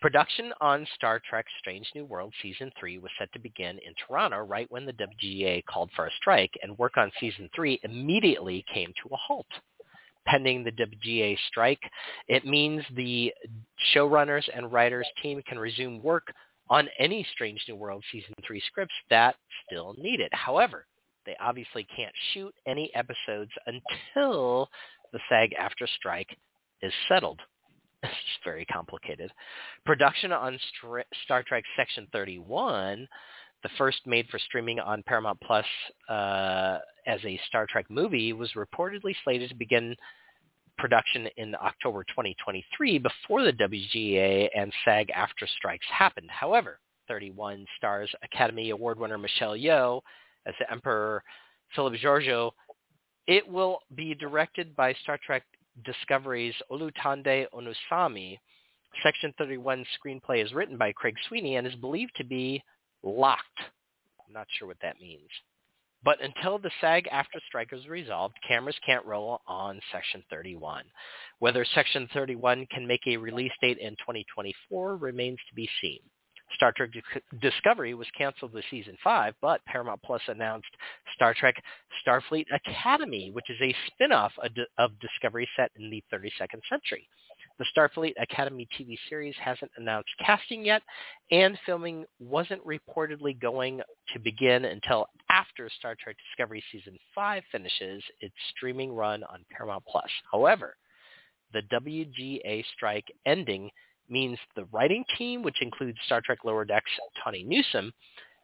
Production 0.01 0.53
on 0.61 0.87
Star 0.95 1.21
Trek 1.29 1.45
Strange 1.59 1.91
New 1.93 2.05
World 2.05 2.33
Season 2.41 2.71
3 2.79 2.97
was 2.99 3.11
set 3.19 3.31
to 3.33 3.39
begin 3.39 3.77
in 3.79 3.93
Toronto 4.07 4.39
right 4.39 4.69
when 4.71 4.85
the 4.85 4.93
WGA 4.93 5.63
called 5.65 5.91
for 5.95 6.07
a 6.07 6.11
strike, 6.19 6.53
and 6.63 6.77
work 6.77 6.97
on 6.97 7.11
Season 7.19 7.49
3 7.55 7.79
immediately 7.83 8.65
came 8.73 8.93
to 9.03 9.13
a 9.13 9.17
halt 9.17 9.47
pending 10.25 10.63
the 10.63 10.71
WGA 10.71 11.37
strike. 11.47 11.81
It 12.27 12.45
means 12.45 12.83
the 12.95 13.33
showrunners 13.93 14.47
and 14.55 14.71
writers 14.71 15.07
team 15.21 15.41
can 15.47 15.59
resume 15.59 16.01
work 16.01 16.33
on 16.69 16.87
any 16.99 17.25
Strange 17.33 17.63
New 17.67 17.75
World 17.75 18.03
Season 18.11 18.33
3 18.45 18.61
scripts 18.67 18.93
that 19.09 19.35
still 19.65 19.95
need 19.97 20.19
it. 20.19 20.33
However, 20.33 20.85
they 21.25 21.35
obviously 21.39 21.87
can't 21.95 22.13
shoot 22.33 22.53
any 22.67 22.91
episodes 22.95 23.51
until 23.65 24.69
the 25.13 25.19
SAG-AFTRA 25.29 25.87
strike 25.97 26.29
is 26.81 26.93
settled. 27.07 27.39
It's 28.03 28.43
very 28.43 28.65
complicated. 28.65 29.31
Production 29.85 30.31
on 30.31 30.57
Star 31.23 31.43
Trek 31.43 31.63
Section 31.77 32.07
31 32.11 33.07
the 33.63 33.69
first 33.77 33.99
made 34.05 34.27
for 34.29 34.39
streaming 34.39 34.79
on 34.79 35.03
Paramount 35.03 35.39
Plus 35.41 35.65
uh, 36.09 36.79
as 37.07 37.19
a 37.23 37.39
Star 37.47 37.67
Trek 37.69 37.85
movie, 37.89 38.33
was 38.33 38.51
reportedly 38.53 39.15
slated 39.23 39.49
to 39.49 39.55
begin 39.55 39.95
production 40.77 41.27
in 41.37 41.53
October 41.55 42.03
2023 42.05 42.97
before 42.97 43.43
the 43.43 43.53
WGA 43.53 44.49
and 44.55 44.73
SAG-AFTRA 44.83 45.47
strikes 45.57 45.85
happened. 45.91 46.29
However, 46.31 46.79
31 47.07 47.65
stars 47.77 48.09
Academy 48.23 48.71
Award 48.71 48.99
winner 48.99 49.17
Michelle 49.17 49.55
Yeoh 49.55 50.01
as 50.45 50.53
the 50.59 50.71
Emperor 50.71 51.23
Philip 51.75 51.93
Georgiou. 51.95 52.51
It 53.27 53.47
will 53.47 53.79
be 53.95 54.15
directed 54.15 54.75
by 54.75 54.93
Star 55.03 55.19
Trek 55.23 55.43
Discovery's 55.85 56.55
Olatunde 56.71 57.45
Osunsanmi. 57.53 58.37
Section 59.03 59.33
31 59.37 59.85
screenplay 59.97 60.43
is 60.43 60.53
written 60.53 60.77
by 60.77 60.91
Craig 60.91 61.15
Sweeny 61.27 61.55
and 61.55 61.65
is 61.65 61.75
believed 61.75 62.11
to 62.17 62.25
be 62.25 62.61
locked. 63.03 63.59
I'm 64.27 64.33
not 64.33 64.47
sure 64.57 64.67
what 64.67 64.77
that 64.81 64.99
means. 64.99 65.29
But 66.03 66.17
until 66.21 66.57
the 66.57 66.71
SAG-AFTRA 66.81 67.41
strike 67.47 67.73
is 67.73 67.87
resolved, 67.87 68.35
cameras 68.47 68.75
can't 68.83 69.05
roll 69.05 69.39
on 69.47 69.79
Section 69.91 70.23
31. 70.31 70.83
Whether 71.39 71.63
Section 71.75 72.09
31 72.11 72.65
can 72.73 72.87
make 72.87 73.05
a 73.05 73.17
release 73.17 73.51
date 73.61 73.77
in 73.77 73.91
2024 73.91 74.97
remains 74.97 75.37
to 75.47 75.55
be 75.55 75.69
seen. 75.79 75.99
Star 76.55 76.71
Trek 76.75 76.89
Discovery 77.41 77.93
was 77.93 78.07
canceled 78.17 78.53
with 78.53 78.65
season 78.69 78.97
five, 79.03 79.33
but 79.41 79.63
Paramount 79.65 80.01
Plus 80.03 80.21
announced 80.27 80.69
Star 81.15 81.33
Trek 81.33 81.55
Starfleet 82.05 82.45
Academy, 82.53 83.31
which 83.31 83.49
is 83.49 83.57
a 83.61 83.75
spin-off 83.87 84.33
of 84.77 84.99
Discovery 84.99 85.47
set 85.55 85.71
in 85.77 85.89
the 85.89 86.03
32nd 86.13 86.61
century. 86.69 87.07
The 87.59 87.65
Starfleet 87.75 88.13
Academy 88.19 88.67
TV 88.79 88.97
series 89.09 89.35
hasn't 89.43 89.71
announced 89.77 90.09
casting 90.25 90.65
yet, 90.65 90.81
and 91.31 91.59
filming 91.65 92.05
wasn't 92.19 92.65
reportedly 92.65 93.39
going 93.39 93.81
to 94.13 94.19
begin 94.19 94.65
until 94.65 95.07
after 95.29 95.69
Star 95.77 95.95
Trek 96.01 96.15
Discovery 96.29 96.63
Season 96.71 96.97
5 97.13 97.43
finishes 97.51 98.03
its 98.19 98.33
streaming 98.55 98.93
run 98.93 99.23
on 99.25 99.45
Paramount+. 99.51 99.83
However, 100.31 100.75
the 101.53 101.61
WGA 101.71 102.63
strike 102.73 103.05
ending 103.25 103.69
means 104.11 104.37
the 104.55 104.65
writing 104.65 105.03
team, 105.17 105.41
which 105.41 105.61
includes 105.61 105.97
Star 106.05 106.21
Trek 106.23 106.39
Lower 106.43 106.65
Decks 106.65 106.91
Tawny 107.23 107.43
Newsome, 107.43 107.91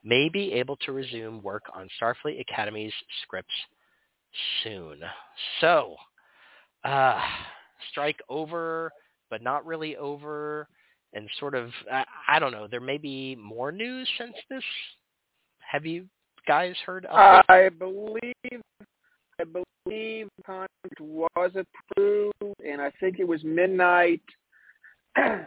may 0.03 0.29
be 0.29 0.53
able 0.53 0.77
to 0.77 0.91
resume 0.91 1.41
work 1.41 1.63
on 1.73 1.89
Starfleet 2.01 2.39
Academy's 2.39 2.93
scripts 3.23 3.53
soon. 4.63 4.99
So, 5.61 5.95
uh, 6.83 7.21
strike 7.91 8.19
over 8.29 8.91
but 9.29 9.41
not 9.41 9.65
really 9.65 9.97
over 9.97 10.67
and 11.13 11.29
sort 11.39 11.55
of 11.55 11.69
I, 11.91 12.05
I 12.27 12.39
don't 12.39 12.51
know 12.51 12.67
there 12.69 12.81
may 12.81 12.97
be 12.97 13.35
more 13.35 13.71
news 13.71 14.07
since 14.17 14.35
this 14.49 14.63
have 15.59 15.85
you 15.85 16.07
guys 16.47 16.75
heard 16.85 17.05
of? 17.05 17.43
I 17.49 17.69
believe 17.77 18.61
I 19.39 19.43
believe 19.43 20.27
the 20.37 20.43
contract 20.45 20.99
was 20.99 21.51
approved 21.55 22.61
and 22.65 22.81
I 22.81 22.91
think 22.99 23.19
it 23.19 23.27
was 23.27 23.43
midnight 23.43 24.21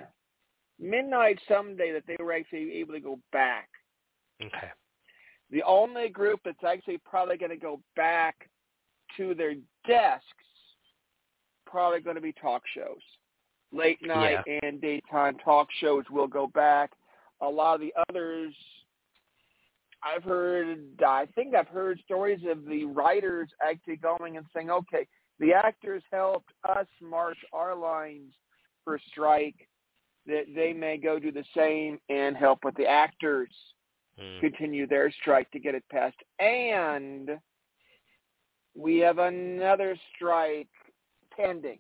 midnight 0.81 1.39
someday 1.49 1.93
that 1.93 2.05
they 2.07 2.17
were 2.23 2.33
actually 2.33 2.73
able 2.75 2.95
to 2.95 3.01
go 3.01 3.19
back. 3.33 3.69
Okay. 4.43 4.69
The 5.51 5.63
only 5.65 6.09
group 6.09 6.41
that's 6.45 6.65
actually 6.67 6.99
probably 6.99 7.37
going 7.37 7.51
to 7.51 7.57
go 7.57 7.81
back 7.97 8.49
to 9.17 9.35
their 9.35 9.55
desks 9.87 10.25
probably 11.67 12.01
going 12.01 12.17
to 12.17 12.23
be 12.23 12.33
talk 12.33 12.63
shows. 12.75 13.01
Late 13.73 13.99
night 14.05 14.39
and 14.63 14.81
daytime 14.81 15.37
talk 15.45 15.69
shows 15.81 16.05
will 16.11 16.27
go 16.27 16.49
back. 16.49 16.91
A 17.41 17.49
lot 17.49 17.75
of 17.75 17.81
the 17.81 17.95
others, 18.09 18.53
I've 20.03 20.25
heard, 20.25 20.79
I 21.07 21.27
think 21.35 21.55
I've 21.55 21.69
heard 21.69 22.01
stories 22.05 22.41
of 22.49 22.65
the 22.65 22.85
writers 22.85 23.49
actually 23.65 23.97
going 23.97 24.37
and 24.37 24.47
saying, 24.55 24.71
okay, 24.71 25.07
the 25.39 25.53
actors 25.53 26.03
helped 26.13 26.51
us 26.69 26.87
march 27.01 27.39
our 27.53 27.77
lines 27.77 28.33
for 28.91 29.01
strike, 29.09 29.69
that 30.27 30.47
they 30.53 30.73
may 30.73 30.97
go 30.97 31.21
do 31.21 31.31
the 31.31 31.45
same 31.57 32.01
and 32.09 32.37
help 32.37 32.65
with 32.65 32.75
the 32.75 32.87
actors 32.87 33.49
Hmm. 34.19 34.41
continue 34.41 34.87
their 34.87 35.13
strike 35.13 35.49
to 35.53 35.61
get 35.61 35.77
it 35.77 35.85
passed. 35.91 36.21
And 36.41 37.39
we 38.75 38.99
have 38.99 39.19
another 39.19 39.97
strike 40.15 40.69
pending 41.31 41.79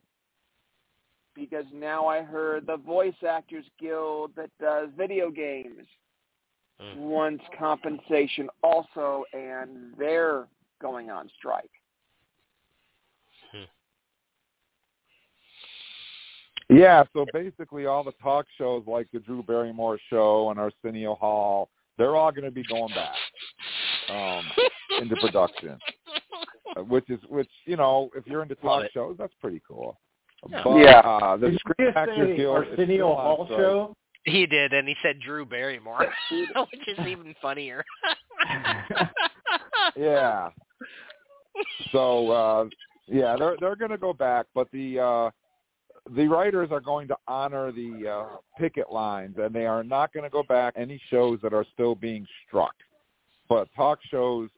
because 1.35 1.65
now 1.73 2.07
I 2.07 2.23
heard 2.23 2.67
the 2.67 2.77
Voice 2.77 3.21
Actors 3.29 3.67
Guild 3.81 4.31
that 4.37 4.51
does 4.61 4.91
video 4.97 5.31
games 5.31 5.87
Hmm. 6.81 7.01
wants 7.01 7.45
compensation 7.59 8.49
also, 8.63 9.25
and 9.33 9.95
they're 9.99 10.47
going 10.81 11.11
on 11.11 11.29
strike. 11.37 11.71
Yeah, 16.71 17.05
so 17.13 17.27
basically 17.33 17.87
all 17.87 18.05
the 18.05 18.13
talk 18.23 18.47
shows 18.57 18.85
like 18.87 19.09
the 19.13 19.19
Drew 19.21 19.43
Barrymore 19.43 19.99
show 20.09 20.51
and 20.51 20.59
Arsenio 20.61 21.15
Hall, 21.17 21.69
they're 21.99 22.17
all 22.17 22.31
going 22.31 22.45
to 22.45 22.51
be 22.51 22.63
going 22.65 22.93
back 22.95 23.15
um, 24.09 24.45
into 25.01 25.17
production. 25.17 25.79
Uh, 26.77 26.85
Which 26.85 27.11
is 27.11 27.19
which, 27.29 27.51
you 27.67 27.77
know, 27.77 28.11
if 28.15 28.27
you're 28.27 28.43
into 28.43 28.55
talk 28.55 28.85
it. 28.85 28.93
shows, 28.95 29.17
that's 29.19 29.35
pretty 29.41 29.61
cool. 29.67 29.99
Yeah. 30.49 30.61
But, 30.65 30.77
Yeah. 30.77 30.99
uh, 31.01 31.37
the 31.37 31.51
Did 31.51 31.59
Screen 31.61 31.89
just 31.89 31.97
Actors 31.97 32.29
say 32.29 32.37
Guild 32.37 32.57
Arsenio 32.69 32.97
still 32.97 33.13
on 33.13 33.37
Hall 33.37 33.45
strike. 33.47 33.59
show? 33.61 33.97
He 34.25 34.47
did, 34.47 34.73
and 34.73 34.87
he 34.87 34.95
said 35.03 35.19
Drew 35.21 35.45
Barrymore, 35.45 36.07
which 36.31 36.89
is 36.89 37.07
even 37.07 37.35
funnier. 37.43 37.85
Yeah. 39.97 40.51
So 41.93 42.31
uh 42.31 42.65
yeah, 43.09 43.37
they're 43.39 43.57
they're 43.61 43.77
going 43.77 43.91
to 43.91 43.99
go 43.99 44.13
back, 44.13 44.47
but 44.55 44.69
the 44.73 44.99
uh 45.01 45.31
the 46.17 46.27
writers 46.27 46.71
are 46.73 46.81
going 46.81 47.09
to 47.09 47.17
honor 47.29 47.73
the 47.73 48.09
uh 48.09 48.37
picket 48.59 48.91
lines 48.91 49.37
and 49.39 49.55
they 49.55 49.67
are 49.67 49.85
not 49.85 50.13
going 50.13 50.25
to 50.25 50.31
go 50.31 50.43
back 50.43 50.75
any 50.77 51.01
shows 51.11 51.39
that 51.43 51.53
are 51.53 51.67
still 51.73 51.95
being 51.95 52.27
struck. 52.47 52.75
But 53.49 53.69
talk 53.75 53.99
shows 54.11 54.49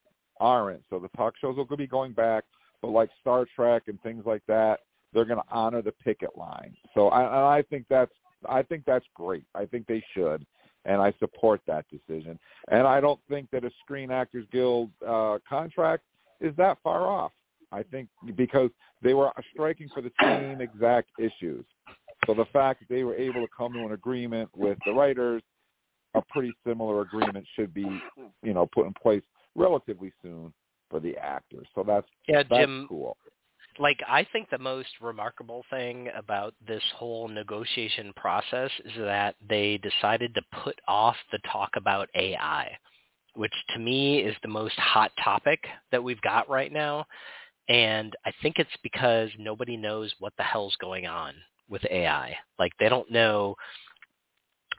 aren't. 0.40 0.82
So 0.90 0.98
the 0.98 1.08
talk 1.16 1.34
shows 1.40 1.56
will 1.56 1.76
be 1.76 1.86
going 1.86 2.12
back, 2.12 2.44
but 2.80 2.88
like 2.88 3.10
Star 3.20 3.46
Trek 3.54 3.84
and 3.86 4.00
things 4.02 4.24
like 4.26 4.42
that, 4.48 4.80
they're 5.12 5.24
going 5.24 5.40
to 5.40 5.50
honor 5.50 5.82
the 5.82 5.92
picket 5.92 6.36
line. 6.36 6.74
So 6.94 7.08
I 7.08 7.22
and 7.22 7.44
I 7.46 7.62
think 7.62 7.86
that's 7.88 8.12
I 8.48 8.62
think 8.62 8.84
that's 8.84 9.06
great. 9.14 9.44
I 9.54 9.66
think 9.66 9.86
they 9.86 10.02
should 10.14 10.44
and 10.84 11.00
I 11.00 11.12
support 11.18 11.60
that 11.66 11.84
decision. 11.90 12.38
And 12.68 12.86
I 12.86 13.00
don't 13.00 13.20
think 13.28 13.50
that 13.50 13.64
a 13.64 13.70
Screen 13.84 14.10
Actors 14.10 14.46
Guild 14.52 14.90
uh, 15.06 15.38
contract 15.48 16.02
is 16.40 16.54
that 16.56 16.78
far 16.82 17.06
off. 17.06 17.32
I 17.72 17.82
think 17.82 18.08
because 18.36 18.70
they 19.02 19.14
were 19.14 19.32
striking 19.52 19.88
for 19.94 20.02
the 20.02 20.12
same 20.22 20.60
exact 20.60 21.10
issues. 21.18 21.64
So 22.26 22.34
the 22.34 22.44
fact 22.52 22.80
that 22.80 22.94
they 22.94 23.02
were 23.02 23.16
able 23.16 23.40
to 23.40 23.48
come 23.56 23.72
to 23.72 23.80
an 23.80 23.92
agreement 23.92 24.48
with 24.54 24.78
the 24.86 24.92
writers, 24.92 25.42
a 26.14 26.22
pretty 26.28 26.52
similar 26.66 27.00
agreement 27.00 27.46
should 27.56 27.74
be, 27.74 27.86
you 28.42 28.52
know, 28.54 28.68
put 28.72 28.86
in 28.86 28.92
place 28.92 29.22
relatively 29.54 30.12
soon 30.22 30.52
for 30.90 31.00
the 31.00 31.16
actors. 31.16 31.66
So 31.74 31.82
that's 31.82 32.06
Yeah, 32.28 32.42
that's 32.48 32.60
Jim, 32.60 32.86
cool. 32.88 33.16
like 33.78 33.98
I 34.06 34.26
think 34.32 34.50
the 34.50 34.58
most 34.58 34.88
remarkable 35.00 35.64
thing 35.70 36.08
about 36.16 36.54
this 36.66 36.82
whole 36.94 37.28
negotiation 37.28 38.12
process 38.14 38.70
is 38.84 38.92
that 38.98 39.34
they 39.48 39.78
decided 39.78 40.34
to 40.34 40.42
put 40.62 40.78
off 40.86 41.16
the 41.32 41.38
talk 41.50 41.70
about 41.76 42.08
AI, 42.14 42.70
which 43.34 43.54
to 43.74 43.80
me 43.80 44.20
is 44.20 44.36
the 44.42 44.48
most 44.48 44.78
hot 44.78 45.10
topic 45.24 45.64
that 45.90 46.04
we've 46.04 46.20
got 46.20 46.48
right 46.48 46.72
now. 46.72 47.06
And 47.68 48.14
I 48.24 48.32
think 48.42 48.58
it's 48.58 48.70
because 48.82 49.30
nobody 49.38 49.76
knows 49.76 50.12
what 50.18 50.32
the 50.36 50.42
hell's 50.42 50.76
going 50.80 51.06
on 51.06 51.34
with 51.68 51.82
AI. 51.90 52.36
Like 52.58 52.72
they 52.78 52.88
don't 52.88 53.10
know 53.10 53.54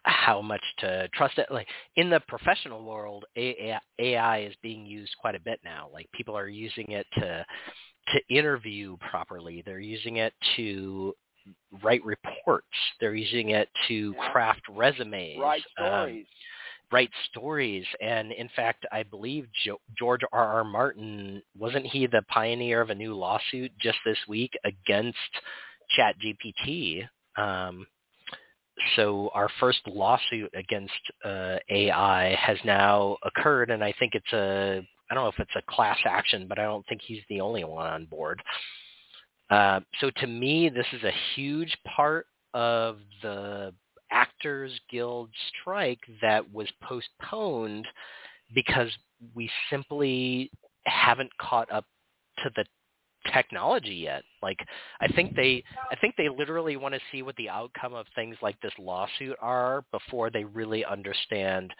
how 0.03 0.41
much 0.41 0.63
to 0.79 1.07
trust 1.13 1.37
it. 1.37 1.47
Like 1.49 1.67
in 1.95 2.09
the 2.09 2.21
professional 2.27 2.83
world, 2.83 3.25
AI, 3.37 4.39
is 4.39 4.55
being 4.61 4.85
used 4.85 5.15
quite 5.19 5.35
a 5.35 5.39
bit 5.39 5.59
now. 5.63 5.89
Like 5.91 6.11
people 6.11 6.37
are 6.37 6.49
using 6.49 6.91
it 6.91 7.07
to 7.15 7.45
to 8.09 8.19
interview 8.29 8.97
properly. 9.09 9.63
They're 9.65 9.79
using 9.79 10.17
it 10.17 10.33
to 10.57 11.13
write 11.81 12.03
reports. 12.03 12.67
They're 12.99 13.15
using 13.15 13.51
it 13.51 13.69
to 13.87 14.13
craft 14.31 14.61
resumes. 14.69 15.39
Right 15.39 15.63
um, 15.79 15.85
stories. 15.85 16.25
Write 16.91 17.11
stories. 17.29 17.85
And 18.01 18.31
in 18.31 18.49
fact, 18.55 18.85
I 18.91 19.03
believe 19.03 19.47
jo- 19.65 19.81
George 19.97 20.21
R. 20.31 20.53
R. 20.55 20.63
Martin 20.63 21.41
wasn't 21.57 21.85
he 21.85 22.07
the 22.07 22.23
pioneer 22.29 22.81
of 22.81 22.89
a 22.89 22.95
new 22.95 23.15
lawsuit 23.15 23.71
just 23.79 23.97
this 24.05 24.17
week 24.27 24.51
against 24.63 25.17
ChatGPT? 25.97 27.07
Um, 27.37 27.87
so 28.95 29.29
our 29.33 29.49
first 29.59 29.79
lawsuit 29.87 30.51
against 30.55 30.93
uh, 31.23 31.57
AI 31.69 32.35
has 32.35 32.57
now 32.65 33.17
occurred, 33.23 33.69
and 33.69 33.83
I 33.83 33.93
think 33.99 34.13
it's 34.15 34.33
a 34.33 34.81
I 35.09 35.13
don't 35.13 35.25
know 35.25 35.29
if 35.29 35.39
it's 35.39 35.55
a 35.55 35.71
class 35.71 35.97
action, 36.05 36.47
but 36.47 36.57
I 36.57 36.63
don't 36.63 36.85
think 36.87 37.01
he's 37.05 37.21
the 37.29 37.41
only 37.41 37.63
one 37.63 37.85
on 37.85 38.05
board. 38.05 38.41
Uh, 39.49 39.81
so 39.99 40.09
to 40.17 40.27
me, 40.27 40.69
this 40.69 40.87
is 40.93 41.03
a 41.03 41.13
huge 41.35 41.77
part 41.95 42.25
of 42.53 42.97
the 43.21 43.73
Actors 44.11 44.71
Guild 44.89 45.29
strike 45.61 45.99
that 46.21 46.51
was 46.53 46.67
postponed 46.81 47.87
because 48.53 48.89
we 49.33 49.49
simply 49.69 50.51
haven't 50.85 51.31
caught 51.39 51.71
up 51.71 51.85
to 52.43 52.51
the 52.55 52.65
technology 53.31 53.95
yet. 53.95 54.23
Like 54.41 54.59
I 55.01 55.07
think 55.07 55.35
they 55.35 55.63
I 55.91 55.95
think 55.95 56.15
they 56.17 56.29
literally 56.29 56.75
want 56.77 56.93
to 56.93 57.01
see 57.11 57.21
what 57.21 57.35
the 57.37 57.49
outcome 57.49 57.93
of 57.93 58.05
things 58.15 58.35
like 58.41 58.59
this 58.61 58.73
lawsuit 58.77 59.37
are 59.41 59.83
before 59.91 60.29
they 60.29 60.43
really 60.43 60.83
understand 60.85 61.71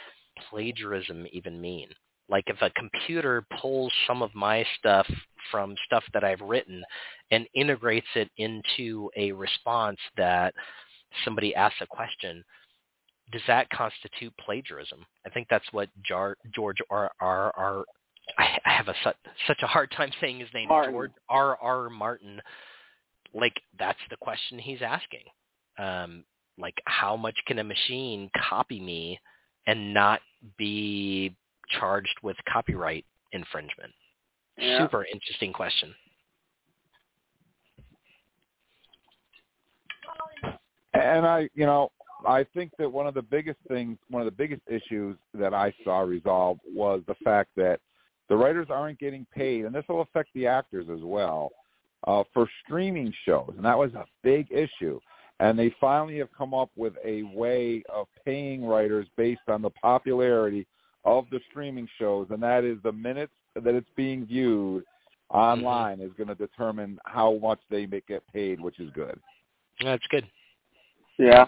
plagiarism 0.50 1.26
even 1.32 1.60
mean. 1.60 1.90
Like 2.30 2.46
if 2.48 2.62
a 2.62 2.70
computer 2.72 3.46
pulls 3.62 3.92
some 4.08 4.22
of 4.22 4.34
my 4.34 4.66
stuff 4.80 5.08
from 5.52 5.76
stuff 5.86 6.04
that 6.14 6.24
I've 6.24 6.42
written 6.42 6.84
and 7.32 7.48
integrates 7.54 8.08
it 8.16 8.30
into 8.38 9.10
a 9.18 9.32
response 9.34 10.00
that 10.18 10.54
somebody 11.24 11.54
asks 11.56 11.82
a 11.82 11.88
question, 11.88 12.44
does 13.32 13.42
that 13.48 13.70
constitute 13.70 14.34
plagiarism? 14.38 15.06
I 15.26 15.30
think 15.30 15.48
that's 15.50 15.66
what 15.72 15.90
Jar, 16.04 16.38
George 16.54 16.78
R. 16.90 17.12
R. 17.20 17.52
R. 17.56 17.86
I 18.38 18.58
I 18.66 18.72
have 18.72 18.88
a 18.88 18.94
such, 19.04 19.16
such 19.48 19.60
a 19.64 19.68
hard 19.68 19.92
time 19.92 20.12
saying 20.22 20.40
his 20.40 20.50
name. 20.54 20.70
Martin. 20.70 20.94
George 20.94 21.12
R. 21.30 21.58
R. 21.62 21.90
Martin. 21.90 22.42
Like 23.34 23.60
that's 23.80 24.00
the 24.10 24.18
question 24.18 24.60
he's 24.60 24.82
asking. 24.82 25.24
Um, 25.80 26.24
like 26.58 26.76
how 26.86 27.18
much 27.18 27.38
can 27.48 27.60
a 27.60 27.64
machine 27.64 28.30
copy 28.50 28.80
me 28.80 29.20
and 29.66 29.94
not 29.94 30.22
be 30.58 31.36
charged 31.80 32.16
with 32.22 32.38
copyright 32.52 33.06
infringement? 33.32 33.92
Yeah. 34.58 34.80
Super 34.80 35.06
interesting 35.12 35.52
question. 35.52 35.94
And 40.94 41.26
I, 41.26 41.50
you 41.56 41.66
know, 41.66 41.92
I 42.28 42.46
think 42.54 42.72
that 42.78 42.92
one 42.92 43.08
of 43.08 43.14
the 43.14 43.22
biggest 43.22 43.60
things, 43.68 43.98
one 44.10 44.22
of 44.22 44.26
the 44.26 44.32
biggest 44.32 44.62
issues 44.68 45.18
that 45.34 45.54
I 45.54 45.74
saw 45.84 46.00
resolved 46.02 46.62
was 46.66 47.02
the 47.08 47.16
fact 47.24 47.50
that 47.58 47.80
the 48.30 48.36
writers 48.36 48.68
aren't 48.70 49.00
getting 49.00 49.26
paid, 49.34 49.66
and 49.66 49.76
this 49.76 49.84
will 49.90 50.02
affect 50.02 50.30
the 50.34 50.48
actors 50.48 50.88
as 50.92 51.02
well, 51.02 51.52
uh, 52.08 52.24
for 52.34 52.50
streaming 52.64 53.14
shows, 53.26 53.54
and 53.56 53.66
that 53.66 53.78
was 53.78 53.94
a 53.94 54.06
big 54.24 54.48
issue. 54.52 55.00
And 55.40 55.60
they 55.60 55.76
finally 55.82 56.18
have 56.20 56.30
come 56.38 56.54
up 56.54 56.70
with 56.76 56.94
a 57.04 57.24
way 57.24 57.84
of 57.94 58.08
paying 58.24 58.64
writers 58.66 59.08
based 59.18 59.42
on 59.48 59.62
the 59.62 59.72
popularity 59.72 60.66
of 61.04 61.26
the 61.32 61.42
streaming 61.50 61.88
shows, 62.00 62.28
and 62.30 62.42
that 62.44 62.64
is 62.64 62.78
the 62.84 62.92
minutes 62.92 63.34
that 63.56 63.76
it's 63.76 63.90
being 63.96 64.26
viewed 64.26 64.84
online 65.30 66.00
is 66.00 66.12
going 66.18 66.28
to 66.28 66.36
determine 66.36 66.98
how 67.06 67.38
much 67.42 67.60
they 67.70 67.86
get 67.86 68.24
paid, 68.32 68.62
which 68.62 68.80
is 68.80 68.90
good. 68.92 69.20
That's 69.84 70.06
good. 70.10 70.26
Yeah. 71.18 71.46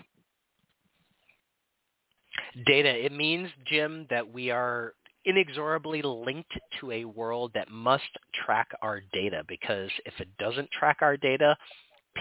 data. 2.65 2.89
It 2.89 3.11
means, 3.11 3.49
Jim, 3.65 4.07
that 4.09 4.27
we 4.27 4.49
are 4.51 4.93
inexorably 5.25 6.01
linked 6.01 6.51
to 6.79 6.91
a 6.91 7.05
world 7.05 7.51
that 7.55 7.69
must 7.69 8.03
track 8.45 8.69
our 8.81 9.01
data 9.11 9.43
because 9.47 9.89
if 10.05 10.13
it 10.19 10.27
doesn't 10.37 10.69
track 10.71 10.97
our 11.01 11.17
data, 11.17 11.57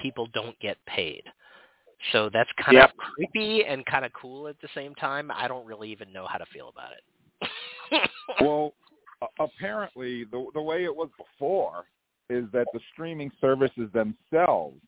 people 0.00 0.26
don't 0.32 0.58
get 0.60 0.78
paid. 0.86 1.22
So 2.12 2.28
that's 2.32 2.50
kind 2.52 2.76
Yep. 2.76 2.90
of 2.90 2.96
creepy 2.96 3.64
and 3.64 3.84
kind 3.86 4.04
of 4.04 4.12
cool 4.12 4.48
at 4.48 4.58
the 4.60 4.68
same 4.74 4.94
time. 4.96 5.30
I 5.30 5.48
don't 5.48 5.64
really 5.64 5.90
even 5.90 6.12
know 6.12 6.26
how 6.26 6.38
to 6.38 6.46
feel 6.46 6.68
about 6.68 6.92
it. 6.92 8.10
well, 8.40 8.74
apparently 9.38 10.24
the 10.24 10.46
the 10.54 10.60
way 10.60 10.84
it 10.84 10.94
was 10.94 11.10
before 11.16 11.84
is 12.30 12.44
that 12.52 12.66
the 12.72 12.80
streaming 12.92 13.30
services 13.40 13.90
themselves 13.92 14.80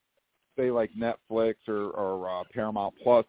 say 0.57 0.71
like 0.71 0.91
Netflix 0.99 1.55
or, 1.69 1.91
or 1.91 2.41
uh, 2.41 2.45
Paramount 2.53 2.95
Plus, 3.03 3.25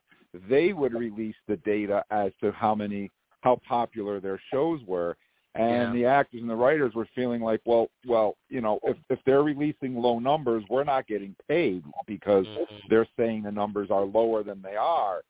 they 0.50 0.74
would 0.74 0.94
release 0.94 1.36
the 1.48 1.58
data 1.58 2.04
as 2.12 2.32
to 2.42 2.52
how 2.52 2.76
many, 2.76 3.12
how 3.42 3.60
popular 3.68 4.20
their 4.20 4.40
shows 4.52 4.82
were, 4.86 5.18
and 5.56 5.88
Yeah. 5.88 5.92
the 5.94 6.06
actors 6.06 6.42
and 6.42 6.50
the 6.50 6.56
writers 6.56 6.94
were 6.94 7.08
feeling 7.16 7.42
like, 7.42 7.62
well, 7.66 7.88
well, 8.06 8.36
you 8.50 8.62
know, 8.62 8.80
if 8.84 8.98
if 9.10 9.20
they're 9.26 9.44
releasing 9.44 9.96
low 9.96 10.20
numbers, 10.20 10.64
we're 10.70 10.84
not 10.84 11.08
getting 11.08 11.36
paid 11.48 11.84
because 12.06 12.46
they're 12.90 13.08
saying 13.18 13.44
the 13.44 13.52
numbers 13.52 13.90
are 13.90 14.04
lower 14.06 14.44
than 14.44 14.62
they 14.62 14.76
are. 14.76 15.22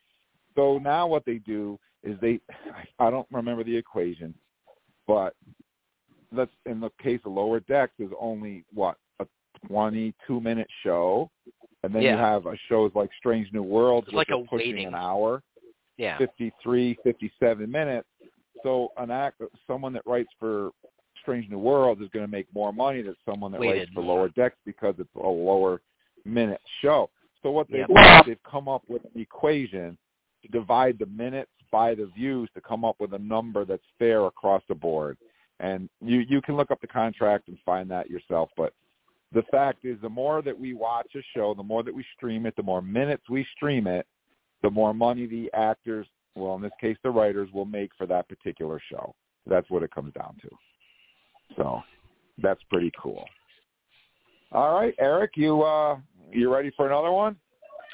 So 0.55 0.79
now 0.79 1.07
what 1.07 1.23
they 1.25 1.35
do 1.37 1.79
is 2.03 2.19
they, 2.19 2.39
I 2.99 3.09
don't 3.09 3.27
remember 3.31 3.63
the 3.63 3.75
equation, 3.75 4.33
but 5.05 5.35
let's 6.31 6.51
in 6.65 6.79
the 6.79 6.89
case 7.01 7.21
of 7.25 7.31
Lower 7.31 7.59
Decks 7.61 7.93
is 7.99 8.09
only 8.19 8.65
what 8.73 8.97
a 9.19 9.25
22 9.67 10.41
minute 10.41 10.67
show, 10.83 11.29
and 11.83 11.93
then 11.93 12.01
you 12.01 12.09
have 12.17 12.47
uh, 12.47 12.51
shows 12.69 12.91
like 12.95 13.09
Strange 13.17 13.51
New 13.53 13.63
Worlds, 13.63 14.07
It's 14.07 14.15
which 14.15 14.29
like 14.29 14.37
are 14.37 14.41
a 14.43 14.47
pushing 14.47 14.71
waiting. 14.75 14.87
an 14.87 14.95
hour, 14.95 15.43
Yeah. 15.97 16.17
53, 16.17 16.97
57 17.03 17.69
minutes. 17.71 18.07
So 18.63 18.89
an 18.97 19.11
act, 19.11 19.41
someone 19.67 19.93
that 19.93 20.01
writes 20.05 20.29
for 20.39 20.71
Strange 21.21 21.49
New 21.49 21.59
Worlds 21.59 22.01
is 22.01 22.09
going 22.09 22.25
to 22.25 22.31
make 22.31 22.47
more 22.53 22.73
money 22.73 23.01
than 23.01 23.15
someone 23.25 23.51
that 23.51 23.61
Weighted 23.61 23.77
writes 23.79 23.91
for 23.93 24.01
Lower 24.01 24.29
Decks 24.29 24.57
because 24.65 24.95
it's 24.97 25.09
a 25.15 25.19
lower 25.19 25.81
minute 26.25 26.61
show. 26.81 27.09
So 27.43 27.51
what 27.51 27.67
they've 27.69 27.85
Yep. 27.89 28.25
they've 28.25 28.43
come 28.43 28.67
up 28.67 28.83
with 28.89 29.03
an 29.13 29.21
equation 29.21 29.97
to 30.43 30.47
divide 30.49 30.97
the 30.99 31.05
minutes 31.05 31.51
by 31.71 31.93
the 31.95 32.07
views 32.07 32.49
to 32.55 32.61
come 32.61 32.83
up 32.83 32.95
with 32.99 33.13
a 33.13 33.19
number 33.19 33.65
that's 33.65 33.83
fair 33.99 34.25
across 34.25 34.63
the 34.67 34.75
board. 34.75 35.17
And 35.59 35.89
you 36.01 36.19
you 36.27 36.41
can 36.41 36.55
look 36.55 36.71
up 36.71 36.81
the 36.81 36.87
contract 36.87 37.47
and 37.47 37.57
find 37.65 37.89
that 37.91 38.09
yourself. 38.09 38.49
But 38.57 38.73
the 39.33 39.43
fact 39.51 39.83
is, 39.83 39.97
the 40.01 40.09
more 40.09 40.41
that 40.41 40.57
we 40.57 40.73
watch 40.73 41.07
a 41.15 41.21
show, 41.35 41.53
the 41.53 41.63
more 41.63 41.83
that 41.83 41.93
we 41.93 42.05
stream 42.15 42.45
it, 42.45 42.55
the 42.55 42.63
more 42.63 42.81
minutes 42.81 43.23
we 43.29 43.45
stream 43.55 43.87
it, 43.87 44.05
the 44.63 44.69
more 44.69 44.93
money 44.93 45.25
the 45.25 45.51
actors, 45.53 46.07
well, 46.35 46.55
in 46.55 46.61
this 46.61 46.71
case, 46.79 46.97
the 47.03 47.09
writers, 47.09 47.49
will 47.53 47.65
make 47.65 47.91
for 47.97 48.05
that 48.07 48.29
particular 48.29 48.81
show. 48.89 49.13
That's 49.45 49.69
what 49.69 49.83
it 49.83 49.91
comes 49.91 50.13
down 50.13 50.35
to. 50.41 50.49
So 51.55 51.81
that's 52.41 52.61
pretty 52.69 52.91
cool. 53.01 53.25
All 54.51 54.79
right, 54.79 54.93
Eric, 54.99 55.31
you 55.35 55.61
uh, 55.61 55.97
you 56.31 56.53
ready 56.53 56.71
for 56.75 56.87
another 56.87 57.11
one? 57.11 57.35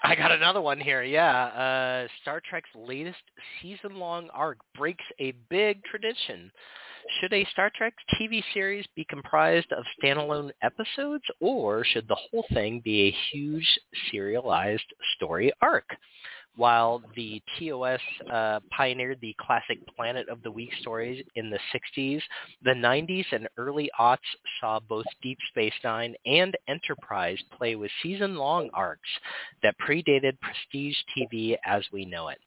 I 0.05 0.15
got 0.15 0.31
another 0.31 0.61
one 0.61 0.81
here. 0.81 1.03
Yeah, 1.03 1.45
uh, 1.45 2.07
Star 2.21 2.41
Trek's 2.47 2.69
latest 2.75 3.21
season-long 3.61 4.29
arc 4.33 4.57
breaks 4.75 5.03
a 5.19 5.31
big 5.49 5.81
tradition. 5.85 6.51
Should 7.19 7.33
a 7.33 7.45
Star 7.51 7.71
Trek 7.75 7.93
TV 8.19 8.43
series 8.53 8.85
be 8.95 9.05
comprised 9.09 9.71
of 9.71 9.85
standalone 10.01 10.51
episodes, 10.61 11.23
or 11.39 11.85
should 11.85 12.07
the 12.07 12.15
whole 12.15 12.45
thing 12.53 12.81
be 12.83 13.07
a 13.07 13.15
huge 13.31 13.79
serialized 14.11 14.93
story 15.15 15.51
arc? 15.61 15.85
While 16.55 17.01
the 17.15 17.41
TOS 17.57 17.99
uh, 18.31 18.59
pioneered 18.75 19.19
the 19.21 19.35
classic 19.39 19.79
Planet 19.95 20.29
of 20.29 20.43
the 20.43 20.51
Week 20.51 20.69
stories 20.81 21.23
in 21.35 21.49
the 21.49 21.59
60s, 21.73 22.21
the 22.63 22.71
90s 22.71 23.25
and 23.31 23.49
early 23.57 23.89
aughts 23.99 24.19
saw 24.61 24.79
both 24.79 25.05
Deep 25.23 25.39
Space 25.49 25.73
Nine 25.83 26.15
and 26.27 26.55
Enterprise 26.67 27.39
play 27.57 27.75
with 27.75 27.89
season-long 28.03 28.69
arcs 28.73 29.09
that 29.63 29.75
predated 29.79 30.37
prestige 30.41 30.97
TV 31.17 31.57
as 31.65 31.83
we 31.91 32.05
know 32.05 32.27
it. 32.27 32.37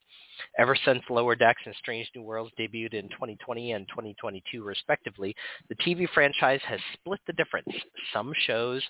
Ever 0.58 0.76
since 0.84 1.02
Lower 1.10 1.34
Decks 1.34 1.62
and 1.64 1.74
Strange 1.76 2.10
New 2.14 2.22
Worlds 2.22 2.52
debuted 2.58 2.94
in 2.94 3.08
2020 3.08 3.72
and 3.72 3.88
2022 3.88 4.62
respectively, 4.62 5.34
the 5.68 5.74
TV 5.76 6.08
franchise 6.12 6.60
has 6.64 6.78
split 6.92 7.20
the 7.26 7.32
difference. 7.32 7.68
Some 8.12 8.32
shows 8.46 8.82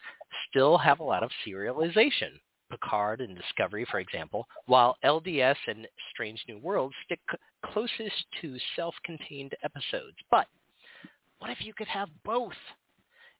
still 0.50 0.76
have 0.76 1.00
a 1.00 1.04
lot 1.04 1.22
of 1.22 1.30
serialization. 1.46 2.32
Picard 2.70 3.20
and 3.20 3.36
Discovery, 3.36 3.86
for 3.90 4.00
example, 4.00 4.46
while 4.66 4.96
LDS 5.04 5.56
and 5.66 5.86
Strange 6.12 6.42
New 6.48 6.58
Worlds 6.58 6.94
stick 7.04 7.20
closest 7.64 8.26
to 8.40 8.56
self-contained 8.74 9.52
episodes. 9.62 10.16
But 10.30 10.46
what 11.38 11.50
if 11.50 11.64
you 11.64 11.74
could 11.74 11.88
have 11.88 12.08
both? 12.24 12.52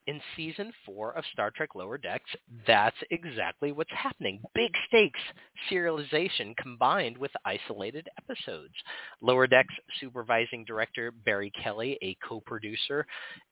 In 0.06 0.20
season 0.36 0.72
four 0.84 1.14
of 1.18 1.24
Star 1.32 1.50
Trek 1.50 1.70
Lower 1.74 1.98
Decks, 1.98 2.30
that's 2.64 2.96
exactly 3.10 3.72
what's 3.72 3.90
happening. 3.90 4.40
Big 4.54 4.70
stakes 4.86 5.18
serialization 5.68 6.56
combined 6.56 7.18
with 7.18 7.32
isolated 7.44 8.08
episodes. 8.16 8.74
Lower 9.20 9.48
Decks 9.48 9.74
supervising 9.98 10.64
director 10.64 11.10
Barry 11.10 11.50
Kelly, 11.60 11.98
a 12.02 12.16
co-producer, 12.24 13.04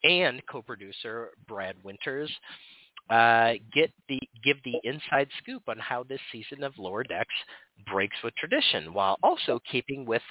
and 0.04 0.40
co-producer 0.46 1.30
Brad 1.48 1.74
Winters 1.82 2.30
uh, 3.10 3.52
get 3.72 3.92
the 4.08 4.20
give 4.42 4.56
the 4.64 4.78
inside 4.84 5.28
scoop 5.38 5.62
on 5.68 5.78
how 5.78 6.04
this 6.04 6.20
season 6.32 6.64
of 6.64 6.72
Lower 6.78 7.04
Decks 7.04 7.34
breaks 7.90 8.16
with 8.22 8.34
tradition, 8.36 8.92
while 8.92 9.18
also 9.22 9.60
keeping 9.70 10.04
with 10.04 10.22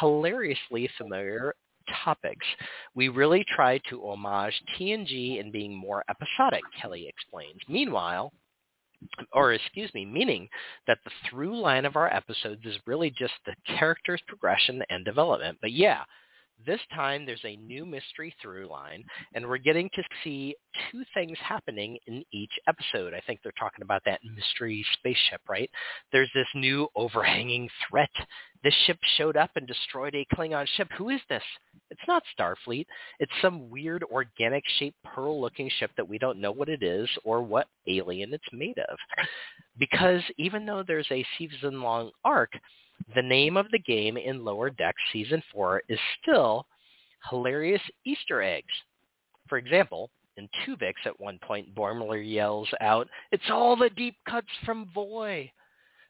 hilariously 0.00 0.88
familiar 0.98 1.54
topics. 2.04 2.46
We 2.94 3.08
really 3.08 3.44
try 3.54 3.78
to 3.88 4.06
homage 4.08 4.54
TNG 4.78 5.40
in 5.40 5.50
being 5.50 5.74
more 5.74 6.04
episodic, 6.10 6.62
Kelly 6.80 7.06
explains. 7.08 7.60
Meanwhile, 7.68 8.32
or 9.32 9.52
excuse 9.52 9.92
me, 9.94 10.04
meaning 10.04 10.48
that 10.86 10.98
the 11.04 11.10
through 11.28 11.58
line 11.58 11.84
of 11.84 11.96
our 11.96 12.12
episodes 12.12 12.64
is 12.64 12.76
really 12.86 13.10
just 13.10 13.34
the 13.46 13.54
character's 13.78 14.22
progression 14.26 14.82
and 14.90 15.04
development. 15.04 15.58
But 15.60 15.72
yeah, 15.72 16.02
this 16.66 16.80
time 16.94 17.24
there's 17.24 17.44
a 17.44 17.56
new 17.56 17.84
mystery 17.84 18.34
through 18.40 18.68
line, 18.68 19.04
and 19.34 19.46
we're 19.46 19.58
getting 19.58 19.88
to 19.94 20.02
see 20.24 20.54
two 20.90 21.02
things 21.14 21.36
happening 21.42 21.98
in 22.06 22.24
each 22.32 22.52
episode. 22.66 23.14
I 23.14 23.20
think 23.26 23.40
they're 23.42 23.52
talking 23.58 23.82
about 23.82 24.02
that 24.06 24.20
mystery 24.36 24.84
spaceship, 24.94 25.40
right? 25.48 25.70
There's 26.12 26.30
this 26.34 26.46
new 26.54 26.88
overhanging 26.96 27.68
threat. 27.88 28.10
This 28.64 28.74
ship 28.86 28.98
showed 29.16 29.36
up 29.36 29.50
and 29.56 29.66
destroyed 29.66 30.14
a 30.14 30.26
Klingon 30.34 30.66
ship. 30.76 30.88
Who 30.96 31.10
is 31.10 31.20
this? 31.28 31.42
It's 31.90 32.00
not 32.08 32.22
Starfleet. 32.38 32.86
It's 33.20 33.32
some 33.40 33.70
weird 33.70 34.04
organic 34.04 34.64
shaped 34.78 35.02
pearl 35.04 35.40
looking 35.40 35.70
ship 35.78 35.90
that 35.96 36.08
we 36.08 36.18
don't 36.18 36.40
know 36.40 36.52
what 36.52 36.68
it 36.68 36.82
is 36.82 37.08
or 37.24 37.42
what 37.42 37.68
alien 37.86 38.34
it's 38.34 38.44
made 38.52 38.78
of. 38.78 38.98
Because 39.78 40.22
even 40.38 40.66
though 40.66 40.82
there's 40.86 41.06
a 41.10 41.24
season 41.38 41.80
long 41.82 42.10
arc, 42.24 42.50
the 43.14 43.22
name 43.22 43.56
of 43.56 43.66
the 43.70 43.78
game 43.78 44.16
in 44.16 44.44
Lower 44.44 44.70
Decks 44.70 45.02
Season 45.12 45.42
4 45.52 45.82
is 45.88 45.98
still 46.20 46.66
Hilarious 47.30 47.82
Easter 48.04 48.42
Eggs. 48.42 48.72
For 49.48 49.58
example, 49.58 50.10
in 50.36 50.48
Twovix 50.64 50.94
at 51.04 51.18
one 51.18 51.38
point, 51.42 51.74
Boimler 51.74 52.22
yells 52.24 52.68
out, 52.80 53.08
It's 53.32 53.50
all 53.50 53.76
the 53.76 53.90
deep 53.90 54.16
cuts 54.28 54.48
from 54.64 54.90
Voy. 54.94 55.50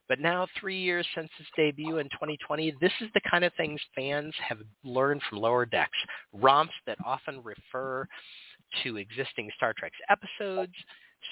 But 0.08 0.20
now, 0.20 0.46
three 0.58 0.80
years 0.80 1.06
since 1.14 1.28
its 1.38 1.48
debut 1.54 1.98
in 1.98 2.06
2020, 2.06 2.74
this 2.80 2.92
is 3.00 3.08
the 3.12 3.20
kind 3.30 3.44
of 3.44 3.52
things 3.54 3.80
fans 3.94 4.34
have 4.46 4.58
learned 4.82 5.20
from 5.28 5.38
Lower 5.38 5.66
Decks. 5.66 5.98
Romps 6.32 6.72
that 6.86 6.96
often 7.04 7.42
refer 7.42 8.06
to 8.82 8.96
existing 8.96 9.50
Star 9.56 9.74
Trek 9.78 9.92
episodes. 10.08 10.72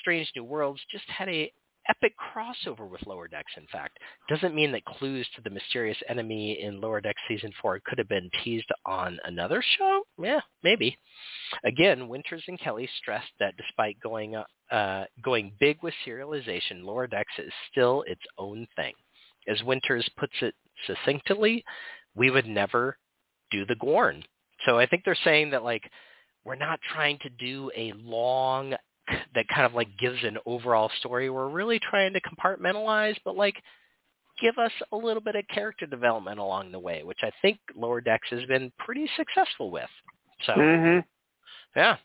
Strange 0.01 0.31
New 0.37 0.45
Worlds 0.45 0.81
just 0.91 1.09
had 1.09 1.29
a 1.29 1.51
epic 1.89 2.15
crossover 2.19 2.89
with 2.89 3.07
Lower 3.07 3.29
Decks, 3.29 3.53
in 3.57 3.67
fact. 3.73 3.99
Doesn't 4.29 4.55
mean 4.55 4.73
that 4.73 4.85
clues 4.85 5.27
to 5.35 5.43
the 5.43 5.51
mysterious 5.51 5.99
enemy 6.09 6.61
in 6.63 6.81
Lower 6.81 7.01
Decks 7.01 7.21
Season 7.29 7.53
4 7.61 7.81
could 7.85 7.99
have 7.99 8.09
been 8.09 8.31
teased 8.43 8.71
on 8.85 9.19
another 9.25 9.63
show? 9.79 10.03
Yeah, 10.19 10.41
maybe. 10.63 10.97
Again, 11.65 12.09
Winters 12.09 12.43
and 12.49 12.61
Kelly 12.61 12.89
stressed 12.99 13.33
that 13.41 13.57
despite 13.57 13.99
going 14.01 14.37
uh, 14.71 15.05
going 15.23 15.53
big 15.61 15.79
with 15.83 15.95
serialization, 16.07 16.83
Lower 16.83 17.07
Decks 17.07 17.33
is 17.39 17.53
still 17.71 18.03
its 18.07 18.23
own 18.39 18.67
thing. 18.77 18.93
As 19.49 19.63
Winters 19.63 20.09
puts 20.17 20.35
it 20.43 20.55
succinctly, 20.87 21.65
we 22.15 22.31
would 22.31 22.47
never 22.47 22.97
do 23.51 23.65
the 23.65 23.77
Gorn. 23.77 24.23
So 24.67 24.79
I 24.79 24.87
think 24.87 25.05
they're 25.05 25.17
saying 25.23 25.51
that 25.51 25.63
like 25.63 25.89
we're 26.45 26.55
not 26.55 26.81
trying 26.93 27.19
to 27.19 27.29
do 27.29 27.71
a 27.77 27.93
long 27.97 28.75
that 29.35 29.49
kind 29.49 29.67
of 29.67 29.75
like 29.75 29.89
gives 29.99 30.23
an 30.25 30.39
overall 30.47 30.91
story. 30.99 31.31
We're 31.31 31.49
really 31.49 31.79
trying 31.79 32.13
to 32.15 32.21
compartmentalize, 32.21 33.17
but 33.25 33.37
like 33.37 33.57
give 34.41 34.59
us 34.59 34.73
a 34.93 34.97
little 34.97 35.23
bit 35.23 35.37
of 35.37 35.45
character 35.49 35.87
development 35.87 36.39
along 36.39 36.73
the 36.73 36.79
way, 36.79 37.03
which 37.03 37.21
I 37.23 37.31
think 37.43 37.59
Lower 37.75 38.01
Decks 38.01 38.29
has 38.31 38.45
been 38.45 38.73
pretty 38.79 39.09
successful 39.17 39.71
with. 39.71 39.91
So 40.45 40.53
Mhm. 40.53 41.05
yeah. 41.75 41.97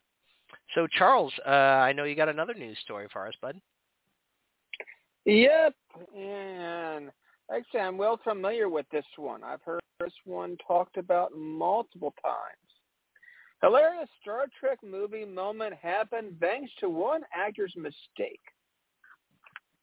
So 0.74 0.88
Charles, 0.88 1.34
uh, 1.46 1.50
I 1.50 1.92
know 1.92 2.06
you 2.06 2.16
got 2.16 2.30
another 2.30 2.54
news 2.54 2.80
story 2.80 3.08
for 3.10 3.28
us, 3.28 3.36
bud. 3.42 3.60
Yep, 5.26 5.76
and 6.16 7.12
actually, 7.54 7.80
I'm 7.82 7.98
well 7.98 8.18
familiar 8.18 8.70
with 8.70 8.90
this 8.90 9.06
one. 9.18 9.44
I've 9.44 9.62
heard 9.62 9.82
this 10.00 10.14
one 10.26 10.58
talked 10.66 10.98
about 10.98 11.36
multiple 11.36 12.14
times. 12.24 12.71
Hilarious 13.62 14.10
Star 14.22 14.46
Trek 14.60 14.80
movie 14.84 15.26
moment 15.26 15.76
happened 15.76 16.38
thanks 16.40 16.72
to 16.80 16.90
one 16.90 17.22
actor's 17.34 17.74
mistake. 17.76 18.42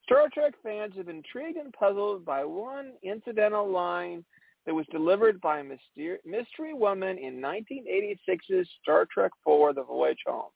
Star 0.03 0.29
Trek 0.35 0.55
fans 0.63 0.95
have 0.97 1.07
been 1.07 1.17
intrigued 1.17 1.59
and 1.59 1.73
puzzled 1.73 2.25
by 2.25 2.45
one 2.45 2.93
incidental 3.03 3.71
line 3.71 4.25
that 4.67 4.75
was 4.75 4.87
delivered 4.91 5.41
by 5.41 5.61
a 5.61 5.65
myster- 5.65 6.19
mystery 6.25 6.75
woman 6.75 7.19
in 7.19 7.41
1986's 7.41 8.69
Star 8.83 9.07
Trek 9.13 9.31
IV: 9.47 9.77
The 9.77 9.85
Voyage 9.85 10.19
Home. 10.27 10.51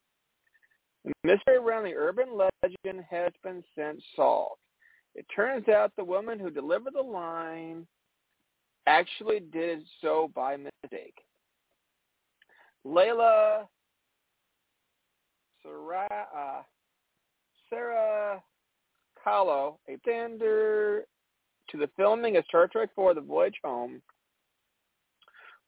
The 1.04 1.12
mystery 1.22 1.56
around 1.56 1.84
the 1.84 1.94
urban 1.94 2.36
legend 2.36 3.04
has 3.08 3.32
been 3.44 3.62
since 3.76 4.02
solved. 4.16 4.60
It 5.14 5.26
turns 5.34 5.68
out 5.68 5.92
the 5.96 6.04
woman 6.04 6.40
who 6.40 6.50
delivered 6.50 6.94
the 6.94 7.02
line 7.02 7.86
actually 8.86 9.40
did 9.40 9.84
so 10.00 10.30
by 10.34 10.56
mistake. 10.56 11.14
Layla 12.86 13.66
Sarah, 15.62 16.26
uh, 16.36 16.62
Sarah 17.70 18.42
Kahlo, 19.24 19.76
a 19.88 19.96
tender 20.04 21.04
to 21.70 21.78
the 21.78 21.88
filming 21.96 22.36
of 22.36 22.44
Star 22.46 22.68
Trek 22.68 22.90
IV 22.98 23.14
The 23.14 23.20
Voyage 23.20 23.58
Home, 23.64 24.02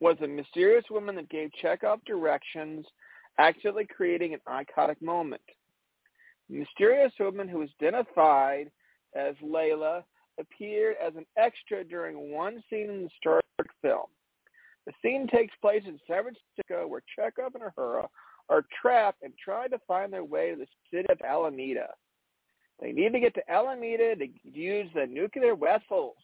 was 0.01 0.16
a 0.23 0.27
mysterious 0.27 0.85
woman 0.91 1.15
that 1.16 1.31
gave 1.31 1.51
Chekov 1.62 2.05
directions, 2.05 2.85
accidentally 3.39 3.86
creating 3.86 4.35
an 4.35 4.41
iconic 4.49 5.01
moment. 5.01 5.43
The 6.51 6.59
mysterious 6.59 7.12
woman 7.19 7.49
who 7.49 7.59
was 7.59 7.70
identified 7.81 8.70
as 9.15 9.35
Layla 9.43 10.03
appeared 10.39 10.97
as 11.05 11.15
an 11.16 11.24
extra 11.39 11.85
during 11.85 12.32
one 12.32 12.62
scene 12.69 12.91
in 12.91 13.05
the 13.05 13.11
Star 13.16 13.41
Trek 13.57 13.70
film. 13.81 14.07
The 14.86 14.93
scene 15.02 15.27
takes 15.27 15.55
place 15.61 15.82
in 15.86 15.98
San 16.06 16.23
Francisco 16.23 16.86
where 16.86 17.02
Chekov 17.19 17.55
and 17.55 17.65
Uhura 17.77 18.06
are 18.48 18.65
trapped 18.81 19.23
and 19.23 19.32
trying 19.43 19.70
to 19.70 19.78
find 19.86 20.12
their 20.12 20.24
way 20.24 20.51
to 20.51 20.56
the 20.56 20.66
city 20.90 21.06
of 21.11 21.20
Alameda. 21.23 21.89
They 22.81 22.93
need 22.93 23.12
to 23.12 23.20
get 23.20 23.35
to 23.35 23.51
Alameda 23.51 24.16
to 24.16 24.27
use 24.44 24.90
the 24.94 25.06
nuclear 25.06 25.56
vessels 25.56 26.16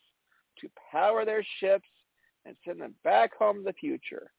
to 0.61 0.69
power 0.91 1.25
their 1.25 1.45
ships 1.61 1.89
and 2.45 2.57
send 2.67 2.81
them 2.81 2.95
back 3.05 3.35
home 3.37 3.59
to 3.59 3.63
the 3.63 3.73
future. 3.75 4.31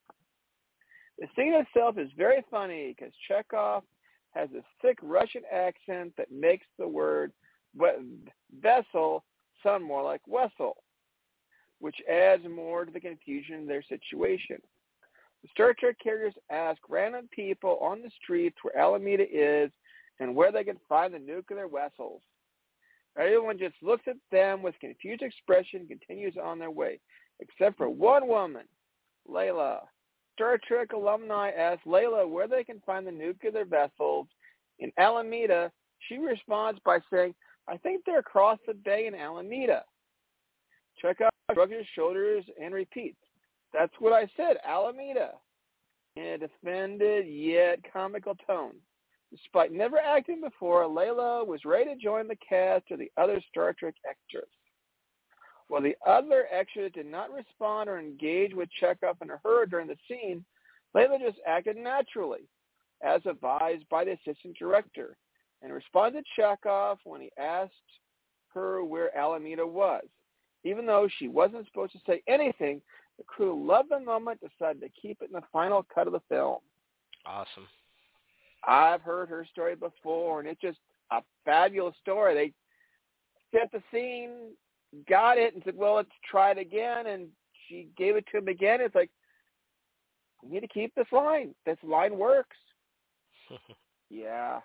The 1.18 1.28
scene 1.36 1.54
itself 1.54 1.98
is 1.98 2.10
very 2.18 2.44
funny 2.52 2.96
because 2.96 3.14
Chekov 3.30 3.84
has 4.32 4.50
a 4.52 4.64
thick 4.82 4.98
Russian 5.02 5.44
accent 5.52 6.14
that 6.18 6.32
makes 6.32 6.66
the 6.78 6.88
word 6.88 7.32
vessel 8.60 9.24
sound 9.64 9.84
more 9.84 10.04
like 10.04 10.22
vessel, 10.28 10.78
which 11.82 11.98
adds 12.10 12.44
more 12.48 12.86
to 12.86 12.92
the 12.92 13.00
confusion 13.00 13.56
in 13.56 13.68
their 13.68 13.84
situation. 13.84 14.58
The 15.42 15.50
Star 15.52 15.74
Trek 15.78 15.98
characters 16.02 16.40
ask 16.52 16.80
random 16.88 17.28
people 17.32 17.80
on 17.82 18.02
the 18.02 18.12
streets 18.24 18.58
where 18.62 18.78
Alameda 18.78 19.26
is 19.30 19.72
and 20.20 20.36
where 20.36 20.52
they 20.52 20.64
can 20.64 20.78
find 20.88 21.14
the 21.14 21.20
nuclear 21.20 21.68
vessels. 21.68 22.22
Everyone 23.18 23.58
just 23.58 23.76
looks 23.82 24.04
at 24.08 24.16
them 24.32 24.62
with 24.62 24.80
confused 24.80 25.24
expression 25.24 25.82
and 25.82 25.90
continues 25.90 26.36
on 26.42 26.60
their 26.60 26.72
way, 26.72 27.00
except 27.40 27.78
for 27.78 27.90
one 27.90 28.28
woman, 28.28 28.66
Layla. 29.28 29.80
Star 30.34 30.60
Trek 30.66 30.94
alumni 30.94 31.50
ask 31.50 31.84
Layla 31.86 32.30
where 32.30 32.48
they 32.48 32.64
can 32.64 32.80
find 32.86 33.06
the 33.06 33.12
nuclear 33.12 33.66
vessels 33.66 34.28
in 34.80 34.92
Alameda. 34.98 35.72
She 36.08 36.20
responds 36.20 36.80
by 36.86 37.00
saying, 37.12 37.34
I 37.68 37.78
think 37.78 38.04
they're 38.06 38.20
across 38.20 38.60
the 38.68 38.74
bay 38.76 39.08
in 39.08 39.16
Alameda. 39.16 39.84
Chekov 41.04 41.31
shrugs 41.54 41.74
his 41.74 41.86
shoulders 41.96 42.44
and 42.62 42.74
repeats, 42.74 43.20
That's 43.74 43.94
what 44.00 44.14
I 44.14 44.30
said, 44.38 44.58
Alameda, 44.66 45.32
in 46.16 46.24
a 46.24 46.38
defended 46.38 47.28
yet 47.28 47.80
comical 47.92 48.36
tone. 48.48 48.76
Despite 49.32 49.72
never 49.72 49.98
acting 49.98 50.42
before, 50.42 50.84
Layla 50.84 51.48
was 51.48 51.64
ready 51.64 51.94
to 51.94 52.02
join 52.02 52.28
the 52.28 52.36
cast 52.48 52.92
of 52.92 53.00
the 53.00 53.12
other 53.18 53.42
Star 53.50 53.74
Trek 53.74 53.96
extras. 54.08 54.50
While 55.70 55.82
the 55.82 55.96
other 56.06 56.48
extras 56.52 56.92
did 56.94 57.06
not 57.06 57.32
respond 57.32 57.90
or 57.90 57.98
engage 57.98 58.54
with 58.54 58.68
Chekov 58.82 59.16
and 59.22 59.32
her 59.44 59.66
during 59.66 59.88
the 59.88 59.96
scene, 60.06 60.44
Layla 60.94 61.18
just 61.20 61.38
acted 61.48 61.78
naturally, 61.78 62.50
as 63.02 63.22
advised 63.26 63.88
by 63.90 64.04
the 64.04 64.12
assistant 64.12 64.58
director, 64.60 65.16
and 65.62 65.72
responded 65.72 66.26
to 66.36 66.42
Chekov 66.42 66.98
when 67.06 67.22
he 67.22 67.32
asked 67.40 67.72
her 68.54 68.84
where 68.84 69.16
Alameda 69.18 69.66
was. 69.66 70.04
Even 70.64 70.86
though 70.86 71.08
she 71.18 71.28
wasn't 71.28 71.66
supposed 71.66 71.94
to 71.94 72.00
say 72.06 72.22
anything, 72.28 72.82
the 73.18 73.24
crew 73.24 73.66
loved 73.66 73.90
the 73.90 74.00
moment, 74.00 74.40
decided 74.42 74.82
to 74.82 74.90
keep 74.90 75.22
it 75.22 75.30
in 75.30 75.34
the 75.34 75.42
final 75.52 75.86
cut 75.94 76.08
of 76.08 76.14
the 76.14 76.22
film. 76.30 76.58
Awesome. 77.26 77.68
I've 78.68 79.02
heard 79.02 79.30
her 79.30 79.46
story 79.52 79.76
before, 79.76 80.40
and 80.40 80.48
it's 80.48 80.62
just 80.62 80.78
a 81.12 81.22
fabulous 81.46 81.96
story. 82.02 82.34
They 82.34 83.58
set 83.58 83.72
the 83.72 83.82
scene, 83.92 84.54
got 85.10 85.38
it, 85.38 85.54
and 85.54 85.64
said, 85.64 85.76
"Well, 85.76 85.96
let's 85.96 86.10
try 86.30 86.52
it 86.52 86.58
again." 86.58 87.08
And 87.08 87.30
she 87.68 87.90
gave 87.98 88.16
it 88.16 88.26
to 88.32 88.38
him 88.38 88.48
again. 88.48 88.82
It's 88.82 88.96
like 88.96 89.10
we 90.44 90.50
need 90.52 90.62
to 90.62 90.68
keep 90.68 90.94
this 90.96 91.12
line. 91.12 91.56
This 91.66 91.78
line 91.84 92.18
works. 92.18 92.58
yeah. 94.10 94.60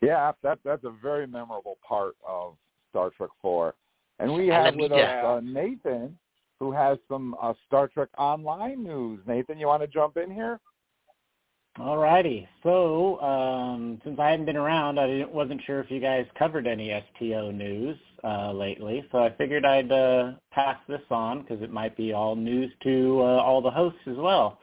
Yeah, 0.00 0.32
that 0.42 0.58
that's 0.64 0.84
a 0.84 0.90
very 1.02 1.26
memorable 1.26 1.78
part 1.86 2.14
of 2.26 2.56
Star 2.90 3.10
Trek 3.16 3.30
Four, 3.40 3.74
and 4.18 4.32
we 4.32 4.48
have 4.48 4.74
with 4.76 4.92
us 4.92 5.24
uh, 5.24 5.40
Nathan, 5.42 6.16
who 6.60 6.72
has 6.72 6.98
some 7.08 7.34
uh, 7.40 7.52
Star 7.66 7.88
Trek 7.88 8.08
Online 8.18 8.82
news. 8.82 9.20
Nathan, 9.26 9.58
you 9.58 9.66
want 9.66 9.82
to 9.82 9.88
jump 9.88 10.16
in 10.16 10.30
here? 10.30 10.60
All 11.80 11.98
righty. 11.98 12.48
So, 12.62 13.20
um, 13.20 14.00
since 14.04 14.20
I 14.20 14.30
hadn't 14.30 14.46
been 14.46 14.56
around, 14.56 15.00
I 15.00 15.24
wasn't 15.24 15.60
sure 15.66 15.80
if 15.80 15.90
you 15.90 16.00
guys 16.00 16.24
covered 16.38 16.68
any 16.68 16.92
STO 17.16 17.50
news 17.50 17.96
uh, 18.22 18.52
lately. 18.52 19.04
So 19.10 19.18
I 19.18 19.34
figured 19.36 19.64
I'd 19.64 19.90
uh, 19.90 20.32
pass 20.52 20.76
this 20.86 21.02
on 21.10 21.42
because 21.42 21.62
it 21.62 21.72
might 21.72 21.96
be 21.96 22.12
all 22.12 22.36
news 22.36 22.70
to 22.84 23.18
uh, 23.20 23.42
all 23.42 23.60
the 23.60 23.72
hosts 23.72 23.98
as 24.06 24.16
well. 24.16 24.60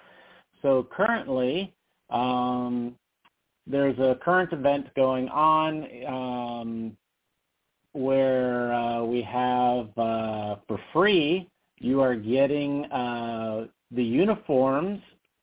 So 0.62 0.88
currently, 0.90 1.74
um, 2.10 2.96
there's 3.68 3.98
a 4.00 4.18
current 4.24 4.54
event 4.54 4.88
going 4.96 5.28
on 5.30 5.88
um, 6.08 6.98
where 7.94 8.74
uh, 8.74 9.04
we 9.04 9.22
have 9.22 9.88
uh, 9.98 10.56
for 10.68 10.80
free. 10.94 11.48
You 11.80 12.02
are 12.02 12.16
getting 12.16 12.86
uh, 12.86 13.68
the 13.92 14.04
uniforms 14.04 15.00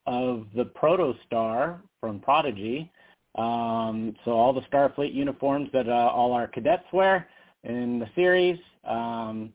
of 0.06 0.46
the 0.54 0.64
Protostar 0.64 1.80
from 2.00 2.20
Prodigy. 2.20 2.90
Um, 3.36 4.16
so 4.24 4.32
all 4.32 4.52
the 4.52 4.62
Starfleet 4.62 5.12
uniforms 5.12 5.68
that 5.72 5.88
uh, 5.88 5.92
all 5.92 6.32
our 6.32 6.46
cadets 6.46 6.84
wear 6.92 7.28
in 7.64 7.98
the 7.98 8.08
series, 8.14 8.58
um, 8.84 9.52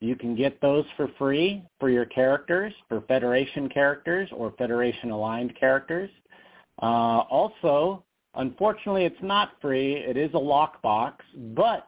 you 0.00 0.14
can 0.14 0.36
get 0.36 0.60
those 0.60 0.84
for 0.96 1.08
free 1.18 1.62
for 1.80 1.88
your 1.88 2.04
characters, 2.04 2.74
for 2.88 3.00
Federation 3.02 3.68
characters 3.68 4.28
or 4.32 4.52
Federation 4.58 5.10
aligned 5.10 5.56
characters. 5.58 6.10
Uh, 6.82 7.24
also, 7.30 8.04
unfortunately, 8.34 9.04
it's 9.04 9.22
not 9.22 9.52
free. 9.62 9.94
It 9.94 10.16
is 10.16 10.30
a 10.34 10.36
lockbox, 10.36 11.14
but 11.54 11.86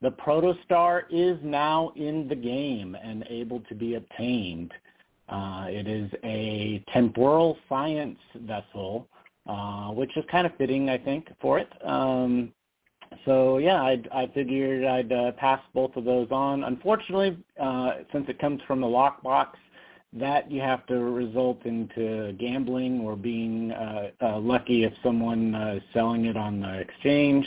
the 0.00 0.10
Protostar 0.10 1.02
is 1.10 1.38
now 1.42 1.92
in 1.96 2.28
the 2.28 2.34
game 2.34 2.96
and 3.02 3.24
able 3.28 3.60
to 3.60 3.74
be 3.74 3.94
obtained. 3.94 4.72
Uh, 5.28 5.66
it 5.68 5.86
is 5.86 6.10
a 6.24 6.82
temporal 6.92 7.58
science 7.68 8.18
vessel, 8.34 9.08
uh, 9.46 9.88
which 9.88 10.16
is 10.16 10.24
kind 10.30 10.46
of 10.46 10.56
fitting, 10.56 10.88
I 10.88 10.98
think, 10.98 11.28
for 11.40 11.58
it. 11.58 11.68
Um, 11.84 12.52
so 13.24 13.58
yeah, 13.58 13.82
I, 13.82 14.00
I 14.12 14.26
figured 14.34 14.84
I'd 14.84 15.12
uh, 15.12 15.32
pass 15.32 15.60
both 15.74 15.96
of 15.96 16.04
those 16.04 16.28
on. 16.30 16.64
Unfortunately, 16.64 17.36
uh, 17.60 17.92
since 18.12 18.28
it 18.28 18.38
comes 18.38 18.60
from 18.66 18.80
the 18.80 18.86
lockbox, 18.86 19.48
that 20.14 20.50
you 20.50 20.60
have 20.60 20.86
to 20.86 20.94
result 20.94 21.66
into 21.66 22.32
gambling 22.38 23.00
or 23.00 23.14
being 23.14 23.72
uh, 23.72 24.10
uh, 24.22 24.38
lucky 24.38 24.84
if 24.84 24.92
someone 25.02 25.54
is 25.54 25.82
selling 25.92 26.24
it 26.24 26.36
on 26.36 26.60
the 26.60 26.78
exchange. 26.78 27.46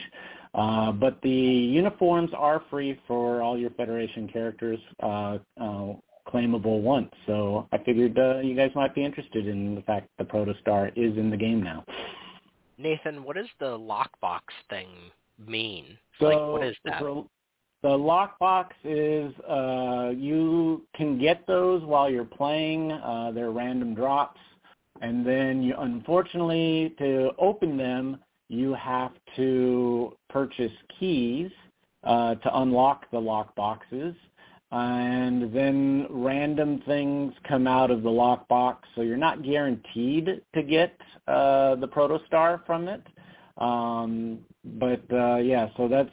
Uh, 0.53 0.91
but 0.91 1.21
the 1.21 1.29
uniforms 1.29 2.31
are 2.35 2.63
free 2.69 2.99
for 3.07 3.41
all 3.41 3.57
your 3.57 3.69
Federation 3.71 4.27
characters. 4.27 4.79
Uh, 5.01 5.37
uh, 5.59 5.93
claimable 6.27 6.81
once. 6.81 7.11
So 7.25 7.67
I 7.71 7.77
figured 7.79 8.17
uh, 8.17 8.39
you 8.39 8.55
guys 8.55 8.71
might 8.75 8.93
be 8.93 9.03
interested 9.03 9.47
in 9.47 9.75
the 9.75 9.81
fact 9.81 10.07
that 10.17 10.27
the 10.27 10.31
Protostar 10.31 10.91
is 10.95 11.17
in 11.17 11.29
the 11.29 11.37
game 11.37 11.61
now. 11.61 11.83
Nathan, 12.77 13.23
what 13.23 13.35
does 13.35 13.47
the 13.59 13.77
lockbox 13.77 14.41
thing 14.69 14.87
mean? 15.45 15.97
So 16.19 16.25
like, 16.25 16.37
what 16.37 16.63
is 16.63 16.75
that? 16.85 16.99
The, 17.01 17.25
the 17.83 17.89
lockbox 17.89 18.67
is 18.83 19.33
uh, 19.41 20.11
you 20.15 20.85
can 20.95 21.19
get 21.19 21.45
those 21.47 21.83
while 21.83 22.09
you're 22.09 22.23
playing. 22.25 22.91
Uh, 22.91 23.31
they're 23.33 23.51
random 23.51 23.93
drops, 23.93 24.39
and 25.01 25.25
then 25.25 25.61
you, 25.63 25.75
unfortunately, 25.77 26.95
to 26.99 27.31
open 27.39 27.77
them, 27.77 28.17
you 28.51 28.73
have 28.73 29.13
to 29.37 30.13
purchase 30.29 30.73
keys 30.99 31.49
uh, 32.03 32.35
to 32.35 32.57
unlock 32.59 33.09
the 33.11 33.19
lock 33.19 33.55
boxes. 33.55 34.13
and 34.71 35.53
then 35.53 36.07
random 36.09 36.81
things 36.85 37.33
come 37.47 37.67
out 37.67 37.91
of 37.91 38.03
the 38.03 38.09
lockbox. 38.09 38.77
So 38.95 39.01
you're 39.01 39.17
not 39.17 39.43
guaranteed 39.43 40.41
to 40.55 40.63
get 40.63 40.95
uh, 41.27 41.75
the 41.75 41.87
Protostar 41.87 42.65
from 42.65 42.87
it. 42.87 43.03
Um, 43.57 44.39
but 44.63 45.03
uh, 45.11 45.37
yeah, 45.37 45.69
so 45.77 45.87
that's 45.87 46.09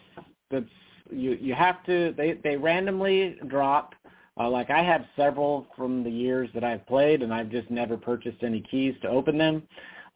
that's 0.51 0.67
you 1.11 1.39
you 1.41 1.55
have 1.55 1.85
to 1.87 2.15
they 2.17 2.35
they 2.45 2.57
randomly 2.57 3.37
drop. 3.49 3.95
Uh, 4.39 4.49
like 4.49 4.71
I 4.71 4.83
have 4.85 5.05
several 5.17 5.67
from 5.77 6.05
the 6.05 6.11
years 6.11 6.49
that 6.55 6.63
I've 6.63 6.87
played, 6.87 7.23
and 7.23 7.35
I've 7.35 7.51
just 7.51 7.71
never 7.71 7.97
purchased 7.97 8.43
any 8.43 8.61
keys 8.71 8.95
to 9.03 9.09
open 9.09 9.39
them. 9.39 9.63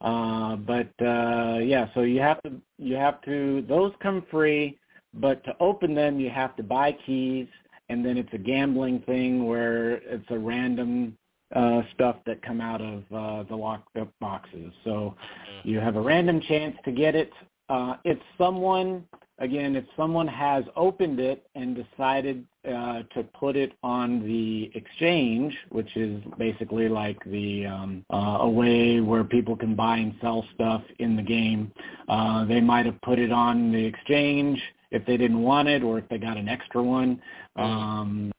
Uh, 0.03 0.57
but 0.57 0.91
uh, 1.01 1.59
yeah, 1.59 1.87
so 1.93 2.01
you 2.01 2.19
have 2.19 2.41
to 2.43 2.51
you 2.77 2.95
have 2.95 3.21
to 3.21 3.63
those 3.67 3.93
come 4.01 4.25
free 4.29 4.77
but 5.13 5.43
to 5.43 5.55
open 5.59 5.93
them 5.93 6.19
you 6.19 6.29
have 6.29 6.55
to 6.55 6.63
buy 6.63 6.95
keys, 7.05 7.47
and 7.89 8.05
then 8.05 8.17
it's 8.17 8.33
a 8.33 8.37
gambling 8.37 8.99
thing 9.01 9.45
where 9.45 9.95
it's 9.95 10.25
a 10.29 10.37
random 10.37 11.17
uh, 11.55 11.81
stuff 11.93 12.15
that 12.25 12.41
come 12.41 12.59
out 12.59 12.81
of 12.81 13.03
uh, 13.13 13.43
the 13.43 13.55
locked 13.55 13.95
up 13.97 14.09
boxes. 14.19 14.71
So 14.83 15.15
you 15.63 15.79
have 15.79 15.95
a 15.95 16.01
random 16.01 16.41
chance 16.41 16.75
to 16.85 16.91
get 16.91 17.15
it. 17.15 17.31
Uh, 17.69 17.95
if 18.03 18.17
someone, 18.37 19.05
again, 19.43 19.75
if 19.75 19.83
someone 19.97 20.27
has 20.27 20.63
opened 20.75 21.19
it 21.19 21.45
and 21.53 21.75
decided 21.75 22.45
uh, 22.65 23.03
to 23.13 23.23
put 23.37 23.57
it 23.57 23.73
on 23.83 24.23
the 24.23 24.71
exchange, 24.73 25.55
which 25.69 25.97
is 25.97 26.23
basically 26.37 26.87
like 26.87 27.21
the 27.25 27.65
um, 27.65 28.05
uh, 28.11 28.37
a 28.41 28.49
way 28.49 29.01
where 29.01 29.23
people 29.23 29.55
can 29.55 29.75
buy 29.75 29.97
and 29.97 30.15
sell 30.21 30.45
stuff 30.55 30.81
in 30.99 31.17
the 31.17 31.21
game, 31.21 31.71
uh, 32.07 32.45
they 32.45 32.61
might 32.61 32.85
have 32.85 32.99
put 33.01 33.19
it 33.19 33.31
on 33.31 33.71
the 33.71 33.83
exchange 33.85 34.61
if 34.91 35.05
they 35.05 35.17
didn't 35.17 35.41
want 35.41 35.67
it 35.67 35.83
or 35.83 35.99
if 35.99 36.07
they 36.07 36.17
got 36.17 36.37
an 36.37 36.47
extra 36.47 36.81
one. 36.81 37.21
Um, 37.57 38.31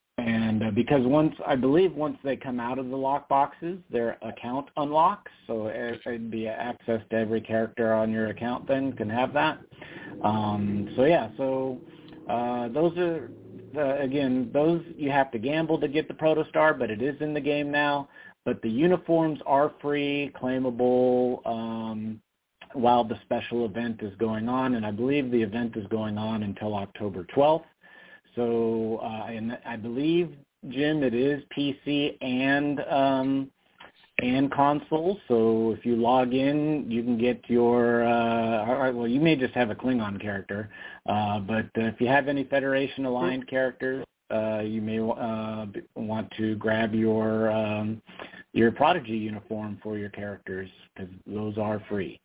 and 0.55 0.62
uh, 0.62 0.70
because 0.70 1.05
once 1.05 1.35
I 1.47 1.56
believe 1.56 1.94
once 1.94 2.16
they 2.22 2.36
come 2.36 2.60
out 2.60 2.78
of 2.78 2.89
the 2.89 2.97
lock 2.97 3.28
boxes, 3.28 3.78
their 3.90 4.18
account 4.22 4.68
unlocks, 4.76 5.32
so 5.47 5.66
it, 5.66 6.01
it'd 6.06 6.31
be 6.31 6.47
access 6.47 7.01
to 7.10 7.16
every 7.16 7.40
character 7.40 7.93
on 7.93 8.12
your 8.12 8.28
account. 8.28 8.68
Then 8.68 8.93
can 8.93 9.10
have 9.10 9.32
that. 9.35 9.59
Um, 10.22 10.93
so 10.97 11.05
yeah, 11.05 11.31
so 11.36 11.81
uh, 12.28 12.68
those 12.68 12.97
are 12.98 13.31
uh, 13.76 13.98
again 14.01 14.51
those 14.52 14.82
you 14.97 15.10
have 15.10 15.32
to 15.32 15.39
gamble 15.39 15.81
to 15.81 15.89
get 15.89 16.06
the 16.06 16.14
Protostar, 16.14 16.78
but 16.78 16.90
it 16.90 17.02
is 17.02 17.20
in 17.20 17.35
the 17.35 17.40
game 17.40 17.70
now. 17.70 18.09
But 18.44 18.62
the 18.62 18.70
uniforms 18.70 19.40
are 19.47 19.72
free, 19.81 20.32
claimable. 20.40 21.44
Um, 21.47 22.20
while 22.72 23.05
the 23.05 23.16
special 23.22 23.66
event 23.66 24.01
is 24.02 24.12
going 24.16 24.48
on, 24.48 24.74
and 24.74 24.85
I 24.85 24.90
believe 24.90 25.31
the 25.31 25.40
event 25.40 25.76
is 25.76 25.86
going 25.89 26.18
on 26.18 26.43
until 26.43 26.74
October 26.74 27.24
12th. 27.36 27.62
So, 28.35 29.01
uh, 29.02 29.27
and 29.27 29.59
I 29.66 29.77
believe 29.77 30.36
Jim, 30.69 31.02
it 31.02 31.15
is 31.15 31.43
PC 31.56 32.16
and 32.23 32.81
um, 32.89 33.51
and 34.20 34.51
console. 34.51 35.19
So 35.28 35.74
if 35.77 35.85
you 35.85 35.97
log 35.97 36.35
in, 36.35 36.90
you 36.90 37.02
can 37.02 37.19
get 37.19 37.43
your. 37.48 38.05
Uh, 38.05 38.66
all 38.66 38.78
right, 38.78 38.94
well, 38.94 39.09
you 39.09 39.20
may 39.20 39.36
just 39.36 39.55
have 39.55 39.70
a 39.70 39.74
Klingon 39.74 40.20
character, 40.20 40.70
uh, 41.06 41.40
but 41.40 41.66
uh, 41.77 41.86
if 41.86 42.01
you 42.01 42.06
have 42.06 42.28
any 42.28 42.44
Federation 42.44 43.05
aligned 43.05 43.48
characters, 43.48 44.05
uh, 44.32 44.61
you 44.61 44.81
may 44.81 44.98
uh, 44.98 45.66
want 45.97 46.31
to 46.36 46.56
grab 46.56 46.94
your 46.94 47.51
um, 47.51 48.01
your 48.52 48.70
Prodigy 48.70 49.12
uniform 49.12 49.78
for 49.82 49.98
your 49.98 50.11
characters 50.11 50.70
because 50.94 51.12
those 51.27 51.59
are 51.59 51.82
free. 51.89 52.19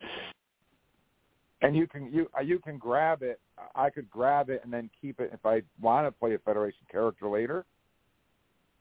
And 1.62 1.76
you 1.76 1.88
can 1.88 2.12
you 2.12 2.30
uh, 2.38 2.42
you 2.42 2.60
can 2.60 2.78
grab 2.78 3.22
it. 3.22 3.40
I 3.76 3.90
could 3.90 4.10
grab 4.10 4.50
it 4.50 4.62
and 4.64 4.72
then 4.72 4.90
keep 5.02 5.20
it 5.20 5.32
if 5.34 5.46
I 5.46 5.62
want 5.82 6.08
to 6.08 6.12
play 6.12 6.34
a 6.34 6.40
Federation 6.40 6.86
character 6.90 7.28
later. 7.28 7.66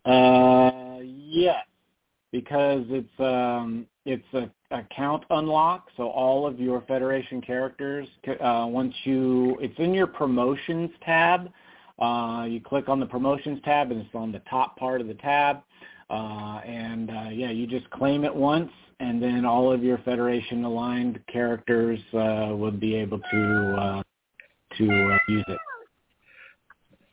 Uh, 0.05 0.99
yes, 1.03 1.65
because 2.31 2.85
it's 2.89 3.21
um 3.21 3.87
it's 4.05 4.23
a 4.35 4.49
account 4.71 5.25
unlock. 5.31 5.89
So 5.97 6.09
all 6.09 6.47
of 6.47 6.61
your 6.61 6.83
Federation 6.83 7.41
characters, 7.41 8.07
uh, 8.41 8.67
once 8.69 8.95
you 9.05 9.59
it's 9.61 9.79
in 9.79 9.93
your 9.93 10.07
promotions 10.07 10.91
tab. 11.05 11.51
Uh, 11.99 12.47
you 12.49 12.61
click 12.61 12.89
on 12.89 13.01
the 13.01 13.07
promotions 13.07 13.59
tab 13.65 13.91
and 13.91 14.01
it's 14.01 14.15
on 14.15 14.31
the 14.31 14.39
top 14.49 14.77
part 14.77 15.01
of 15.01 15.09
the 15.09 15.15
tab. 15.15 15.63
Uh, 16.11 16.61
and 16.65 17.11
uh, 17.11 17.29
yeah, 17.31 17.51
you 17.51 17.67
just 17.67 17.89
claim 17.91 18.25
it 18.25 18.35
once, 18.35 18.71
and 19.01 19.23
then 19.23 19.45
all 19.45 19.73
of 19.73 19.83
your 19.83 19.99
Federation 19.99 20.65
aligned 20.65 21.21
characters 21.33 22.01
uh, 22.15 22.49
would 22.55 22.81
be 22.81 22.95
able 22.95 23.21
to 23.31 23.77
uh, 23.77 24.03
to 24.77 24.85
uh, 24.85 25.19
use 25.29 25.45
it. 25.49 25.59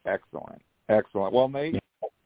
Excellent, 0.06 0.62
excellent. 0.90 1.34
Well, 1.34 1.48
Nate, 1.48 1.76
yeah. 1.76 1.80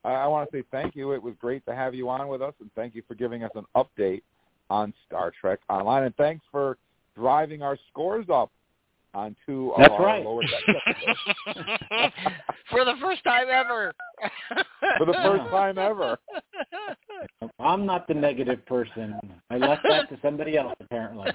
I, 0.04 0.12
I 0.12 0.26
want 0.26 0.50
to 0.50 0.58
say 0.58 0.64
thank 0.70 0.96
you. 0.96 1.12
It 1.12 1.22
was 1.22 1.34
great 1.40 1.64
to 1.66 1.74
have 1.74 1.94
you 1.94 2.08
on 2.08 2.26
with 2.28 2.42
us, 2.42 2.54
and 2.60 2.70
thank 2.74 2.94
you 2.94 3.02
for 3.06 3.14
giving 3.14 3.42
us 3.42 3.50
an 3.54 3.64
update 3.76 4.22
on 4.68 4.92
Star 5.06 5.32
Trek 5.38 5.60
Online, 5.68 6.04
and 6.04 6.16
thanks 6.16 6.44
for 6.50 6.78
driving 7.16 7.62
our 7.62 7.76
scores 7.90 8.26
up 8.32 8.50
on 9.14 9.34
two 9.44 9.72
That's 9.76 9.92
of 9.92 10.00
right. 10.00 10.18
our 10.18 10.24
lower 10.24 10.42
deck 10.42 10.52
For 12.70 12.84
the 12.84 12.94
first 13.00 13.24
time 13.24 13.46
ever. 13.50 13.92
For 14.98 15.06
the 15.06 15.12
first 15.12 15.42
time 15.50 15.78
ever. 15.78 16.18
I'm 17.58 17.86
not 17.86 18.06
the 18.06 18.14
negative 18.14 18.64
person. 18.66 19.18
I 19.50 19.56
left 19.56 19.82
that 19.88 20.08
to 20.10 20.18
somebody 20.22 20.56
else 20.56 20.74
apparently. 20.80 21.30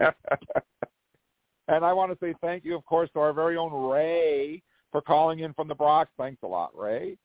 and 0.00 1.84
I 1.84 1.92
want 1.92 2.12
to 2.12 2.18
say 2.24 2.34
thank 2.40 2.64
you, 2.64 2.74
of 2.76 2.84
course, 2.84 3.08
to 3.14 3.20
our 3.20 3.32
very 3.32 3.56
own 3.56 3.72
Ray 3.72 4.62
for 4.90 5.00
calling 5.00 5.40
in 5.40 5.54
from 5.54 5.68
the 5.68 5.74
Bronx. 5.74 6.10
Thanks 6.18 6.42
a 6.42 6.46
lot, 6.46 6.76
Ray. 6.76 7.16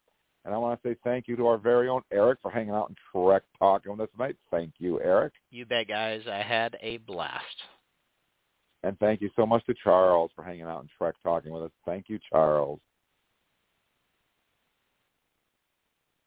And 0.45 0.53
I 0.55 0.57
want 0.59 0.81
to 0.81 0.89
say 0.89 0.95
thank 1.03 1.27
you 1.27 1.35
to 1.35 1.47
our 1.47 1.57
very 1.57 1.89
own 1.89 2.01
Eric 2.13 2.39
for 2.41 2.49
hanging 2.49 2.71
out 2.73 2.87
and 2.87 2.97
Trek 3.11 3.43
talking 3.59 3.91
with 3.91 4.01
us 4.01 4.09
tonight. 4.15 4.37
Thank 4.49 4.75
you, 4.77 5.01
Eric. 5.01 5.33
You 5.51 5.65
bet, 5.65 5.89
guys. 5.89 6.21
I 6.31 6.41
had 6.41 6.77
a 6.81 6.97
blast. 6.97 7.43
And 8.87 8.97
thank 8.99 9.19
you 9.19 9.29
so 9.35 9.45
much 9.45 9.65
to 9.65 9.73
Charles 9.83 10.31
for 10.33 10.45
hanging 10.45 10.63
out 10.63 10.79
and 10.79 10.89
Trek 10.97 11.15
talking 11.21 11.51
with 11.51 11.63
us. 11.63 11.71
Thank 11.85 12.05
you, 12.07 12.19
Charles. 12.31 12.79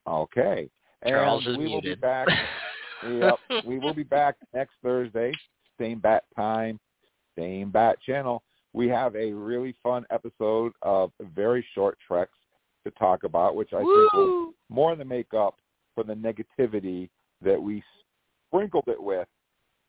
Okay. 0.07 0.69
Charles 1.03 1.43
and 1.47 1.53
is 1.53 1.57
we 1.57 1.65
muted. 1.65 1.89
will 1.89 1.95
be 1.95 1.99
back. 1.99 2.27
yep. 3.49 3.65
We 3.65 3.79
will 3.79 3.95
be 3.95 4.03
back 4.03 4.35
next 4.53 4.73
Thursday, 4.83 5.31
same 5.79 5.97
bat 5.97 6.25
time, 6.35 6.79
same 7.35 7.71
bat 7.71 7.97
channel. 8.05 8.43
We 8.73 8.87
have 8.89 9.15
a 9.15 9.33
really 9.33 9.75
fun 9.81 10.05
episode 10.11 10.73
of 10.83 11.11
very 11.33 11.65
short 11.73 11.97
treks 12.07 12.37
to 12.85 12.91
talk 12.91 13.23
about, 13.23 13.55
which 13.55 13.73
I 13.73 13.79
think 13.79 14.13
will 14.13 14.53
more 14.69 14.95
than 14.95 15.07
make 15.07 15.33
up 15.33 15.55
for 15.95 16.03
the 16.03 16.13
negativity 16.13 17.09
that 17.41 17.59
we 17.59 17.83
sprinkled 18.47 18.87
it 18.87 19.01
with 19.01 19.27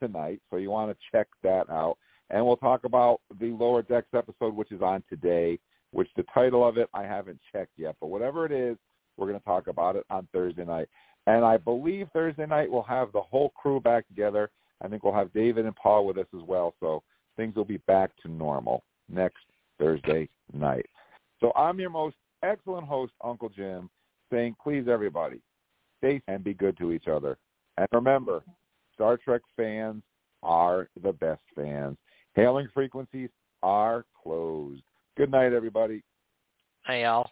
tonight. 0.00 0.40
So 0.48 0.56
you 0.56 0.70
want 0.70 0.90
to 0.90 0.96
check 1.12 1.26
that 1.42 1.68
out. 1.68 1.98
And 2.32 2.44
we'll 2.44 2.56
talk 2.56 2.84
about 2.84 3.20
the 3.38 3.50
Lower 3.50 3.82
Decks 3.82 4.08
episode, 4.14 4.56
which 4.56 4.72
is 4.72 4.82
on 4.82 5.04
today, 5.08 5.58
which 5.92 6.08
the 6.16 6.24
title 6.34 6.66
of 6.66 6.78
it 6.78 6.88
I 6.94 7.02
haven't 7.02 7.38
checked 7.52 7.72
yet. 7.76 7.94
But 8.00 8.08
whatever 8.08 8.46
it 8.46 8.52
is, 8.52 8.76
we're 9.16 9.28
going 9.28 9.38
to 9.38 9.44
talk 9.44 9.66
about 9.66 9.96
it 9.96 10.04
on 10.10 10.26
Thursday 10.32 10.64
night. 10.64 10.88
And 11.26 11.44
I 11.44 11.58
believe 11.58 12.08
Thursday 12.12 12.46
night 12.46 12.70
we'll 12.70 12.82
have 12.82 13.12
the 13.12 13.20
whole 13.20 13.50
crew 13.50 13.80
back 13.80 14.08
together. 14.08 14.50
I 14.82 14.88
think 14.88 15.04
we'll 15.04 15.14
have 15.14 15.32
David 15.32 15.66
and 15.66 15.76
Paul 15.76 16.06
with 16.06 16.18
us 16.18 16.26
as 16.34 16.42
well. 16.42 16.74
So 16.80 17.02
things 17.36 17.54
will 17.54 17.64
be 17.64 17.76
back 17.86 18.10
to 18.22 18.28
normal 18.28 18.82
next 19.08 19.44
Thursday 19.78 20.28
night. 20.52 20.86
So 21.40 21.52
I'm 21.54 21.78
your 21.78 21.90
most 21.90 22.16
excellent 22.42 22.86
host, 22.86 23.12
Uncle 23.22 23.50
Jim, 23.50 23.90
saying 24.32 24.56
please 24.62 24.86
everybody, 24.88 25.40
stay 25.98 26.22
and 26.28 26.42
be 26.42 26.54
good 26.54 26.76
to 26.78 26.92
each 26.92 27.08
other. 27.08 27.36
And 27.76 27.86
remember, 27.92 28.42
Star 28.94 29.16
Trek 29.16 29.42
fans 29.56 30.02
are 30.42 30.88
the 31.02 31.12
best 31.12 31.42
fans. 31.54 31.96
Hailing 32.34 32.68
frequencies 32.72 33.28
are 33.62 34.04
closed. 34.22 34.82
Good 35.16 35.30
night, 35.30 35.52
everybody. 35.52 36.02
Hey, 36.86 37.04
Al. 37.04 37.30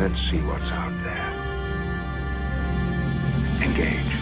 Let's 0.00 0.20
see 0.30 0.38
what's 0.38 0.70
out 0.72 0.90
there. 1.04 1.32
Engage. 3.62 4.13